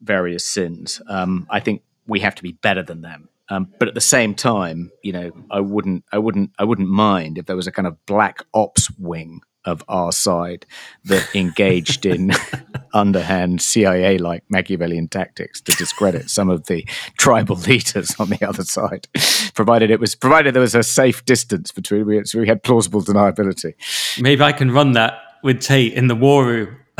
various 0.00 0.44
sins. 0.44 1.02
Um, 1.08 1.46
I 1.50 1.60
think 1.60 1.82
we 2.06 2.20
have 2.20 2.34
to 2.36 2.42
be 2.42 2.52
better 2.52 2.82
than 2.82 3.02
them. 3.02 3.28
Um, 3.50 3.72
but 3.78 3.88
at 3.88 3.94
the 3.94 4.00
same 4.00 4.34
time, 4.34 4.90
you 5.02 5.12
know, 5.12 5.30
I 5.50 5.60
wouldn't, 5.60 6.04
I 6.12 6.18
wouldn't, 6.18 6.52
I 6.58 6.64
wouldn't 6.64 6.88
mind 6.88 7.38
if 7.38 7.46
there 7.46 7.56
was 7.56 7.66
a 7.66 7.72
kind 7.72 7.88
of 7.88 8.04
black 8.04 8.44
ops 8.52 8.90
wing 8.98 9.40
of 9.68 9.84
our 9.88 10.10
side 10.12 10.66
that 11.04 11.28
engaged 11.34 12.06
in 12.06 12.32
underhand 12.92 13.60
CIA 13.60 14.18
like 14.18 14.42
Machiavellian 14.48 15.08
tactics 15.08 15.60
to 15.62 15.72
discredit 15.72 16.30
some 16.30 16.48
of 16.48 16.66
the 16.66 16.86
tribal 17.18 17.56
leaders 17.56 18.14
on 18.18 18.30
the 18.30 18.46
other 18.46 18.64
side, 18.64 19.06
provided 19.54 19.90
it 19.90 20.00
was 20.00 20.14
provided 20.14 20.54
there 20.54 20.62
was 20.62 20.74
a 20.74 20.82
safe 20.82 21.24
distance 21.24 21.70
between 21.70 22.06
we 22.06 22.24
so 22.24 22.40
we 22.40 22.48
had 22.48 22.62
plausible 22.62 23.02
deniability. 23.02 23.74
Maybe 24.20 24.42
I 24.42 24.52
can 24.52 24.70
run 24.70 24.92
that 24.92 25.20
with 25.42 25.60
Tate 25.60 25.92
in 25.92 26.08
the 26.08 26.16
war 26.16 26.44
room. 26.44 26.76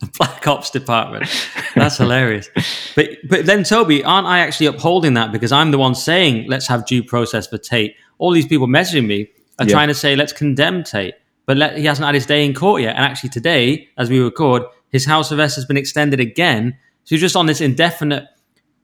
the 0.00 0.08
Black 0.16 0.46
Ops 0.46 0.70
department. 0.70 1.28
That's 1.74 1.96
hilarious. 1.96 2.48
But 2.94 3.10
but 3.28 3.46
then 3.46 3.64
Toby, 3.64 4.04
aren't 4.04 4.26
I 4.26 4.38
actually 4.38 4.66
upholding 4.66 5.14
that 5.14 5.32
because 5.32 5.50
I'm 5.50 5.72
the 5.72 5.78
one 5.78 5.96
saying 5.96 6.48
let's 6.48 6.68
have 6.68 6.86
due 6.86 7.02
process 7.02 7.48
for 7.48 7.58
Tate? 7.58 7.96
All 8.18 8.30
these 8.30 8.46
people 8.46 8.68
messaging 8.68 9.06
me 9.06 9.28
are 9.58 9.66
yeah. 9.66 9.72
trying 9.72 9.88
to 9.88 9.94
say 9.94 10.14
let's 10.14 10.32
condemn 10.32 10.84
Tate 10.84 11.14
but 11.50 11.56
let, 11.56 11.76
he 11.76 11.84
hasn't 11.84 12.06
had 12.06 12.14
his 12.14 12.26
day 12.26 12.44
in 12.46 12.54
court 12.54 12.80
yet. 12.80 12.94
And 12.94 13.04
actually, 13.04 13.30
today, 13.30 13.88
as 13.98 14.08
we 14.08 14.20
record, 14.20 14.62
his 14.90 15.04
house 15.04 15.32
arrest 15.32 15.56
has 15.56 15.64
been 15.64 15.76
extended 15.76 16.20
again. 16.20 16.78
So 17.02 17.16
he's 17.16 17.20
just 17.20 17.34
on 17.34 17.46
this 17.46 17.60
indefinite 17.60 18.28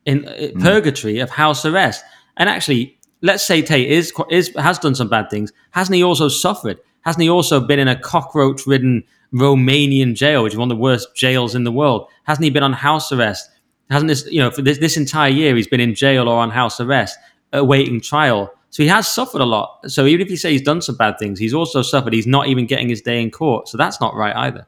in, 0.05 0.23
mm. 0.25 0.61
purgatory 0.61 1.21
of 1.21 1.31
house 1.31 1.65
arrest. 1.65 2.03
And 2.37 2.49
actually, 2.49 2.99
let's 3.23 3.47
say 3.47 3.63
Tate 3.63 3.89
is, 3.89 4.13
is 4.33 4.53
has 4.57 4.81
done 4.81 4.97
some 4.97 5.09
bad 5.09 5.31
things. 5.31 5.53
Hasn't 5.71 5.95
he 5.95 6.03
also 6.03 6.27
suffered? 6.27 6.81
Hasn't 7.03 7.23
he 7.23 7.31
also 7.31 7.61
been 7.61 7.79
in 7.79 7.87
a 7.87 7.95
cockroach-ridden 7.95 9.05
Romanian 9.33 10.17
jail, 10.17 10.43
which 10.43 10.55
is 10.55 10.59
one 10.59 10.69
of 10.69 10.77
the 10.77 10.83
worst 10.83 11.15
jails 11.15 11.55
in 11.55 11.63
the 11.63 11.71
world? 11.71 12.09
Hasn't 12.25 12.43
he 12.43 12.51
been 12.51 12.65
on 12.65 12.73
house 12.73 13.13
arrest? 13.13 13.49
Hasn't 13.91 14.09
this, 14.09 14.27
you 14.29 14.41
know, 14.41 14.51
for 14.51 14.63
this, 14.63 14.79
this 14.79 14.97
entire 14.97 15.31
year 15.31 15.55
he's 15.55 15.69
been 15.69 15.79
in 15.79 15.95
jail 15.95 16.29
or 16.29 16.41
on 16.41 16.51
house 16.51 16.81
arrest, 16.81 17.17
awaiting 17.53 18.01
trial? 18.01 18.53
So 18.77 18.83
he 18.83 18.91
has 18.91 19.09
suffered 19.09 19.41
a 19.41 19.47
lot. 19.47 19.91
So 19.91 20.05
even 20.05 20.21
if 20.21 20.31
you 20.31 20.37
say 20.37 20.53
he's 20.53 20.61
done 20.61 20.83
some 20.83 20.99
bad 20.99 21.19
things, 21.19 21.39
he's 21.39 21.55
also 21.55 21.81
suffered. 21.81 22.13
He's 22.13 22.27
not 22.27 22.49
even 22.49 22.67
getting 22.67 22.91
his 22.91 23.01
day 23.01 23.23
in 23.23 23.31
court. 23.31 23.69
So 23.69 23.79
that's 23.79 24.03
not 24.03 24.15
right 24.15 24.37
either. 24.37 24.67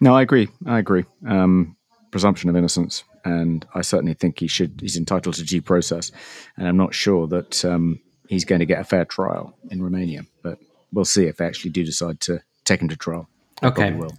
No, 0.00 0.14
I 0.14 0.22
agree. 0.22 0.46
I 0.66 0.78
agree. 0.78 1.04
Um, 1.26 1.76
presumption 2.12 2.48
of 2.48 2.54
innocence, 2.54 3.02
and 3.24 3.66
I 3.74 3.80
certainly 3.80 4.14
think 4.14 4.38
he 4.38 4.46
should. 4.46 4.78
He's 4.80 4.96
entitled 4.96 5.34
to 5.34 5.42
due 5.42 5.60
process, 5.60 6.12
and 6.56 6.68
I'm 6.68 6.76
not 6.76 6.94
sure 6.94 7.26
that 7.26 7.64
um, 7.64 7.98
he's 8.28 8.44
going 8.44 8.60
to 8.60 8.66
get 8.66 8.78
a 8.78 8.84
fair 8.84 9.04
trial 9.04 9.52
in 9.68 9.82
Romania. 9.82 10.22
But 10.44 10.60
we'll 10.92 11.04
see 11.04 11.24
if 11.24 11.38
they 11.38 11.46
actually 11.46 11.72
do 11.72 11.84
decide 11.84 12.20
to 12.20 12.40
take 12.64 12.80
him 12.80 12.88
to 12.88 12.96
trial. 12.96 13.28
They 13.62 13.66
okay. 13.66 13.92
Will. 13.94 14.12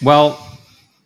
Well, 0.00 0.53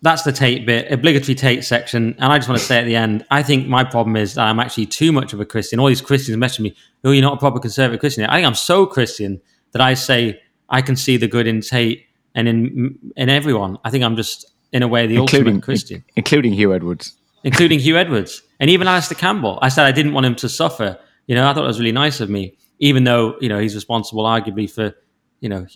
that's 0.01 0.23
the 0.23 0.33
Tate 0.33 0.65
bit, 0.65 0.91
obligatory 0.93 1.35
Tate 1.35 1.65
section. 1.65 2.15
And 2.19 2.33
I 2.33 2.39
just 2.39 2.49
want 2.49 2.61
to 2.61 2.67
say 2.67 2.79
at 2.79 2.85
the 2.85 2.97
end, 2.97 3.27
I 3.31 3.43
think 3.43 3.67
my 3.67 3.83
problem 3.83 4.17
is 4.17 4.35
that 4.35 4.47
I'm 4.47 4.61
actually 4.61 4.87
too 4.87 5.11
much 5.11 5.33
of 5.33 5.41
a 5.41 5.45
Christian. 5.45 5.81
All 5.81 5.89
these 5.89 6.01
Christians 6.01 6.37
messaging 6.37 6.61
me, 6.61 6.77
oh, 7.05 7.11
you're 7.11 7.23
not 7.23 7.35
a 7.35 7.39
proper 7.39 7.59
conservative 7.59 7.99
Christian. 7.99 8.25
I 8.25 8.37
think 8.37 8.47
I'm 8.47 8.55
so 8.55 8.87
Christian 8.87 9.41
that 9.73 9.83
I 9.83 9.95
say 9.95 10.41
I 10.69 10.83
can 10.83 10.97
see 10.97 11.17
the 11.17 11.27
good 11.27 11.47
in 11.47 11.61
Tate 11.61 12.05
and 12.35 12.49
in 12.49 12.99
in 13.17 13.29
everyone. 13.29 13.79
I 13.85 13.91
think 13.91 14.05
I'm 14.05 14.15
just, 14.15 14.47
in 14.73 14.83
a 14.83 14.89
way, 14.89 15.07
the 15.07 15.17
including, 15.17 15.55
ultimate 15.55 15.63
Christian. 15.65 16.05
Including 16.15 16.53
Huw 16.53 16.75
Edwards. 16.75 17.15
Including 17.43 17.81
Huw 17.81 17.97
Edwards. 17.97 18.43
And 18.61 18.71
even 18.71 18.87
Alastair 18.87 19.19
Campbell. 19.19 19.59
I 19.63 19.69
said 19.69 19.87
I 19.87 19.93
didn't 19.93 20.13
want 20.13 20.27
him 20.27 20.37
to 20.37 20.49
suffer. 20.49 20.99
You 21.27 21.35
know, 21.35 21.49
I 21.49 21.55
thought 21.55 21.65
it 21.65 21.69
was 21.69 21.79
really 21.79 21.93
nice 21.93 22.21
of 22.21 22.31
me, 22.31 22.57
even 22.79 23.05
though, 23.05 23.37
you 23.41 23.49
know, 23.49 23.59
he's 23.59 23.75
responsible 23.75 24.25
arguably 24.25 24.71
for, 24.71 24.95
you 25.41 25.49
know, 25.49 25.67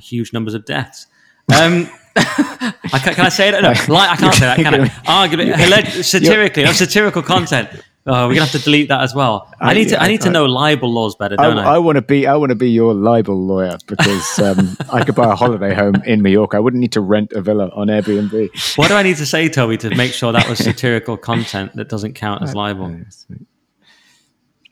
huge 0.00 0.32
numbers 0.32 0.54
of 0.54 0.64
deaths. 0.64 1.06
Um, 1.52 1.88
I 2.16 3.00
can, 3.02 3.14
can, 3.14 3.26
I 3.26 3.28
say 3.28 3.50
that? 3.50 3.62
No, 3.62 3.68
like, 3.94 4.10
I 4.10 4.16
can't 4.16 4.34
say 4.34 4.46
that. 4.46 4.56
Can 4.56 4.74
I? 4.74 4.88
Arguably, 5.26 6.04
satirically, 6.04 6.64
no, 6.64 6.72
satirical 6.72 7.22
content. 7.22 7.68
Oh, 8.06 8.28
we're 8.28 8.34
gonna 8.34 8.46
have 8.46 8.52
to 8.52 8.58
delete 8.58 8.88
that 8.88 9.00
as 9.00 9.14
well. 9.14 9.50
I, 9.58 9.70
I 9.70 9.74
need 9.74 9.88
to. 9.88 10.00
I, 10.00 10.04
I 10.04 10.08
need 10.08 10.20
to 10.20 10.30
know 10.30 10.44
libel 10.44 10.92
laws 10.92 11.16
better, 11.16 11.36
don't 11.36 11.58
I? 11.58 11.64
I, 11.64 11.74
I 11.74 11.78
want 11.78 11.96
to 11.96 12.02
be. 12.02 12.26
I 12.26 12.36
want 12.36 12.50
to 12.50 12.54
be 12.54 12.70
your 12.70 12.92
libel 12.92 13.34
lawyer 13.34 13.78
because 13.86 14.38
um, 14.38 14.76
I 14.92 15.02
could 15.02 15.14
buy 15.14 15.32
a 15.32 15.34
holiday 15.34 15.74
home 15.74 15.96
in 16.04 16.22
New 16.22 16.30
York. 16.30 16.54
I 16.54 16.60
wouldn't 16.60 16.80
need 16.82 16.92
to 16.92 17.00
rent 17.00 17.32
a 17.32 17.40
villa 17.40 17.70
on 17.74 17.88
Airbnb. 17.88 18.76
What 18.76 18.88
do 18.88 18.94
I 18.94 19.02
need 19.02 19.16
to 19.16 19.26
say, 19.26 19.48
Toby, 19.48 19.78
to 19.78 19.90
make 19.96 20.12
sure 20.12 20.32
that 20.32 20.48
was 20.48 20.58
satirical 20.58 21.16
content 21.16 21.74
that 21.76 21.88
doesn't 21.88 22.12
count 22.12 22.42
as 22.42 22.54
libel? 22.54 22.94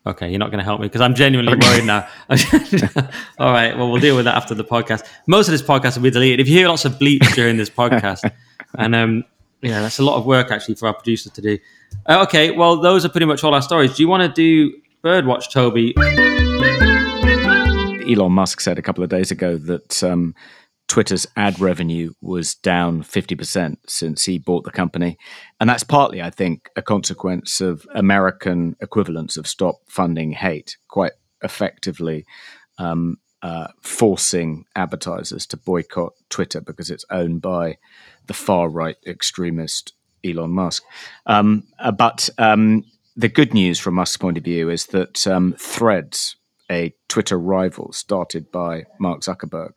Okay, 0.04 0.30
you're 0.30 0.38
not 0.40 0.50
going 0.50 0.58
to 0.58 0.64
help 0.64 0.80
me 0.80 0.86
because 0.86 1.00
I'm 1.00 1.14
genuinely 1.14 1.52
okay. 1.52 1.68
worried 1.68 1.84
now. 1.84 2.08
All 3.38 3.52
right, 3.52 3.76
well, 3.76 3.88
we'll 3.90 4.00
deal 4.00 4.16
with 4.16 4.24
that 4.24 4.34
after 4.34 4.52
the 4.52 4.64
podcast. 4.64 5.06
Most 5.28 5.46
of 5.46 5.52
this 5.52 5.62
podcast 5.62 5.96
will 5.96 6.02
be 6.02 6.10
deleted. 6.10 6.40
If 6.40 6.48
you 6.48 6.58
hear 6.58 6.68
lots 6.68 6.84
of 6.84 6.94
bleeps 6.94 7.32
during 7.34 7.56
this 7.56 7.70
podcast, 7.70 8.28
and 8.78 8.96
um, 8.96 9.24
yeah, 9.60 9.80
that's 9.80 10.00
a 10.00 10.04
lot 10.04 10.16
of 10.16 10.26
work 10.26 10.50
actually 10.50 10.74
for 10.74 10.88
our 10.88 10.94
producer 10.94 11.30
to 11.30 11.40
do. 11.40 11.58
Uh, 12.06 12.24
okay, 12.26 12.50
well, 12.50 12.78
those 12.78 13.04
are 13.04 13.08
pretty 13.08 13.26
much 13.26 13.44
all 13.44 13.54
our 13.54 13.62
stories. 13.62 13.94
Do 13.96 14.02
you 14.02 14.08
want 14.08 14.22
to 14.22 14.28
do 14.28 14.76
Birdwatch, 15.04 15.52
Toby? 15.52 15.94
Elon 18.10 18.32
Musk 18.32 18.60
said 18.60 18.78
a 18.78 18.82
couple 18.82 19.04
of 19.04 19.10
days 19.10 19.30
ago 19.30 19.56
that 19.56 20.02
um, 20.02 20.34
Twitter's 20.88 21.26
ad 21.36 21.58
revenue 21.58 22.12
was 22.20 22.54
down 22.54 23.02
50% 23.02 23.76
since 23.86 24.24
he 24.24 24.38
bought 24.38 24.64
the 24.64 24.70
company. 24.70 25.16
And 25.58 25.70
that's 25.70 25.84
partly, 25.84 26.20
I 26.20 26.30
think, 26.30 26.68
a 26.76 26.82
consequence 26.82 27.60
of 27.60 27.86
American 27.94 28.76
equivalents 28.80 29.36
of 29.36 29.46
stop 29.46 29.76
funding 29.88 30.32
hate, 30.32 30.76
quite 30.88 31.12
effectively 31.42 32.26
um, 32.78 33.18
uh, 33.42 33.68
forcing 33.80 34.64
advertisers 34.76 35.46
to 35.46 35.56
boycott 35.56 36.12
Twitter 36.28 36.60
because 36.60 36.90
it's 36.90 37.04
owned 37.10 37.42
by 37.42 37.76
the 38.26 38.34
far 38.34 38.68
right 38.68 38.96
extremist 39.06 39.94
Elon 40.24 40.50
Musk. 40.50 40.84
Um, 41.26 41.64
uh, 41.78 41.90
but 41.90 42.28
um, 42.38 42.84
the 43.16 43.28
good 43.28 43.52
news 43.52 43.78
from 43.78 43.94
Musk's 43.94 44.16
point 44.16 44.38
of 44.38 44.44
view 44.44 44.70
is 44.70 44.86
that 44.86 45.26
um, 45.26 45.54
Threads, 45.58 46.36
a 46.70 46.94
Twitter 47.08 47.38
rival 47.38 47.92
started 47.92 48.50
by 48.50 48.84
Mark 48.98 49.20
Zuckerberg. 49.20 49.72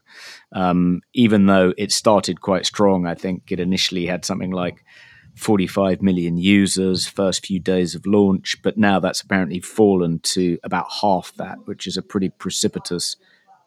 Um, 0.55 1.01
even 1.13 1.45
though 1.45 1.73
it 1.77 1.91
started 1.91 2.41
quite 2.41 2.65
strong, 2.65 3.05
I 3.05 3.13
think 3.13 3.51
it 3.51 3.59
initially 3.59 4.05
had 4.05 4.23
something 4.23 4.51
like 4.51 4.85
45 5.35 6.01
million 6.01 6.37
users 6.37 7.07
first 7.07 7.45
few 7.45 7.59
days 7.59 7.93
of 7.93 8.05
launch, 8.05 8.55
but 8.63 8.77
now 8.77 8.99
that's 8.99 9.21
apparently 9.21 9.59
fallen 9.59 10.19
to 10.19 10.57
about 10.63 10.87
half 11.01 11.33
that, 11.35 11.57
which 11.65 11.85
is 11.85 11.97
a 11.97 12.01
pretty 12.01 12.29
precipitous 12.29 13.17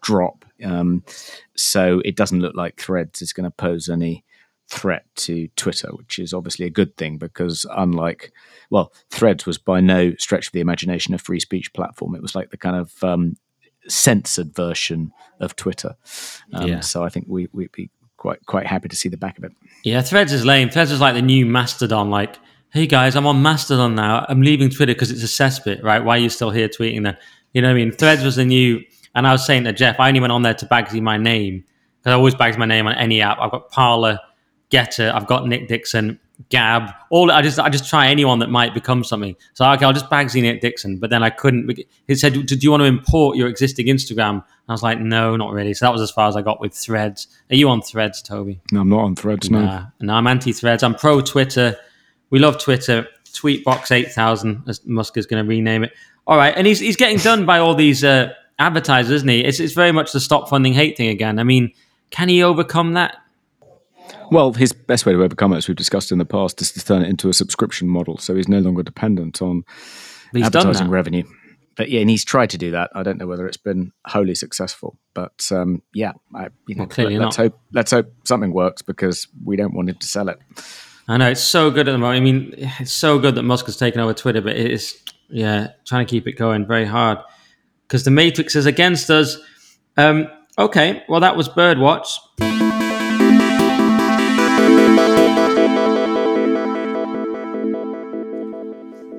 drop. 0.00 0.46
Um, 0.64 1.04
so 1.54 2.00
it 2.06 2.16
doesn't 2.16 2.40
look 2.40 2.56
like 2.56 2.80
Threads 2.80 3.20
is 3.20 3.34
going 3.34 3.44
to 3.44 3.50
pose 3.50 3.90
any 3.90 4.24
threat 4.70 5.04
to 5.16 5.48
Twitter, 5.56 5.88
which 5.92 6.18
is 6.18 6.32
obviously 6.32 6.64
a 6.64 6.70
good 6.70 6.96
thing 6.96 7.18
because 7.18 7.66
unlike, 7.76 8.32
well, 8.70 8.92
Threads 9.10 9.44
was 9.44 9.58
by 9.58 9.80
no 9.80 10.14
stretch 10.18 10.46
of 10.46 10.52
the 10.52 10.60
imagination 10.60 11.12
a 11.12 11.18
free 11.18 11.40
speech 11.40 11.72
platform. 11.74 12.14
It 12.14 12.22
was 12.22 12.34
like 12.34 12.50
the 12.50 12.56
kind 12.56 12.76
of 12.76 13.04
um, 13.04 13.36
censored 13.88 14.54
version 14.54 15.12
of 15.40 15.56
Twitter. 15.56 15.96
Um, 16.52 16.68
yeah. 16.68 16.80
So 16.80 17.04
I 17.04 17.08
think 17.08 17.26
we, 17.28 17.48
we'd 17.52 17.72
be 17.72 17.90
quite 18.16 18.44
quite 18.46 18.66
happy 18.66 18.88
to 18.88 18.96
see 18.96 19.08
the 19.08 19.16
back 19.16 19.38
of 19.38 19.44
it. 19.44 19.52
Yeah, 19.84 20.02
Threads 20.02 20.32
is 20.32 20.44
lame. 20.44 20.70
Threads 20.70 20.90
is 20.90 21.00
like 21.00 21.14
the 21.14 21.22
new 21.22 21.46
Mastodon. 21.46 22.10
Like, 22.10 22.36
hey 22.70 22.86
guys, 22.86 23.16
I'm 23.16 23.26
on 23.26 23.42
Mastodon 23.42 23.94
now. 23.94 24.26
I'm 24.28 24.42
leaving 24.42 24.70
Twitter 24.70 24.92
because 24.92 25.10
it's 25.10 25.22
a 25.22 25.42
cesspit, 25.42 25.82
right? 25.82 26.04
Why 26.04 26.16
are 26.16 26.20
you 26.20 26.28
still 26.28 26.50
here 26.50 26.68
tweeting 26.68 27.04
then? 27.04 27.16
You 27.52 27.62
know 27.62 27.68
what 27.68 27.76
I 27.80 27.84
mean? 27.84 27.92
Threads 27.92 28.22
was 28.22 28.36
the 28.36 28.44
new, 28.44 28.82
and 29.14 29.26
I 29.26 29.32
was 29.32 29.46
saying 29.46 29.64
to 29.64 29.72
Geoff, 29.72 29.98
I 29.98 30.08
only 30.08 30.20
went 30.20 30.32
on 30.32 30.42
there 30.42 30.54
to 30.54 30.66
bagsy 30.66 31.00
my 31.00 31.16
name 31.16 31.64
because 31.98 32.12
I 32.12 32.14
always 32.14 32.34
bags 32.34 32.58
my 32.58 32.66
name 32.66 32.86
on 32.86 32.94
any 32.94 33.22
app. 33.22 33.38
I've 33.40 33.50
got 33.50 33.70
Parler, 33.70 34.18
Gettr, 34.70 35.12
I've 35.12 35.26
got 35.26 35.46
Nick 35.46 35.68
Dixon, 35.68 36.20
Gab. 36.50 36.90
All 37.10 37.32
I 37.32 37.42
just 37.42 37.58
I 37.58 37.68
just 37.68 37.90
try 37.90 38.06
anyone 38.06 38.38
that 38.38 38.48
might 38.48 38.72
become 38.72 39.02
something. 39.02 39.34
So 39.54 39.68
okay, 39.72 39.84
I'll 39.84 39.92
just 39.92 40.08
bag 40.08 40.32
Nick 40.34 40.60
Dixon. 40.60 40.98
But 40.98 41.10
then 41.10 41.22
I 41.22 41.30
couldn't. 41.30 41.78
He 42.06 42.14
said, 42.14 42.32
"Do 42.32 42.56
you 42.56 42.70
want 42.70 42.82
to 42.82 42.84
import 42.86 43.36
your 43.36 43.48
existing 43.48 43.86
Instagram?" 43.86 44.30
And 44.30 44.42
I 44.68 44.72
was 44.72 44.82
like, 44.82 45.00
"No, 45.00 45.36
not 45.36 45.52
really." 45.52 45.74
So 45.74 45.86
that 45.86 45.92
was 45.92 46.00
as 46.00 46.12
far 46.12 46.28
as 46.28 46.36
I 46.36 46.42
got 46.42 46.60
with 46.60 46.74
Threads. 46.74 47.26
Are 47.50 47.56
you 47.56 47.68
on 47.68 47.82
Threads, 47.82 48.22
Toby? 48.22 48.60
No, 48.70 48.82
I'm 48.82 48.88
not 48.88 49.00
on 49.00 49.16
Threads. 49.16 49.50
No, 49.50 49.64
nah, 49.64 49.86
no, 50.00 50.14
I'm 50.14 50.26
anti-Threads. 50.28 50.82
I'm 50.84 50.94
pro 50.94 51.20
Twitter. 51.20 51.76
We 52.30 52.38
love 52.38 52.58
Twitter. 52.58 53.08
Tweetbox 53.32 53.90
eight 53.90 54.12
thousand, 54.12 54.62
as 54.68 54.84
Musk 54.86 55.16
is 55.16 55.26
going 55.26 55.44
to 55.44 55.48
rename 55.48 55.84
it. 55.84 55.92
All 56.26 56.36
right, 56.36 56.54
and 56.56 56.66
he's 56.66 56.78
he's 56.78 56.96
getting 56.96 57.18
done 57.18 57.46
by 57.46 57.58
all 57.58 57.74
these 57.74 58.04
uh, 58.04 58.32
advertisers, 58.58 59.10
isn't 59.10 59.28
he? 59.28 59.44
It's 59.44 59.60
it's 59.60 59.74
very 59.74 59.92
much 59.92 60.12
the 60.12 60.20
stop 60.20 60.48
funding 60.48 60.72
hate 60.72 60.96
thing 60.96 61.08
again. 61.08 61.38
I 61.38 61.42
mean, 61.42 61.72
can 62.10 62.28
he 62.28 62.42
overcome 62.42 62.94
that? 62.94 63.16
Well, 64.30 64.52
his 64.52 64.72
best 64.72 65.06
way 65.06 65.12
to 65.12 65.22
overcome 65.22 65.52
it, 65.52 65.58
as 65.58 65.68
we've 65.68 65.76
discussed 65.76 66.12
in 66.12 66.18
the 66.18 66.24
past, 66.24 66.60
is 66.60 66.72
to 66.72 66.84
turn 66.84 67.02
it 67.02 67.08
into 67.08 67.28
a 67.28 67.32
subscription 67.32 67.88
model. 67.88 68.18
So 68.18 68.34
he's 68.34 68.48
no 68.48 68.58
longer 68.58 68.82
dependent 68.82 69.40
on 69.42 69.64
advertising 70.34 70.88
revenue. 70.88 71.24
But 71.78 71.90
yeah, 71.90 72.00
and 72.00 72.10
he's 72.10 72.24
tried 72.24 72.50
to 72.50 72.58
do 72.58 72.72
that. 72.72 72.90
I 72.92 73.04
don't 73.04 73.18
know 73.18 73.28
whether 73.28 73.46
it's 73.46 73.56
been 73.56 73.92
wholly 74.04 74.34
successful, 74.34 74.98
but 75.14 75.48
um, 75.52 75.80
yeah, 75.94 76.12
I, 76.34 76.48
you 76.66 76.74
know, 76.74 76.88
well, 76.98 77.10
let, 77.12 77.28
us 77.28 77.36
hope 77.36 77.58
let's 77.72 77.92
hope 77.92 78.12
something 78.24 78.52
works 78.52 78.82
because 78.82 79.28
we 79.44 79.56
don't 79.56 79.72
want 79.74 79.88
him 79.88 79.94
to 79.94 80.06
sell 80.06 80.28
it. 80.28 80.40
I 81.06 81.16
know 81.18 81.30
it's 81.30 81.40
so 81.40 81.70
good 81.70 81.88
at 81.88 81.92
the 81.92 81.98
moment. 81.98 82.16
I 82.16 82.20
mean, 82.20 82.54
it's 82.80 82.92
so 82.92 83.20
good 83.20 83.36
that 83.36 83.44
Musk 83.44 83.66
has 83.66 83.76
taken 83.76 84.00
over 84.00 84.12
Twitter, 84.12 84.40
but 84.40 84.56
it 84.56 84.72
is 84.72 85.00
yeah 85.30 85.68
trying 85.86 86.04
to 86.04 86.10
keep 86.10 86.26
it 86.26 86.32
going 86.32 86.66
very 86.66 86.84
hard 86.84 87.18
because 87.82 88.02
the 88.02 88.10
Matrix 88.10 88.56
is 88.56 88.66
against 88.66 89.08
us. 89.08 89.38
Um, 89.96 90.26
okay, 90.58 91.04
well 91.08 91.20
that 91.20 91.36
was 91.36 91.48
Birdwatch. 91.48 92.67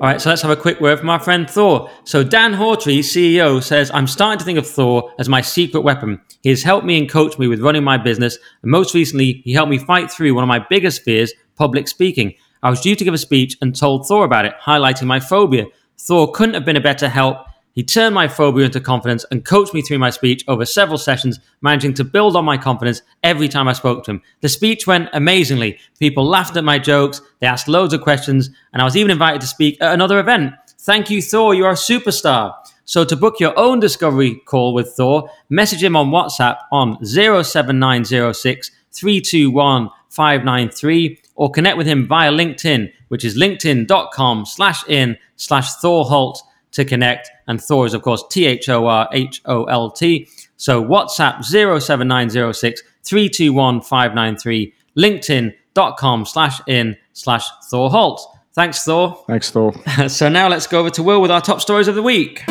All 0.00 0.08
right, 0.08 0.18
so 0.18 0.30
let's 0.30 0.40
have 0.40 0.50
a 0.50 0.56
quick 0.56 0.80
word 0.80 0.98
from 0.98 1.10
our 1.10 1.20
friend 1.20 1.48
Thor. 1.48 1.90
So 2.04 2.24
Dan 2.24 2.54
Hawtrey, 2.54 3.00
CEO, 3.00 3.62
says, 3.62 3.90
I'm 3.92 4.06
starting 4.06 4.38
to 4.38 4.44
think 4.46 4.58
of 4.58 4.66
Thor 4.66 5.12
as 5.18 5.28
my 5.28 5.42
secret 5.42 5.82
weapon. 5.82 6.22
He 6.42 6.48
has 6.48 6.62
helped 6.62 6.86
me 6.86 6.96
and 6.96 7.06
coached 7.06 7.38
me 7.38 7.48
with 7.48 7.60
running 7.60 7.84
my 7.84 7.98
business, 7.98 8.38
and 8.62 8.70
most 8.70 8.94
recently, 8.94 9.42
he 9.44 9.52
helped 9.52 9.68
me 9.68 9.76
fight 9.76 10.10
through 10.10 10.34
one 10.34 10.42
of 10.42 10.48
my 10.48 10.64
biggest 10.70 11.02
fears, 11.02 11.34
public 11.54 11.86
speaking. 11.86 12.32
I 12.62 12.70
was 12.70 12.80
due 12.80 12.96
to 12.96 13.04
give 13.04 13.12
a 13.12 13.18
speech 13.18 13.58
and 13.60 13.76
told 13.76 14.08
Thor 14.08 14.24
about 14.24 14.46
it, 14.46 14.54
highlighting 14.62 15.06
my 15.06 15.20
phobia. 15.20 15.66
Thor 15.98 16.32
couldn't 16.32 16.54
have 16.54 16.64
been 16.64 16.76
a 16.76 16.80
better 16.80 17.10
help 17.10 17.36
he 17.72 17.82
turned 17.82 18.14
my 18.14 18.28
phobia 18.28 18.66
into 18.66 18.80
confidence 18.80 19.24
and 19.30 19.44
coached 19.44 19.74
me 19.74 19.82
through 19.82 19.98
my 19.98 20.10
speech 20.10 20.44
over 20.48 20.64
several 20.64 20.98
sessions, 20.98 21.38
managing 21.60 21.94
to 21.94 22.04
build 22.04 22.36
on 22.36 22.44
my 22.44 22.58
confidence 22.58 23.02
every 23.22 23.48
time 23.48 23.68
I 23.68 23.72
spoke 23.72 24.04
to 24.04 24.12
him. 24.12 24.22
The 24.40 24.48
speech 24.48 24.86
went 24.86 25.08
amazingly. 25.12 25.78
People 25.98 26.24
laughed 26.24 26.56
at 26.56 26.64
my 26.64 26.78
jokes, 26.78 27.20
they 27.40 27.46
asked 27.46 27.68
loads 27.68 27.94
of 27.94 28.00
questions, 28.00 28.50
and 28.72 28.82
I 28.82 28.84
was 28.84 28.96
even 28.96 29.10
invited 29.10 29.40
to 29.42 29.46
speak 29.46 29.80
at 29.80 29.94
another 29.94 30.18
event. 30.18 30.54
Thank 30.80 31.10
you, 31.10 31.22
Thor, 31.22 31.54
you're 31.54 31.70
a 31.70 31.74
superstar. 31.74 32.54
So 32.84 33.04
to 33.04 33.14
book 33.14 33.38
your 33.38 33.56
own 33.56 33.78
discovery 33.78 34.34
call 34.46 34.74
with 34.74 34.94
Thor, 34.96 35.30
message 35.48 35.84
him 35.84 35.94
on 35.94 36.10
WhatsApp 36.10 36.56
on 36.72 37.04
07906 37.04 38.70
321 38.92 39.90
593 40.08 41.20
or 41.36 41.50
connect 41.50 41.76
with 41.76 41.86
him 41.86 42.08
via 42.08 42.32
LinkedIn, 42.32 42.92
which 43.08 43.24
is 43.24 43.38
linkedin.com 43.38 44.44
slash 44.44 44.82
in 44.88 45.16
slash 45.36 45.72
Thor 45.76 46.04
Holt 46.04 46.42
to 46.72 46.84
connect. 46.84 47.30
And 47.46 47.60
Thor 47.60 47.86
is, 47.86 47.94
of 47.94 48.02
course, 48.02 48.24
T 48.30 48.46
H 48.46 48.68
O 48.68 48.86
R 48.86 49.08
H 49.12 49.42
O 49.44 49.64
L 49.64 49.90
T. 49.90 50.28
So 50.56 50.84
WhatsApp 50.84 51.44
07906 51.44 52.82
321 53.02 53.80
593, 53.80 54.74
LinkedIn.com 54.96 56.26
slash 56.26 56.60
in 56.66 56.96
slash 57.12 57.46
Thor 57.70 57.90
Holt. 57.90 58.20
Thanks, 58.52 58.84
Thor. 58.84 59.22
Thanks, 59.26 59.50
Thor. 59.50 59.72
so 60.08 60.28
now 60.28 60.48
let's 60.48 60.66
go 60.66 60.80
over 60.80 60.90
to 60.90 61.02
Will 61.02 61.20
with 61.20 61.30
our 61.30 61.40
top 61.40 61.60
stories 61.60 61.88
of 61.88 61.94
the 61.94 62.02
week. 62.02 62.44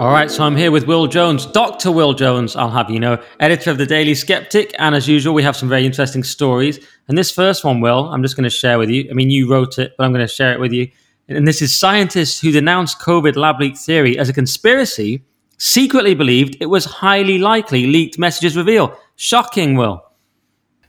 All 0.00 0.10
right, 0.10 0.30
so 0.30 0.44
I'm 0.44 0.56
here 0.56 0.70
with 0.70 0.86
Will 0.86 1.06
Jones, 1.06 1.44
Dr. 1.44 1.92
Will 1.92 2.14
Jones, 2.14 2.56
I'll 2.56 2.70
have 2.70 2.88
you 2.88 2.98
know, 2.98 3.22
editor 3.38 3.70
of 3.70 3.76
the 3.76 3.84
Daily 3.84 4.14
Sceptic. 4.14 4.72
And 4.78 4.94
as 4.94 5.06
usual, 5.06 5.34
we 5.34 5.42
have 5.42 5.54
some 5.54 5.68
very 5.68 5.84
interesting 5.84 6.22
stories. 6.22 6.80
And 7.08 7.18
this 7.18 7.30
first 7.30 7.64
one, 7.64 7.82
Will, 7.82 8.08
I'm 8.08 8.22
just 8.22 8.34
going 8.34 8.44
to 8.44 8.48
share 8.48 8.78
with 8.78 8.88
you. 8.88 9.06
I 9.10 9.12
mean, 9.12 9.28
you 9.28 9.46
wrote 9.46 9.78
it, 9.78 9.92
but 9.98 10.04
I'm 10.04 10.12
going 10.14 10.26
to 10.26 10.32
share 10.32 10.54
it 10.54 10.58
with 10.58 10.72
you. 10.72 10.90
And 11.28 11.46
this 11.46 11.60
is 11.60 11.78
scientists 11.78 12.40
who 12.40 12.50
denounced 12.50 12.98
COVID 12.98 13.36
lab 13.36 13.60
leak 13.60 13.76
theory 13.76 14.18
as 14.18 14.30
a 14.30 14.32
conspiracy 14.32 15.22
secretly 15.58 16.14
believed 16.14 16.56
it 16.62 16.70
was 16.70 16.86
highly 16.86 17.36
likely 17.38 17.86
leaked 17.86 18.18
messages 18.18 18.56
reveal. 18.56 18.98
Shocking, 19.16 19.74
Will. 19.74 20.02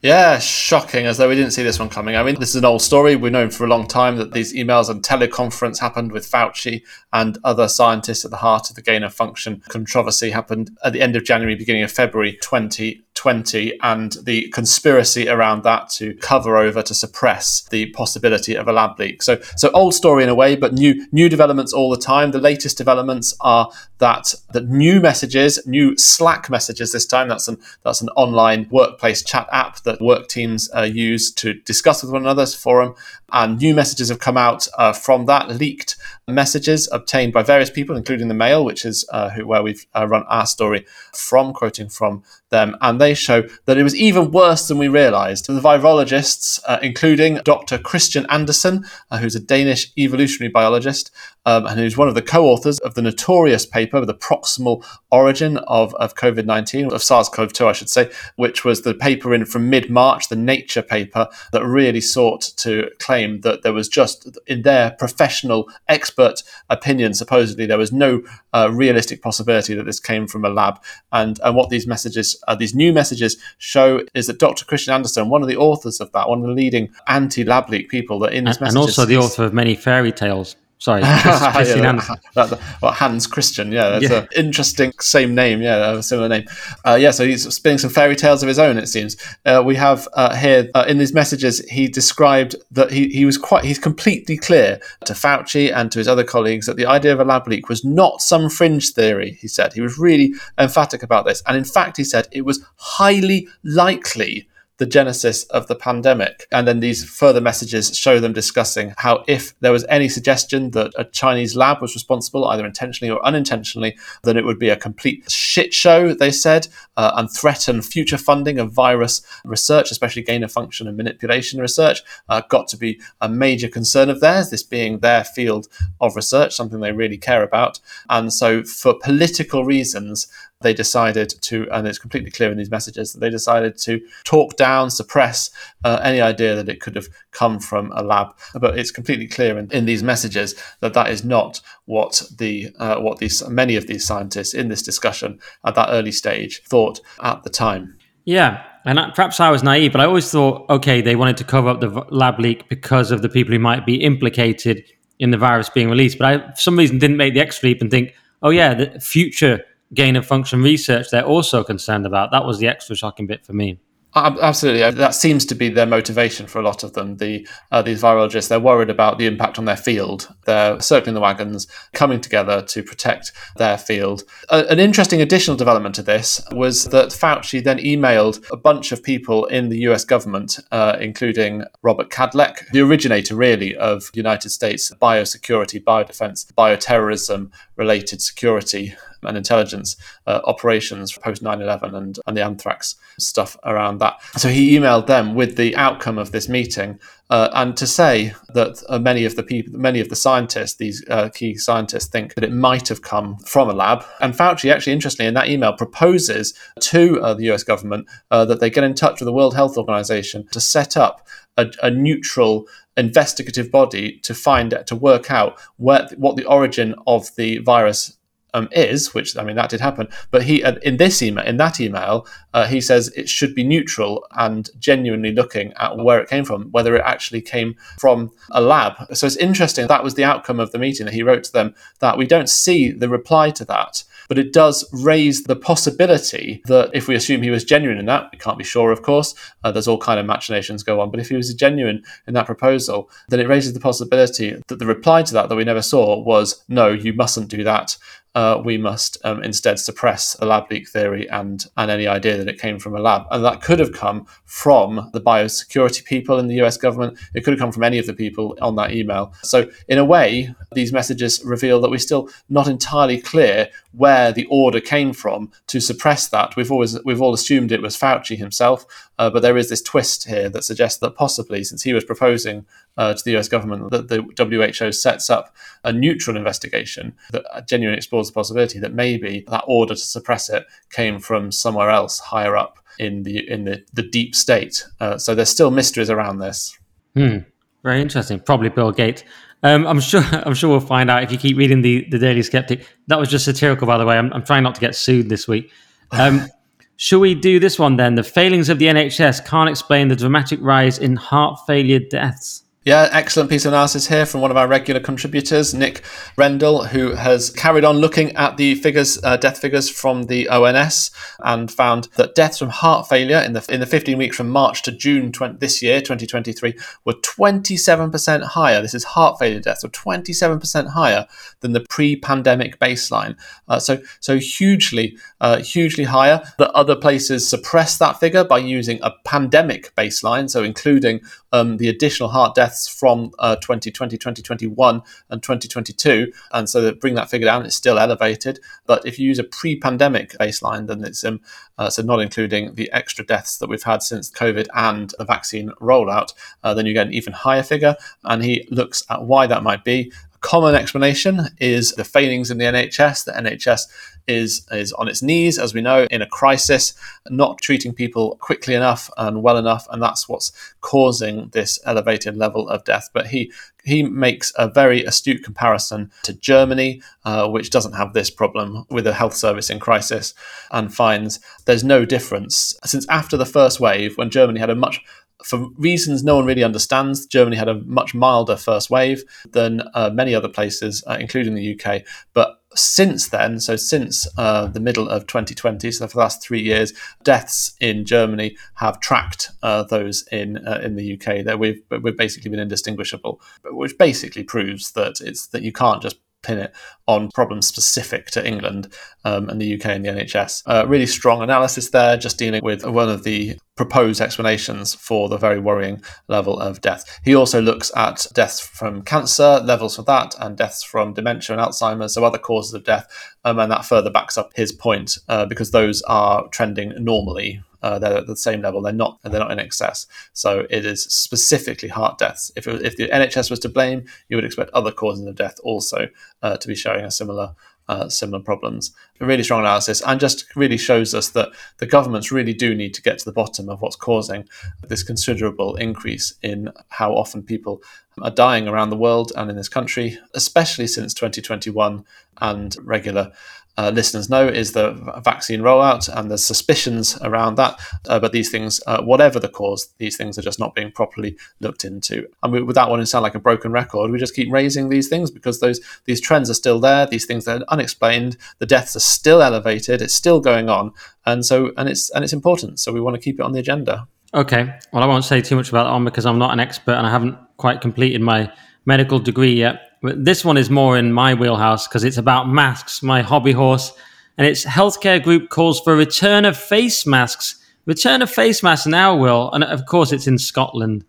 Yeah, 0.02 0.40
shocking, 0.40 1.06
as 1.06 1.16
though 1.16 1.28
we 1.28 1.36
didn't 1.36 1.52
see 1.52 1.62
this 1.62 1.78
one 1.78 1.88
coming. 1.88 2.16
I 2.16 2.24
mean, 2.24 2.40
this 2.40 2.48
is 2.48 2.56
an 2.56 2.64
old 2.64 2.82
story. 2.82 3.14
We've 3.14 3.30
known 3.30 3.50
for 3.50 3.64
a 3.64 3.68
long 3.68 3.86
time 3.86 4.16
that 4.16 4.32
these 4.32 4.52
emails 4.52 4.90
and 4.90 5.00
teleconference 5.00 5.78
happened 5.78 6.10
with 6.10 6.28
Fauci 6.28 6.82
and 7.12 7.38
other 7.44 7.68
scientists 7.68 8.24
at 8.24 8.32
the 8.32 8.38
heart 8.38 8.68
of 8.68 8.74
the 8.74 8.82
gain 8.82 9.04
of 9.04 9.14
function 9.14 9.62
controversy 9.68 10.30
happened 10.30 10.76
at 10.82 10.92
the 10.92 11.00
end 11.00 11.14
of 11.14 11.22
January, 11.22 11.54
beginning 11.54 11.84
of 11.84 11.92
February 11.92 12.36
20 12.42 13.00
2020 13.14 13.78
and 13.82 14.16
the 14.24 14.48
conspiracy 14.48 15.28
around 15.28 15.62
that 15.62 15.88
to 15.88 16.14
cover 16.16 16.56
over 16.56 16.82
to 16.82 16.94
suppress 16.94 17.62
the 17.70 17.86
possibility 17.90 18.54
of 18.54 18.68
a 18.68 18.72
lab 18.72 18.98
leak. 18.98 19.22
So, 19.22 19.40
so 19.56 19.70
old 19.72 19.94
story 19.94 20.22
in 20.22 20.28
a 20.28 20.34
way, 20.34 20.56
but 20.56 20.72
new 20.72 21.06
new 21.12 21.28
developments 21.28 21.72
all 21.72 21.90
the 21.90 21.96
time. 21.96 22.30
The 22.30 22.38
latest 22.40 22.78
developments 22.78 23.34
are 23.40 23.70
that 23.98 24.34
that 24.52 24.66
new 24.66 25.00
messages, 25.00 25.64
new 25.66 25.96
Slack 25.96 26.50
messages 26.50 26.92
this 26.92 27.06
time. 27.06 27.28
That's 27.28 27.48
an 27.48 27.58
that's 27.84 28.00
an 28.00 28.08
online 28.10 28.68
workplace 28.70 29.22
chat 29.22 29.48
app 29.52 29.82
that 29.82 30.00
work 30.00 30.28
teams 30.28 30.70
uh, 30.74 30.82
use 30.82 31.32
to 31.34 31.54
discuss 31.54 32.02
with 32.02 32.12
one 32.12 32.22
another's 32.22 32.54
forum. 32.54 32.94
And 33.34 33.58
new 33.58 33.74
messages 33.74 34.10
have 34.10 34.18
come 34.18 34.36
out 34.36 34.68
uh, 34.76 34.92
from 34.92 35.24
that 35.26 35.48
leaked 35.48 35.96
messages 36.28 36.88
obtained 36.92 37.32
by 37.32 37.42
various 37.42 37.70
people, 37.70 37.96
including 37.96 38.28
the 38.28 38.34
Mail, 38.34 38.64
which 38.64 38.84
is 38.84 39.06
uh, 39.10 39.30
who, 39.30 39.46
where 39.46 39.62
we've 39.62 39.86
uh, 39.94 40.06
run 40.06 40.24
our 40.28 40.46
story 40.46 40.84
from, 41.14 41.52
quoting 41.52 41.88
from 41.88 42.22
them. 42.50 42.76
And 42.80 43.00
they 43.02 43.14
show 43.14 43.42
that 43.66 43.76
it 43.76 43.82
was 43.82 43.96
even 43.96 44.30
worse 44.30 44.68
than 44.68 44.78
we 44.78 44.88
realized. 44.88 45.46
The 45.46 45.60
virologists, 45.60 46.60
uh, 46.66 46.78
including 46.82 47.36
Dr. 47.44 47.78
Kristian 47.78 48.26
Andersen, 48.28 48.84
uh, 49.10 49.18
who's 49.18 49.34
a 49.34 49.40
Danish 49.40 49.92
evolutionary 49.98 50.50
biologist, 50.50 51.10
um, 51.44 51.66
and 51.66 51.78
who's 51.78 51.96
one 51.96 52.08
of 52.08 52.14
the 52.14 52.22
co 52.22 52.46
authors 52.46 52.78
of 52.80 52.94
the 52.94 53.02
notorious 53.02 53.66
paper, 53.66 54.04
The 54.04 54.14
Proximal 54.14 54.84
Origin 55.10 55.56
of, 55.58 55.94
of 55.96 56.14
COVID 56.14 56.46
19, 56.46 56.92
of 56.92 57.02
SARS 57.02 57.28
CoV 57.28 57.52
2, 57.52 57.66
I 57.66 57.72
should 57.72 57.90
say, 57.90 58.10
which 58.36 58.64
was 58.64 58.82
the 58.82 58.94
paper 58.94 59.34
in 59.34 59.44
from 59.44 59.68
mid 59.68 59.90
March, 59.90 60.28
the 60.28 60.36
Nature 60.36 60.82
paper, 60.82 61.28
that 61.52 61.64
really 61.64 62.00
sought 62.00 62.42
to 62.58 62.90
claim 62.98 63.40
that 63.40 63.62
there 63.62 63.72
was 63.72 63.88
just, 63.88 64.38
in 64.46 64.62
their 64.62 64.92
professional 64.92 65.68
expert 65.88 66.42
opinion, 66.70 67.14
supposedly 67.14 67.66
there 67.66 67.78
was 67.78 67.92
no 67.92 68.22
uh, 68.52 68.70
realistic 68.72 69.22
possibility 69.22 69.74
that 69.74 69.84
this 69.84 70.00
came 70.00 70.26
from 70.26 70.44
a 70.44 70.48
lab. 70.48 70.80
And, 71.10 71.40
and 71.42 71.56
what 71.56 71.70
these 71.70 71.86
messages, 71.86 72.42
uh, 72.46 72.54
these 72.54 72.74
new 72.74 72.92
messages, 72.92 73.36
show 73.58 74.02
is 74.14 74.28
that 74.28 74.38
Dr. 74.38 74.64
Kristian 74.64 74.92
Andersen, 74.92 75.28
one 75.28 75.42
of 75.42 75.48
the 75.48 75.56
authors 75.56 76.00
of 76.00 76.12
that, 76.12 76.28
one 76.28 76.40
of 76.40 76.46
the 76.46 76.52
leading 76.52 76.92
anti 77.08 77.44
lab 77.44 77.68
leak 77.68 77.88
people, 77.88 78.18
that 78.20 78.32
in 78.32 78.46
and, 78.46 78.56
and 78.60 78.76
also 78.76 79.04
the 79.04 79.16
author 79.16 79.44
of 79.44 79.52
many 79.52 79.74
fairy 79.74 80.12
tales. 80.12 80.56
Sorry, 80.82 81.00
Christian 81.04 81.84
yeah, 81.84 81.92
that, 82.34 82.50
that, 82.50 82.60
well, 82.82 82.90
Hans 82.90 83.28
Christian. 83.28 83.70
Yeah, 83.70 83.90
that's 83.90 84.10
yeah. 84.10 84.22
an 84.22 84.28
interesting 84.34 84.92
same 84.98 85.32
name. 85.32 85.62
Yeah, 85.62 85.92
a 85.92 86.02
similar 86.02 86.28
name. 86.28 86.44
Uh, 86.84 86.98
yeah, 87.00 87.12
so 87.12 87.24
he's 87.24 87.48
spinning 87.54 87.78
some 87.78 87.88
fairy 87.90 88.16
tales 88.16 88.42
of 88.42 88.48
his 88.48 88.58
own. 88.58 88.78
It 88.78 88.88
seems 88.88 89.16
uh, 89.46 89.62
we 89.64 89.76
have 89.76 90.08
uh, 90.14 90.34
here 90.34 90.68
uh, 90.74 90.84
in 90.88 90.98
these 90.98 91.14
messages. 91.14 91.60
He 91.70 91.86
described 91.86 92.56
that 92.72 92.90
he, 92.90 93.10
he 93.10 93.24
was 93.24 93.38
quite 93.38 93.64
he's 93.64 93.78
completely 93.78 94.36
clear 94.36 94.80
to 95.04 95.12
Fauci 95.12 95.72
and 95.72 95.92
to 95.92 96.00
his 96.00 96.08
other 96.08 96.24
colleagues 96.24 96.66
that 96.66 96.76
the 96.76 96.86
idea 96.86 97.12
of 97.12 97.20
a 97.20 97.24
lab 97.24 97.46
leak 97.46 97.68
was 97.68 97.84
not 97.84 98.20
some 98.20 98.50
fringe 98.50 98.90
theory. 98.90 99.38
He 99.40 99.46
said 99.46 99.74
he 99.74 99.80
was 99.80 100.00
really 100.00 100.34
emphatic 100.58 101.04
about 101.04 101.26
this, 101.26 101.44
and 101.46 101.56
in 101.56 101.64
fact, 101.64 101.96
he 101.96 102.02
said 102.02 102.26
it 102.32 102.44
was 102.44 102.60
highly 102.74 103.46
likely 103.62 104.48
the 104.82 104.86
genesis 104.86 105.44
of 105.44 105.68
the 105.68 105.76
pandemic. 105.76 106.48
And 106.50 106.66
then 106.66 106.80
these 106.80 107.04
further 107.04 107.40
messages 107.40 107.96
show 107.96 108.18
them 108.18 108.32
discussing 108.32 108.94
how 108.98 109.22
if 109.28 109.56
there 109.60 109.70
was 109.70 109.86
any 109.88 110.08
suggestion 110.08 110.72
that 110.72 110.90
a 110.98 111.04
Chinese 111.04 111.54
lab 111.54 111.80
was 111.80 111.94
responsible, 111.94 112.46
either 112.46 112.66
intentionally 112.66 113.08
or 113.08 113.24
unintentionally, 113.24 113.96
then 114.24 114.36
it 114.36 114.44
would 114.44 114.58
be 114.58 114.70
a 114.70 114.76
complete 114.76 115.30
shit 115.30 115.72
show, 115.72 116.14
they 116.14 116.32
said, 116.32 116.66
uh, 116.96 117.12
and 117.14 117.30
threaten 117.30 117.80
future 117.80 118.18
funding 118.18 118.58
of 118.58 118.72
virus 118.72 119.22
research, 119.44 119.92
especially 119.92 120.22
gain 120.22 120.42
of 120.42 120.50
function 120.50 120.88
and 120.88 120.96
manipulation 120.96 121.60
research, 121.60 122.02
uh, 122.28 122.42
got 122.48 122.66
to 122.66 122.76
be 122.76 123.00
a 123.20 123.28
major 123.28 123.68
concern 123.68 124.10
of 124.10 124.18
theirs, 124.18 124.50
this 124.50 124.64
being 124.64 124.98
their 124.98 125.22
field 125.22 125.68
of 126.00 126.16
research, 126.16 126.56
something 126.56 126.80
they 126.80 126.90
really 126.90 127.18
care 127.18 127.44
about. 127.44 127.78
And 128.10 128.32
so, 128.32 128.64
for 128.64 128.94
political 128.94 129.64
reasons, 129.64 130.26
they 130.62 130.74
decided 130.74 131.30
to, 131.42 131.68
and 131.70 131.86
it's 131.86 131.98
completely 131.98 132.30
clear 132.30 132.50
in 132.50 132.58
these 132.58 132.70
messages, 132.70 133.12
that 133.12 133.20
they 133.20 133.30
decided 133.30 133.76
to 133.78 134.00
talk 134.24 134.56
down, 134.56 134.90
suppress 134.90 135.50
uh, 135.84 136.00
any 136.02 136.20
idea 136.20 136.54
that 136.54 136.68
it 136.68 136.80
could 136.80 136.96
have 136.96 137.08
come 137.30 137.58
from 137.58 137.92
a 137.94 138.02
lab. 138.02 138.34
But 138.54 138.78
it's 138.78 138.90
completely 138.90 139.28
clear 139.28 139.58
in, 139.58 139.70
in 139.70 139.84
these 139.84 140.02
messages 140.02 140.54
that 140.80 140.94
that 140.94 141.10
is 141.10 141.24
not 141.24 141.60
what 141.86 142.22
the 142.38 142.70
uh, 142.78 143.00
what 143.00 143.18
these 143.18 143.46
many 143.48 143.76
of 143.76 143.86
these 143.86 144.06
scientists 144.06 144.54
in 144.54 144.68
this 144.68 144.82
discussion 144.82 145.38
at 145.64 145.74
that 145.74 145.88
early 145.90 146.12
stage 146.12 146.62
thought 146.64 147.00
at 147.22 147.42
the 147.42 147.50
time. 147.50 147.98
Yeah, 148.24 148.62
and 148.84 148.98
perhaps 149.14 149.40
I 149.40 149.50
was 149.50 149.62
naive, 149.62 149.92
but 149.92 150.00
I 150.00 150.04
always 150.04 150.30
thought, 150.30 150.68
okay, 150.70 151.00
they 151.00 151.16
wanted 151.16 151.36
to 151.38 151.44
cover 151.44 151.68
up 151.68 151.80
the 151.80 151.88
lab 152.10 152.38
leak 152.38 152.68
because 152.68 153.10
of 153.10 153.22
the 153.22 153.28
people 153.28 153.52
who 153.52 153.58
might 153.58 153.84
be 153.84 153.96
implicated 153.96 154.84
in 155.18 155.30
the 155.30 155.38
virus 155.38 155.68
being 155.68 155.90
released. 155.90 156.18
But 156.18 156.26
I, 156.26 156.50
for 156.52 156.60
some 156.60 156.76
reason, 156.76 156.98
didn't 156.98 157.16
make 157.16 157.34
the 157.34 157.40
extra 157.40 157.68
leap 157.68 157.80
and 157.80 157.90
think, 157.90 158.14
oh 158.42 158.50
yeah, 158.50 158.74
the 158.74 159.00
future 159.00 159.64
gain 159.94 160.16
of 160.16 160.26
function 160.26 160.62
research 160.62 161.10
they're 161.10 161.24
also 161.24 161.62
concerned 161.64 162.06
about. 162.06 162.30
That 162.30 162.44
was 162.44 162.58
the 162.58 162.68
extra 162.68 162.96
shocking 162.96 163.26
bit 163.26 163.44
for 163.44 163.52
me. 163.52 163.78
Absolutely, 164.14 164.90
that 164.90 165.14
seems 165.14 165.46
to 165.46 165.54
be 165.54 165.70
their 165.70 165.86
motivation 165.86 166.46
for 166.46 166.58
a 166.58 166.62
lot 166.62 166.82
of 166.82 166.92
them. 166.92 167.16
The 167.16 167.48
uh, 167.70 167.80
these 167.80 168.02
virologists 168.02 168.48
they're 168.48 168.60
worried 168.60 168.90
about 168.90 169.18
the 169.18 169.26
impact 169.26 169.58
on 169.58 169.64
their 169.64 169.76
field. 169.76 170.34
They're 170.44 170.78
circling 170.82 171.14
the 171.14 171.20
wagons, 171.20 171.66
coming 171.94 172.20
together 172.20 172.60
to 172.60 172.82
protect 172.82 173.32
their 173.56 173.78
field. 173.78 174.24
Uh, 174.50 174.64
an 174.68 174.78
interesting 174.78 175.22
additional 175.22 175.56
development 175.56 175.94
to 175.94 176.02
this 176.02 176.42
was 176.52 176.84
that 176.86 177.08
Fauci 177.08 177.64
then 177.64 177.78
emailed 177.78 178.44
a 178.52 178.56
bunch 178.56 178.92
of 178.92 179.02
people 179.02 179.46
in 179.46 179.70
the 179.70 179.78
U.S. 179.78 180.04
government, 180.04 180.58
uh, 180.70 180.98
including 181.00 181.64
Robert 181.80 182.10
Kadlec, 182.10 182.68
the 182.72 182.80
originator 182.80 183.34
really 183.34 183.74
of 183.76 184.10
United 184.12 184.50
States 184.50 184.92
biosecurity, 185.00 185.82
biodefense, 185.82 186.52
bioterrorism 186.52 187.50
related 187.76 188.20
security 188.20 188.94
and 189.22 189.36
intelligence 189.36 189.96
uh, 190.26 190.40
operations 190.44 191.16
post 191.18 191.42
9-11 191.42 191.94
and, 191.94 192.18
and 192.26 192.36
the 192.36 192.42
anthrax 192.42 192.96
stuff 193.18 193.56
around 193.64 193.98
that. 193.98 194.20
So 194.36 194.48
he 194.48 194.76
emailed 194.76 195.06
them 195.06 195.34
with 195.34 195.56
the 195.56 195.76
outcome 195.76 196.18
of 196.18 196.32
this 196.32 196.48
meeting 196.48 196.98
uh, 197.32 197.48
and 197.54 197.74
to 197.78 197.86
say 197.86 198.34
that 198.52 198.82
uh, 198.90 198.98
many 198.98 199.24
of 199.24 199.36
the 199.36 199.42
people, 199.42 199.78
many 199.78 200.00
of 200.00 200.10
the 200.10 200.16
scientists, 200.16 200.74
these 200.74 201.02
uh, 201.08 201.30
key 201.30 201.56
scientists, 201.56 202.06
think 202.06 202.34
that 202.34 202.44
it 202.44 202.52
might 202.52 202.88
have 202.88 203.00
come 203.00 203.38
from 203.38 203.70
a 203.70 203.72
lab. 203.72 204.04
And 204.20 204.34
Fauci, 204.34 204.70
actually, 204.70 204.92
interestingly, 204.92 205.28
in 205.28 205.34
that 205.34 205.48
email, 205.48 205.72
proposes 205.72 206.52
to 206.80 207.22
uh, 207.22 207.32
the 207.32 207.44
U.S. 207.44 207.64
government 207.64 208.06
uh, 208.30 208.44
that 208.44 208.60
they 208.60 208.68
get 208.68 208.84
in 208.84 208.92
touch 208.92 209.18
with 209.18 209.26
the 209.26 209.32
World 209.32 209.54
Health 209.54 209.78
Organization 209.78 210.46
to 210.52 210.60
set 210.60 210.94
up 210.94 211.26
a, 211.56 211.70
a 211.82 211.90
neutral 211.90 212.66
investigative 212.98 213.70
body 213.70 214.18
to 214.18 214.34
find 214.34 214.78
to 214.86 214.94
work 214.94 215.30
out 215.30 215.58
where 215.76 216.06
what 216.16 216.36
the 216.36 216.44
origin 216.44 216.94
of 217.06 217.34
the 217.36 217.58
virus 217.58 218.18
um, 218.54 218.68
is, 218.72 219.14
which 219.14 219.36
I 219.36 219.44
mean 219.44 219.56
that 219.56 219.70
did 219.70 219.80
happen, 219.80 220.08
but 220.30 220.42
he 220.42 220.62
uh, 220.62 220.76
in 220.82 220.96
this 220.96 221.22
email, 221.22 221.44
in 221.44 221.56
that 221.56 221.80
email, 221.80 222.26
uh, 222.54 222.66
he 222.66 222.80
says 222.80 223.08
it 223.08 223.28
should 223.28 223.54
be 223.54 223.64
neutral 223.64 224.26
and 224.32 224.68
genuinely 224.78 225.32
looking 225.32 225.72
at 225.74 225.96
where 225.96 226.20
it 226.20 226.28
came 226.28 226.44
from, 226.44 226.70
whether 226.70 226.94
it 226.94 227.02
actually 227.04 227.40
came 227.40 227.76
from 227.98 228.30
a 228.50 228.60
lab. 228.60 228.94
So 229.14 229.26
it's 229.26 229.36
interesting 229.36 229.86
that 229.86 230.04
was 230.04 230.14
the 230.14 230.24
outcome 230.24 230.60
of 230.60 230.72
the 230.72 230.78
meeting 230.78 231.06
that 231.06 231.14
he 231.14 231.22
wrote 231.22 231.44
to 231.44 231.52
them. 231.52 231.74
That 232.00 232.18
we 232.18 232.26
don't 232.26 232.48
see 232.48 232.90
the 232.90 233.08
reply 233.08 233.50
to 233.50 233.64
that, 233.66 234.04
but 234.28 234.38
it 234.38 234.52
does 234.52 234.88
raise 234.92 235.44
the 235.44 235.56
possibility 235.56 236.62
that 236.66 236.90
if 236.92 237.08
we 237.08 237.14
assume 237.14 237.42
he 237.42 237.50
was 237.50 237.64
genuine 237.64 237.98
in 237.98 238.06
that, 238.06 238.28
we 238.32 238.38
can't 238.38 238.58
be 238.58 238.64
sure, 238.64 238.90
of 238.90 239.02
course. 239.02 239.34
Uh, 239.64 239.72
there's 239.72 239.88
all 239.88 239.98
kind 239.98 240.20
of 240.20 240.26
machinations 240.26 240.82
go 240.82 241.00
on, 241.00 241.10
but 241.10 241.20
if 241.20 241.28
he 241.28 241.36
was 241.36 241.52
genuine 241.54 242.02
in 242.26 242.34
that 242.34 242.46
proposal, 242.46 243.10
then 243.28 243.40
it 243.40 243.48
raises 243.48 243.72
the 243.72 243.80
possibility 243.80 244.60
that 244.68 244.78
the 244.78 244.86
reply 244.86 245.22
to 245.22 245.32
that 245.32 245.48
that 245.48 245.56
we 245.56 245.64
never 245.64 245.82
saw 245.82 246.18
was 246.18 246.64
no, 246.68 246.88
you 246.88 247.12
mustn't 247.12 247.48
do 247.48 247.64
that 247.64 247.96
uh, 248.34 248.60
we 248.64 248.78
must 248.78 249.18
um, 249.24 249.42
instead 249.42 249.78
suppress 249.78 250.34
the 250.34 250.46
lab 250.46 250.70
leak 250.70 250.88
theory 250.88 251.28
and, 251.28 251.66
and 251.76 251.90
any 251.90 252.06
idea 252.06 252.38
that 252.38 252.48
it 252.48 252.58
came 252.58 252.78
from 252.78 252.96
a 252.96 253.00
lab. 253.00 253.22
And 253.30 253.44
that 253.44 253.60
could 253.60 253.78
have 253.78 253.92
come 253.92 254.26
from 254.44 255.10
the 255.12 255.20
biosecurity 255.20 256.04
people 256.04 256.38
in 256.38 256.46
the 256.46 256.60
US 256.62 256.78
government. 256.78 257.18
It 257.34 257.44
could 257.44 257.52
have 257.52 257.60
come 257.60 257.72
from 257.72 257.84
any 257.84 257.98
of 257.98 258.06
the 258.06 258.14
people 258.14 258.56
on 258.62 258.76
that 258.76 258.92
email. 258.92 259.34
So, 259.42 259.70
in 259.88 259.98
a 259.98 260.04
way, 260.04 260.54
these 260.72 260.92
messages 260.92 261.44
reveal 261.44 261.80
that 261.80 261.90
we're 261.90 261.98
still 261.98 262.30
not 262.48 262.68
entirely 262.68 263.20
clear 263.20 263.68
where 263.92 264.32
the 264.32 264.46
order 264.46 264.80
came 264.80 265.12
from 265.12 265.52
to 265.66 265.80
suppress 265.80 266.28
that. 266.28 266.56
We've 266.56 266.72
always 266.72 267.02
we've 267.04 267.20
all 267.20 267.34
assumed 267.34 267.70
it 267.70 267.82
was 267.82 267.96
Fauci 267.98 268.38
himself, 268.38 268.86
uh, 269.18 269.28
but 269.28 269.42
there 269.42 269.58
is 269.58 269.68
this 269.68 269.82
twist 269.82 270.26
here 270.26 270.48
that 270.48 270.64
suggests 270.64 270.98
that 271.00 271.16
possibly, 271.16 271.64
since 271.64 271.82
he 271.82 271.92
was 271.92 272.04
proposing 272.04 272.64
uh, 272.96 273.14
to 273.14 273.24
the 273.24 273.36
US 273.36 273.48
government 273.48 273.90
that 273.90 274.08
the 274.08 274.22
WHO 274.38 274.92
sets 274.92 275.30
up 275.30 275.54
a 275.84 275.92
neutral 275.92 276.36
investigation 276.36 277.14
that 277.32 277.68
genuinely 277.68 277.96
explores 277.96 278.28
the 278.28 278.34
possibility 278.34 278.78
that 278.78 278.92
maybe 278.92 279.44
that 279.48 279.64
order 279.66 279.94
to 279.94 280.00
suppress 280.00 280.50
it 280.50 280.66
came 280.90 281.18
from 281.18 281.50
somewhere 281.50 281.90
else 281.90 282.18
higher 282.18 282.56
up 282.56 282.78
in 282.98 283.22
the 283.22 283.48
in 283.50 283.64
the, 283.64 283.82
the 283.92 284.02
deep 284.02 284.34
state. 284.34 284.86
Uh, 285.00 285.18
so 285.18 285.34
there's 285.34 285.50
still 285.50 285.70
mysteries 285.70 286.10
around 286.10 286.38
this. 286.38 286.78
Hmm. 287.14 287.38
Very 287.82 288.00
interesting. 288.00 288.38
Probably 288.38 288.68
Bill 288.68 288.92
Gates. 288.92 289.24
Um, 289.62 289.86
I'm 289.86 290.00
sure. 290.12 290.22
I'm 290.32 290.54
sure 290.54 290.70
we'll 290.70 290.80
find 290.80 291.10
out 291.10 291.22
if 291.22 291.32
you 291.32 291.38
keep 291.38 291.56
reading 291.56 291.82
the 291.82 292.06
the 292.10 292.18
Daily 292.18 292.42
Sceptic. 292.42 292.86
That 293.08 293.18
was 293.18 293.28
just 293.28 293.44
satirical, 293.44 293.86
by 293.86 293.98
the 293.98 294.06
way. 294.06 294.16
I'm, 294.16 294.32
I'm 294.32 294.44
trying 294.44 294.62
not 294.62 294.74
to 294.74 294.80
get 294.80 294.94
sued 294.94 295.28
this 295.28 295.48
week. 295.48 295.70
Um, 296.10 296.46
should 296.96 297.20
we 297.20 297.34
do 297.34 297.58
this 297.58 297.78
one 297.78 297.96
then? 297.96 298.14
The 298.14 298.22
failings 298.22 298.68
of 298.68 298.78
the 298.78 298.86
NHS 298.86 299.46
can't 299.46 299.70
explain 299.70 300.08
the 300.08 300.16
dramatic 300.16 300.60
rise 300.62 300.98
in 300.98 301.16
heart 301.16 301.60
failure 301.66 301.98
deaths. 301.98 302.64
Yeah, 302.84 303.08
excellent 303.12 303.48
piece 303.48 303.64
of 303.64 303.72
analysis 303.72 304.08
here 304.08 304.26
from 304.26 304.40
one 304.40 304.50
of 304.50 304.56
our 304.56 304.66
regular 304.66 304.98
contributors, 304.98 305.72
Nick 305.72 306.02
Rendell, 306.36 306.82
who 306.86 307.12
has 307.12 307.48
carried 307.48 307.84
on 307.84 307.98
looking 307.98 308.34
at 308.34 308.56
the 308.56 308.74
figures, 308.74 309.22
uh, 309.22 309.36
death 309.36 309.60
figures 309.60 309.88
from 309.88 310.24
the 310.24 310.48
ONS, 310.48 311.12
and 311.44 311.70
found 311.70 312.08
that 312.16 312.34
deaths 312.34 312.58
from 312.58 312.70
heart 312.70 313.08
failure 313.08 313.38
in 313.38 313.52
the 313.52 313.64
in 313.68 313.78
the 313.78 313.86
15 313.86 314.18
weeks 314.18 314.36
from 314.36 314.48
March 314.48 314.82
to 314.82 314.90
June 314.90 315.30
20, 315.30 315.58
this 315.58 315.80
year, 315.80 316.00
2023, 316.00 316.76
were 317.04 317.12
27% 317.12 318.42
higher. 318.42 318.82
This 318.82 318.94
is 318.94 319.04
heart 319.04 319.38
failure 319.38 319.60
deaths, 319.60 319.84
were 319.84 319.88
27% 319.88 320.88
higher 320.88 321.28
than 321.60 321.74
the 321.74 321.86
pre-pandemic 321.88 322.80
baseline. 322.80 323.36
Uh, 323.68 323.78
so, 323.78 324.02
so 324.18 324.38
hugely, 324.38 325.16
uh, 325.42 325.58
hugely 325.58 326.04
higher. 326.04 326.42
But 326.56 326.70
other 326.70 326.96
places 326.96 327.46
suppress 327.46 327.98
that 327.98 328.18
figure 328.18 328.44
by 328.44 328.58
using 328.58 328.98
a 329.02 329.12
pandemic 329.24 329.94
baseline, 329.94 330.48
so 330.48 330.62
including 330.62 331.20
um, 331.52 331.76
the 331.76 331.88
additional 331.88 332.30
heart 332.30 332.54
deaths 332.54 332.88
from 332.88 333.32
uh, 333.38 333.56
2020, 333.56 334.16
2021, 334.16 335.02
and 335.28 335.42
2022. 335.42 336.32
And 336.52 336.68
so 336.68 336.80
that 336.80 337.00
bring 337.00 337.14
that 337.16 337.28
figure 337.28 337.46
down, 337.46 337.66
it's 337.66 337.76
still 337.76 337.98
elevated. 337.98 338.60
But 338.86 339.04
if 339.04 339.18
you 339.18 339.28
use 339.28 339.38
a 339.38 339.44
pre 339.44 339.78
pandemic 339.78 340.32
baseline, 340.40 340.86
then 340.86 341.04
it's 341.04 341.24
um, 341.24 341.40
uh, 341.76 341.90
so 341.90 342.02
not 342.02 342.20
including 342.20 342.74
the 342.76 342.90
extra 342.92 343.24
deaths 343.24 343.58
that 343.58 343.68
we've 343.68 343.82
had 343.82 344.02
since 344.02 344.30
COVID 344.30 344.68
and 344.74 345.12
the 345.18 345.24
vaccine 345.24 345.70
rollout, 345.80 346.32
uh, 346.62 346.74
then 346.74 346.86
you 346.86 346.94
get 346.94 347.08
an 347.08 347.12
even 347.12 347.32
higher 347.32 347.62
figure. 347.62 347.96
And 348.24 348.44
he 348.44 348.66
looks 348.70 349.04
at 349.10 349.24
why 349.24 349.46
that 349.46 349.62
might 349.62 349.84
be 349.84 350.12
A 350.34 350.38
common 350.38 350.74
explanation 350.74 351.48
is 351.58 351.92
the 351.92 352.04
failings 352.04 352.50
in 352.50 352.58
the 352.58 352.64
NHS. 352.66 353.24
The 353.24 353.32
NHS 353.32 353.88
is 354.26 354.66
is 354.70 354.92
on 354.92 355.08
its 355.08 355.22
knees, 355.22 355.58
as 355.58 355.74
we 355.74 355.80
know, 355.80 356.06
in 356.10 356.22
a 356.22 356.26
crisis, 356.26 356.94
not 357.28 357.60
treating 357.60 357.92
people 357.92 358.36
quickly 358.40 358.74
enough 358.74 359.10
and 359.16 359.42
well 359.42 359.56
enough, 359.56 359.86
and 359.90 360.02
that's 360.02 360.28
what's 360.28 360.52
causing 360.80 361.48
this 361.52 361.78
elevated 361.84 362.36
level 362.36 362.68
of 362.68 362.84
death. 362.84 363.08
But 363.12 363.28
he 363.28 363.52
he 363.84 364.02
makes 364.02 364.52
a 364.56 364.68
very 364.68 365.04
astute 365.04 365.42
comparison 365.42 366.10
to 366.22 366.32
Germany, 366.32 367.02
uh, 367.24 367.48
which 367.48 367.70
doesn't 367.70 367.94
have 367.94 368.12
this 368.12 368.30
problem 368.30 368.84
with 368.90 369.06
a 369.06 369.14
health 369.14 369.34
service 369.34 369.70
in 369.70 369.80
crisis, 369.80 370.34
and 370.70 370.94
finds 370.94 371.40
there's 371.64 371.84
no 371.84 372.04
difference 372.04 372.78
since 372.84 373.06
after 373.08 373.36
the 373.36 373.46
first 373.46 373.80
wave, 373.80 374.16
when 374.16 374.30
Germany 374.30 374.60
had 374.60 374.70
a 374.70 374.74
much 374.74 375.00
for 375.44 375.68
reasons 375.76 376.22
no 376.22 376.36
one 376.36 376.46
really 376.46 376.64
understands, 376.64 377.26
Germany 377.26 377.56
had 377.56 377.68
a 377.68 377.80
much 377.80 378.14
milder 378.14 378.56
first 378.56 378.90
wave 378.90 379.24
than 379.50 379.82
uh, 379.94 380.10
many 380.12 380.34
other 380.34 380.48
places, 380.48 381.02
uh, 381.06 381.16
including 381.18 381.54
the 381.54 381.78
UK. 381.78 382.02
But 382.32 382.61
since 382.74 383.28
then, 383.28 383.60
so 383.60 383.76
since 383.76 384.26
uh, 384.38 384.66
the 384.66 384.80
middle 384.80 385.08
of 385.08 385.26
2020, 385.26 385.90
so 385.92 386.06
for 386.06 386.14
the 386.14 386.20
last 386.20 386.42
three 386.42 386.60
years, 386.60 386.92
deaths 387.22 387.74
in 387.80 388.04
Germany 388.04 388.56
have 388.74 389.00
tracked 389.00 389.50
uh, 389.62 389.82
those 389.84 390.26
in 390.32 390.66
uh, 390.66 390.80
in 390.82 390.96
the 390.96 391.14
UK. 391.14 391.44
That 391.44 391.58
we've 391.58 391.82
we've 392.02 392.16
basically 392.16 392.50
been 392.50 392.60
indistinguishable, 392.60 393.40
which 393.64 393.96
basically 393.98 394.44
proves 394.44 394.92
that 394.92 395.20
it's 395.20 395.46
that 395.48 395.62
you 395.62 395.72
can't 395.72 396.02
just 396.02 396.16
pin 396.42 396.58
it 396.58 396.74
on 397.06 397.30
problems 397.30 397.66
specific 397.66 398.26
to 398.26 398.46
England 398.46 398.92
um, 399.24 399.48
and 399.48 399.60
the 399.60 399.74
UK 399.74 399.86
and 399.86 400.04
the 400.04 400.10
NHS. 400.10 400.62
Uh, 400.66 400.86
really 400.86 401.06
strong 401.06 401.42
analysis 401.42 401.90
there, 401.90 402.16
just 402.16 402.38
dealing 402.38 402.62
with 402.62 402.84
one 402.84 403.08
of 403.08 403.24
the 403.24 403.58
proposed 403.76 404.20
explanations 404.20 404.94
for 404.94 405.28
the 405.28 405.36
very 405.36 405.58
worrying 405.58 406.02
level 406.28 406.58
of 406.58 406.80
death. 406.80 407.20
He 407.24 407.34
also 407.34 407.60
looks 407.60 407.90
at 407.96 408.26
deaths 408.32 408.60
from 408.60 409.02
cancer, 409.02 409.60
levels 409.64 409.96
for 409.96 410.02
that, 410.02 410.34
and 410.38 410.56
deaths 410.56 410.82
from 410.82 411.14
dementia 411.14 411.56
and 411.56 411.64
Alzheimer's, 411.64 412.14
so 412.14 412.24
other 412.24 412.38
causes 412.38 412.74
of 412.74 412.84
death, 412.84 413.06
um, 413.44 413.58
and 413.58 413.72
that 413.72 413.84
further 413.84 414.10
backs 414.10 414.36
up 414.36 414.52
his 414.54 414.72
point 414.72 415.18
uh, 415.28 415.46
because 415.46 415.70
those 415.70 416.02
are 416.02 416.46
trending 416.48 416.92
normally 417.02 417.62
uh, 417.82 417.98
they're 417.98 418.16
at 418.18 418.26
the 418.26 418.36
same 418.36 418.62
level. 418.62 418.80
They're 418.80 418.92
not. 418.92 419.18
They're 419.22 419.40
not 419.40 419.50
in 419.50 419.58
excess. 419.58 420.06
So 420.32 420.66
it 420.70 420.84
is 420.84 421.04
specifically 421.04 421.88
heart 421.88 422.18
deaths. 422.18 422.50
If 422.56 422.66
it, 422.66 422.82
if 422.82 422.96
the 422.96 423.08
NHS 423.08 423.50
was 423.50 423.58
to 423.60 423.68
blame, 423.68 424.04
you 424.28 424.36
would 424.36 424.44
expect 424.44 424.70
other 424.70 424.92
causes 424.92 425.26
of 425.26 425.34
death 425.34 425.58
also 425.62 426.08
uh, 426.42 426.56
to 426.56 426.68
be 426.68 426.74
showing 426.74 427.04
a 427.04 427.10
similar. 427.10 427.54
Uh, 427.88 428.08
similar 428.08 428.38
problems. 428.38 428.94
A 429.20 429.26
really 429.26 429.42
strong 429.42 429.60
analysis, 429.60 430.02
and 430.02 430.20
just 430.20 430.54
really 430.54 430.78
shows 430.78 431.14
us 431.14 431.30
that 431.30 431.50
the 431.78 431.84
governments 431.84 432.30
really 432.30 432.54
do 432.54 432.76
need 432.76 432.94
to 432.94 433.02
get 433.02 433.18
to 433.18 433.24
the 433.24 433.32
bottom 433.32 433.68
of 433.68 433.82
what's 433.82 433.96
causing 433.96 434.48
this 434.86 435.02
considerable 435.02 435.74
increase 435.74 436.32
in 436.42 436.70
how 436.90 437.12
often 437.12 437.42
people 437.42 437.82
are 438.22 438.30
dying 438.30 438.68
around 438.68 438.90
the 438.90 438.96
world 438.96 439.32
and 439.36 439.50
in 439.50 439.56
this 439.56 439.68
country, 439.68 440.16
especially 440.32 440.86
since 440.86 441.12
2021 441.12 442.04
and 442.40 442.76
regular 442.82 443.32
uh, 443.78 443.90
listeners 443.94 444.28
know 444.28 444.46
is 444.46 444.72
the 444.72 444.92
vaccine 445.24 445.60
rollout 445.60 446.08
and 446.14 446.30
the 446.30 446.38
suspicions 446.38 447.18
around 447.22 447.56
that. 447.56 447.80
Uh, 448.06 448.18
but 448.18 448.32
these 448.32 448.50
things, 448.50 448.80
uh, 448.86 449.02
whatever 449.02 449.40
the 449.40 449.48
cause, 449.48 449.92
these 449.98 450.16
things 450.16 450.38
are 450.38 450.42
just 450.42 450.58
not 450.58 450.74
being 450.74 450.92
properly 450.92 451.36
looked 451.60 451.84
into. 451.84 452.26
And 452.42 452.52
we, 452.52 452.62
without 452.62 452.90
wanting 452.90 453.04
to 453.04 453.06
sound 453.06 453.22
like 453.22 453.34
a 453.34 453.40
broken 453.40 453.72
record, 453.72 454.10
we 454.10 454.18
just 454.18 454.36
keep 454.36 454.52
raising 454.52 454.88
these 454.88 455.08
things 455.08 455.30
because 455.30 455.60
those 455.60 455.80
these 456.04 456.20
trends 456.20 456.50
are 456.50 456.54
still 456.54 456.80
there. 456.80 457.06
These 457.06 457.26
things 457.26 457.48
are 457.48 457.60
unexplained. 457.68 458.36
The 458.58 458.66
deaths 458.66 458.96
are 458.96 459.00
still 459.00 459.42
elevated. 459.42 460.02
It's 460.02 460.14
still 460.14 460.40
going 460.40 460.68
on, 460.68 460.92
and 461.24 461.44
so 461.44 461.72
and 461.76 461.88
it's 461.88 462.10
and 462.10 462.24
it's 462.24 462.32
important. 462.32 462.80
So 462.80 462.92
we 462.92 463.00
want 463.00 463.14
to 463.14 463.20
keep 463.20 463.40
it 463.40 463.42
on 463.42 463.52
the 463.52 463.60
agenda. 463.60 464.06
Okay. 464.34 464.78
Well, 464.92 465.02
I 465.02 465.06
won't 465.06 465.24
say 465.24 465.40
too 465.40 465.56
much 465.56 465.68
about 465.68 465.84
that 465.84 465.92
one 465.92 466.04
because 466.04 466.24
I'm 466.24 466.38
not 466.38 466.52
an 466.52 466.60
expert 466.60 466.92
and 466.92 467.06
I 467.06 467.10
haven't 467.10 467.36
quite 467.58 467.80
completed 467.80 468.22
my 468.22 468.50
medical 468.86 469.18
degree 469.18 469.52
yet. 469.52 469.91
This 470.02 470.44
one 470.44 470.56
is 470.56 470.68
more 470.68 470.98
in 470.98 471.12
my 471.12 471.34
wheelhouse 471.34 471.86
because 471.86 472.02
it's 472.02 472.16
about 472.16 472.48
masks, 472.48 473.02
my 473.02 473.22
hobby 473.22 473.52
horse. 473.52 473.92
And 474.36 474.46
its 474.46 474.64
healthcare 474.64 475.22
group 475.22 475.50
calls 475.50 475.80
for 475.80 475.94
return 475.94 476.44
of 476.44 476.56
face 476.56 477.06
masks. 477.06 477.62
Return 477.86 478.22
of 478.22 478.30
face 478.30 478.62
masks 478.62 478.86
now, 478.86 479.16
Will. 479.16 479.50
And 479.52 479.62
of 479.62 479.86
course, 479.86 480.12
it's 480.12 480.26
in 480.26 480.38
Scotland. 480.38 481.04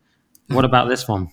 What 0.48 0.66
about 0.66 0.90
this 0.90 1.08
one? 1.08 1.30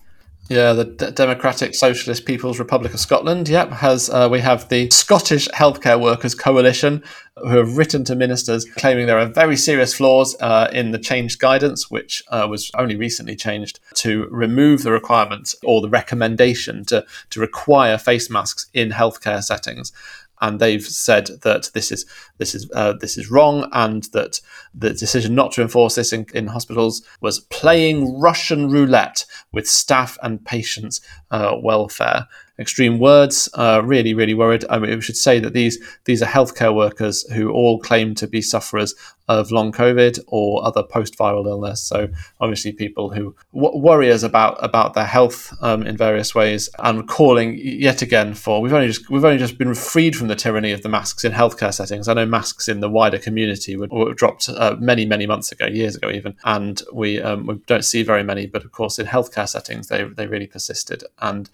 Yeah, 0.51 0.73
the 0.73 0.83
D- 0.83 1.11
Democratic 1.11 1.73
Socialist 1.73 2.25
People's 2.25 2.59
Republic 2.59 2.93
of 2.93 2.99
Scotland. 2.99 3.47
Yep, 3.47 3.71
has 3.71 4.09
uh, 4.09 4.27
we 4.29 4.41
have 4.41 4.67
the 4.67 4.89
Scottish 4.89 5.47
Healthcare 5.55 5.97
Workers 5.97 6.35
Coalition 6.35 7.01
who 7.37 7.55
have 7.55 7.77
written 7.77 8.03
to 8.03 8.15
ministers 8.17 8.65
claiming 8.65 9.07
there 9.07 9.17
are 9.17 9.27
very 9.27 9.55
serious 9.55 9.93
flaws 9.93 10.35
uh, 10.41 10.67
in 10.73 10.91
the 10.91 10.99
changed 10.99 11.39
guidance, 11.39 11.89
which 11.89 12.21
uh, 12.27 12.45
was 12.49 12.69
only 12.77 12.97
recently 12.97 13.37
changed 13.37 13.79
to 13.93 14.27
remove 14.29 14.83
the 14.83 14.91
requirement 14.91 15.55
or 15.63 15.79
the 15.79 15.87
recommendation 15.87 16.83
to 16.83 17.05
to 17.29 17.39
require 17.39 17.97
face 17.97 18.29
masks 18.29 18.65
in 18.73 18.89
healthcare 18.89 19.41
settings 19.41 19.93
and 20.41 20.59
they've 20.59 20.83
said 20.83 21.27
that 21.43 21.69
this 21.73 21.91
is 21.91 22.05
this 22.37 22.55
is 22.55 22.69
uh, 22.73 22.93
this 22.93 23.17
is 23.17 23.31
wrong, 23.31 23.69
and 23.71 24.03
that 24.13 24.41
the 24.73 24.91
decision 24.91 25.35
not 25.35 25.51
to 25.53 25.61
enforce 25.61 25.95
this 25.95 26.11
in, 26.11 26.25
in 26.33 26.47
hospitals 26.47 27.01
was 27.21 27.41
playing 27.41 28.19
Russian 28.19 28.69
roulette 28.69 29.25
with 29.51 29.69
staff 29.69 30.17
and 30.23 30.43
patients' 30.43 31.01
uh, 31.31 31.55
welfare 31.61 32.27
extreme 32.61 32.99
words. 32.99 33.49
Uh, 33.55 33.81
really, 33.83 34.13
really 34.13 34.33
worried. 34.33 34.63
I 34.69 34.79
mean, 34.79 34.91
we 34.91 35.01
should 35.01 35.17
say 35.17 35.39
that 35.39 35.53
these 35.53 35.79
these 36.05 36.21
are 36.21 36.27
healthcare 36.27 36.73
workers 36.73 37.23
who 37.33 37.51
all 37.51 37.79
claim 37.79 38.15
to 38.15 38.27
be 38.27 38.41
sufferers 38.41 38.93
of 39.27 39.51
long 39.51 39.71
COVID 39.71 40.19
or 40.27 40.65
other 40.65 40.83
post-viral 40.83 41.47
illness. 41.47 41.81
So 41.81 42.09
obviously, 42.39 42.73
people 42.73 43.09
who 43.11 43.35
w- 43.53 43.77
worry 43.77 44.11
us 44.11 44.23
about 44.23 44.63
about 44.63 44.93
their 44.93 45.05
health 45.05 45.53
um, 45.61 45.83
in 45.83 45.97
various 45.97 46.35
ways, 46.35 46.69
and 46.79 47.07
calling 47.07 47.57
yet 47.57 48.01
again 48.01 48.33
for 48.33 48.61
we've 48.61 48.73
only 48.73 48.87
just 48.87 49.09
we've 49.09 49.25
only 49.25 49.39
just 49.39 49.57
been 49.57 49.73
freed 49.73 50.15
from 50.15 50.27
the 50.27 50.35
tyranny 50.35 50.71
of 50.71 50.81
the 50.83 50.89
masks 50.89 51.23
in 51.23 51.31
healthcare 51.31 51.73
settings. 51.73 52.07
I 52.07 52.13
know 52.13 52.25
masks 52.25 52.67
in 52.67 52.79
the 52.79 52.89
wider 52.89 53.17
community 53.17 53.75
were, 53.75 53.87
were 53.87 54.13
dropped 54.13 54.49
uh, 54.49 54.75
many 54.79 55.05
many 55.05 55.25
months 55.25 55.51
ago, 55.51 55.65
years 55.65 55.95
ago 55.95 56.09
even, 56.09 56.35
and 56.43 56.81
we 56.93 57.21
um, 57.21 57.45
we 57.47 57.55
don't 57.67 57.85
see 57.85 58.03
very 58.03 58.23
many. 58.23 58.45
But 58.45 58.65
of 58.65 58.71
course, 58.71 58.99
in 58.99 59.07
healthcare 59.07 59.47
settings, 59.47 59.87
they 59.87 60.03
they 60.03 60.27
really 60.27 60.47
persisted 60.47 61.03
and 61.21 61.49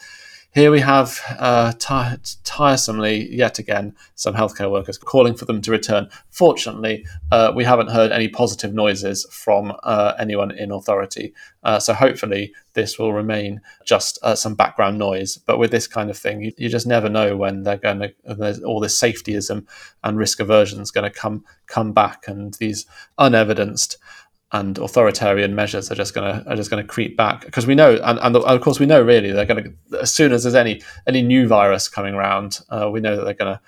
here 0.58 0.72
we 0.72 0.80
have 0.80 1.20
uh, 1.38 1.72
tiresomely, 2.44 3.32
yet 3.32 3.60
again, 3.60 3.96
some 4.16 4.34
healthcare 4.34 4.72
workers 4.72 4.98
calling 4.98 5.36
for 5.36 5.46
them 5.46 5.62
to 5.62 5.70
return. 5.70 6.10
Fortunately, 6.32 7.06
uh, 7.32 7.52
we 7.56 7.64
haven't 7.64 7.92
heard 7.92 8.12
any 8.12 8.28
positive 8.28 8.74
noises 8.74 9.28
from 9.30 9.72
uh, 9.84 10.14
anyone 10.18 10.50
in 10.50 10.72
authority. 10.72 11.36
Uh, 11.62 11.80
so 11.80 11.94
hopefully, 11.94 12.56
this 12.74 12.98
will 12.98 13.14
remain 13.14 13.62
just 13.86 14.18
uh, 14.24 14.34
some 14.34 14.56
background 14.56 14.98
noise. 14.98 15.38
But 15.38 15.60
with 15.60 15.70
this 15.70 15.86
kind 15.86 16.10
of 16.10 16.18
thing, 16.18 16.42
you, 16.42 16.52
you 16.58 16.70
just 16.70 16.88
never 16.88 17.08
know 17.08 17.38
when 17.38 17.62
they're 17.62 17.78
going 17.78 18.00
to, 18.00 18.64
all 18.64 18.80
this 18.80 19.00
safetyism 19.00 19.68
and 20.04 20.18
risk 20.18 20.40
aversion 20.40 20.82
is 20.82 20.90
going 20.90 21.12
to 21.12 21.20
come 21.20 21.46
come 21.68 21.94
back, 21.94 22.28
and 22.28 22.56
these 22.56 22.88
unevidenced 23.20 23.98
and 24.54 24.78
authoritarian 24.78 25.54
measures 25.56 25.92
are 25.92 25.96
just 25.96 26.14
going 26.14 26.34
to 26.34 26.50
are 26.50 26.56
just 26.56 26.70
going 26.70 26.82
to 26.82 26.88
creep 26.88 27.18
back. 27.18 27.46
Because 27.46 27.68
we 27.68 27.76
know 27.76 28.00
and, 28.04 28.20
and 28.20 28.36
of 28.36 28.62
course 28.62 28.80
we 28.80 28.86
know 28.86 29.02
really 29.02 29.32
they're 29.32 29.46
going 29.46 29.64
to 29.64 30.00
as 30.00 30.14
soon 30.14 30.32
as 30.32 30.44
there's 30.44 30.56
any 30.56 30.82
any 31.06 31.22
new 31.22 31.48
virus 31.48 31.88
coming 31.90 32.14
around 32.14 32.62
uh, 32.70 32.90
we 32.92 33.02
know 33.02 33.16
that 33.16 33.24
they're 33.24 33.34
going 33.34 33.54
to 33.54 33.62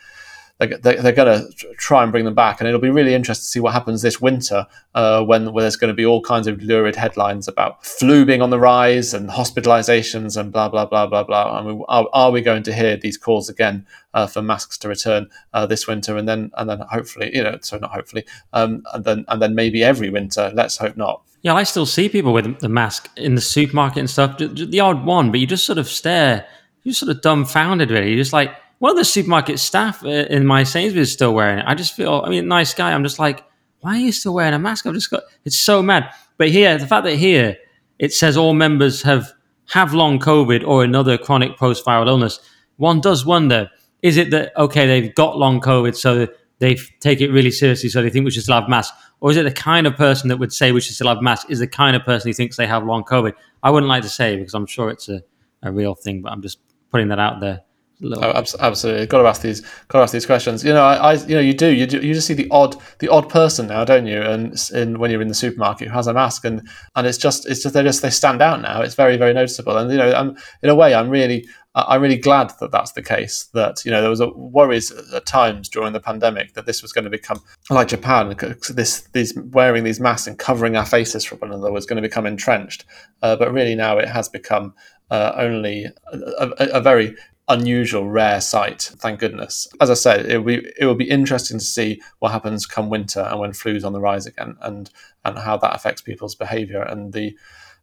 they're, 0.60 0.78
they're 0.78 1.12
going 1.14 1.42
to 1.42 1.74
try 1.78 2.04
and 2.04 2.12
bring 2.12 2.26
them 2.26 2.36
back, 2.36 2.60
and 2.60 2.68
it'll 2.68 2.82
be 2.82 2.90
really 2.90 3.14
interesting 3.14 3.44
to 3.44 3.48
see 3.48 3.60
what 3.60 3.74
happens 3.74 4.02
this 4.02 4.20
winter 4.20 4.68
uh, 4.94 5.24
when, 5.24 5.54
when 5.54 5.64
there's 5.64 5.78
going 5.78 5.90
to 5.90 5.96
be 5.96 6.06
all 6.06 6.22
kinds 6.22 6.48
of 6.48 6.62
lurid 6.62 6.96
headlines 6.96 7.48
about 7.48 7.86
flu 7.86 8.26
being 8.26 8.42
on 8.42 8.50
the 8.50 8.60
rise 8.60 9.14
and 9.14 9.30
hospitalizations 9.30 10.36
and 10.36 10.52
blah 10.52 10.68
blah 10.68 10.86
blah 10.86 11.08
blah 11.08 11.24
blah. 11.24 11.60
I 11.60 11.64
mean, 11.64 11.84
are, 11.88 12.08
are 12.12 12.32
we 12.32 12.42
going 12.42 12.64
to 12.64 12.74
hear 12.74 12.98
these 12.98 13.18
calls 13.18 13.50
again 13.50 13.86
uh, 14.14 14.28
for 14.28 14.42
masks 14.42 14.78
to 14.80 14.90
return 14.90 15.30
uh, 15.54 15.66
this 15.66 15.88
winter, 15.88 16.18
and 16.18 16.28
then 16.28 16.52
and 16.58 16.70
then 16.70 16.80
hopefully, 16.92 17.32
you 17.34 17.44
know, 17.44 17.58
so 17.62 17.78
not 17.78 17.92
hopefully, 17.92 18.26
um, 18.52 18.84
and 18.94 19.06
then 19.06 19.26
and 19.30 19.42
then 19.42 19.56
maybe 19.56 19.84
every 19.84 20.10
winter. 20.10 20.52
Let's 20.54 20.78
hope 20.78 20.98
not. 20.98 21.24
Yeah, 21.42 21.54
I 21.54 21.64
still 21.64 21.86
see 21.86 22.10
people 22.10 22.34
with 22.34 22.60
the 22.60 22.68
mask 22.68 23.10
in 23.16 23.36
the 23.36 23.42
supermarket 23.42 24.00
and 24.00 24.10
stuff. 24.10 24.38
The 24.38 24.80
odd 24.82 25.06
one, 25.06 25.32
but 25.32 25.40
you 25.40 25.48
just 25.48 25.66
sort 25.66 25.78
of 25.78 25.88
stare. 25.88 26.46
You're 26.84 26.94
sort 26.94 27.12
of 27.12 27.22
dumbfounded, 27.22 27.92
really. 27.92 28.10
You're 28.10 28.18
just 28.18 28.34
like, 28.34 28.52
one 28.80 28.92
of 28.92 28.98
the 28.98 29.06
supermarket 29.06 29.60
staff 29.60 30.04
uh, 30.04 30.08
in 30.08 30.46
my 30.46 30.64
Sainsbury's 30.64 31.10
is 31.10 31.14
still 31.14 31.34
wearing 31.34 31.60
it. 31.60 31.66
I 31.68 31.76
just 31.76 31.94
feel, 31.94 32.24
I 32.26 32.30
mean, 32.30 32.48
nice 32.48 32.74
guy. 32.74 32.94
I'm 32.94 33.04
just 33.04 33.20
like, 33.20 33.44
why 33.82 33.96
are 33.96 34.00
you 34.00 34.12
still 34.12 34.34
wearing 34.34 34.54
a 34.54 34.60
mask? 34.60 34.86
I've 34.86 34.94
just 34.94 35.12
got, 35.12 35.24
it's 35.46 35.58
so 35.58 35.82
mad. 35.82 36.10
But 36.38 36.50
here, 36.50 36.78
the 36.78 36.88
fact 36.88 37.04
that 37.04 37.16
here 37.16 37.58
it 38.00 38.14
says 38.14 38.38
all 38.38 38.54
members 38.54 39.02
have 39.04 39.32
have 39.72 39.94
long 39.94 40.18
COVID 40.20 40.66
or 40.66 40.84
another 40.84 41.18
chronic 41.18 41.58
post 41.58 41.86
viral 41.86 42.08
illness, 42.08 42.40
one 42.78 43.02
does 43.02 43.26
wonder: 43.26 43.70
is 44.02 44.18
it 44.18 44.32
that 44.32 44.56
okay, 44.58 44.88
they've 44.88 45.14
got 45.14 45.38
long 45.38 45.60
COVID, 45.60 45.96
so 45.96 46.28
they 46.60 46.76
take 47.02 47.22
it 47.22 47.30
really 47.30 47.52
seriously, 47.52 47.90
so 47.90 48.02
they 48.02 48.10
think 48.10 48.26
we 48.26 48.32
should 48.32 48.44
still 48.44 48.60
have 48.60 48.70
masks, 48.70 48.98
or 49.20 49.32
is 49.32 49.38
it 49.38 49.44
the 49.44 49.52
kind 49.52 49.86
of 49.86 49.96
person 49.96 50.30
that 50.30 50.38
would 50.38 50.54
say 50.54 50.72
we 50.72 50.82
should 50.82 50.96
still 50.96 51.08
have 51.10 51.22
masks 51.22 51.50
is 51.50 51.60
the 51.60 51.68
kind 51.68 51.96
of 51.96 52.04
person 52.04 52.30
who 52.30 52.34
thinks 52.34 52.56
they 52.56 52.68
have 52.68 52.86
long 52.86 53.04
COVID? 53.04 53.34
I 53.62 53.70
wouldn't 53.70 53.90
like 53.90 54.04
to 54.04 54.10
say 54.10 54.38
because 54.38 54.54
I'm 54.54 54.66
sure 54.66 54.90
it's 54.90 55.10
a, 55.10 55.22
a 55.62 55.72
real 55.72 55.94
thing, 55.94 56.22
but 56.22 56.32
I'm 56.32 56.42
just 56.42 56.60
putting 56.92 57.10
that 57.10 57.20
out 57.20 57.42
there. 57.42 57.62
Oh, 58.02 58.44
absolutely, 58.60 59.08
got 59.08 59.22
to 59.22 59.28
ask 59.28 59.42
these, 59.42 59.60
got 59.90 60.00
to 60.00 60.04
ask 60.04 60.14
these 60.14 60.26
questions. 60.26 60.64
You 60.64 60.72
know, 60.72 60.84
I, 60.84 60.96
I, 60.96 61.14
you 61.16 61.36
know, 61.36 61.42
you 61.42 61.54
do, 61.54 61.68
you 61.68 61.86
do, 61.86 62.00
you 62.00 62.14
just 62.14 62.28
see 62.28 62.34
the 62.34 62.48
odd, 62.50 62.78
the 63.00 63.10
odd 63.10 63.28
person 63.28 63.68
now, 63.68 63.84
don't 63.84 64.08
you? 64.08 64.22
And 64.22 64.56
in, 64.74 65.00
when 65.00 65.12
you're 65.12 65.22
in 65.22 65.28
the 65.28 65.34
supermarket 65.34 65.90
who 65.90 65.94
has 65.94 66.08
a 66.08 66.14
mask, 66.14 66.46
and 66.46 66.66
and 66.96 67.06
it's 67.06 67.18
just, 67.18 67.46
it's 67.46 67.62
just 67.62 67.76
they 67.76 67.84
just 67.84 68.02
they 68.02 68.10
stand 68.10 68.42
out 68.42 68.62
now. 68.62 68.82
It's 68.82 68.96
very, 68.96 69.18
very 69.18 69.34
noticeable. 69.34 69.78
And 69.78 69.92
you 69.92 69.98
know, 69.98 70.14
I'm 70.14 70.38
in 70.64 70.70
a 70.70 70.76
way, 70.76 70.94
I'm 70.96 71.10
really, 71.10 71.46
I'm 71.76 72.02
really 72.02 72.18
glad 72.18 72.54
that 72.62 72.72
that's 72.72 72.94
the 72.94 73.04
case. 73.04 73.50
That 73.54 73.84
you 73.84 73.92
know, 73.92 74.00
there 74.00 74.10
was 74.10 74.22
a 74.22 74.30
worries 74.30 74.92
at 75.14 75.26
times 75.26 75.68
during 75.68 75.92
the 75.92 76.00
pandemic 76.00 76.54
that 76.54 76.66
this 76.66 76.82
was 76.82 76.94
going 76.94 77.04
to 77.04 77.12
become 77.12 77.42
like 77.70 77.90
Japan. 77.90 78.34
This, 78.70 79.02
these 79.12 79.38
wearing 79.38 79.84
these 79.84 80.00
masks 80.00 80.26
and 80.28 80.40
covering 80.40 80.78
our 80.78 80.86
faces 80.86 81.26
from 81.26 81.40
one 81.40 81.52
another 81.52 81.74
was 81.74 81.86
going 81.86 82.02
to 82.02 82.08
become 82.08 82.26
entrenched. 82.26 82.86
Uh, 83.22 83.36
but 83.36 83.52
really, 83.52 83.76
now 83.76 83.98
it 83.98 84.08
has 84.08 84.30
become 84.30 84.74
uh, 85.12 85.34
only 85.36 85.86
a, 86.14 86.18
a, 86.40 86.66
a, 86.74 86.82
very 86.82 87.16
unusual, 87.50 88.08
rare 88.08 88.40
sight. 88.40 88.92
Thank 88.98 89.20
goodness. 89.20 89.68
As 89.82 89.90
I 89.90 89.96
said, 89.96 90.28
it 90.28 90.38
will 90.38 90.46
be 90.46 90.72
it 90.80 90.86
will 90.86 90.96
be 90.96 91.10
interesting 91.10 91.60
to 91.60 91.66
see 91.66 92.02
what 92.20 92.32
happens 92.32 92.66
come 92.66 92.90
winter 92.90 93.22
and 93.22 93.40
when 93.40 93.54
flu's 93.54 93.84
on 93.84 93.94
the 93.94 94.00
rise 94.00 94.26
again, 94.26 94.56
and 94.62 94.90
and 95.26 95.38
how 95.38 95.58
that 95.58 95.76
affects 95.76 96.02
people's 96.02 96.36
behaviour 96.36 96.82
and 96.82 97.12
the 97.12 97.36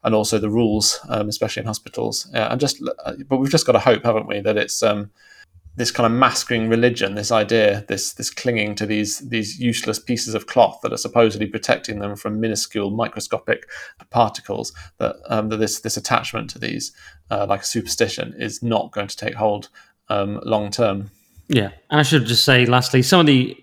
and 0.04 0.14
also 0.14 0.38
the 0.38 0.50
rules, 0.50 1.00
um, 1.08 1.28
especially 1.28 1.60
in 1.60 1.66
hospitals. 1.66 2.28
Yeah, 2.32 2.50
and 2.50 2.60
just 2.60 2.82
but 3.28 3.38
we've 3.38 3.50
just 3.50 3.66
got 3.66 3.72
to 3.72 3.80
hope, 3.80 4.04
haven't 4.04 4.28
we, 4.28 4.40
that 4.40 4.56
it's 4.56 4.82
um, 4.82 5.10
this 5.76 5.90
kind 5.90 6.06
of 6.06 6.18
masking 6.18 6.68
religion, 6.68 7.14
this 7.14 7.30
idea, 7.30 7.84
this 7.88 8.14
this 8.14 8.30
clinging 8.30 8.74
to 8.76 8.86
these 8.86 9.18
these 9.28 9.60
useless 9.60 9.98
pieces 9.98 10.34
of 10.34 10.46
cloth 10.46 10.80
that 10.82 10.92
are 10.92 10.98
supposedly 10.98 11.46
protecting 11.46 11.98
them 11.98 12.16
from 12.16 12.40
minuscule 12.40 12.90
microscopic 12.90 13.68
particles. 14.10 14.72
That 14.98 15.16
um, 15.28 15.48
that 15.50 15.58
this 15.58 15.80
this 15.80 15.96
attachment 15.96 16.50
to 16.50 16.58
these, 16.58 16.92
uh, 17.30 17.46
like 17.48 17.60
a 17.60 17.66
superstition, 17.66 18.34
is 18.38 18.62
not 18.62 18.90
going 18.92 19.08
to 19.08 19.16
take 19.16 19.34
hold 19.34 19.68
um, 20.08 20.40
long 20.44 20.70
term. 20.70 21.10
Yeah, 21.48 21.70
and 21.90 22.00
I 22.00 22.02
should 22.02 22.26
just 22.26 22.44
say, 22.44 22.66
lastly, 22.66 23.02
some 23.02 23.20
of 23.20 23.26
the 23.26 23.56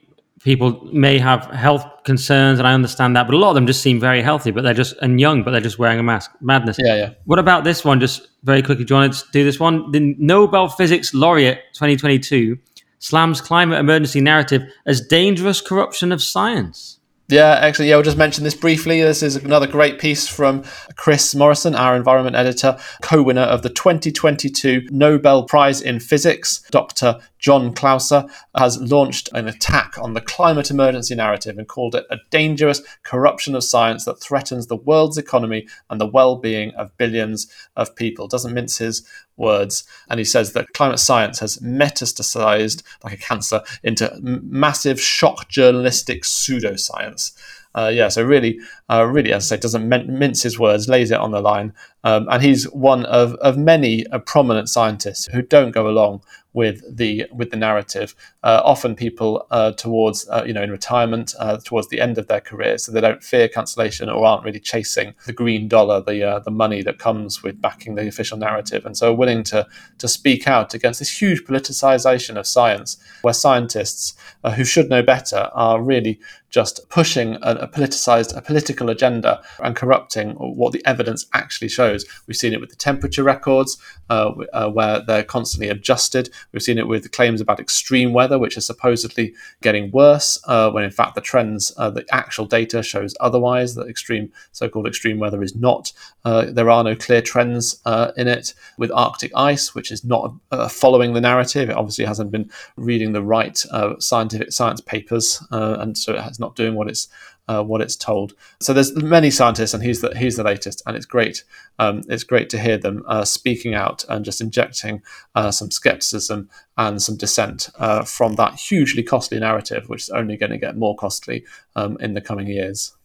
people 0.44 0.88
may 0.92 1.18
have 1.18 1.46
health 1.46 1.86
concerns, 2.04 2.60
and 2.60 2.68
I 2.68 2.74
understand 2.74 3.16
that, 3.16 3.28
but 3.28 3.34
a 3.34 3.38
lot 3.38 3.50
of 3.50 3.56
them 3.56 3.66
just 3.66 3.82
seem 3.82 4.00
very 4.00 4.22
healthy, 4.22 4.52
but 4.52 4.64
they're 4.64 4.74
just 4.74 4.96
and 5.02 5.20
young, 5.20 5.44
but 5.44 5.52
they're 5.52 5.62
just 5.62 5.80
wearing 5.80 6.00
a 6.00 6.04
mask. 6.04 6.32
Madness. 6.42 6.78
Yeah, 6.80 6.96
yeah. 6.96 7.10
What 7.26 7.40
about 7.40 7.64
this 7.64 7.84
one? 7.86 8.00
Just 8.00 8.28
very 8.44 8.62
quickly, 8.62 8.86
do 8.86 8.94
you 8.94 9.00
want 9.00 9.14
to 9.14 9.26
do 9.32 9.44
this 9.44 9.60
one? 9.60 9.92
The 9.92 10.16
Nobel 10.20 10.68
Physics 10.68 11.14
Laureate 11.14 11.62
2022 11.74 12.58
slams 13.00 13.42
climate 13.42 13.80
emergency 13.80 14.22
narrative 14.22 14.64
as 14.86 15.02
dangerous 15.02 15.62
corruption 15.62 16.12
of 16.12 16.22
science. 16.22 17.00
Yeah, 17.34 17.54
actually, 17.54 17.90
yeah, 17.90 17.96
we'll 17.96 18.04
just 18.04 18.16
mention 18.16 18.44
this 18.44 18.54
briefly. 18.54 19.02
This 19.02 19.24
is 19.24 19.38
another 19.38 19.66
great 19.66 19.98
piece 19.98 20.28
from 20.28 20.64
Chris 20.98 21.34
Morrison, 21.34 21.74
our 21.74 21.96
environment 21.96 22.36
editor, 22.36 22.78
co 23.02 23.24
winner 23.24 23.42
of 23.42 23.64
the 23.64 23.72
2022 23.72 24.90
Nobel 24.92 25.42
Prize 25.42 25.82
in 25.82 26.00
Physics. 26.00 26.64
Dr. 26.70 27.20
John 27.40 27.74
Clauser 27.74 28.30
has 28.56 28.80
launched 28.80 29.30
an 29.34 29.48
attack 29.48 29.98
on 29.98 30.14
the 30.14 30.22
climate 30.22 30.70
emergency 30.70 31.16
narrative 31.16 31.58
and 31.58 31.68
called 31.68 31.96
it 31.96 32.06
a 32.12 32.20
dangerous 32.30 32.84
corruption 33.02 33.56
of 33.56 33.64
science 33.64 34.06
that 34.06 34.22
threatens 34.22 34.68
the 34.68 34.76
world's 34.76 35.18
economy 35.18 35.68
and 35.90 36.00
the 36.00 36.06
well 36.06 36.36
being 36.36 36.70
of 36.76 36.96
billions 36.98 37.52
of 37.76 37.96
people. 37.96 38.28
Doesn't 38.28 38.54
mince 38.54 38.78
his 38.78 39.10
words. 39.38 39.84
And 40.10 40.20
he 40.20 40.24
says 40.24 40.54
that 40.54 40.74
climate 40.74 41.00
science 41.00 41.40
has 41.40 41.58
metastasized, 41.58 42.84
like 43.04 43.14
a 43.14 43.18
cancer, 43.18 43.62
into 43.84 44.12
massive 44.22 45.00
shock 45.00 45.50
journalistic 45.50 46.24
pseudoscience. 46.24 47.32
Uh, 47.76 47.92
yeah, 47.94 48.08
so 48.08 48.24
really, 48.24 48.60
uh, 48.90 49.04
really, 49.04 49.34
as 49.34 49.52
I 49.52 49.56
say, 49.56 49.60
doesn't 49.60 49.90
mince 49.90 50.44
his 50.44 50.60
words, 50.60 50.88
lays 50.88 51.10
it 51.10 51.20
on 51.20 51.32
the 51.32 51.42
line. 51.42 51.74
Um, 52.04 52.28
and 52.30 52.44
he's 52.44 52.66
one 52.72 53.06
of, 53.06 53.34
of 53.36 53.58
many 53.58 54.06
uh, 54.08 54.20
prominent 54.20 54.70
scientists 54.70 55.26
who 55.26 55.42
don't 55.42 55.72
go 55.72 55.88
along 55.88 56.22
with 56.54 56.84
the 56.96 57.26
with 57.34 57.50
the 57.52 57.58
narrative. 57.58 58.16
Uh, 58.44 58.62
often 58.64 58.96
people 58.96 59.46
uh, 59.52 59.72
towards 59.72 60.28
uh, 60.30 60.44
you 60.46 60.54
know 60.54 60.62
in 60.62 60.72
retirement 60.72 61.34
uh, 61.40 61.58
towards 61.58 61.90
the 61.90 62.00
end 62.00 62.18
of 62.18 62.28
their 62.28 62.42
career, 62.42 62.78
so 62.78 62.92
they 62.92 63.02
don't 63.02 63.24
fear 63.24 63.48
cancellation 63.48 64.10
or 64.10 64.26
aren't 64.26 64.44
really 64.44 64.60
chasing 64.60 65.14
the 65.26 65.34
green 65.34 65.68
dollar, 65.68 66.02
the 66.02 66.24
uh, 66.24 66.40
the 66.40 66.52
money 66.52 66.82
that 66.82 67.00
comes 67.00 67.44
with 67.44 67.62
backing 67.62 67.96
the 67.96 68.08
official 68.08 68.38
narrative, 68.38 68.86
and 68.86 68.96
so 68.96 69.12
are 69.12 69.16
willing 69.16 69.44
to 69.44 69.68
to 69.98 70.08
speak 70.08 70.48
out 70.48 70.74
against 70.74 71.00
this 71.00 71.22
huge 71.22 71.44
politicization 71.44 72.38
of 72.38 72.46
science, 72.46 72.98
where 73.24 73.34
scientists 73.34 74.14
uh, 74.44 74.52
who 74.52 74.64
should 74.64 74.90
know 74.90 75.02
better 75.02 75.50
are 75.54 75.82
really 75.82 76.20
just 76.50 76.88
pushing 76.90 77.36
a, 77.42 77.56
a 77.62 77.68
politicized 77.68 78.36
a 78.38 78.42
political 78.42 78.90
agenda 78.90 79.42
and 79.64 79.76
corrupting 79.76 80.32
what 80.34 80.72
the 80.72 80.86
evidence 80.86 81.26
actually 81.34 81.68
shows. 81.68 82.06
We've 82.28 82.38
seen 82.38 82.54
it 82.54 82.62
with 82.62 82.70
the 82.70 82.76
temperature 82.76 83.24
records, 83.24 83.78
where 84.08 85.02
they're 85.02 85.24
constantly 85.24 85.70
adjusted. 85.70 86.30
We've 86.52 86.64
seen 86.64 86.78
it 86.78 86.88
with 86.88 87.12
claims 87.12 87.42
about 87.42 87.60
extreme 87.60 88.14
weather, 88.14 88.38
which 88.38 88.58
is 88.58 88.66
supposedly 88.66 89.34
getting 89.62 89.92
worse, 89.92 90.40
uh, 90.48 90.72
when 90.72 90.84
in 90.84 90.92
fact 90.92 91.16
the 91.16 91.22
trends, 91.22 91.72
uh, 91.78 91.90
the 91.90 92.06
actual 92.12 92.46
data 92.46 92.84
shows 92.84 93.16
otherwise. 93.20 93.76
That 93.76 93.88
extreme, 93.88 94.32
so-called 94.52 94.88
extreme 94.88 95.20
weather, 95.20 95.42
is 95.42 95.56
not. 95.56 95.92
Uh, 96.26 96.46
there 96.46 96.70
are 96.70 96.84
no 96.84 96.96
clear 96.96 97.22
trends 97.22 97.82
uh, 97.86 98.12
in 98.18 98.28
it. 98.28 98.54
With 98.78 98.92
Arctic 98.92 99.32
ice, 99.36 99.74
which 99.76 99.92
is 99.92 100.04
not 100.04 100.34
uh, 100.52 100.68
following 100.68 101.14
the 101.14 101.22
narrative, 101.22 101.70
it 101.70 101.78
obviously 101.78 102.06
hasn't 102.06 102.32
been 102.32 102.50
reading 102.76 103.14
the 103.14 103.22
right 103.22 103.58
scientific 104.00 104.52
science 104.52 104.82
papers, 104.82 105.44
and 105.52 105.98
so 105.98 106.14
it's 106.14 106.40
not 106.40 106.56
doing 106.56 106.76
what 106.76 106.88
it's 106.88 107.08
uh, 107.48 107.64
what 107.64 107.82
it's 107.82 107.96
told. 107.96 108.34
So 108.60 108.74
there's 108.74 108.96
many 108.96 109.30
scientists, 109.32 109.74
and 109.74 109.84
he's 109.84 110.02
the 110.02 110.18
he's 110.18 110.38
the 110.38 110.44
latest, 110.44 110.82
and 110.86 110.96
it's 110.96 111.06
great. 111.06 111.44
Um, 111.80 112.02
it's 112.08 112.24
great 112.24 112.50
to 112.52 112.60
hear 112.60 112.78
them 112.78 113.04
uh, 113.08 113.26
speaking 113.26 113.74
out 113.74 114.06
and 114.10 114.24
just 114.24 114.42
injecting 114.42 115.02
uh, 115.36 115.52
some 115.52 115.72
skepticism 115.72 116.50
and 116.78 117.02
some 117.02 117.18
dissent 117.18 117.70
uh, 117.80 118.04
from 118.04 118.36
that 118.36 118.56
hugely 118.56 119.04
costly 119.04 119.40
narrative, 119.40 119.90
which 119.90 120.04
is 120.04 120.10
only 120.10 120.38
going 120.38 120.52
to 120.52 120.58
get 120.58 120.78
more 120.78 120.96
costly 120.96 121.46
um, 121.76 121.98
in 122.00 122.14
the 122.14 122.22
coming 122.22 122.48
years. 122.48 122.96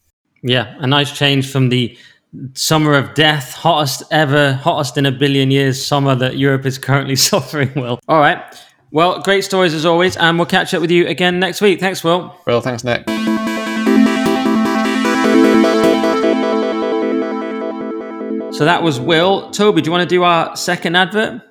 Yeah, 0.42 0.76
a 0.78 0.86
nice 0.86 1.16
change 1.16 1.50
from 1.50 1.68
the 1.68 1.96
summer 2.54 2.94
of 2.94 3.14
death, 3.14 3.52
hottest 3.54 4.02
ever, 4.10 4.52
hottest 4.52 4.96
in 4.98 5.06
a 5.06 5.12
billion 5.12 5.50
years 5.50 5.84
summer 5.84 6.14
that 6.14 6.36
Europe 6.36 6.66
is 6.66 6.78
currently 6.78 7.16
suffering. 7.30 7.72
Well, 7.74 7.98
all 8.08 8.20
right. 8.20 8.42
Well, 8.90 9.20
great 9.20 9.44
stories 9.44 9.74
as 9.74 9.84
always, 9.84 10.16
and 10.16 10.38
we'll 10.38 10.46
catch 10.46 10.72
up 10.72 10.80
with 10.80 10.90
you 10.90 11.06
again 11.08 11.38
next 11.38 11.60
week. 11.60 11.80
Thanks, 11.80 12.02
Will. 12.02 12.34
Well, 12.46 12.62
thanks, 12.62 12.84
Nick. 12.84 13.06
So 18.58 18.64
that 18.64 18.82
was 18.82 18.98
Will. 18.98 19.52
Toby, 19.52 19.82
do 19.82 19.86
you 19.86 19.92
want 19.92 20.02
to 20.02 20.12
do 20.12 20.24
our 20.24 20.56
second 20.56 20.96
advert? 20.96 21.42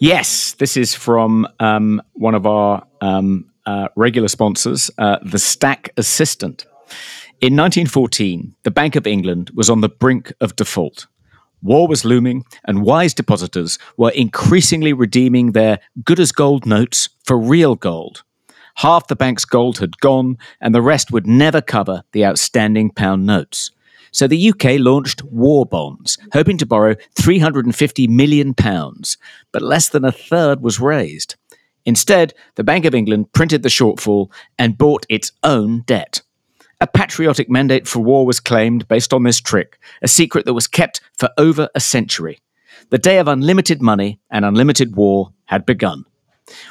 Yes, 0.00 0.52
this 0.52 0.76
is 0.76 0.94
from 0.94 1.48
um, 1.58 2.00
one 2.12 2.36
of 2.36 2.46
our 2.46 2.86
um, 3.00 3.50
uh, 3.66 3.88
regular 3.96 4.28
sponsors, 4.28 4.88
uh, 4.96 5.18
the 5.24 5.40
Stack 5.40 5.90
Assistant. 5.96 6.64
In 7.40 7.56
1914, 7.56 8.54
the 8.62 8.70
Bank 8.70 8.94
of 8.94 9.08
England 9.08 9.50
was 9.56 9.68
on 9.68 9.80
the 9.80 9.88
brink 9.88 10.32
of 10.40 10.54
default. 10.54 11.08
War 11.62 11.88
was 11.88 12.04
looming, 12.04 12.44
and 12.64 12.84
wise 12.84 13.12
depositors 13.12 13.76
were 13.96 14.10
increasingly 14.10 14.92
redeeming 14.92 15.50
their 15.50 15.80
good 16.04 16.20
as 16.20 16.30
gold 16.30 16.64
notes 16.64 17.08
for 17.24 17.36
real 17.36 17.74
gold. 17.74 18.22
Half 18.76 19.08
the 19.08 19.16
bank's 19.16 19.44
gold 19.44 19.78
had 19.78 19.98
gone, 19.98 20.38
and 20.60 20.72
the 20.72 20.80
rest 20.80 21.10
would 21.10 21.26
never 21.26 21.60
cover 21.60 22.04
the 22.12 22.24
outstanding 22.24 22.90
pound 22.90 23.26
notes. 23.26 23.72
So 24.16 24.26
the 24.26 24.48
UK 24.48 24.78
launched 24.78 25.22
war 25.24 25.66
bonds, 25.66 26.16
hoping 26.32 26.56
to 26.56 26.64
borrow 26.64 26.94
£350 27.16 28.08
million, 28.08 28.54
but 29.52 29.60
less 29.60 29.90
than 29.90 30.06
a 30.06 30.10
third 30.10 30.62
was 30.62 30.80
raised. 30.80 31.34
Instead, 31.84 32.32
the 32.54 32.64
Bank 32.64 32.86
of 32.86 32.94
England 32.94 33.30
printed 33.34 33.62
the 33.62 33.68
shortfall 33.68 34.32
and 34.58 34.78
bought 34.78 35.04
its 35.10 35.32
own 35.42 35.82
debt. 35.82 36.22
A 36.80 36.86
patriotic 36.86 37.50
mandate 37.50 37.86
for 37.86 38.00
war 38.00 38.24
was 38.24 38.40
claimed 38.40 38.88
based 38.88 39.12
on 39.12 39.24
this 39.24 39.38
trick, 39.38 39.78
a 40.00 40.08
secret 40.08 40.46
that 40.46 40.54
was 40.54 40.66
kept 40.66 41.02
for 41.18 41.28
over 41.36 41.68
a 41.74 41.80
century. 41.80 42.38
The 42.88 42.96
day 42.96 43.18
of 43.18 43.28
unlimited 43.28 43.82
money 43.82 44.18
and 44.30 44.46
unlimited 44.46 44.96
war 44.96 45.34
had 45.44 45.66
begun. 45.66 46.06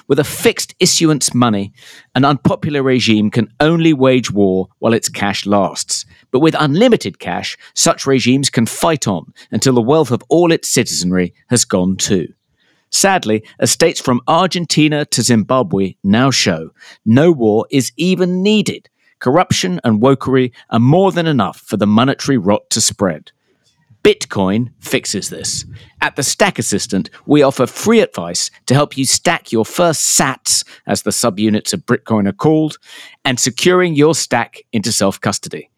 With 0.07 0.19
a 0.19 0.23
fixed 0.23 0.73
issuance 0.79 1.33
money, 1.33 1.73
an 2.15 2.25
unpopular 2.25 2.81
regime 2.81 3.29
can 3.29 3.51
only 3.59 3.93
wage 3.93 4.31
war 4.31 4.67
while 4.79 4.93
its 4.93 5.09
cash 5.09 5.45
lasts. 5.45 6.05
But 6.31 6.39
with 6.39 6.55
unlimited 6.57 7.19
cash, 7.19 7.57
such 7.73 8.07
regimes 8.07 8.49
can 8.49 8.65
fight 8.65 9.07
on 9.07 9.33
until 9.51 9.73
the 9.73 9.81
wealth 9.81 10.11
of 10.11 10.23
all 10.29 10.51
its 10.51 10.69
citizenry 10.69 11.33
has 11.49 11.65
gone 11.65 11.97
too. 11.97 12.33
Sadly, 12.89 13.43
as 13.59 13.71
states 13.71 13.99
from 13.99 14.21
Argentina 14.27 15.05
to 15.05 15.21
Zimbabwe 15.21 15.95
now 16.03 16.31
show, 16.31 16.69
no 17.05 17.31
war 17.31 17.67
is 17.69 17.91
even 17.97 18.41
needed. 18.41 18.89
Corruption 19.19 19.81
and 19.83 20.01
wokery 20.01 20.53
are 20.69 20.79
more 20.79 21.11
than 21.11 21.25
enough 21.25 21.59
for 21.59 21.77
the 21.77 21.87
monetary 21.87 22.37
rot 22.37 22.69
to 22.69 22.79
spread. 22.79 23.31
Bitcoin 24.05 24.71
fixes 24.81 25.31
this. 25.31 25.65
At 25.99 26.15
the 26.15 26.21
Stack 26.21 26.59
Assistant, 26.59 27.09
we 27.25 27.41
offer 27.41 27.65
free 27.65 28.01
advice 28.01 28.51
to 28.67 28.75
help 28.75 28.95
you 28.95 29.03
stack 29.03 29.51
your 29.51 29.65
first 29.65 30.15
sats, 30.15 30.63
as 30.85 31.01
the 31.01 31.09
subunits 31.09 31.73
of 31.73 31.87
Bitcoin 31.87 32.27
are 32.27 32.31
called, 32.31 32.77
and 33.25 33.39
securing 33.39 33.95
your 33.95 34.13
stack 34.13 34.61
into 34.71 34.91
self 34.91 35.19
custody. 35.19 35.71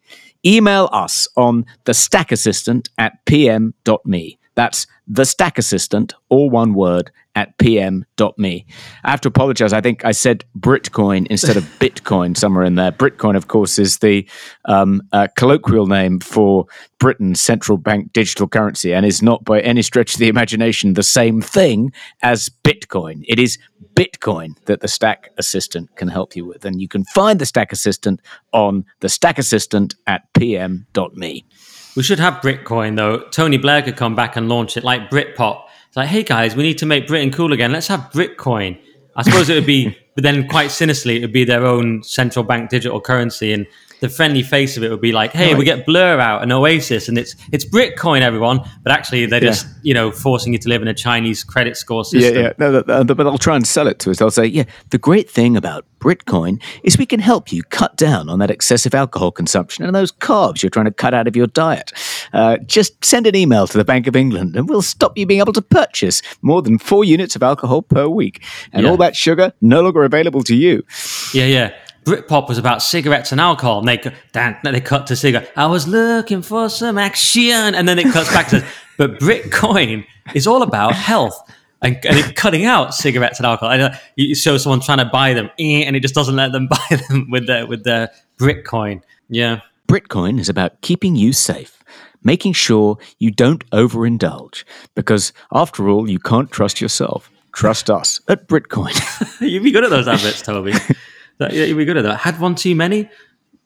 Email 0.44 0.90
us 0.92 1.26
on 1.38 1.64
the 1.84 1.94
Stack 1.94 2.30
Assistant 2.30 2.90
at 2.98 3.24
pm.me. 3.24 4.38
That's 4.58 4.88
the 5.06 5.24
Stack 5.24 5.56
Assistant, 5.56 6.14
all 6.30 6.50
one 6.50 6.74
word, 6.74 7.12
at 7.36 7.56
pm.me. 7.58 8.66
I 9.04 9.10
have 9.10 9.20
to 9.20 9.28
apologize. 9.28 9.72
I 9.72 9.80
think 9.80 10.04
I 10.04 10.10
said 10.10 10.44
Britcoin 10.58 11.28
instead 11.28 11.56
of 11.56 11.62
Bitcoin 11.78 12.36
somewhere 12.36 12.64
in 12.64 12.74
there. 12.74 12.90
Britcoin, 12.90 13.36
of 13.36 13.46
course, 13.46 13.78
is 13.78 13.98
the 13.98 14.28
um, 14.64 15.00
uh, 15.12 15.28
colloquial 15.36 15.86
name 15.86 16.18
for 16.18 16.66
Britain's 16.98 17.40
central 17.40 17.78
bank 17.78 18.12
digital 18.12 18.48
currency 18.48 18.92
and 18.92 19.06
is 19.06 19.22
not 19.22 19.44
by 19.44 19.60
any 19.60 19.80
stretch 19.80 20.14
of 20.14 20.18
the 20.18 20.26
imagination 20.26 20.94
the 20.94 21.04
same 21.04 21.40
thing 21.40 21.92
as 22.22 22.50
Bitcoin. 22.64 23.24
It 23.28 23.38
is 23.38 23.58
Bitcoin 23.94 24.56
that 24.64 24.80
the 24.80 24.88
Stack 24.88 25.30
Assistant 25.38 25.94
can 25.94 26.08
help 26.08 26.34
you 26.34 26.44
with. 26.44 26.64
And 26.64 26.80
you 26.80 26.88
can 26.88 27.04
find 27.04 27.38
the 27.38 27.46
Stack 27.46 27.70
Assistant 27.70 28.20
on 28.52 28.84
the 28.98 29.08
Stack 29.08 29.38
Assistant 29.38 29.94
at 30.08 30.22
pm.me. 30.34 31.44
We 31.98 32.04
should 32.04 32.20
have 32.20 32.34
Britcoin 32.34 32.94
though. 32.94 33.22
Tony 33.30 33.56
Blair 33.58 33.82
could 33.82 33.96
come 33.96 34.14
back 34.14 34.36
and 34.36 34.48
launch 34.48 34.76
it 34.76 34.84
like 34.84 35.10
Britpop. 35.10 35.64
It's 35.88 35.96
like, 35.96 36.06
hey 36.06 36.22
guys, 36.22 36.54
we 36.54 36.62
need 36.62 36.78
to 36.78 36.86
make 36.86 37.08
Britain 37.08 37.32
cool 37.32 37.52
again. 37.52 37.72
Let's 37.72 37.88
have 37.88 38.12
Britcoin. 38.12 38.80
I 39.16 39.22
suppose 39.22 39.50
it 39.50 39.54
would 39.54 39.66
be, 39.66 39.98
but 40.14 40.22
then 40.22 40.46
quite 40.46 40.70
sinisterly, 40.70 41.16
it 41.16 41.22
would 41.22 41.32
be 41.32 41.42
their 41.42 41.66
own 41.66 42.04
central 42.04 42.44
bank 42.44 42.70
digital 42.70 43.00
currency, 43.00 43.52
and 43.52 43.66
the 44.00 44.08
friendly 44.08 44.42
face 44.42 44.76
of 44.76 44.82
it 44.84 44.90
would 44.90 45.00
be 45.00 45.12
like, 45.12 45.32
hey, 45.32 45.54
we 45.54 45.64
get 45.64 45.84
Blur 45.86 46.18
out 46.20 46.42
and 46.42 46.52
Oasis, 46.52 47.08
and 47.08 47.18
it's 47.18 47.34
it's 47.52 47.64
Britcoin, 47.64 48.20
everyone. 48.20 48.60
But 48.82 48.92
actually, 48.92 49.26
they're 49.26 49.40
just 49.40 49.66
you 49.82 49.94
know 49.94 50.10
forcing 50.12 50.52
you 50.52 50.58
to 50.60 50.68
live 50.68 50.82
in 50.82 50.88
a 50.88 50.94
Chinese 50.94 51.44
credit 51.44 51.76
score 51.76 52.04
system. 52.04 52.34
Yeah, 52.34 52.40
yeah. 52.40 52.52
No, 52.58 52.82
but 53.04 53.16
they'll 53.16 53.38
try 53.38 53.56
and 53.56 53.66
sell 53.66 53.86
it 53.86 53.98
to 54.00 54.10
us. 54.10 54.18
They'll 54.18 54.30
say, 54.30 54.46
yeah, 54.46 54.64
the 54.90 54.98
great 54.98 55.28
thing 55.30 55.56
about 55.56 55.84
Britcoin 56.00 56.62
is 56.84 56.96
we 56.96 57.06
can 57.06 57.18
help 57.20 57.52
you 57.52 57.62
cut 57.64 57.96
down 57.96 58.28
on 58.28 58.38
that 58.38 58.50
excessive 58.50 58.94
alcohol 58.94 59.32
consumption 59.32 59.84
and 59.84 59.94
those 59.94 60.12
carbs 60.12 60.62
you're 60.62 60.70
trying 60.70 60.84
to 60.84 60.92
cut 60.92 61.12
out 61.12 61.26
of 61.26 61.34
your 61.34 61.48
diet. 61.48 61.92
Uh, 62.32 62.56
just 62.58 63.04
send 63.04 63.26
an 63.26 63.34
email 63.34 63.66
to 63.66 63.76
the 63.76 63.84
Bank 63.84 64.06
of 64.06 64.14
England 64.14 64.54
and 64.54 64.68
we'll 64.68 64.82
stop 64.82 65.18
you 65.18 65.26
being 65.26 65.40
able 65.40 65.52
to 65.52 65.62
purchase 65.62 66.22
more 66.40 66.62
than 66.62 66.78
four 66.78 67.04
units 67.04 67.34
of 67.34 67.42
alcohol 67.42 67.82
per 67.82 68.06
week. 68.08 68.44
And 68.72 68.84
Yeah. 68.84 68.90
all 68.90 68.96
that 68.98 69.16
sugar 69.16 69.52
no 69.60 69.80
longer 69.82 70.04
available 70.04 70.42
to 70.44 70.54
you. 70.54 70.84
Yeah, 71.34 71.46
yeah. 71.46 71.74
Britpop 72.08 72.48
was 72.48 72.58
about 72.58 72.82
cigarettes 72.82 73.32
and 73.32 73.40
alcohol, 73.40 73.80
and 73.80 73.88
they 73.88 74.00
they 74.64 74.80
cut 74.80 75.06
to 75.08 75.16
cigarette. 75.16 75.52
I 75.56 75.66
was 75.66 75.86
looking 75.86 76.42
for 76.42 76.70
some 76.70 76.96
action, 76.98 77.74
and 77.74 77.86
then 77.88 77.98
it 77.98 78.12
cuts 78.12 78.32
back 78.32 78.48
to. 78.48 78.64
But 78.96 79.20
Britcoin 79.20 80.06
is 80.34 80.46
all 80.46 80.62
about 80.62 80.94
health 80.94 81.40
and, 81.82 82.04
and 82.04 82.18
it 82.18 82.34
cutting 82.34 82.64
out 82.64 82.94
cigarettes 82.94 83.38
and 83.38 83.46
alcohol. 83.46 83.70
And, 83.70 83.82
uh, 83.82 83.90
you 84.16 84.34
show 84.34 84.56
someone 84.56 84.80
trying 84.80 84.98
to 84.98 85.04
buy 85.04 85.34
them, 85.34 85.50
eh, 85.58 85.82
and 85.82 85.96
it 85.96 86.00
just 86.00 86.14
doesn't 86.14 86.36
let 86.36 86.52
them 86.52 86.66
buy 86.70 87.00
them 87.08 87.30
with 87.30 87.46
the 87.46 87.66
with 87.68 87.84
the 87.84 88.10
Britcoin. 88.38 89.02
Yeah, 89.28 89.60
Britcoin 89.86 90.40
is 90.40 90.48
about 90.48 90.80
keeping 90.80 91.16
you 91.16 91.32
safe, 91.32 91.82
making 92.22 92.54
sure 92.54 92.98
you 93.18 93.30
don't 93.30 93.68
overindulge, 93.70 94.64
because 94.94 95.32
after 95.52 95.88
all, 95.88 96.08
you 96.08 96.18
can't 96.18 96.50
trust 96.50 96.80
yourself. 96.80 97.30
Trust 97.52 97.90
us 97.90 98.20
at 98.28 98.46
Britcoin. 98.46 98.94
you'd 99.40 99.64
be 99.64 99.72
good 99.72 99.82
at 99.82 99.90
those 99.90 100.06
adverts, 100.06 100.42
Toby. 100.42 100.74
That- 101.38 101.52
yeah, 101.52 101.72
be 101.72 101.84
good 101.84 101.96
at 101.96 102.04
that. 102.04 102.16
Had 102.18 102.40
one 102.40 102.54
too 102.54 102.74
many. 102.74 103.08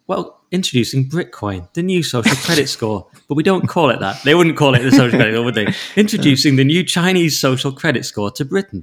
Well, 0.07 0.42
introducing 0.53 1.09
Britcoin, 1.09 1.73
the 1.73 1.83
new 1.83 2.03
social 2.03 2.37
credit 2.37 2.69
score, 2.69 3.07
but 3.29 3.35
we 3.35 3.43
don't 3.43 3.67
call 3.67 3.91
it 3.91 4.01
that. 4.01 4.23
They 4.23 4.35
wouldn't 4.35 4.57
call 4.57 4.75
it 4.75 4.83
the 4.83 4.91
social 4.91 5.19
credit 5.19 5.35
score, 5.35 5.45
would 5.45 5.55
they? 5.55 5.67
Introducing 5.97 6.57
the 6.57 6.65
new 6.65 6.85
Chinese 6.85 7.41
social 7.41 7.73
credit 7.73 8.05
score 8.05 8.31
to 8.33 8.45
Britain. 8.45 8.83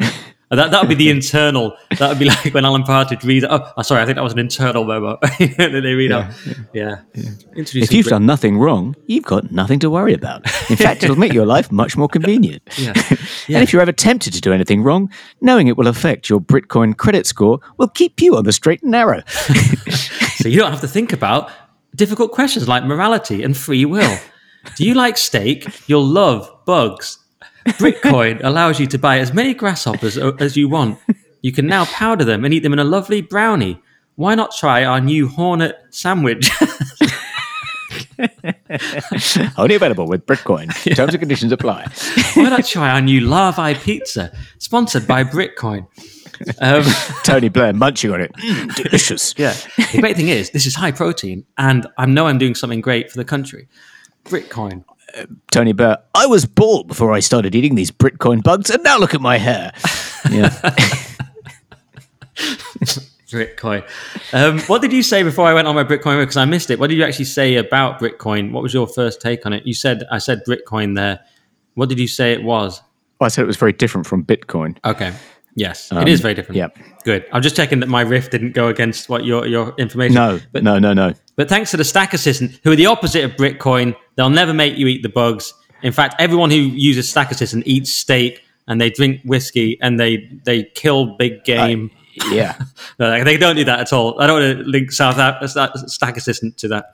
And 0.51 0.59
That 0.59 0.71
that 0.71 0.81
would 0.81 0.89
be 0.89 0.95
the 0.95 1.11
internal. 1.11 1.77
That 1.99 2.09
would 2.09 2.17
be 2.17 2.25
like 2.45 2.53
when 2.53 2.65
Alan 2.65 2.81
Partridge 2.81 3.23
reads. 3.23 3.45
Oh, 3.47 3.71
oh, 3.77 3.81
sorry, 3.83 4.01
I 4.01 4.05
think 4.05 4.15
that 4.15 4.23
was 4.23 4.33
an 4.33 4.39
internal 4.39 4.83
memo 4.83 5.17
that 5.21 5.81
they 5.83 5.93
read 5.93 6.11
out. 6.11 6.33
Yeah. 6.73 7.01
Introducing 7.55 7.83
If 7.83 7.91
you've 7.91 8.07
done 8.07 8.25
nothing 8.25 8.57
wrong, 8.57 8.95
you've 9.05 9.25
got 9.25 9.51
nothing 9.51 9.77
to 9.79 9.91
worry 9.91 10.13
about. 10.13 10.45
In 10.69 10.75
fact, 10.75 11.03
it'll 11.03 11.17
make 11.17 11.33
your 11.33 11.45
life 11.45 11.71
much 11.71 11.95
more 11.95 12.07
convenient. 12.07 12.63
Yeah. 12.77 12.93
And 13.47 13.63
if 13.63 13.71
you're 13.71 13.81
ever 13.81 13.91
tempted 13.91 14.33
to 14.33 14.41
do 14.41 14.51
anything 14.51 14.81
wrong, 14.81 15.11
knowing 15.39 15.67
it 15.67 15.77
will 15.77 15.87
affect 15.87 16.29
your 16.29 16.41
Britcoin 16.41 16.97
credit 16.97 17.27
score 17.27 17.59
will 17.77 17.87
keep 17.87 18.19
you 18.19 18.35
on 18.35 18.43
the 18.43 18.51
straight 18.51 18.81
and 18.81 18.91
narrow. 18.91 19.21
So 20.39 20.47
you 20.47 20.57
don't 20.57 20.71
have 20.71 20.79
to 20.81 20.87
think 20.87 21.11
about 21.11 21.51
difficult 21.95 22.31
questions 22.31 22.65
like 22.65 22.85
morality 22.85 23.43
and 23.43 23.57
free 23.57 23.83
will. 23.83 24.17
Do 24.77 24.85
you 24.85 24.93
like 24.93 25.17
steak? 25.17 25.67
You'll 25.89 26.05
love 26.05 26.49
bugs. 26.65 27.19
Britcoin 27.65 28.41
allows 28.43 28.79
you 28.79 28.87
to 28.87 28.97
buy 28.97 29.19
as 29.19 29.33
many 29.33 29.53
grasshoppers 29.53 30.17
as 30.17 30.55
you 30.55 30.69
want. 30.69 30.97
You 31.41 31.51
can 31.51 31.67
now 31.67 31.83
powder 31.85 32.23
them 32.23 32.45
and 32.45 32.53
eat 32.53 32.63
them 32.63 32.71
in 32.71 32.79
a 32.79 32.85
lovely 32.85 33.21
brownie. 33.21 33.81
Why 34.15 34.33
not 34.35 34.55
try 34.55 34.85
our 34.85 35.01
new 35.01 35.27
Hornet 35.27 35.75
sandwich? 35.89 36.49
Only 39.57 39.75
available 39.75 40.07
with 40.07 40.25
Britcoin. 40.25 40.73
Terms 40.95 41.13
and 41.13 41.19
conditions 41.19 41.51
apply. 41.51 41.85
Why 42.35 42.49
not 42.49 42.65
try 42.65 42.91
our 42.91 43.01
new 43.01 43.19
larvae 43.21 43.75
pizza, 43.75 44.31
sponsored 44.57 45.05
by 45.05 45.25
Britcoin? 45.25 45.87
Um, 46.59 46.83
Tony 47.23 47.49
Blair 47.49 47.73
munching 47.73 48.11
on 48.11 48.21
it. 48.21 48.31
Mm, 48.33 48.75
delicious. 48.83 49.33
yeah. 49.37 49.53
The 49.91 49.99
great 49.99 50.15
thing 50.15 50.29
is, 50.29 50.51
this 50.51 50.65
is 50.65 50.75
high 50.75 50.91
protein, 50.91 51.45
and 51.57 51.87
I 51.97 52.05
know 52.05 52.27
I'm 52.27 52.37
doing 52.37 52.55
something 52.55 52.81
great 52.81 53.11
for 53.11 53.17
the 53.17 53.25
country. 53.25 53.67
Britcoin. 54.25 54.83
Tony 55.51 55.73
Blair, 55.73 55.97
I 56.13 56.27
was 56.27 56.45
bald 56.45 56.87
before 56.87 57.13
I 57.13 57.19
started 57.19 57.55
eating 57.55 57.75
these 57.75 57.89
Britcoin 57.91 58.43
bugs, 58.43 58.69
and 58.69 58.83
now 58.83 58.97
look 58.97 59.13
at 59.13 59.21
my 59.21 59.37
hair. 59.37 59.71
Yeah. 60.29 60.49
Britcoin. 63.29 63.87
Um, 64.33 64.59
what 64.61 64.81
did 64.81 64.91
you 64.91 65.01
say 65.03 65.23
before 65.23 65.47
I 65.47 65.53
went 65.53 65.67
on 65.67 65.75
my 65.75 65.83
Britcoin? 65.83 66.19
Because 66.21 66.37
I 66.37 66.45
missed 66.45 66.69
it. 66.69 66.77
What 66.79 66.89
did 66.89 66.97
you 66.97 67.03
actually 67.05 67.25
say 67.25 67.55
about 67.55 67.99
Britcoin? 67.99 68.51
What 68.51 68.63
was 68.63 68.73
your 68.73 68.85
first 68.85 69.21
take 69.21 69.45
on 69.45 69.53
it? 69.53 69.65
You 69.65 69.73
said 69.73 70.03
I 70.11 70.17
said 70.17 70.41
Bitcoin 70.47 70.95
there. 70.95 71.21
What 71.75 71.89
did 71.89 71.99
you 71.99 72.07
say 72.07 72.33
it 72.33 72.43
was? 72.43 72.81
Well, 73.19 73.25
I 73.25 73.29
said 73.29 73.43
it 73.43 73.47
was 73.47 73.57
very 73.57 73.73
different 73.73 74.07
from 74.07 74.23
Bitcoin. 74.23 74.77
Okay. 74.83 75.13
Yes, 75.59 75.91
it 75.91 76.07
is 76.07 76.19
um, 76.19 76.21
very 76.21 76.33
different. 76.33 76.57
yep. 76.57 76.77
Good. 77.03 77.25
I'm 77.33 77.41
just 77.41 77.55
checking 77.55 77.79
that 77.81 77.87
my 77.89 78.01
riff 78.01 78.29
didn't 78.29 78.53
go 78.53 78.67
against 78.67 79.09
what 79.09 79.25
your 79.25 79.45
your 79.45 79.73
information. 79.77 80.15
No, 80.15 80.39
but 80.53 80.63
no, 80.63 80.79
no, 80.79 80.93
no. 80.93 81.13
But 81.35 81.49
thanks 81.49 81.71
to 81.71 81.77
the 81.77 81.83
Stack 81.83 82.13
Assistant, 82.13 82.59
who 82.63 82.71
are 82.71 82.75
the 82.75 82.85
opposite 82.85 83.23
of 83.25 83.31
Britcoin, 83.31 83.95
they'll 84.15 84.29
never 84.29 84.53
make 84.53 84.77
you 84.77 84.87
eat 84.87 85.03
the 85.03 85.09
bugs. 85.09 85.53
In 85.83 85.91
fact, 85.91 86.15
everyone 86.19 86.49
who 86.51 86.57
uses 86.57 87.09
Stack 87.09 87.31
Assistant 87.31 87.63
eats 87.67 87.93
steak 87.93 88.41
and 88.67 88.79
they 88.79 88.89
drink 88.89 89.21
whiskey 89.25 89.77
and 89.81 89.99
they 89.99 90.29
they 90.45 90.63
kill 90.75 91.15
big 91.17 91.33
uh, 91.39 91.43
game. 91.45 91.91
Yeah. 92.31 92.57
No, 92.99 93.09
they- 93.11 93.23
they 93.23 93.37
don't 93.37 93.55
do 93.55 93.63
that 93.65 93.79
at 93.79 93.93
all. 93.93 94.19
I 94.19 94.27
don't 94.27 94.41
want 94.41 94.57
to 94.59 94.63
link 94.65 94.91
South 94.91 95.17
Af- 95.17 95.55
uh, 95.55 95.87
Stack 95.87 96.17
Assistant 96.17 96.57
to 96.57 96.67
that. 96.69 96.85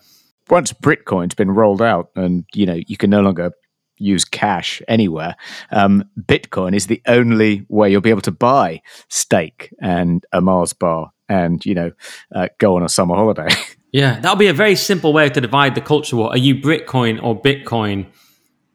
Once 0.50 0.72
Bitcoin's 0.74 1.34
been 1.34 1.50
rolled 1.52 1.82
out 1.82 2.10
and, 2.16 2.46
you 2.54 2.66
know, 2.68 2.78
you 2.88 2.96
can 2.98 3.10
no 3.10 3.22
longer 3.22 3.52
use 3.98 4.26
cash 4.26 4.82
anywhere, 4.88 5.36
um, 5.72 6.04
Britcoin 6.20 6.76
is 6.76 6.88
the 6.88 7.02
only 7.08 7.66
way 7.70 7.92
you'll 7.92 8.02
be 8.02 8.10
able 8.10 8.22
to 8.22 8.32
buy 8.32 8.82
steak 9.10 9.74
and 9.82 10.26
a 10.32 10.42
Mars 10.42 10.74
bar 10.74 11.12
and, 11.28 11.66
you 11.66 11.74
know, 11.74 11.92
uh, 12.34 12.50
go 12.60 12.76
on 12.76 12.84
a 12.84 12.90
summer 12.90 13.16
holiday. 13.16 13.50
Yeah, 13.96 14.20
that'll 14.20 14.36
be 14.36 14.48
a 14.48 14.54
very 14.54 14.76
simple 14.76 15.14
way 15.14 15.30
to 15.30 15.40
divide 15.40 15.74
the 15.74 15.80
culture 15.80 16.18
war. 16.18 16.30
Are 16.30 16.38
you 16.38 16.56
Britcoin 16.56 17.18
or 17.24 17.42
Bitcoin? 17.42 18.08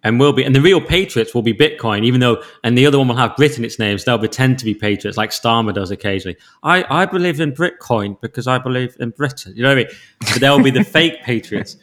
And 0.02 0.18
will 0.18 0.32
be, 0.32 0.42
and 0.42 0.56
the 0.56 0.62
real 0.62 0.80
patriots 0.80 1.34
will 1.34 1.42
be 1.42 1.52
Bitcoin, 1.52 2.06
even 2.06 2.20
though, 2.20 2.42
and 2.64 2.78
the 2.78 2.86
other 2.86 2.96
one 2.96 3.08
will 3.08 3.16
have 3.16 3.36
Brit 3.36 3.58
in 3.58 3.64
its 3.66 3.78
names. 3.78 4.06
They'll 4.06 4.18
pretend 4.18 4.58
to 4.60 4.64
be 4.64 4.74
patriots, 4.74 5.18
like 5.18 5.28
Starmer 5.28 5.74
does 5.74 5.90
occasionally. 5.90 6.38
I, 6.62 7.02
I 7.02 7.04
believe 7.04 7.38
in 7.38 7.52
Bitcoin 7.52 8.18
because 8.22 8.46
I 8.46 8.56
believe 8.56 8.96
in 8.98 9.10
Britain. 9.10 9.52
You 9.54 9.64
know 9.64 9.68
what 9.68 9.76
I 9.76 9.84
mean? 9.84 9.88
But 10.20 10.40
they'll 10.40 10.62
be 10.62 10.70
the 10.70 10.84
fake 10.96 11.22
patriots 11.22 11.76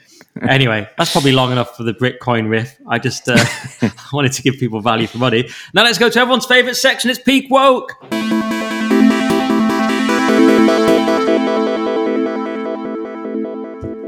anyway, 0.44 0.88
that's 0.98 1.12
probably 1.12 1.32
long 1.32 1.52
enough 1.52 1.76
for 1.76 1.84
the 1.84 1.94
Britcoin 1.94 2.50
riff. 2.50 2.78
I 2.88 3.00
just 3.00 3.28
uh, 3.30 3.38
wanted 4.14 4.34
to 4.34 4.42
give 4.42 4.56
people 4.56 4.82
value 4.82 5.08
for 5.08 5.18
money. 5.18 5.50
Now 5.74 5.84
let's 5.84 5.98
go 5.98 6.10
to 6.10 6.20
everyone's 6.20 6.46
favorite 6.46 6.76
section. 6.76 7.10
It's 7.10 7.20
peak 7.20 7.48
woke. 7.50 7.94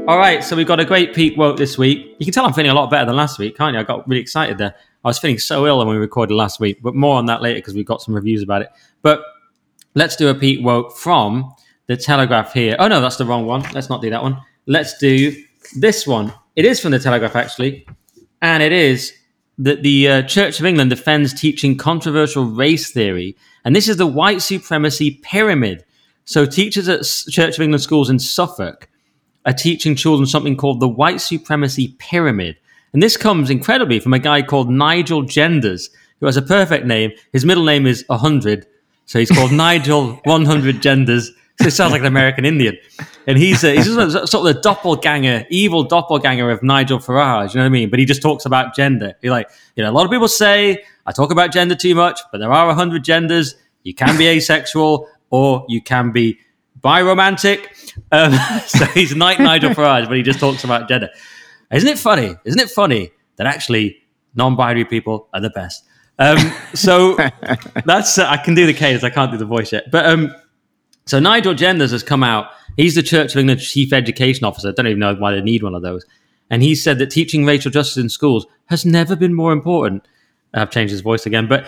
All 0.08 0.18
right, 0.18 0.42
so 0.42 0.56
we've 0.56 0.66
got 0.66 0.80
a 0.80 0.84
great 0.84 1.14
peak 1.14 1.36
woke 1.36 1.56
this 1.56 1.78
week. 1.78 2.16
You 2.18 2.26
can 2.26 2.32
tell 2.32 2.44
I'm 2.44 2.52
feeling 2.52 2.72
a 2.72 2.74
lot 2.74 2.90
better 2.90 3.06
than 3.06 3.14
last 3.14 3.38
week, 3.38 3.56
can't 3.56 3.74
you? 3.74 3.80
I 3.80 3.84
got 3.84 4.08
really 4.08 4.20
excited 4.20 4.58
there. 4.58 4.74
I 5.04 5.08
was 5.08 5.20
feeling 5.20 5.38
so 5.38 5.66
ill 5.66 5.78
when 5.78 5.86
we 5.86 5.96
recorded 5.96 6.34
last 6.34 6.58
week, 6.58 6.82
but 6.82 6.96
more 6.96 7.16
on 7.16 7.26
that 7.26 7.42
later 7.42 7.58
because 7.58 7.74
we 7.74 7.84
got 7.84 8.02
some 8.02 8.14
reviews 8.14 8.42
about 8.42 8.62
it. 8.62 8.70
But 9.02 9.22
let's 9.94 10.16
do 10.16 10.28
a 10.28 10.34
peak 10.34 10.64
woke 10.64 10.96
from 10.96 11.54
the 11.86 11.96
Telegraph 11.96 12.52
here. 12.52 12.74
Oh 12.78 12.88
no, 12.88 13.00
that's 13.00 13.16
the 13.16 13.24
wrong 13.24 13.46
one. 13.46 13.62
Let's 13.72 13.88
not 13.88 14.02
do 14.02 14.10
that 14.10 14.22
one. 14.22 14.40
Let's 14.66 14.98
do 14.98 15.32
this 15.76 16.06
one. 16.06 16.32
It 16.56 16.64
is 16.64 16.80
from 16.80 16.90
the 16.90 16.98
Telegraph 16.98 17.36
actually, 17.36 17.86
and 18.42 18.62
it 18.62 18.72
is 18.72 19.12
that 19.58 19.82
the 19.82 20.08
uh, 20.08 20.22
Church 20.22 20.58
of 20.58 20.66
England 20.66 20.90
defends 20.90 21.34
teaching 21.34 21.76
controversial 21.76 22.44
race 22.44 22.90
theory, 22.90 23.36
and 23.64 23.76
this 23.76 23.88
is 23.88 23.96
the 23.96 24.06
white 24.06 24.42
supremacy 24.42 25.20
pyramid. 25.22 25.84
So 26.24 26.46
teachers 26.46 26.88
at 26.88 27.04
Church 27.32 27.56
of 27.56 27.62
England 27.62 27.82
schools 27.82 28.10
in 28.10 28.18
Suffolk 28.18 28.88
are 29.46 29.52
teaching 29.52 29.96
children 29.96 30.26
something 30.26 30.56
called 30.56 30.80
the 30.80 30.88
white 30.88 31.20
supremacy 31.20 31.96
pyramid. 31.98 32.56
And 32.92 33.02
this 33.02 33.16
comes 33.16 33.50
incredibly 33.50 34.00
from 34.00 34.14
a 34.14 34.18
guy 34.18 34.42
called 34.42 34.70
Nigel 34.70 35.22
Genders, 35.22 35.90
who 36.18 36.26
has 36.26 36.36
a 36.36 36.42
perfect 36.42 36.86
name. 36.86 37.12
His 37.32 37.44
middle 37.44 37.64
name 37.64 37.86
is 37.86 38.04
100. 38.08 38.66
So 39.06 39.18
he's 39.18 39.30
called 39.30 39.52
Nigel 39.66 40.20
100 40.24 40.82
Genders. 40.82 41.30
So 41.60 41.66
it 41.66 41.72
sounds 41.72 41.92
like 41.92 42.00
an 42.00 42.06
American 42.06 42.46
Indian. 42.46 42.78
And 43.26 43.36
he's, 43.36 43.62
a, 43.64 43.76
he's 43.76 43.84
sort 43.84 44.34
of 44.34 44.44
the 44.44 44.58
doppelganger, 44.62 45.46
evil 45.50 45.84
doppelganger 45.84 46.50
of 46.50 46.62
Nigel 46.62 46.98
Farage, 46.98 47.50
you 47.50 47.58
know 47.58 47.64
what 47.64 47.66
I 47.66 47.68
mean? 47.68 47.90
But 47.90 47.98
he 47.98 48.06
just 48.06 48.22
talks 48.22 48.46
about 48.46 48.74
gender. 48.74 49.14
He's 49.20 49.30
like, 49.30 49.50
you 49.76 49.84
know, 49.84 49.90
a 49.90 49.92
lot 49.92 50.06
of 50.06 50.10
people 50.10 50.26
say 50.26 50.82
I 51.04 51.12
talk 51.12 51.30
about 51.30 51.52
gender 51.52 51.74
too 51.74 51.94
much, 51.94 52.20
but 52.32 52.38
there 52.38 52.50
are 52.50 52.66
100 52.68 53.04
genders. 53.04 53.56
You 53.82 53.94
can 53.94 54.16
be 54.16 54.26
asexual 54.26 55.06
or 55.28 55.66
you 55.68 55.82
can 55.82 56.12
be 56.12 56.38
biromantic. 56.80 57.66
Um, 58.10 58.32
so 58.66 58.86
he's 58.86 59.14
Night 59.14 59.38
Nigel 59.38 59.70
Farage, 59.70 60.08
but 60.08 60.16
he 60.16 60.22
just 60.22 60.40
talks 60.40 60.64
about 60.64 60.88
gender. 60.88 61.10
Isn't 61.70 61.88
it 61.88 61.98
funny? 61.98 62.36
Isn't 62.44 62.60
it 62.60 62.70
funny 62.70 63.10
that 63.36 63.46
actually 63.46 63.98
non-binary 64.34 64.86
people 64.86 65.28
are 65.34 65.40
the 65.40 65.50
best? 65.50 65.84
Um, 66.18 66.38
so 66.74 67.16
that's 67.84 68.18
uh, 68.18 68.26
I 68.28 68.36
can 68.36 68.54
do 68.54 68.66
the 68.66 68.74
cadence, 68.74 69.04
I 69.04 69.10
can't 69.10 69.30
do 69.30 69.38
the 69.38 69.46
voice 69.46 69.72
yet. 69.72 69.90
But 69.90 70.06
um, 70.06 70.34
so 71.06 71.18
Nigel 71.18 71.54
Genders 71.54 71.90
has 71.90 72.02
come 72.02 72.22
out. 72.22 72.50
He's 72.76 72.94
the 72.94 73.02
Church 73.02 73.34
of 73.34 73.40
England 73.40 73.60
chief 73.60 73.92
education 73.92 74.44
officer. 74.44 74.68
I 74.68 74.72
don't 74.72 74.86
even 74.86 75.00
know 75.00 75.14
why 75.14 75.32
they 75.32 75.40
need 75.40 75.62
one 75.62 75.74
of 75.74 75.82
those. 75.82 76.04
And 76.50 76.62
he 76.62 76.74
said 76.74 76.98
that 76.98 77.10
teaching 77.10 77.44
racial 77.44 77.70
justice 77.70 77.96
in 77.96 78.08
schools 78.08 78.46
has 78.66 78.84
never 78.84 79.16
been 79.16 79.34
more 79.34 79.52
important. 79.52 80.06
I've 80.52 80.70
changed 80.70 80.90
his 80.90 81.00
voice 81.00 81.26
again, 81.26 81.46
but 81.46 81.66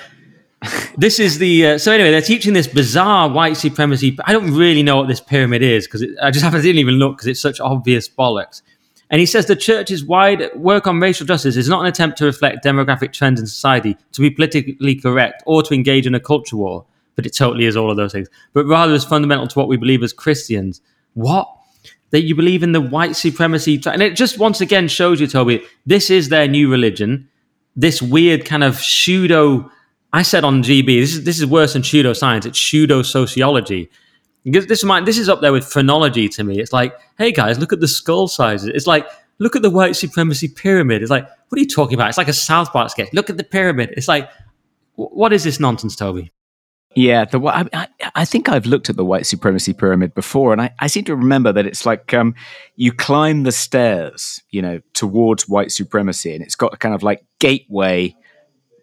this 0.96 1.18
is 1.18 1.38
the 1.38 1.66
uh, 1.66 1.78
so 1.78 1.92
anyway 1.92 2.10
they're 2.10 2.20
teaching 2.20 2.52
this 2.52 2.68
bizarre 2.68 3.28
white 3.28 3.56
supremacy 3.56 4.16
i 4.24 4.32
don't 4.32 4.54
really 4.54 4.82
know 4.82 4.96
what 4.96 5.08
this 5.08 5.20
pyramid 5.20 5.60
is 5.60 5.86
because 5.86 6.04
i 6.22 6.30
just 6.30 6.44
haven't 6.44 6.62
didn't 6.62 6.78
even 6.78 6.94
look 6.94 7.16
because 7.16 7.26
it's 7.26 7.40
such 7.40 7.58
obvious 7.58 8.08
bollocks 8.08 8.62
and 9.10 9.18
he 9.18 9.26
says 9.26 9.46
the 9.46 9.56
church's 9.56 10.04
wide 10.04 10.54
work 10.54 10.86
on 10.86 11.00
racial 11.00 11.26
justice 11.26 11.56
is 11.56 11.68
not 11.68 11.80
an 11.80 11.86
attempt 11.86 12.16
to 12.16 12.24
reflect 12.24 12.64
demographic 12.64 13.12
trends 13.12 13.40
in 13.40 13.46
society 13.46 13.96
to 14.12 14.20
be 14.20 14.30
politically 14.30 14.94
correct 14.94 15.42
or 15.46 15.62
to 15.62 15.74
engage 15.74 16.06
in 16.06 16.14
a 16.14 16.20
culture 16.20 16.56
war 16.56 16.84
but 17.16 17.26
it 17.26 17.34
totally 17.34 17.64
is 17.64 17.76
all 17.76 17.90
of 17.90 17.96
those 17.96 18.12
things 18.12 18.28
but 18.52 18.64
rather 18.66 18.92
is 18.92 19.04
fundamental 19.04 19.46
to 19.46 19.58
what 19.58 19.68
we 19.68 19.76
believe 19.76 20.02
as 20.02 20.12
christians 20.12 20.80
what 21.14 21.48
that 22.10 22.22
you 22.22 22.34
believe 22.34 22.62
in 22.62 22.72
the 22.72 22.80
white 22.80 23.16
supremacy 23.16 23.80
and 23.86 24.02
it 24.02 24.14
just 24.14 24.38
once 24.38 24.60
again 24.60 24.88
shows 24.88 25.20
you 25.20 25.26
toby 25.26 25.62
this 25.86 26.10
is 26.10 26.28
their 26.28 26.48
new 26.48 26.70
religion 26.70 27.28
this 27.76 28.02
weird 28.02 28.44
kind 28.44 28.62
of 28.64 28.76
pseudo 28.76 29.70
I 30.12 30.22
said 30.22 30.44
on 30.44 30.62
GB, 30.62 31.00
this 31.00 31.14
is 31.14 31.24
this 31.24 31.38
is 31.38 31.46
worse 31.46 31.72
than 31.72 31.82
pseudoscience. 31.82 32.44
It's 32.44 32.60
pseudo 32.60 33.02
sociology. 33.02 33.90
This 34.44 34.82
is 34.82 34.88
this 35.04 35.18
is 35.18 35.28
up 35.28 35.40
there 35.40 35.52
with 35.52 35.64
phrenology 35.64 36.28
to 36.30 36.44
me. 36.44 36.60
It's 36.60 36.72
like, 36.72 36.94
hey 37.16 37.32
guys, 37.32 37.58
look 37.58 37.72
at 37.72 37.80
the 37.80 37.88
skull 37.88 38.28
sizes. 38.28 38.68
It's 38.68 38.86
like, 38.86 39.06
look 39.38 39.56
at 39.56 39.62
the 39.62 39.70
white 39.70 39.96
supremacy 39.96 40.48
pyramid. 40.48 41.00
It's 41.00 41.10
like, 41.10 41.24
what 41.24 41.56
are 41.56 41.60
you 41.60 41.68
talking 41.68 41.94
about? 41.94 42.08
It's 42.08 42.18
like 42.18 42.28
a 42.28 42.34
South 42.34 42.72
Park 42.72 42.90
sketch. 42.90 43.08
Look 43.12 43.30
at 43.30 43.38
the 43.38 43.44
pyramid. 43.44 43.94
It's 43.96 44.08
like, 44.08 44.28
what 44.96 45.32
is 45.32 45.44
this 45.44 45.58
nonsense, 45.58 45.96
Toby? 45.96 46.30
Yeah, 46.94 47.24
the 47.24 47.40
I, 47.40 47.88
I 48.14 48.24
think 48.24 48.48
I've 48.48 48.66
looked 48.66 48.90
at 48.90 48.96
the 48.96 49.04
white 49.04 49.24
supremacy 49.24 49.72
pyramid 49.72 50.14
before, 50.14 50.52
and 50.52 50.60
I, 50.60 50.70
I 50.78 50.88
seem 50.88 51.04
to 51.04 51.16
remember 51.16 51.52
that 51.52 51.66
it's 51.66 51.86
like 51.86 52.12
um, 52.12 52.34
you 52.76 52.92
climb 52.92 53.44
the 53.44 53.52
stairs, 53.52 54.42
you 54.50 54.60
know, 54.60 54.80
towards 54.92 55.48
white 55.48 55.72
supremacy, 55.72 56.34
and 56.34 56.44
it's 56.44 56.54
got 56.54 56.74
a 56.74 56.76
kind 56.76 56.94
of 56.94 57.02
like 57.02 57.24
gateway 57.38 58.14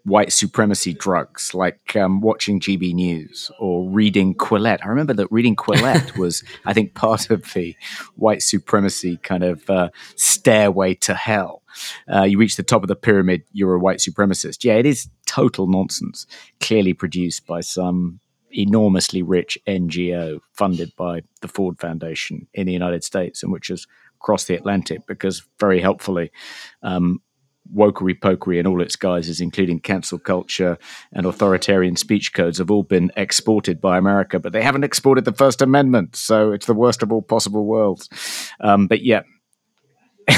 white 0.04 0.32
supremacy 0.32 0.94
drugs, 0.94 1.54
like 1.54 1.96
um, 1.96 2.22
watching 2.22 2.60
GB 2.60 2.94
News 2.94 3.52
or 3.60 3.90
reading 3.90 4.36
Quillette. 4.36 4.80
I 4.84 4.90
remember 4.90 5.14
that 5.14 5.32
reading 5.32 5.56
Quillette 5.56 6.18
was, 6.18 6.44
I 6.66 6.74
think, 6.74 6.96
part 6.96 7.30
of 7.30 7.54
the 7.54 7.76
white 8.16 8.42
supremacy 8.42 9.18
kind 9.18 9.44
of 9.44 9.70
uh, 9.70 9.90
stairway 10.16 10.96
to 10.96 11.14
hell. 11.14 11.64
Uh, 12.12 12.24
you 12.24 12.38
reach 12.38 12.56
the 12.56 12.64
top 12.64 12.82
of 12.82 12.88
the 12.88 12.96
pyramid, 12.96 13.44
you're 13.52 13.76
a 13.76 13.80
white 13.80 14.00
supremacist. 14.00 14.64
Yeah, 14.64 14.76
it 14.76 14.86
is 14.86 15.10
total 15.26 15.68
nonsense, 15.68 16.26
clearly 16.60 16.94
produced 16.94 17.46
by 17.46 17.62
some 17.62 18.20
enormously 18.52 19.22
rich 19.22 19.58
NGO 19.68 20.40
funded 20.54 20.92
by 20.96 21.22
the 21.42 21.48
Ford 21.48 21.80
Foundation 21.80 22.48
in 22.54 22.66
the 22.66 22.74
United 22.74 23.04
States 23.04 23.44
and 23.44 23.52
which 23.52 23.68
has 23.68 23.86
crossed 24.20 24.48
the 24.48 24.56
Atlantic 24.56 25.06
because 25.08 25.44
very 25.60 25.80
helpfully 25.80 26.32
um, 26.84 27.22
wokery 27.76 28.18
pokery 28.20 28.60
and 28.60 28.68
all 28.68 28.82
its 28.82 28.96
guises, 28.96 29.42
including 29.42 29.80
cancel 29.80 30.20
culture 30.20 30.78
and 31.14 31.26
authoritarian 31.26 31.96
speech 31.96 32.34
codes, 32.34 32.58
have 32.58 32.72
all 32.72 32.84
been 32.84 33.12
exported 33.16 33.80
by 33.80 33.98
America, 33.98 34.40
but 34.40 34.54
they 34.54 34.62
haven't 34.62 34.84
exported 34.84 35.26
the 35.26 35.34
First 35.34 35.62
Amendment. 35.62 36.16
So 36.16 36.52
it's 36.52 36.66
the 36.66 36.74
worst 36.74 37.04
of 37.04 37.12
all 37.12 37.22
possible 37.22 37.66
worlds. 37.66 38.10
Um, 38.60 38.88
but 38.88 39.04
yeah. 39.04 39.22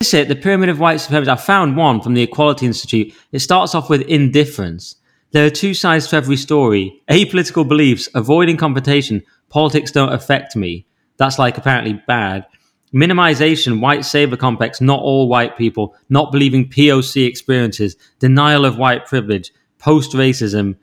This 0.00 0.12
it, 0.12 0.28
the 0.28 0.36
pyramid 0.36 0.68
of 0.68 0.78
white 0.78 0.98
supremacy. 0.98 1.30
I 1.30 1.36
found 1.36 1.76
one 1.76 2.02
from 2.02 2.12
the 2.12 2.22
Equality 2.22 2.66
Institute. 2.66 3.14
It 3.32 3.38
starts 3.38 3.74
off 3.74 3.88
with 3.88 4.02
indifference. 4.02 4.96
There 5.32 5.46
are 5.46 5.50
two 5.50 5.72
sides 5.72 6.06
to 6.08 6.16
every 6.16 6.36
story. 6.36 7.02
Apolitical 7.10 7.66
beliefs, 7.66 8.08
avoiding 8.14 8.58
confrontation, 8.58 9.22
politics 9.48 9.90
don't 9.90 10.12
affect 10.12 10.54
me. 10.54 10.86
That's 11.16 11.38
like 11.38 11.56
apparently 11.56 11.94
bad 12.06 12.46
minimization, 12.94 13.80
white 13.80 14.04
savior 14.04 14.36
complex, 14.36 14.80
not 14.80 15.00
all 15.00 15.28
white 15.28 15.56
people, 15.56 15.94
not 16.08 16.32
believing 16.32 16.68
POC 16.68 17.26
experiences, 17.26 17.96
denial 18.18 18.64
of 18.64 18.78
white 18.78 19.06
privilege, 19.06 19.52
post 19.78 20.12
racism, 20.12 20.76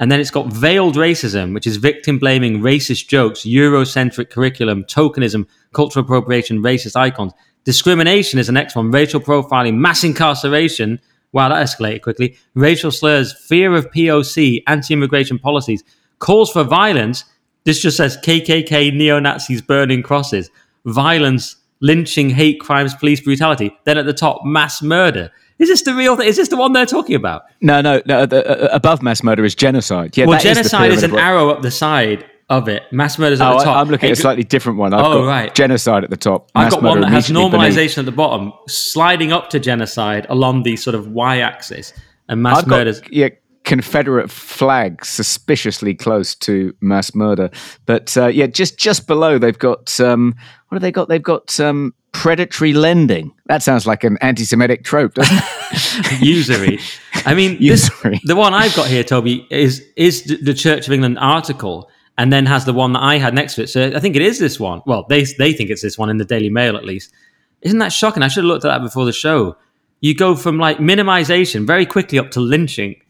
and 0.00 0.12
then 0.12 0.20
it's 0.20 0.30
got 0.30 0.52
veiled 0.52 0.94
racism, 0.94 1.52
which 1.52 1.66
is 1.66 1.76
victim 1.76 2.18
blaming, 2.18 2.60
racist 2.60 3.08
jokes, 3.08 3.40
Eurocentric 3.40 4.30
curriculum, 4.30 4.84
tokenism, 4.84 5.46
cultural 5.72 6.04
appropriation, 6.04 6.62
racist 6.62 6.94
icons. 6.94 7.32
Discrimination 7.64 8.38
is 8.38 8.46
the 8.46 8.52
next 8.52 8.76
one, 8.76 8.92
racial 8.92 9.20
profiling, 9.20 9.74
mass 9.74 10.04
incarceration. 10.04 11.00
Wow, 11.32 11.48
that 11.48 11.66
escalated 11.66 12.02
quickly. 12.02 12.38
Racial 12.54 12.92
slurs, 12.92 13.32
fear 13.46 13.74
of 13.74 13.90
POC, 13.90 14.62
anti 14.68 14.94
immigration 14.94 15.38
policies, 15.38 15.82
calls 16.20 16.50
for 16.50 16.62
violence. 16.62 17.24
This 17.64 17.82
just 17.82 17.96
says 17.96 18.16
KKK 18.18 18.94
neo 18.94 19.18
Nazis 19.18 19.60
burning 19.60 20.02
crosses 20.02 20.48
violence, 20.92 21.56
lynching, 21.80 22.30
hate 22.30 22.60
crimes, 22.60 22.94
police 22.94 23.20
brutality. 23.20 23.76
Then 23.84 23.98
at 23.98 24.06
the 24.06 24.12
top, 24.12 24.44
mass 24.44 24.82
murder. 24.82 25.30
Is 25.58 25.68
this 25.68 25.82
the 25.82 25.94
real 25.94 26.16
thing? 26.16 26.28
Is 26.28 26.36
this 26.36 26.48
the 26.48 26.56
one 26.56 26.72
they're 26.72 26.86
talking 26.86 27.16
about? 27.16 27.42
No, 27.60 27.80
no. 27.80 28.00
no 28.06 28.26
the, 28.26 28.46
uh, 28.46 28.74
above 28.74 29.02
mass 29.02 29.22
murder 29.22 29.44
is 29.44 29.54
genocide. 29.54 30.16
Yeah, 30.16 30.26
well, 30.26 30.40
genocide 30.40 30.92
is, 30.92 30.98
is 30.98 31.10
an 31.10 31.16
arrow 31.16 31.50
up 31.50 31.62
the 31.62 31.70
side 31.70 32.24
of 32.48 32.68
it. 32.68 32.84
Mass 32.92 33.18
murder 33.18 33.34
is 33.34 33.40
at 33.40 33.52
oh, 33.52 33.58
the 33.58 33.64
top. 33.64 33.76
I'm 33.76 33.88
looking 33.88 34.10
at 34.10 34.18
a 34.18 34.20
slightly 34.20 34.44
different 34.44 34.78
one. 34.78 34.94
I've 34.94 35.04
oh, 35.04 35.26
right. 35.26 35.54
Genocide 35.54 36.04
at 36.04 36.10
the 36.10 36.16
top. 36.16 36.50
I've 36.54 36.70
got 36.70 36.82
one 36.82 37.00
that 37.00 37.10
has 37.10 37.28
normalization 37.28 37.74
beneath. 37.74 37.98
at 37.98 38.04
the 38.06 38.12
bottom, 38.12 38.52
sliding 38.68 39.32
up 39.32 39.50
to 39.50 39.60
genocide 39.60 40.26
along 40.28 40.62
the 40.62 40.76
sort 40.76 40.94
of 40.94 41.08
y-axis, 41.08 41.92
and 42.28 42.42
mass 42.42 42.58
I've 42.58 42.66
murders. 42.68 43.00
Got, 43.00 43.12
yeah, 43.12 43.28
Confederate 43.68 44.30
flag 44.30 45.04
suspiciously 45.04 45.94
close 45.94 46.34
to 46.34 46.74
mass 46.80 47.14
murder. 47.14 47.50
But 47.84 48.16
uh, 48.16 48.28
yeah, 48.28 48.46
just 48.46 48.78
just 48.78 49.06
below 49.06 49.36
they've 49.36 49.58
got 49.58 50.00
um, 50.00 50.34
what 50.68 50.76
have 50.76 50.82
they 50.82 50.90
got? 50.90 51.10
They've 51.10 51.22
got 51.22 51.60
um, 51.60 51.92
predatory 52.12 52.72
lending. 52.72 53.30
That 53.44 53.62
sounds 53.62 53.86
like 53.86 54.04
an 54.04 54.16
anti-Semitic 54.22 54.84
trope, 54.84 55.12
doesn't 55.12 55.36
it? 55.36 56.20
Usury. 56.22 56.78
I 57.26 57.34
mean, 57.34 57.58
Usury. 57.60 58.12
This, 58.12 58.20
the 58.24 58.36
one 58.36 58.54
I've 58.54 58.74
got 58.74 58.88
here, 58.88 59.04
Toby, 59.04 59.46
is 59.50 59.86
is 59.96 60.22
the 60.24 60.54
Church 60.54 60.86
of 60.86 60.94
England 60.94 61.18
article, 61.18 61.90
and 62.16 62.32
then 62.32 62.46
has 62.46 62.64
the 62.64 62.72
one 62.72 62.94
that 62.94 63.02
I 63.02 63.18
had 63.18 63.34
next 63.34 63.56
to 63.56 63.64
it. 63.64 63.66
So 63.66 63.92
I 63.94 64.00
think 64.00 64.16
it 64.16 64.22
is 64.22 64.38
this 64.38 64.58
one. 64.58 64.80
Well, 64.86 65.04
they 65.10 65.24
they 65.24 65.52
think 65.52 65.68
it's 65.68 65.82
this 65.82 65.98
one 65.98 66.08
in 66.08 66.16
the 66.16 66.24
Daily 66.24 66.48
Mail 66.48 66.74
at 66.74 66.86
least. 66.86 67.12
Isn't 67.60 67.80
that 67.80 67.92
shocking? 67.92 68.22
I 68.22 68.28
should 68.28 68.44
have 68.44 68.48
looked 68.48 68.64
at 68.64 68.68
that 68.68 68.82
before 68.82 69.04
the 69.04 69.12
show. 69.12 69.58
You 70.00 70.14
go 70.14 70.36
from 70.36 70.58
like 70.58 70.78
minimization 70.78 71.66
very 71.66 71.84
quickly 71.84 72.18
up 72.18 72.30
to 72.30 72.40
lynching 72.40 73.02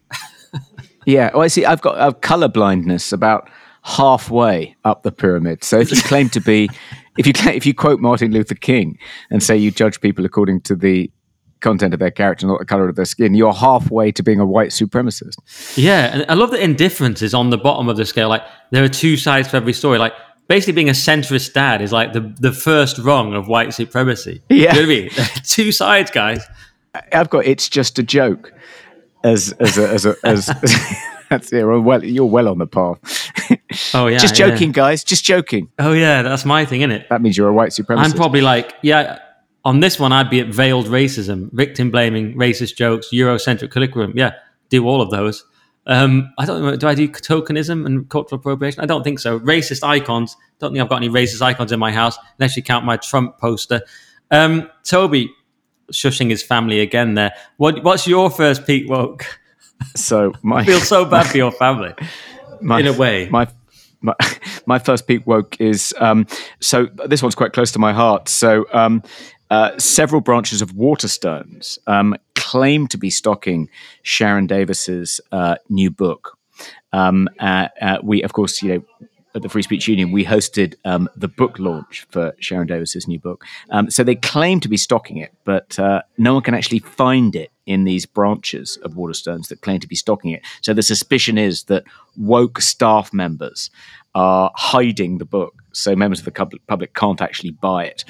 yeah, 1.09 1.31
well, 1.33 1.43
I 1.43 1.49
see. 1.49 1.65
I've 1.65 1.81
got 1.81 1.99
uh, 1.99 2.13
color 2.13 2.49
blindness 2.49 3.13
about 3.13 3.49
halfway 3.83 4.77
up 4.85 5.05
the 5.05 5.11
pyramid. 5.11 5.65
So 5.65 5.79
if 5.79 5.91
you 5.91 6.03
claim 6.03 6.29
to 6.31 6.41
be, 6.41 6.69
if 7.19 7.27
you 7.27 7.33
if 7.51 7.65
you 7.65 7.73
quote 7.73 7.99
Martin 7.99 8.31
Luther 8.31 8.55
King 8.55 8.99
and 9.31 9.43
say 9.43 9.57
you 9.57 9.71
judge 9.71 10.03
people 10.03 10.27
according 10.27 10.61
to 10.63 10.77
the 10.77 11.11
content 11.61 11.95
of 11.95 12.01
their 12.01 12.11
character, 12.11 12.47
not 12.47 12.59
the 12.59 12.67
color 12.67 12.91
of 12.91 12.97
their 12.97 13.07
skin, 13.07 13.33
you're 13.33 13.55
halfway 13.55 14.13
to 14.13 14.23
being 14.23 14.39
a 14.39 14.45
white 14.45 14.69
supremacist. 14.69 15.37
Yeah, 15.79 16.11
and 16.13 16.27
I 16.29 16.35
love 16.35 16.51
that 16.51 16.61
indifference 16.61 17.23
is 17.23 17.33
on 17.33 17.49
the 17.49 17.59
bottom 17.59 17.89
of 17.89 17.97
the 17.97 18.05
scale. 18.05 18.29
Like 18.29 18.43
there 18.71 18.85
are 18.85 18.89
two 18.89 19.17
sides 19.17 19.49
to 19.49 19.57
every 19.57 19.73
story. 19.73 19.97
Like 19.97 20.13
basically 20.47 20.75
being 20.75 20.91
a 20.91 20.93
centrist 20.93 21.55
dad 21.55 21.81
is 21.81 21.91
like 21.91 22.13
the 22.13 22.35
the 22.39 22.53
first 22.53 22.99
rung 22.99 23.33
of 23.33 23.49
white 23.49 23.73
supremacy. 23.73 24.43
Yeah. 24.51 24.75
You 24.75 24.81
know 24.81 24.83
I 24.83 24.87
mean? 24.87 25.11
Two 25.45 25.73
sides, 25.73 26.11
guys. 26.11 26.45
I've 27.13 27.31
got 27.31 27.47
it's 27.47 27.69
just 27.71 27.99
a 27.99 28.03
joke. 28.03 28.53
As 29.25 29.53
as 29.59 29.79
a, 29.79 29.89
as 29.89 30.07
a, 30.07 30.17
as 30.25 30.47
that's 31.31 31.53
yeah, 31.53 31.65
well 31.65 32.05
you're 32.05 32.27
well 32.27 32.49
on 32.49 32.59
the 32.59 32.67
path. 32.67 32.99
Oh 33.95 34.07
yeah. 34.07 34.19
just 34.19 34.39
yeah. 34.39 34.49
joking, 34.49 34.73
guys. 34.73 35.05
Just 35.05 35.25
joking. 35.25 35.71
Oh 35.79 35.93
yeah, 35.93 36.23
that's 36.23 36.45
my 36.45 36.65
thing, 36.65 36.81
isn't 36.81 36.93
it? 36.93 37.09
That 37.11 37.23
means 37.23 37.37
you're 37.37 37.49
a 37.49 37.53
white 37.53 37.71
supremacist. 37.71 38.05
I'm 38.05 38.13
probably 38.13 38.41
like, 38.41 38.75
yeah, 38.83 39.19
on 39.65 39.81
this 39.81 39.99
one, 39.99 40.13
I'd 40.13 40.31
be 40.31 40.41
at 40.41 40.49
veiled 40.49 40.87
racism, 40.87 41.51
victim 41.53 41.91
blaming, 41.91 42.35
racist 42.35 42.77
jokes, 42.77 43.09
Eurocentric 43.13 43.71
curriculum. 43.71 44.13
Yeah, 44.17 44.33
do 44.71 44.87
all 44.87 45.03
of 45.03 45.11
those. 45.11 45.45
Um, 45.87 46.33
I 46.39 46.45
don't 46.45 46.63
know. 46.63 46.77
Do 46.77 46.87
I 46.87 46.95
do 46.95 47.09
tokenism 47.09 47.87
and 47.87 48.09
cultural 48.09 48.39
appropriation? 48.39 48.83
I 48.83 48.87
don't 48.87 49.03
think 49.03 49.19
so. 49.19 49.41
Racist 49.41 49.83
icons. 49.83 50.37
Don't 50.59 50.73
think 50.73 50.83
I've 50.83 50.89
got 50.89 50.97
any 50.97 51.09
racist 51.09 51.43
icons 51.43 51.73
in 51.73 51.79
my 51.79 51.93
house, 51.93 52.19
unless 52.39 52.57
you 52.57 52.63
count 52.63 52.85
my 52.85 52.97
Trump 52.99 53.39
poster. 53.39 53.81
Um, 54.31 54.71
Toby, 54.85 55.31
shushing 55.93 56.31
his 56.31 56.43
family 56.43 56.81
again 56.81 57.15
there. 57.15 57.33
What, 57.57 57.83
what's 57.85 58.07
your 58.07 58.31
first 58.31 58.67
peak 58.67 58.89
woke? 58.89 59.27
so 59.95 60.33
my 60.43 60.59
I 60.59 60.65
feel 60.67 60.81
so 60.81 61.05
bad 61.05 61.27
for 61.27 61.37
your 61.37 61.53
family. 61.53 61.95
my, 62.61 62.81
in 62.81 62.87
a 62.87 62.93
way. 62.93 63.29
My 63.29 63.49
my, 64.01 64.15
my 64.67 64.79
first 64.79 65.07
peak 65.07 65.27
woke 65.27 65.61
is 65.61 65.95
um, 65.99 66.27
so 66.61 66.87
this 67.07 67.23
one's 67.23 67.35
quite 67.35 67.53
close 67.53 67.73
to 67.73 67.79
my 67.79 67.93
heart. 67.93 68.29
So 68.29 68.67
um, 68.73 69.03
uh, 69.51 69.79
several 69.79 70.21
branches 70.21 70.63
of 70.63 70.73
Waterstones 70.73 71.79
um, 71.87 72.15
claim 72.35 72.87
to 72.89 72.99
be 72.99 73.11
stocking 73.11 73.69
Sharron 74.05 74.47
Davies's 74.47 75.21
uh, 75.33 75.57
new 75.69 75.91
book. 75.91 76.39
Um, 76.93 77.29
uh, 77.39 77.69
uh, 77.81 77.99
we, 78.03 78.23
of 78.23 78.33
course, 78.33 78.63
you 78.63 78.69
know, 78.75 79.08
at 79.35 79.43
the 79.43 79.49
Free 79.49 79.63
Speech 79.63 79.89
Union, 79.89 80.11
we 80.11 80.25
hosted 80.25 80.75
um, 80.85 81.09
the 81.17 81.29
book 81.29 81.59
launch 81.59 82.07
for 82.11 82.33
Sharron 82.41 82.67
Davies's 82.67 83.07
new 83.07 83.19
book. 83.19 83.45
Um, 83.71 83.91
so 83.91 84.03
they 84.03 84.15
claim 84.15 84.61
to 84.61 84.69
be 84.69 84.77
stocking 84.77 85.19
it, 85.19 85.33
but 85.45 85.79
uh, 85.79 86.03
no 86.17 86.35
one 86.35 86.43
can 86.43 86.55
actually 86.55 86.81
find 86.81 87.37
it 87.37 87.51
in 87.67 87.85
these 87.85 88.07
branches 88.07 88.79
of 88.79 88.93
Waterstones 88.93 89.49
that 89.49 89.61
claim 89.61 89.81
to 89.81 89.87
be 89.87 89.95
stocking 89.95 90.31
it. 90.31 90.43
So 90.63 90.73
the 90.73 90.83
suspicion 90.83 91.37
is 91.37 91.65
that 91.65 91.85
woke 92.17 92.61
staff 92.61 93.13
members 93.13 93.71
are 94.15 94.51
hiding 94.57 95.19
the 95.19 95.25
book, 95.25 95.63
so 95.73 95.95
members 95.95 96.21
of 96.21 96.25
the 96.25 96.59
public, 96.67 96.95
can't 96.95 97.21
actually 97.21 97.51
buy 97.51 97.85
it. 97.85 98.05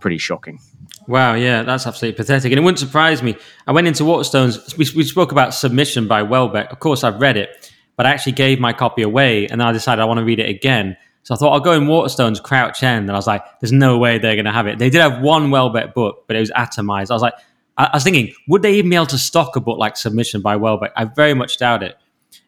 Pretty 0.00 0.18
shocking. 0.18 0.58
Wow, 1.06 1.34
yeah, 1.34 1.62
that's 1.62 1.86
absolutely 1.86 2.16
pathetic. 2.16 2.52
And 2.52 2.58
it 2.58 2.62
wouldn't 2.62 2.78
surprise 2.78 3.22
me. 3.22 3.36
I 3.66 3.72
went 3.72 3.86
into 3.86 4.04
Waterstones. 4.04 4.76
We, 4.76 4.86
we 4.96 5.04
spoke 5.04 5.32
about 5.32 5.52
submission 5.52 6.08
by 6.08 6.22
Houellebecq. 6.22 6.70
Of 6.70 6.78
course, 6.80 7.04
I've 7.04 7.20
read 7.20 7.36
it, 7.36 7.72
but 7.96 8.06
I 8.06 8.10
actually 8.10 8.32
gave 8.32 8.58
my 8.60 8.72
copy 8.72 9.02
away 9.02 9.46
and 9.46 9.60
then 9.60 9.68
I 9.68 9.72
decided 9.72 10.02
I 10.02 10.04
want 10.06 10.18
to 10.18 10.24
read 10.24 10.40
it 10.40 10.48
again. 10.48 10.96
So 11.24 11.34
I 11.34 11.38
thought 11.38 11.52
I'll 11.52 11.60
go 11.60 11.72
in 11.72 11.84
Waterstones 11.84 12.42
Crouch 12.42 12.82
End. 12.82 13.04
And 13.04 13.12
I 13.12 13.14
was 13.14 13.26
like, 13.26 13.44
there's 13.60 13.72
no 13.72 13.98
way 13.98 14.18
they're 14.18 14.34
going 14.34 14.46
to 14.46 14.52
have 14.52 14.66
it. 14.66 14.78
They 14.78 14.90
did 14.90 15.00
have 15.00 15.22
one 15.22 15.50
Houellebecq 15.50 15.94
book, 15.94 16.24
but 16.26 16.36
it 16.36 16.40
was 16.40 16.50
Atomised. 16.50 17.10
I 17.10 17.14
was 17.14 17.22
like, 17.22 17.34
I, 17.76 17.84
I 17.84 17.96
was 17.96 18.04
thinking, 18.04 18.34
would 18.48 18.62
they 18.62 18.74
even 18.74 18.90
be 18.90 18.96
able 18.96 19.06
to 19.06 19.18
stock 19.18 19.54
a 19.56 19.60
book 19.60 19.78
like 19.78 19.96
Submission 19.96 20.40
by 20.42 20.56
Houellebecq? 20.56 20.90
I 20.96 21.04
very 21.04 21.34
much 21.34 21.58
doubt 21.58 21.82
it. 21.82 21.96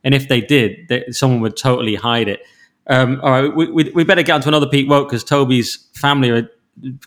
And 0.03 0.15
if 0.15 0.29
they 0.29 0.41
did, 0.41 0.89
they, 0.89 1.05
someone 1.11 1.41
would 1.41 1.57
totally 1.57 1.95
hide 1.95 2.29
it. 2.29 2.41
Um, 2.87 3.21
all 3.23 3.31
right, 3.31 3.55
we, 3.55 3.71
we, 3.71 3.91
we 3.95 4.05
better 4.05 4.23
get 4.23 4.35
onto 4.35 4.49
another 4.49 4.67
peak 4.67 4.89
woke 4.89 5.09
because 5.09 5.25
Toby's 5.25 5.89
family 5.95 6.31
are 6.31 6.51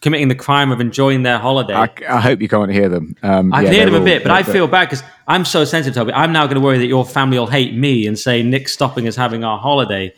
committing 0.02 0.27
the 0.27 0.35
crime 0.35 0.72
of 0.72 0.80
enjoying 0.80 1.23
their 1.23 1.38
holiday. 1.38 1.73
I, 1.73 1.89
I 2.10 2.22
hope 2.22 2.41
you 2.41 2.48
can't 2.48 2.72
hear 2.72 2.89
them. 2.89 3.15
Um, 3.22 3.53
I 3.53 3.61
yeah, 3.61 3.65
can 3.65 3.73
hear 3.73 3.85
them 3.85 3.95
a 3.95 3.99
all- 3.99 4.06
bit, 4.06 4.23
but 4.23 4.31
I 4.31 4.44
feel 4.44 4.68
bad 4.68 4.85
because 4.89 5.03
I'm 5.27 5.45
so 5.45 5.65
sensitive. 5.65 6.10
I'm 6.14 6.31
now 6.31 6.45
going 6.45 6.56
to 6.56 6.61
worry 6.61 6.77
that 6.77 6.88
your 6.88 7.06
family 7.06 7.38
will 7.38 7.48
hate 7.48 7.73
me 7.76 8.07
and 8.07 8.18
say 8.18 8.44
Nick 8.44 8.69
stopping 8.69 9.07
us 9.07 9.15
having 9.15 9.44
our 9.44 9.60
holiday. 9.60 10.14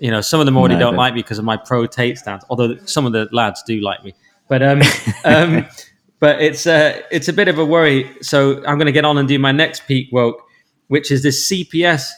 You 0.00 0.10
know, 0.10 0.20
some 0.20 0.40
of 0.40 0.46
them 0.46 0.56
already 0.56 0.74
No, 0.74 0.80
don't 0.80 0.96
like 0.96 1.14
me 1.14 1.20
because 1.22 1.38
of 1.38 1.44
my 1.44 1.56
pro 1.56 1.86
Tate 1.86 2.18
stance, 2.18 2.44
although 2.50 2.76
some 2.84 3.06
of 3.06 3.12
the 3.12 3.28
lads 3.30 3.62
do 3.62 3.80
like 3.80 4.02
me. 4.04 4.14
But 4.48 4.62
um, 4.62 4.82
um, 5.24 5.66
but 6.18 6.40
it's 6.42 6.66
uh, 6.66 7.00
it's 7.10 7.28
a 7.28 7.32
bit 7.32 7.48
of 7.48 7.58
a 7.58 7.64
worry. 7.64 8.10
So 8.22 8.58
I'm 8.66 8.76
going 8.76 8.86
to 8.86 8.92
get 8.92 9.04
on 9.04 9.18
and 9.18 9.28
do 9.28 9.38
my 9.38 9.52
next 9.52 9.86
peak 9.86 10.08
woke, 10.12 10.42
which 10.88 11.10
is 11.10 11.22
this 11.22 11.50
CPS 11.50 12.08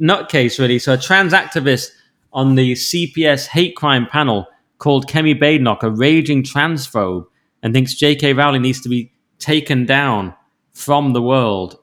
nutcase, 0.00 0.58
really. 0.58 0.78
So 0.78 0.94
a 0.94 0.98
trans 0.98 1.32
activist 1.32 1.90
on 2.32 2.54
the 2.54 2.72
CPS 2.72 3.46
hate 3.48 3.74
crime 3.76 4.06
panel 4.06 4.46
called 4.78 5.08
Kemi 5.08 5.38
Badenoch 5.38 5.82
a 5.82 5.90
raging 5.90 6.42
transphobe 6.42 7.26
and 7.62 7.74
thinks 7.74 7.94
J.K. 7.94 8.32
Rowling 8.32 8.62
needs 8.62 8.80
to 8.82 8.88
be 8.88 9.12
taken 9.38 9.84
down 9.84 10.34
from 10.72 11.12
the 11.12 11.22
world. 11.22 11.78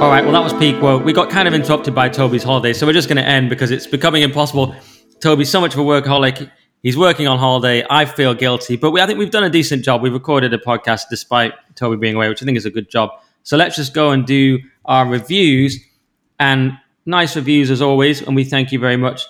All 0.00 0.08
right, 0.08 0.24
well, 0.24 0.32
that 0.32 0.42
was 0.42 0.54
peak 0.54 0.80
woke. 0.80 1.04
We 1.04 1.12
got 1.12 1.28
kind 1.28 1.46
of 1.46 1.52
interrupted 1.52 1.94
by 1.94 2.08
Toby's 2.08 2.42
holiday, 2.42 2.72
so 2.72 2.86
we're 2.86 2.94
just 2.94 3.08
going 3.08 3.18
to 3.18 3.26
end 3.26 3.50
because 3.50 3.70
it's 3.70 3.86
becoming 3.86 4.22
impossible. 4.22 4.74
Toby's 5.20 5.50
so 5.50 5.60
much 5.60 5.74
of 5.74 5.80
a 5.80 5.82
workaholic. 5.82 6.50
He's 6.82 6.96
working 6.96 7.28
on 7.28 7.38
holiday. 7.38 7.84
I 7.90 8.06
feel 8.06 8.32
guilty, 8.32 8.76
but 8.76 8.92
we, 8.92 9.02
I 9.02 9.06
think 9.06 9.18
we've 9.18 9.30
done 9.30 9.44
a 9.44 9.50
decent 9.50 9.84
job. 9.84 10.00
We've 10.00 10.14
recorded 10.14 10.54
a 10.54 10.58
podcast 10.58 11.02
despite 11.10 11.52
Toby 11.74 11.98
being 11.98 12.14
away, 12.14 12.30
which 12.30 12.42
I 12.42 12.46
think 12.46 12.56
is 12.56 12.64
a 12.64 12.70
good 12.70 12.88
job. 12.88 13.10
So 13.42 13.58
let's 13.58 13.76
just 13.76 13.92
go 13.92 14.10
and 14.10 14.24
do 14.24 14.60
our 14.86 15.06
reviews 15.06 15.78
and 16.38 16.72
nice 17.10 17.36
reviews 17.36 17.70
as 17.70 17.82
always. 17.82 18.22
And 18.22 18.34
we 18.34 18.44
thank 18.44 18.72
you 18.72 18.78
very 18.78 18.96
much 18.96 19.22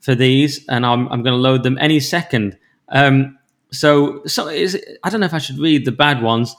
for 0.00 0.14
these. 0.14 0.66
And 0.68 0.84
I'm, 0.84 1.06
I'm 1.08 1.22
going 1.22 1.34
to 1.34 1.40
load 1.40 1.62
them 1.62 1.78
any 1.80 2.00
second. 2.00 2.58
Um, 2.88 3.38
so, 3.72 4.22
so 4.26 4.48
is, 4.48 4.80
I 5.04 5.10
don't 5.10 5.20
know 5.20 5.26
if 5.26 5.34
I 5.34 5.38
should 5.38 5.58
read 5.58 5.84
the 5.84 5.92
bad 5.92 6.22
ones. 6.22 6.54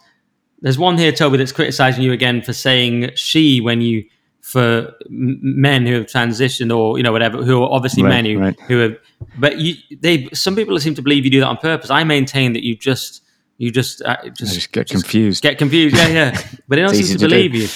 There's 0.62 0.78
one 0.78 0.98
here, 0.98 1.12
Toby, 1.12 1.38
that's 1.38 1.52
criticizing 1.52 2.04
you 2.04 2.12
again 2.14 2.42
for 2.42 2.54
saying 2.54 3.12
she 3.16 3.62
when 3.62 3.82
you 3.82 4.06
for 4.48 4.94
men 5.10 5.86
who 5.86 5.94
have 5.96 6.06
transitioned 6.06 6.74
or 6.76 6.98
you 6.98 7.04
know 7.04 7.12
whatever 7.12 7.44
who 7.44 7.62
are 7.62 7.70
obviously 7.70 8.02
Right, 8.02 8.10
men 8.10 8.26
who, 8.26 8.40
right. 8.40 8.60
who 8.62 8.78
have 8.78 8.98
but 9.38 9.58
you 9.58 9.76
they 10.00 10.30
some 10.32 10.56
people 10.56 10.80
seem 10.80 10.96
to 10.96 11.02
believe 11.02 11.26
you 11.26 11.32
do 11.32 11.42
that 11.42 11.48
on 11.48 11.58
purpose 11.58 11.90
i 11.90 12.06
maintain 12.06 12.54
that 12.54 12.64
you 12.64 12.74
just 12.74 13.24
you 13.58 13.72
just 13.72 14.02
uh, 14.04 14.16
just, 14.30 14.54
I 14.54 14.56
just 14.56 14.72
get 14.72 14.88
confused. 14.88 15.44
get 15.44 15.58
confused 15.58 15.98
yeah 15.98 16.08
yeah 16.08 16.32
but 16.70 16.78
they 16.78 16.82
don't 16.82 16.96
seem 16.96 17.08
to 17.08 17.12
to 17.12 17.18
do. 17.18 17.28
believe 17.28 17.56
you 17.56 17.68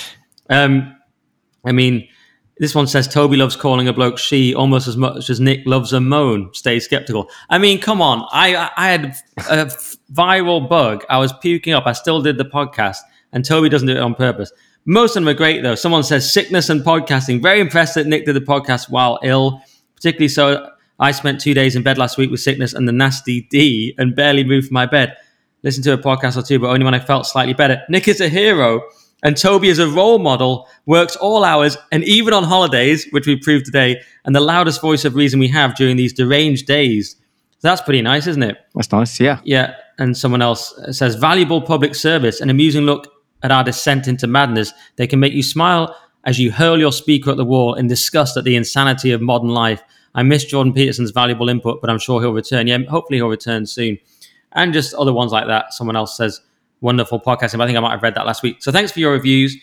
um 0.49 0.95
i 1.65 1.73
mean 1.73 2.07
this 2.57 2.75
one 2.75 2.87
says 2.87 3.07
Toby 3.07 3.37
loves 3.37 3.55
calling 3.55 3.87
a 3.87 3.93
bloke 3.93 4.17
she 4.17 4.53
almost 4.53 4.87
as 4.87 4.95
much 4.95 5.29
as 5.29 5.39
Nick 5.39 5.61
loves 5.65 5.93
a 5.93 5.99
moan. 5.99 6.53
Stay 6.53 6.79
skeptical. 6.79 7.29
I 7.49 7.57
mean, 7.57 7.79
come 7.79 8.01
on. 8.01 8.27
I 8.31 8.71
I 8.77 8.89
had 8.89 9.15
a 9.49 9.65
viral 10.13 10.67
bug. 10.69 11.03
I 11.09 11.17
was 11.17 11.33
puking 11.33 11.73
up. 11.73 11.87
I 11.87 11.93
still 11.93 12.21
did 12.21 12.37
the 12.37 12.45
podcast, 12.45 12.97
and 13.31 13.43
Toby 13.43 13.69
doesn't 13.69 13.87
do 13.87 13.95
it 13.95 13.99
on 13.99 14.15
purpose. 14.15 14.51
Most 14.85 15.15
of 15.15 15.23
them 15.23 15.29
are 15.29 15.33
great 15.33 15.63
though. 15.63 15.75
Someone 15.75 16.03
says 16.03 16.31
sickness 16.31 16.69
and 16.69 16.81
podcasting. 16.81 17.41
Very 17.41 17.59
impressed 17.59 17.95
that 17.95 18.07
Nick 18.07 18.25
did 18.25 18.35
the 18.35 18.41
podcast 18.41 18.89
while 18.89 19.19
ill, 19.23 19.61
particularly 19.95 20.29
so. 20.29 20.69
I 20.99 21.11
spent 21.13 21.41
two 21.41 21.55
days 21.55 21.75
in 21.75 21.81
bed 21.81 21.97
last 21.97 22.19
week 22.19 22.29
with 22.29 22.41
sickness 22.41 22.73
and 22.73 22.87
the 22.87 22.91
nasty 22.91 23.47
D, 23.49 23.95
and 23.97 24.15
barely 24.15 24.43
moved 24.43 24.67
from 24.67 24.75
my 24.75 24.85
bed. 24.85 25.17
Listened 25.63 25.83
to 25.85 25.93
a 25.93 25.97
podcast 25.97 26.37
or 26.37 26.43
two, 26.43 26.59
but 26.59 26.67
only 26.67 26.83
when 26.83 26.93
I 26.93 26.99
felt 26.99 27.25
slightly 27.25 27.53
better. 27.53 27.81
Nick 27.89 28.07
is 28.07 28.21
a 28.21 28.29
hero. 28.29 28.81
And 29.23 29.37
Toby 29.37 29.69
is 29.69 29.79
a 29.79 29.87
role 29.87 30.19
model, 30.19 30.67
works 30.85 31.15
all 31.15 31.43
hours 31.43 31.77
and 31.91 32.03
even 32.03 32.33
on 32.33 32.43
holidays, 32.43 33.07
which 33.11 33.27
we 33.27 33.35
proved 33.35 33.65
today, 33.65 34.01
and 34.25 34.35
the 34.35 34.39
loudest 34.39 34.81
voice 34.81 35.05
of 35.05 35.15
reason 35.15 35.39
we 35.39 35.47
have 35.49 35.75
during 35.75 35.95
these 35.97 36.13
deranged 36.13 36.65
days. 36.65 37.15
So 37.59 37.67
that's 37.67 37.81
pretty 37.81 38.01
nice, 38.01 38.25
isn't 38.25 38.41
it? 38.41 38.57
That's 38.73 38.91
nice. 38.91 39.19
Yeah. 39.19 39.39
Yeah. 39.43 39.75
And 39.99 40.17
someone 40.17 40.41
else 40.41 40.73
says 40.91 41.15
valuable 41.15 41.61
public 41.61 41.93
service, 41.93 42.41
an 42.41 42.49
amusing 42.49 42.83
look 42.83 43.07
at 43.43 43.51
our 43.51 43.63
descent 43.63 44.07
into 44.07 44.25
madness. 44.25 44.73
They 44.95 45.05
can 45.05 45.19
make 45.19 45.33
you 45.33 45.43
smile 45.43 45.95
as 46.23 46.39
you 46.39 46.51
hurl 46.51 46.79
your 46.79 46.91
speaker 46.91 47.31
at 47.31 47.37
the 47.37 47.45
wall 47.45 47.75
in 47.75 47.87
disgust 47.87 48.37
at 48.37 48.43
the 48.43 48.55
insanity 48.55 49.11
of 49.11 49.21
modern 49.21 49.49
life. 49.49 49.83
I 50.15 50.23
miss 50.23 50.43
Jordan 50.45 50.73
Peterson's 50.73 51.11
valuable 51.11 51.49
input, 51.49 51.81
but 51.81 51.89
I'm 51.89 51.99
sure 51.99 52.21
he'll 52.21 52.33
return. 52.33 52.67
Yeah, 52.67 52.79
hopefully 52.89 53.19
he'll 53.19 53.27
return 53.27 53.65
soon. 53.65 53.97
And 54.53 54.73
just 54.73 54.93
other 54.95 55.13
ones 55.13 55.31
like 55.31 55.47
that. 55.47 55.73
Someone 55.73 55.95
else 55.95 56.17
says, 56.17 56.41
wonderful 56.81 57.19
podcasting. 57.19 57.61
I 57.61 57.65
think 57.65 57.77
I 57.77 57.81
might 57.81 57.91
have 57.91 58.03
read 58.03 58.15
that 58.15 58.25
last 58.25 58.43
week. 58.43 58.61
So 58.61 58.71
thanks 58.71 58.91
for 58.91 58.99
your 58.99 59.13
reviews. 59.13 59.55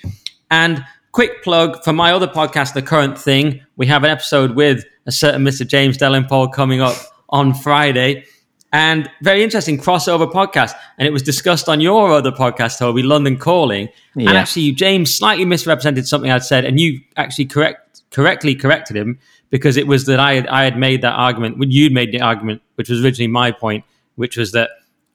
And 0.51 0.85
quick 1.13 1.43
plug 1.43 1.85
for 1.85 1.93
my 1.93 2.13
other 2.13 2.29
podcast, 2.29 2.75
The 2.75 2.83
Current 2.83 3.19
Thing. 3.19 3.61
We 3.77 3.87
have 3.87 4.05
an 4.05 4.11
episode 4.11 4.55
with 4.55 4.85
a 5.07 5.13
certain 5.13 5.45
Mr. 5.45 5.67
James 5.67 5.99
Delingpole 5.99 6.53
coming 6.53 6.81
up 6.81 6.97
on 7.29 7.53
Friday. 7.53 8.25
And 8.73 9.11
very 9.23 9.43
interesting 9.43 9.79
crossover 9.79 10.31
podcast. 10.31 10.75
And 10.99 11.09
it 11.09 11.11
was 11.11 11.23
discussed 11.23 11.69
on 11.69 11.81
your 11.81 12.13
other 12.13 12.33
podcast, 12.33 12.79
Toby, 12.79 13.03
London 13.03 13.39
Calling. 13.39 13.89
And 14.15 14.29
actually, 14.29 14.63
you, 14.63 14.75
James 14.75 15.15
slightly 15.15 15.45
misrepresented 15.45 16.07
something 16.07 16.31
I'd 16.31 16.45
said, 16.45 16.65
and 16.65 16.79
you 16.79 17.01
actually 17.17 17.47
correct 17.47 17.85
correctly 18.11 18.55
corrected 18.55 18.97
him 18.97 19.19
because 19.51 19.77
it 19.77 19.87
was 19.87 20.07
that 20.07 20.19
I 20.19 20.35
had, 20.35 20.47
I 20.49 20.65
had 20.65 20.79
made 20.79 21.03
that 21.03 21.13
argument 21.13 21.59
when 21.59 21.71
you'd 21.71 21.93
made 21.93 22.13
the 22.13 22.21
argument, 22.21 22.63
which 22.77 22.89
was 22.89 23.05
originally 23.05 23.29
my 23.29 23.51
point, 23.51 23.85
which 24.17 24.37
was 24.37 24.53
that 24.53 24.71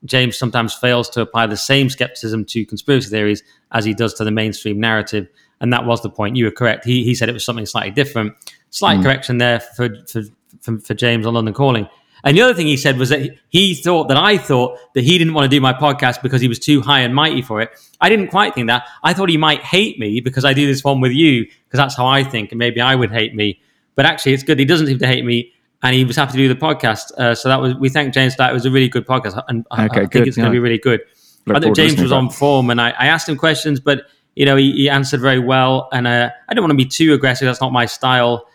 James 0.06 0.38
sometimes 0.38 0.74
fails 0.74 1.10
to 1.12 1.22
apply 1.22 1.48
the 1.48 1.58
same 1.58 1.90
skepticism 1.90 2.46
to 2.46 2.66
conspiracy 2.66 3.10
theories 3.10 3.44
as 3.72 3.86
he 3.86 3.94
does 3.94 4.14
to 4.16 4.24
the 4.24 4.32
mainstream 4.32 4.80
narrative. 4.80 5.28
And 5.62 5.72
that 5.72 5.86
was 5.86 6.02
the 6.02 6.10
point. 6.10 6.36
You 6.36 6.46
were 6.46 6.52
correct. 6.52 6.86
He, 6.86 7.04
he 7.04 7.16
said 7.16 7.30
it 7.30 7.34
was 7.34 7.46
something 7.46 7.66
slightly 7.66 7.92
different. 7.92 8.34
Slight 8.70 9.00
mm. 9.00 9.04
correction 9.04 9.38
there 9.38 9.60
for, 9.60 9.90
for, 10.08 10.24
for, 10.62 10.80
for 10.80 10.94
James 10.94 11.26
on 11.26 11.36
London 11.36 11.54
Calling. 11.54 11.88
And 12.26 12.38
the 12.38 12.42
other 12.42 12.54
thing 12.54 12.68
he 12.68 12.78
said 12.78 12.98
was 12.98 13.10
that 13.10 13.38
he 13.50 13.76
thought 13.76 14.08
that 14.08 14.18
I 14.18 14.38
thought 14.38 14.80
that 14.94 15.04
he 15.04 15.18
didn't 15.18 15.34
want 15.34 15.46
to 15.46 15.50
do 15.50 15.60
my 15.60 15.74
podcast 15.74 16.22
because 16.22 16.42
he 16.42 16.48
was 16.48 16.58
too 16.58 16.82
high 16.82 17.02
and 17.02 17.14
mighty 17.14 17.42
for 17.42 17.60
it. 17.60 17.72
I 18.00 18.08
didn't 18.08 18.30
quite 18.30 18.56
think 18.56 18.68
that. 18.68 18.88
I 19.04 19.14
thought 19.14 19.30
he 19.30 19.38
might 19.38 19.62
hate 19.62 20.00
me 20.00 20.22
because 20.22 20.46
I 20.46 20.54
do 20.54 20.66
this 20.66 20.84
one 20.84 21.02
with 21.02 21.12
you 21.12 21.44
because 21.46 21.78
that's 21.78 21.98
how 21.98 22.08
I 22.08 22.24
think, 22.24 22.52
and 22.52 22.60
maybe 22.60 22.80
I 22.80 22.96
would 22.96 23.12
hate 23.12 23.36
me. 23.36 23.60
But 23.96 24.06
actually, 24.06 24.34
it's 24.34 24.44
good. 24.44 24.58
He 24.58 24.66
doesn't 24.66 24.88
seem 24.88 25.00
to 25.00 25.08
hate 25.08 25.26
me, 25.26 25.54
and 25.84 25.94
he 25.94 26.06
was 26.06 26.16
happy 26.16 26.32
to 26.32 26.38
do 26.38 26.48
the 26.48 26.56
podcast. 26.56 27.12
Uh, 27.12 27.36
so 27.36 27.50
that 27.50 27.62
was 27.62 27.76
we 27.76 27.90
thank 27.90 28.14
James 28.14 28.36
that. 28.38 28.50
It 28.50 28.54
was 28.54 28.66
a 28.66 28.72
really 28.72 28.90
good 28.90 29.06
podcast, 29.06 29.42
and 29.48 29.66
I, 29.70 29.86
Okay, 29.86 30.02
I 30.02 30.04
good, 30.04 30.12
think 30.12 30.28
it's 30.28 30.38
going 30.38 30.48
to 30.48 30.52
be 30.52 30.60
really 30.60 30.80
good. 30.80 31.02
Look 31.46 31.58
I 31.58 31.60
think 31.60 31.76
James 31.76 32.02
was 32.02 32.14
on 32.14 32.30
form, 32.30 32.70
and 32.70 32.82
I, 32.82 32.92
I 32.92 33.08
asked 33.08 33.28
him 33.28 33.38
questions, 33.38 33.80
but 33.80 34.04
you 34.36 34.46
know 34.46 34.56
he, 34.56 34.72
he 34.72 34.90
answered 34.90 35.20
very 35.20 35.40
well, 35.40 35.90
and 35.92 36.08
uh, 36.08 36.30
I 36.48 36.54
don't 36.54 36.64
want 36.64 36.72
to 36.72 36.78
be 36.78 36.86
too 36.86 37.14
aggressive. 37.14 37.46
That's 37.46 37.62
not 37.62 37.74
my 37.74 37.86
style. 37.86 38.48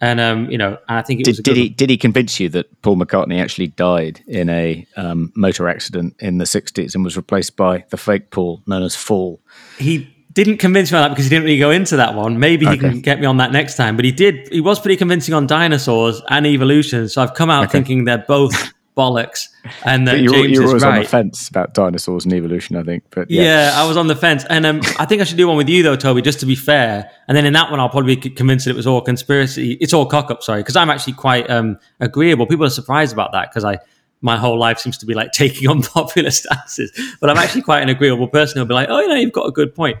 And 0.00 0.20
um, 0.20 0.50
you 0.50 0.58
know, 0.58 0.76
and 0.88 0.98
I 0.98 1.02
think 1.02 1.20
it 1.20 1.26
was 1.26 1.38
a 1.38 1.42
Did, 1.42 1.50
good 1.50 1.54
did 1.54 1.62
he 1.62 1.68
did 1.70 1.90
he 1.90 1.96
convince 1.96 2.38
you 2.38 2.50
that 2.50 2.82
Paul 2.82 2.96
McCartney 2.96 3.40
actually 3.40 3.68
died 3.68 4.22
in 4.26 4.50
a 4.50 4.86
um, 4.96 5.32
motor 5.34 5.66
accident 5.68 6.14
in 6.18 6.36
the 6.36 6.44
'60s 6.44 6.94
and 6.94 7.02
was 7.02 7.16
replaced 7.16 7.56
by 7.56 7.86
the 7.88 7.96
fake 7.96 8.30
Paul 8.30 8.62
known 8.66 8.82
as 8.82 8.94
Faul? 8.94 9.40
he 9.78 10.13
didn't 10.34 10.58
convince 10.58 10.90
me 10.92 10.98
on 10.98 11.04
that 11.04 11.08
because 11.10 11.24
he 11.24 11.30
didn't 11.30 11.44
really 11.44 11.58
go 11.58 11.70
into 11.70 11.96
that 11.96 12.14
one. 12.14 12.38
Maybe 12.38 12.66
he 12.66 12.72
Okay. 12.72 12.80
can 12.90 13.00
get 13.00 13.20
me 13.20 13.26
on 13.26 13.36
that 13.38 13.52
next 13.52 13.76
time. 13.76 13.96
But 13.96 14.04
he 14.04 14.12
did. 14.12 14.48
He 14.52 14.60
was 14.60 14.80
pretty 14.80 14.96
convincing 14.96 15.32
on 15.34 15.46
dinosaurs 15.46 16.20
and 16.28 16.44
evolution. 16.46 17.08
So 17.08 17.22
I've 17.22 17.34
come 17.34 17.50
out 17.50 17.70
thinking 17.70 18.04
they're 18.04 18.18
both 18.26 18.52
bollocks, 18.96 19.48
and 19.84 20.06
that 20.06 20.12
But 20.12 20.20
you 20.20 20.30
were, 20.30 20.36
James 20.38 20.50
you 20.52 20.60
were 20.60 20.64
is 20.76 20.82
always 20.82 20.84
on 20.84 21.02
the 21.02 21.08
fence 21.08 21.48
about 21.48 21.74
dinosaurs 21.74 22.24
and 22.24 22.32
evolution, 22.34 22.76
I 22.76 22.82
think. 22.84 23.02
But 23.10 23.28
yeah, 23.30 23.42
Yeah. 23.42 23.72
I 23.82 23.88
was 23.88 23.96
on 23.96 24.06
the 24.06 24.14
fence, 24.16 24.44
and 24.48 24.64
um, 24.66 24.80
I 25.00 25.04
think 25.04 25.20
I 25.20 25.24
should 25.24 25.36
do 25.36 25.48
one 25.48 25.56
with 25.56 25.68
you 25.68 25.82
though, 25.82 25.96
Toby, 25.96 26.22
just 26.22 26.38
to 26.40 26.46
be 26.46 26.54
fair. 26.54 27.10
And 27.28 27.36
then 27.36 27.44
in 27.44 27.52
that 27.54 27.70
one, 27.72 27.80
I'll 27.80 27.88
probably 27.88 28.14
be 28.16 28.30
convinced 28.30 28.66
that 28.66 28.70
it 28.72 28.76
was 28.76 28.86
all 28.86 29.00
conspiracy. 29.00 29.72
It's 29.80 29.92
all 29.92 30.06
cock 30.06 30.30
up, 30.30 30.42
sorry, 30.44 30.60
because 30.60 30.76
I'm 30.76 30.90
actually 30.90 31.14
quite 31.14 31.50
um, 31.50 31.78
agreeable. 32.00 32.46
People 32.46 32.66
are 32.66 32.70
surprised 32.70 33.12
about 33.12 33.32
that 33.32 33.50
because 33.50 33.64
I. 33.64 33.78
My 34.24 34.36
whole 34.36 34.58
life 34.58 34.78
seems 34.78 34.96
to 34.98 35.06
be 35.06 35.14
like 35.14 35.32
taking 35.42 35.68
on 35.68 35.82
popular 35.82 36.30
stances, 36.30 36.90
but 37.20 37.30
I'm 37.30 37.36
actually 37.36 37.62
quite 37.62 37.82
an 37.82 37.88
agreeable 37.90 38.26
person 38.28 38.58
who'll 38.58 38.66
be 38.66 38.74
like, 38.74 38.88
"Oh, 38.88 38.98
you 39.00 39.08
know, 39.08 39.14
you've 39.16 39.32
got 39.32 39.46
a 39.46 39.52
good 39.52 39.74
point." 39.74 39.98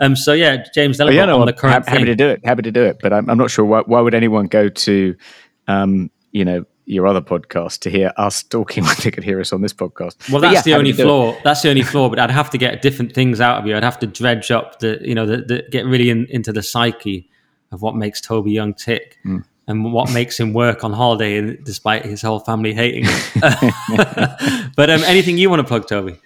Um, 0.00 0.16
so 0.16 0.32
yeah, 0.32 0.64
James, 0.74 0.98
Oh, 1.00 1.08
yeah, 1.08 1.26
no, 1.26 1.40
on 1.40 1.46
the 1.46 1.52
current 1.52 1.74
hap- 1.74 1.86
happy 1.86 1.98
thing. 1.98 2.06
to 2.06 2.14
do 2.16 2.28
it. 2.28 2.40
Happy 2.44 2.62
to 2.62 2.70
do 2.72 2.82
it. 2.84 2.98
But 3.02 3.12
I'm, 3.12 3.28
I'm 3.28 3.36
not 3.38 3.50
sure 3.50 3.64
why, 3.66 3.82
why 3.84 4.00
would 4.00 4.14
anyone 4.14 4.46
go 4.46 4.70
to, 4.70 5.14
um, 5.68 6.10
you 6.32 6.42
know, 6.44 6.64
your 6.86 7.06
other 7.06 7.20
podcast 7.20 7.80
to 7.80 7.90
hear 7.90 8.10
us 8.16 8.42
talking 8.42 8.82
when 8.88 8.96
they 9.04 9.10
could 9.10 9.22
hear 9.24 9.40
us 9.40 9.52
on 9.52 9.60
this 9.60 9.74
podcast. 9.74 10.32
Well, 10.32 10.40
that's 10.40 10.54
yeah, 10.54 10.62
the 10.62 10.74
only 10.74 10.92
to 10.92 10.96
do 10.96 11.02
it. 11.02 11.06
flaw. 11.06 11.36
That's 11.44 11.60
the 11.62 11.68
only 11.68 11.82
flaw. 11.82 12.08
But 12.08 12.18
I'd 12.18 12.30
have 12.30 12.48
to 12.50 12.58
get 12.58 12.80
different 12.82 13.12
things 13.12 13.40
out 13.42 13.58
of 13.60 13.66
you. 13.66 13.76
I'd 13.76 13.84
have 13.84 13.98
to 14.00 14.06
dredge 14.06 14.50
up 14.50 14.78
the, 14.80 14.98
you 15.02 15.14
know, 15.14 15.26
the, 15.26 15.36
the 15.36 15.64
get 15.70 15.84
really 15.84 16.08
in, 16.10 16.26
into 16.30 16.50
the 16.52 16.62
psyche 16.62 17.28
of 17.70 17.82
what 17.82 17.94
makes 17.94 18.20
Toby 18.22 18.50
Young 18.52 18.72
tick 18.74 19.18
Hmm. 19.22 19.38
And 19.70 19.92
what 19.92 20.12
makes 20.12 20.38
him 20.38 20.52
work 20.52 20.82
on 20.82 20.92
holiday, 20.92 21.56
despite 21.56 22.04
his 22.04 22.20
whole 22.20 22.40
family 22.40 22.74
hating 22.74 23.04
him. 23.04 23.30
but 24.76 24.90
um, 24.90 25.02
anything 25.04 25.38
you 25.38 25.48
want 25.48 25.60
to 25.60 25.66
plug, 25.66 25.86
Toby? 25.86 26.18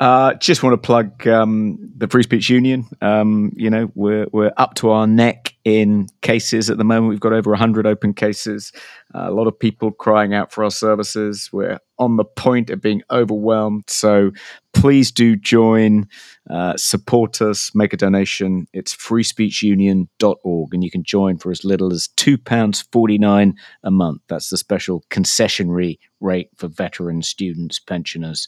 Uh, 0.00 0.34
just 0.34 0.62
want 0.62 0.74
to 0.74 0.78
plug 0.78 1.26
um, 1.26 1.78
the 1.96 2.06
Free 2.06 2.22
Speech 2.22 2.48
Union. 2.50 2.86
Um, 3.00 3.52
you 3.56 3.68
know, 3.70 3.90
we're 3.94 4.26
we're 4.30 4.52
up 4.56 4.74
to 4.74 4.90
our 4.90 5.06
neck 5.06 5.54
in 5.64 6.08
cases 6.20 6.70
at 6.70 6.78
the 6.78 6.84
moment. 6.84 7.08
We've 7.08 7.18
got 7.18 7.32
over 7.32 7.54
hundred 7.56 7.86
open 7.86 8.14
cases. 8.14 8.70
A 9.14 9.30
lot 9.30 9.46
of 9.46 9.58
people 9.58 9.90
crying 9.90 10.34
out 10.34 10.52
for 10.52 10.64
our 10.64 10.70
services. 10.70 11.48
We're 11.52 11.78
on 11.98 12.16
the 12.16 12.24
point 12.24 12.68
of 12.68 12.82
being 12.82 13.02
overwhelmed. 13.10 13.84
So 13.88 14.32
please 14.74 15.10
do 15.10 15.34
join, 15.34 16.06
uh, 16.50 16.76
support 16.76 17.40
us, 17.40 17.74
make 17.74 17.92
a 17.92 17.96
donation. 17.96 18.66
It's 18.74 18.94
freespeechunion.org, 18.94 20.74
and 20.74 20.84
you 20.84 20.90
can 20.90 21.02
join 21.02 21.38
for 21.38 21.50
as 21.50 21.64
little 21.64 21.92
as 21.92 22.08
two 22.16 22.36
pounds 22.36 22.82
forty 22.92 23.18
nine 23.18 23.54
a 23.82 23.90
month. 23.90 24.20
That's 24.28 24.50
the 24.50 24.58
special 24.58 25.02
concessionary 25.10 25.98
rate 26.20 26.50
for 26.56 26.68
veterans, 26.68 27.28
students, 27.28 27.78
pensioners, 27.78 28.46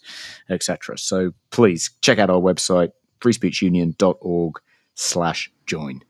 etc. 0.50 0.98
So 0.98 1.32
please 1.50 1.90
check 2.02 2.18
out 2.18 2.30
our 2.30 2.40
website, 2.40 2.90
freespeechunion.org 3.20 4.60
slash 4.94 5.50
join. 5.66 6.02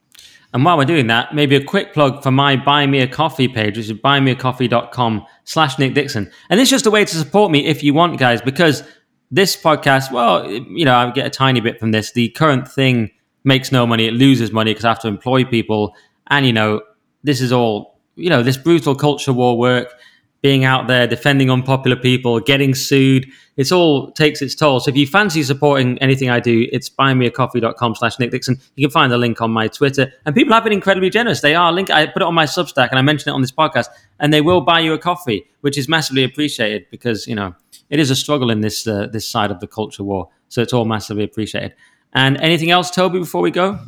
And 0.52 0.64
while 0.64 0.76
we're 0.76 0.84
doing 0.84 1.06
that, 1.06 1.34
maybe 1.34 1.54
a 1.54 1.62
quick 1.62 1.94
plug 1.94 2.22
for 2.22 2.32
my 2.32 2.56
Buy 2.56 2.86
Me 2.86 3.00
a 3.00 3.06
Coffee 3.06 3.46
page, 3.46 3.76
which 3.76 3.88
is 3.88 3.92
buymeacoffee.com 3.92 5.26
slash 5.44 5.78
Nick 5.78 5.94
Dixon. 5.94 6.30
And 6.48 6.60
it's 6.60 6.70
just 6.70 6.86
a 6.86 6.90
way 6.90 7.04
to 7.04 7.16
support 7.16 7.52
me 7.52 7.66
if 7.66 7.82
you 7.84 7.94
want, 7.94 8.18
guys, 8.18 8.42
because 8.42 8.82
this 9.30 9.56
podcast, 9.56 10.10
well, 10.10 10.50
you 10.50 10.84
know, 10.84 10.94
I 10.94 11.10
get 11.12 11.26
a 11.26 11.30
tiny 11.30 11.60
bit 11.60 11.78
from 11.78 11.92
this. 11.92 12.12
The 12.12 12.30
current 12.30 12.66
thing 12.66 13.10
makes 13.44 13.70
no 13.70 13.86
money. 13.86 14.06
It 14.06 14.14
loses 14.14 14.50
money 14.50 14.72
because 14.72 14.84
I 14.84 14.88
have 14.88 15.00
to 15.00 15.08
employ 15.08 15.44
people. 15.44 15.94
And, 16.26 16.44
you 16.44 16.52
know, 16.52 16.82
this 17.22 17.40
is 17.40 17.52
all, 17.52 18.00
you 18.16 18.28
know, 18.28 18.42
this 18.42 18.56
brutal 18.56 18.96
culture 18.96 19.32
war 19.32 19.56
work, 19.56 19.94
being 20.42 20.64
out 20.64 20.86
there, 20.86 21.06
defending 21.06 21.50
unpopular 21.50 21.96
people, 21.96 22.40
getting 22.40 22.74
sued. 22.74 23.26
It's 23.56 23.70
all 23.70 24.10
takes 24.12 24.40
its 24.40 24.54
toll. 24.54 24.80
So 24.80 24.90
if 24.90 24.96
you 24.96 25.06
fancy 25.06 25.42
supporting 25.42 25.98
anything 25.98 26.30
I 26.30 26.40
do, 26.40 26.66
it's 26.72 26.88
buymeacoffee.com 26.88 27.94
slash 27.96 28.18
Nick 28.18 28.30
Dixon. 28.30 28.58
You 28.74 28.86
can 28.86 28.90
find 28.90 29.12
the 29.12 29.18
link 29.18 29.42
on 29.42 29.50
my 29.50 29.68
Twitter. 29.68 30.12
And 30.24 30.34
people 30.34 30.54
have 30.54 30.64
been 30.64 30.72
incredibly 30.72 31.10
generous. 31.10 31.42
They 31.42 31.54
are 31.54 31.70
link. 31.72 31.90
I 31.90 32.06
put 32.06 32.22
it 32.22 32.24
on 32.24 32.34
my 32.34 32.46
Substack 32.46 32.88
and 32.88 32.98
I 32.98 33.02
mention 33.02 33.28
it 33.28 33.32
on 33.32 33.42
this 33.42 33.52
podcast 33.52 33.88
and 34.18 34.32
they 34.32 34.40
will 34.40 34.62
buy 34.62 34.80
you 34.80 34.94
a 34.94 34.98
coffee, 34.98 35.46
which 35.60 35.76
is 35.76 35.88
massively 35.88 36.24
appreciated 36.24 36.86
because, 36.90 37.26
you 37.26 37.34
know, 37.34 37.54
it 37.90 37.98
is 37.98 38.10
a 38.10 38.16
struggle 38.16 38.50
in 38.50 38.62
this, 38.62 38.86
uh, 38.86 39.08
this 39.12 39.28
side 39.28 39.50
of 39.50 39.60
the 39.60 39.66
culture 39.66 40.04
war. 40.04 40.30
So 40.48 40.62
it's 40.62 40.72
all 40.72 40.86
massively 40.86 41.24
appreciated. 41.24 41.74
And 42.14 42.38
anything 42.38 42.70
else, 42.70 42.90
Toby, 42.90 43.18
before 43.18 43.42
we 43.42 43.50
go? 43.50 43.78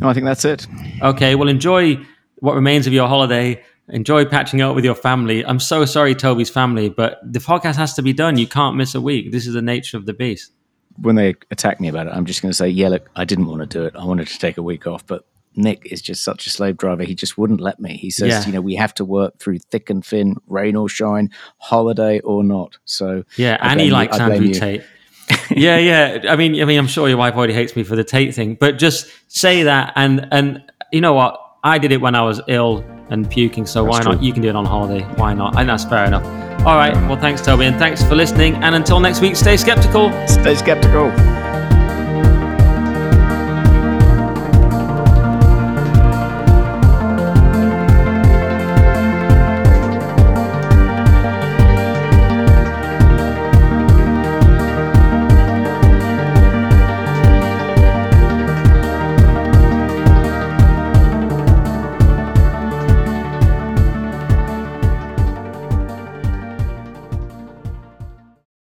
No, 0.00 0.08
I 0.08 0.14
think 0.14 0.24
that's 0.24 0.44
it. 0.44 0.66
Okay, 1.02 1.34
well, 1.34 1.48
enjoy 1.48 1.98
what 2.36 2.54
remains 2.54 2.86
of 2.86 2.92
your 2.92 3.08
holiday. 3.08 3.62
Enjoy 3.90 4.24
patching 4.24 4.60
up 4.60 4.74
with 4.74 4.84
your 4.84 4.94
family. 4.94 5.44
I'm 5.44 5.60
so 5.60 5.84
sorry, 5.84 6.14
Toby's 6.14 6.50
family, 6.50 6.88
but 6.88 7.20
the 7.24 7.38
podcast 7.38 7.76
has 7.76 7.94
to 7.94 8.02
be 8.02 8.12
done. 8.12 8.36
You 8.38 8.46
can't 8.46 8.76
miss 8.76 8.94
a 8.94 9.00
week. 9.00 9.32
This 9.32 9.46
is 9.46 9.54
the 9.54 9.62
nature 9.62 9.96
of 9.96 10.06
the 10.06 10.12
beast. 10.12 10.52
When 11.00 11.14
they 11.14 11.36
attack 11.50 11.80
me 11.80 11.88
about 11.88 12.06
it, 12.06 12.12
I'm 12.12 12.26
just 12.26 12.42
going 12.42 12.50
to 12.50 12.56
say, 12.56 12.68
yeah, 12.68 12.88
look, 12.88 13.08
I 13.16 13.24
didn't 13.24 13.46
want 13.46 13.60
to 13.60 13.66
do 13.66 13.84
it. 13.84 13.94
I 13.96 14.04
wanted 14.04 14.26
to 14.28 14.38
take 14.38 14.58
a 14.58 14.62
week 14.62 14.86
off, 14.86 15.06
but 15.06 15.24
Nick 15.54 15.86
is 15.90 16.02
just 16.02 16.22
such 16.22 16.46
a 16.46 16.50
slave 16.50 16.76
driver. 16.76 17.02
He 17.04 17.14
just 17.14 17.38
wouldn't 17.38 17.60
let 17.60 17.80
me. 17.80 17.96
He 17.96 18.10
says, 18.10 18.28
Yeah. 18.28 18.46
you 18.46 18.52
know, 18.52 18.60
we 18.60 18.74
have 18.76 18.94
to 18.94 19.04
work 19.04 19.38
through 19.38 19.58
thick 19.58 19.90
and 19.90 20.04
thin, 20.04 20.36
rain 20.46 20.76
or 20.76 20.88
shine, 20.88 21.30
holiday 21.58 22.20
or 22.20 22.44
not. 22.44 22.78
So 22.84 23.24
Yeah, 23.36 23.56
and 23.60 23.80
he 23.80 23.90
likes 23.90 24.18
Andrew 24.18 24.46
you. 24.48 24.54
Tate. 24.54 24.82
yeah, 25.50 25.76
yeah. 25.78 26.18
I 26.28 26.36
mean, 26.36 26.60
I 26.60 26.64
mean, 26.64 26.78
I'm 26.78 26.86
sure 26.86 27.08
your 27.08 27.18
wife 27.18 27.34
already 27.34 27.54
hates 27.54 27.74
me 27.76 27.82
for 27.84 27.96
the 27.96 28.04
Tate 28.04 28.34
thing, 28.34 28.54
but 28.54 28.78
just 28.78 29.10
say 29.28 29.64
that, 29.64 29.92
and 29.96 30.26
and 30.30 30.62
you 30.92 31.00
know 31.00 31.12
what? 31.12 31.38
I 31.64 31.78
did 31.78 31.90
it 31.92 32.00
when 32.00 32.14
I 32.14 32.22
was 32.22 32.40
ill 32.46 32.84
and 33.10 33.28
puking, 33.28 33.66
so 33.66 33.84
why 33.84 34.00
not? 34.02 34.22
You 34.22 34.32
can 34.32 34.42
do 34.42 34.48
it 34.48 34.56
on 34.56 34.64
holiday. 34.64 35.04
Why 35.16 35.34
not? 35.34 35.58
And 35.58 35.68
that's 35.68 35.84
fair 35.84 36.04
enough. 36.04 36.24
All 36.66 36.76
right. 36.76 36.94
Well, 37.08 37.18
thanks, 37.18 37.40
Toby, 37.40 37.64
and 37.64 37.76
thanks 37.76 38.02
for 38.02 38.14
listening. 38.14 38.54
And 38.56 38.74
until 38.74 39.00
next 39.00 39.20
week, 39.20 39.34
stay 39.34 39.56
skeptical. 39.56 40.10
Stay 40.28 40.54
skeptical. 40.54 41.47